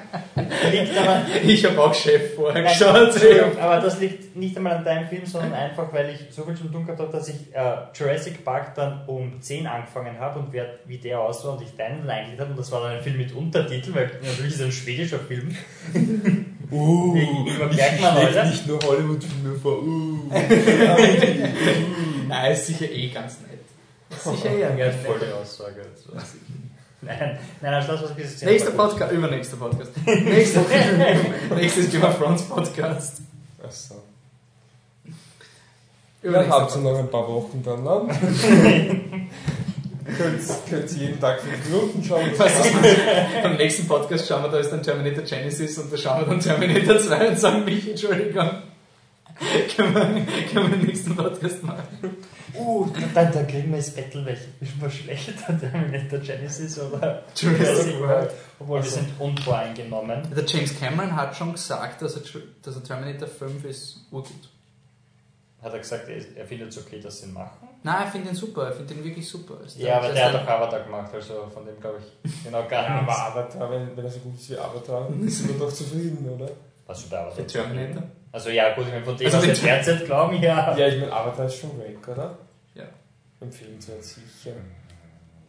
liegt 0.81 0.97
aber, 0.97 1.23
Ich 1.45 1.65
habe 1.65 1.81
auch 1.81 1.95
Chef 1.95 2.35
vorher 2.35 2.63
Nein, 2.63 3.59
aber 3.59 3.81
das 3.81 4.01
liegt 4.01 4.37
nicht 4.37 4.57
einmal 4.57 4.75
an 4.75 4.85
deinem 4.85 5.09
Film, 5.09 5.27
sondern 5.27 5.53
einfach, 5.55 5.93
weil 5.93 6.11
ich 6.11 6.35
so 6.35 6.45
viel 6.45 6.55
zum 6.55 6.73
tun 6.73 6.85
gehabt 6.85 7.01
habe, 7.01 7.13
dass 7.13 7.29
ich 7.29 7.55
äh, 7.55 7.77
Jurassic 7.95 8.45
Park 8.45 8.75
dann 8.75 9.05
um 9.07 9.41
10 9.41 9.67
angefangen 9.67 10.19
habe 10.19 10.41
und 10.41 10.53
wer, 10.53 10.79
wie 10.87 10.99
der 10.99 11.21
aussah 11.21 11.51
und 11.51 11.63
ich 11.63 11.75
deinen 11.77 12.09
eingelegt 12.09 12.41
habe 12.41 12.51
und 12.51 12.59
das 12.59 12.71
war 12.73 12.83
dann 12.83 12.93
ein 12.93 13.03
Film 13.03 13.19
mit 13.19 13.35
Untertitel, 13.35 13.95
weil 13.95 14.11
natürlich 14.23 14.55
ist 14.55 14.61
es 14.61 14.67
ein 14.67 14.73
schwedischer 14.73 15.19
Film. 15.19 15.57
Uh, 16.71 17.15
Ingmar 17.15 17.71
ich 17.71 18.31
oder? 18.31 18.45
nicht 18.45 18.67
nur 18.67 18.81
Hollywood-Filme 18.83 19.55
vor. 19.57 19.83
Uh. 19.83 20.29
Nein, 22.29 22.53
ist 22.53 22.67
sicher 22.67 22.91
eh 22.91 23.09
ganz 23.09 23.39
nett. 23.43 23.61
Sicher 24.19 24.51
eh 24.51 24.65
ein 24.65 24.77
ganz 24.77 24.97
Voll 24.97 25.15
netter. 25.15 25.27
die 25.27 25.33
Aussage. 25.33 25.83
Nein, 27.07 27.39
nein, 27.61 27.75
also 27.75 27.93
das, 27.93 28.03
was 28.03 28.11
ich 28.11 28.17
bis 28.17 28.31
jetzt 28.33 28.45
Nächster. 28.45 28.71
Podcast, 28.73 29.13
übernächster 29.13 29.57
Podcast. 29.61 29.93
Nächster, 30.05 30.61
nächstes 31.55 31.91
Game 31.91 32.03
of 32.03 32.19
Thrones 32.19 32.43
Podcast. 32.43 33.23
Achso. 33.63 34.03
Übernächster 36.23 36.61
habt 36.61 36.75
ihr 36.75 36.81
noch 36.83 36.99
ein 36.99 37.11
paar 37.11 37.29
Wochen 37.29 37.63
dann, 37.65 37.85
ne? 37.85 39.29
könnt, 40.17 40.41
könnt 40.69 40.93
ihr 40.93 40.99
jeden 40.99 41.21
Tag 41.21 41.41
fünf 41.41 41.65
Minuten 41.65 42.03
schauen. 42.03 42.31
Was 42.37 42.67
ist, 42.67 42.73
beim 43.43 43.57
nächsten 43.57 43.87
Podcast 43.87 44.27
schauen 44.27 44.43
wir, 44.43 44.51
da 44.51 44.59
ist 44.59 44.71
dann 44.71 44.83
Terminator 44.83 45.23
Genesis 45.25 45.79
und 45.79 45.93
da 45.93 45.97
schauen 45.97 46.21
wir 46.21 46.27
dann 46.27 46.41
Terminator 46.41 46.99
2 46.99 47.29
und 47.29 47.39
sagen 47.39 47.65
mich, 47.65 47.89
Entschuldigung. 47.89 48.51
können, 49.77 49.95
wir, 49.95 50.47
können 50.47 50.71
wir 50.71 50.79
im 50.79 50.87
nächsten 50.87 51.15
Podcast 51.17 51.63
machen. 51.63 52.17
Uh, 52.55 52.87
dann, 53.15 53.33
dann 53.33 53.47
kriegen 53.47 53.71
wir 53.71 53.77
das 53.79 53.91
Battle, 53.91 54.25
welche 54.25 54.45
ist 54.61 54.81
mal 54.81 54.91
schlechter, 54.91 55.59
Terminator 55.59 56.19
Genesis 56.19 56.79
oder 56.79 57.23
Jurassic 57.37 58.01
World. 58.01 58.31
Obwohl, 58.59 58.83
wir 58.83 58.91
sind 58.91 59.09
unvoreingenommen. 59.19 60.23
Der 60.35 60.45
James 60.45 60.79
Cameron 60.79 61.15
hat 61.15 61.37
schon 61.37 61.53
gesagt, 61.53 62.01
dass 62.01 62.17
er, 62.17 62.23
dass 62.63 62.77
er 62.77 62.83
Terminator 62.85 63.29
5 63.29 63.65
ist 63.67 64.07
urgut. 64.11 64.33
Hat 65.63 65.73
er 65.73 65.79
gesagt, 65.81 66.09
er, 66.09 66.17
er 66.37 66.47
findet 66.47 66.69
es 66.69 66.79
okay, 66.79 67.01
dass 67.01 67.19
sie 67.21 67.27
ihn 67.27 67.33
machen? 67.35 67.69
Nein, 67.83 68.05
ich 68.07 68.11
finde 68.13 68.29
ihn 68.31 68.35
super, 68.37 68.71
ich 68.71 68.77
finde 68.77 68.95
ihn 68.95 69.05
wirklich 69.05 69.29
super. 69.29 69.59
Ist 69.65 69.79
Ja, 69.79 69.99
aber 69.99 70.09
ist 70.09 70.15
der 70.17 70.33
hat 70.33 70.35
doch 70.35 70.49
Avatar 70.49 70.81
gemacht, 70.81 71.13
also 71.13 71.49
von 71.53 71.65
dem 71.67 71.79
glaube 71.81 71.99
ich 72.25 72.45
genau 72.45 72.67
gar 72.69 72.85
Ja, 72.85 73.01
nichts. 73.03 73.19
aber 73.19 73.41
Avatar, 73.41 73.71
wenn, 73.71 73.97
wenn 73.97 74.05
er 74.05 74.11
so 74.11 74.21
gut 74.21 74.35
ist 74.37 74.51
wie 74.51 74.57
Avatar, 74.59 75.09
sind 75.27 75.49
wir 75.49 75.59
doch 75.59 75.73
zufrieden, 75.73 76.27
oder? 76.29 76.51
Was 76.87 77.09
da 77.09 77.21
Avatar? 77.27 77.37
Der 77.37 77.47
Terminator? 77.47 78.03
Also 78.37 78.51
ja, 78.51 78.75
gut, 78.75 78.85
ich 78.85 78.93
meine, 78.93 79.03
von 79.03 79.17
dem, 79.17 79.25
Also 79.25 79.39
was 79.39 79.45
den 79.47 79.57
wir 79.57 79.63
derzeit 79.63 80.05
glauben, 80.05 80.43
ja. 80.43 80.77
Ja, 80.77 80.89
ich 80.89 81.01
meine, 81.01 81.11
Avatar 81.11 81.47
ist 81.47 81.57
schon 81.57 81.79
weg, 81.79 82.07
oder? 82.07 82.37
Ja. 82.75 82.85
Empfehlenswert 83.41 84.05
sicher. 84.05 84.53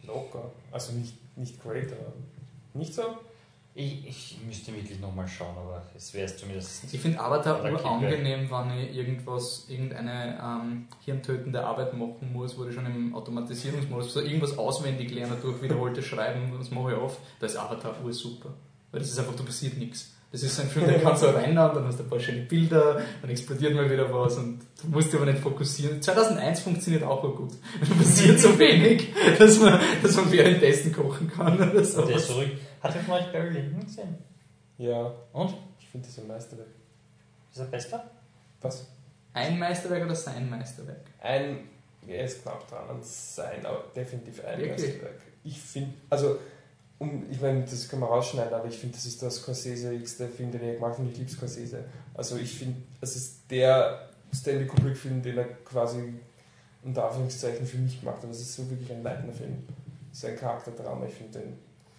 Locker. 0.04 0.50
Also 0.72 0.94
nicht, 0.94 1.12
nicht 1.36 1.62
great, 1.62 1.92
aber 1.92 2.14
nicht 2.72 2.94
so? 2.94 3.02
Ich, 3.74 4.08
ich 4.08 4.38
müsste 4.46 4.74
wirklich 4.74 4.98
nochmal 5.00 5.28
schauen, 5.28 5.54
aber 5.54 5.82
es 5.94 6.14
wäre 6.14 6.24
es 6.24 6.38
zumindest. 6.38 6.84
Ich 6.90 6.98
finde 6.98 7.20
Avatar 7.20 7.60
Oder 7.60 7.74
urangenehm, 7.74 8.50
wenn 8.50 8.78
ich 8.78 8.96
irgendwas, 8.96 9.66
irgendeine 9.68 10.38
ähm, 10.42 10.88
hirntötende 11.04 11.62
Arbeit 11.62 11.92
machen 11.92 12.32
muss, 12.32 12.56
wo 12.56 12.64
ich 12.64 12.74
schon 12.74 12.86
im 12.86 13.14
Automatisierungsmodus 13.14 14.14
so 14.14 14.22
irgendwas 14.22 14.56
auswendig 14.56 15.10
lerne 15.10 15.36
durch 15.42 15.60
wiederholtes 15.60 16.06
Schreiben, 16.06 16.50
das 16.58 16.70
mache 16.70 16.92
ich 16.92 16.98
oft, 16.98 17.18
da 17.38 17.44
ist 17.44 17.58
Avatar 17.58 17.94
ursuper. 18.02 18.54
Weil 18.90 19.00
das 19.00 19.10
ist 19.10 19.18
einfach, 19.18 19.36
da 19.36 19.42
passiert 19.42 19.76
nichts. 19.76 20.14
Das 20.30 20.42
ist 20.42 20.56
so 20.56 20.62
ein 20.62 20.68
Film, 20.68 20.86
der 20.86 21.00
kann 21.00 21.16
so 21.16 21.30
rein, 21.30 21.56
dann 21.56 21.86
hast 21.86 21.98
du 21.98 22.02
ein 22.02 22.10
paar 22.10 22.20
schöne 22.20 22.42
Bilder, 22.42 23.00
dann 23.22 23.30
explodiert 23.30 23.74
mal 23.74 23.90
wieder 23.90 24.12
was 24.12 24.36
und 24.36 24.60
du 24.82 24.88
musst 24.88 25.10
dich 25.10 25.18
aber 25.18 25.30
nicht 25.30 25.42
fokussieren. 25.42 26.02
2001 26.02 26.60
funktioniert 26.60 27.02
auch 27.02 27.22
gut. 27.34 27.52
Da 27.80 27.94
passiert 27.94 28.38
so 28.38 28.58
wenig, 28.58 29.08
dass 29.38 29.58
man, 29.58 29.80
dass 30.02 30.16
man 30.16 30.30
währenddessen 30.30 30.92
kochen 30.92 31.30
kann 31.30 31.56
oder 31.56 31.82
so. 31.82 32.02
Der 32.02 32.16
ist 32.16 32.26
zurück. 32.26 32.50
Hat 32.82 32.94
er 32.94 33.00
von 33.00 33.14
euch 33.14 33.32
Barry 33.32 33.50
Lyndon 33.50 33.84
gesehen? 33.86 34.16
Ja, 34.76 35.12
Und? 35.32 35.54
ich 35.80 35.88
finde 35.88 36.06
das 36.06 36.18
ein 36.18 36.26
Meisterwerk. 36.28 36.68
Ist 37.50 37.58
er 37.58 37.64
besser? 37.64 38.10
Was? 38.60 38.86
Ein 39.32 39.58
Meisterwerk 39.58 40.04
oder 40.04 40.14
sein 40.14 40.50
Meisterwerk? 40.50 41.06
Ein, 41.20 41.60
er 42.06 42.24
ist 42.24 42.42
knapp 42.42 42.68
dran 42.68 42.88
an 42.90 42.98
sein, 43.02 43.64
aber 43.64 43.84
definitiv 43.96 44.44
ein 44.44 44.58
Wirklich? 44.60 44.88
Meisterwerk. 44.88 45.20
Ich 45.42 45.58
finde, 45.58 45.94
also, 46.10 46.38
um, 46.98 47.24
ich 47.30 47.40
meine, 47.40 47.62
das 47.62 47.88
kann 47.88 48.00
man 48.00 48.08
rausschneiden, 48.08 48.52
aber 48.54 48.66
ich 48.66 48.76
finde, 48.76 48.96
das 48.96 49.06
ist 49.06 49.22
der 49.22 49.30
Scorsese-igste 49.30 50.28
Film, 50.28 50.50
den 50.50 50.62
er 50.62 50.74
gemacht 50.74 50.92
hat 50.92 50.98
und 51.00 51.12
ich 51.12 51.18
liebe 51.18 51.30
Scorsese. 51.30 51.84
Also 52.14 52.36
ich 52.36 52.58
finde, 52.58 52.76
es 53.00 53.14
ist 53.14 53.50
der 53.50 54.08
Stanley 54.34 54.66
Kubrick-Film, 54.66 55.22
den 55.22 55.38
er 55.38 55.44
quasi 55.64 56.14
unter 56.82 57.06
Anführungszeichen 57.06 57.66
für 57.66 57.78
mich 57.78 58.00
gemacht 58.00 58.22
hat. 58.22 58.30
Das 58.30 58.40
ist 58.40 58.54
so 58.54 58.68
wirklich 58.68 58.90
ein 58.90 59.02
leitender 59.02 59.32
Film. 59.32 59.58
Das 60.10 60.18
ist 60.18 60.24
ein 60.24 60.36
Charakterdrama, 60.36 61.06
ich 61.06 61.14
finde 61.14 61.38
den 61.38 61.52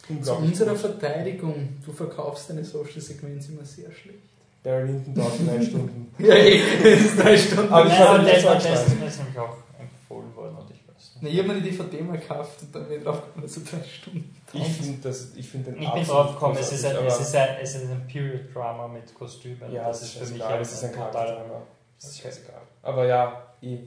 Zu 0.06 0.14
unglaublich 0.14 0.50
unserer 0.50 0.72
gut. 0.72 0.80
Verteidigung, 0.80 1.70
du 1.86 1.92
verkaufst 1.94 2.50
deine 2.50 2.64
Social-Sequenz 2.66 3.50
immer 3.50 3.66
sehr 3.66 3.92
schlecht. 3.92 4.20
Barry 4.64 4.88
Lyndon 4.88 5.16
dauert 5.16 5.34
drei 5.48 5.62
Stunden. 5.64 6.14
Ja, 6.20 6.36
eh, 6.36 6.60
das 6.84 7.00
ist 7.00 7.20
drei 7.20 7.38
Stunden. 7.38 7.72
Aber 7.72 7.88
ich 7.88 7.98
Nein, 7.98 8.38
ist 8.38 8.46
anschneiden. 8.46 9.00
mir 9.00 9.08
ist 9.08 9.20
nämlich 9.20 9.40
auch 9.40 9.56
empfohlen 9.80 10.36
worden 10.36 10.58
und 10.58 10.72
ich 10.72 10.79
Na, 11.22 11.30
ich 11.30 11.38
habe 11.40 11.48
mir 11.50 11.62
die 11.62 11.70
DVD 11.72 12.02
mal 12.02 12.18
gekauft 12.18 12.62
und 12.62 12.74
dann 12.76 12.88
bin 12.88 12.98
ich 13.00 13.04
drauf 13.04 13.22
gekommen, 13.26 13.44
dass 13.44 13.54
so 13.56 13.62
drei 13.62 13.84
Stunden. 13.84 14.36
Ich 14.54 14.64
finde 14.68 14.98
das, 15.10 15.32
ich 15.36 15.48
finde 15.50 15.72
den 15.72 15.82
Ich 15.82 15.90
bin 15.92 16.00
absolut 16.02 16.10
drauf 16.26 16.34
gekommen, 16.34 16.58
es 16.60 16.72
ist, 16.72 16.86
ein, 16.86 16.96
es, 17.06 17.20
ist 17.20 17.36
ein, 17.36 17.50
es 17.62 17.76
ist 17.76 17.84
ein 17.90 18.08
Period-Drama 18.08 18.88
mit 18.88 19.14
Kostümen. 19.14 19.72
Ja, 19.72 19.88
das 19.88 20.02
ist 20.04 20.14
für 20.14 20.20
mich 20.20 20.30
scheißegal, 20.30 20.60
das 20.60 20.72
ist 20.74 20.84
ein. 20.86 20.92
Charakterdrama. 20.94 21.62
Das 22.00 22.10
ist 22.10 22.22
scheißegal. 22.22 22.62
Aber 22.84 23.06
ja, 23.06 23.44
eh. 23.62 23.78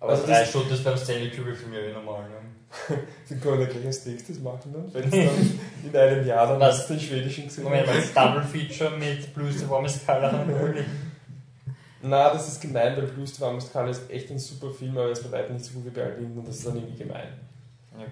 Aber 0.00 0.12
Also 0.12 0.26
drei 0.26 0.40
das- 0.40 0.48
Stunden 0.50 0.72
ist 0.74 0.84
beim 0.84 0.96
Stanley 0.96 1.30
Kubrick-Film 1.30 1.72
ja 1.72 1.80
eh 1.80 1.92
normal. 1.92 2.22
Ne? 2.28 2.36
Wir 3.28 3.36
können 3.38 3.60
ja 3.60 3.66
gleich 3.68 3.86
als 3.86 4.04
nächstes 4.06 4.40
machen, 4.40 4.72
dann, 4.72 4.92
wenn 4.92 5.04
es 5.04 5.10
dann 5.10 5.60
in 5.84 5.96
einem 5.96 6.26
Jahr 6.26 6.46
dann 6.48 6.60
Was? 6.60 6.86
den 6.88 6.98
schwedischen 7.00 7.44
gesehen 7.44 7.64
Moment 7.64 7.86
das 7.88 8.12
Double 8.12 8.42
Feature 8.42 8.90
mit 8.98 9.32
Blues 9.34 9.60
the 9.60 9.70
Warmest 9.70 10.04
Color 10.04 10.40
und 10.42 10.50
Early. 10.50 10.84
Na, 12.02 12.30
das 12.32 12.48
ist 12.48 12.60
gemein, 12.60 12.96
weil 12.96 13.06
Blues 13.06 13.40
Warmest 13.40 13.72
Color 13.72 13.88
ist 13.88 14.10
echt 14.10 14.30
ein 14.30 14.38
super 14.38 14.70
Film, 14.70 14.92
aber 14.92 15.06
er 15.06 15.12
ist 15.12 15.24
bei 15.24 15.38
weitem 15.38 15.54
nicht 15.56 15.64
so 15.64 15.74
gut 15.74 15.86
wie 15.86 15.90
Barry 15.90 16.20
Lyndon 16.20 16.38
und 16.38 16.48
das 16.48 16.56
ist 16.56 16.66
dann 16.66 16.76
irgendwie 16.76 16.98
gemein. 16.98 17.28
Okay. 17.94 18.10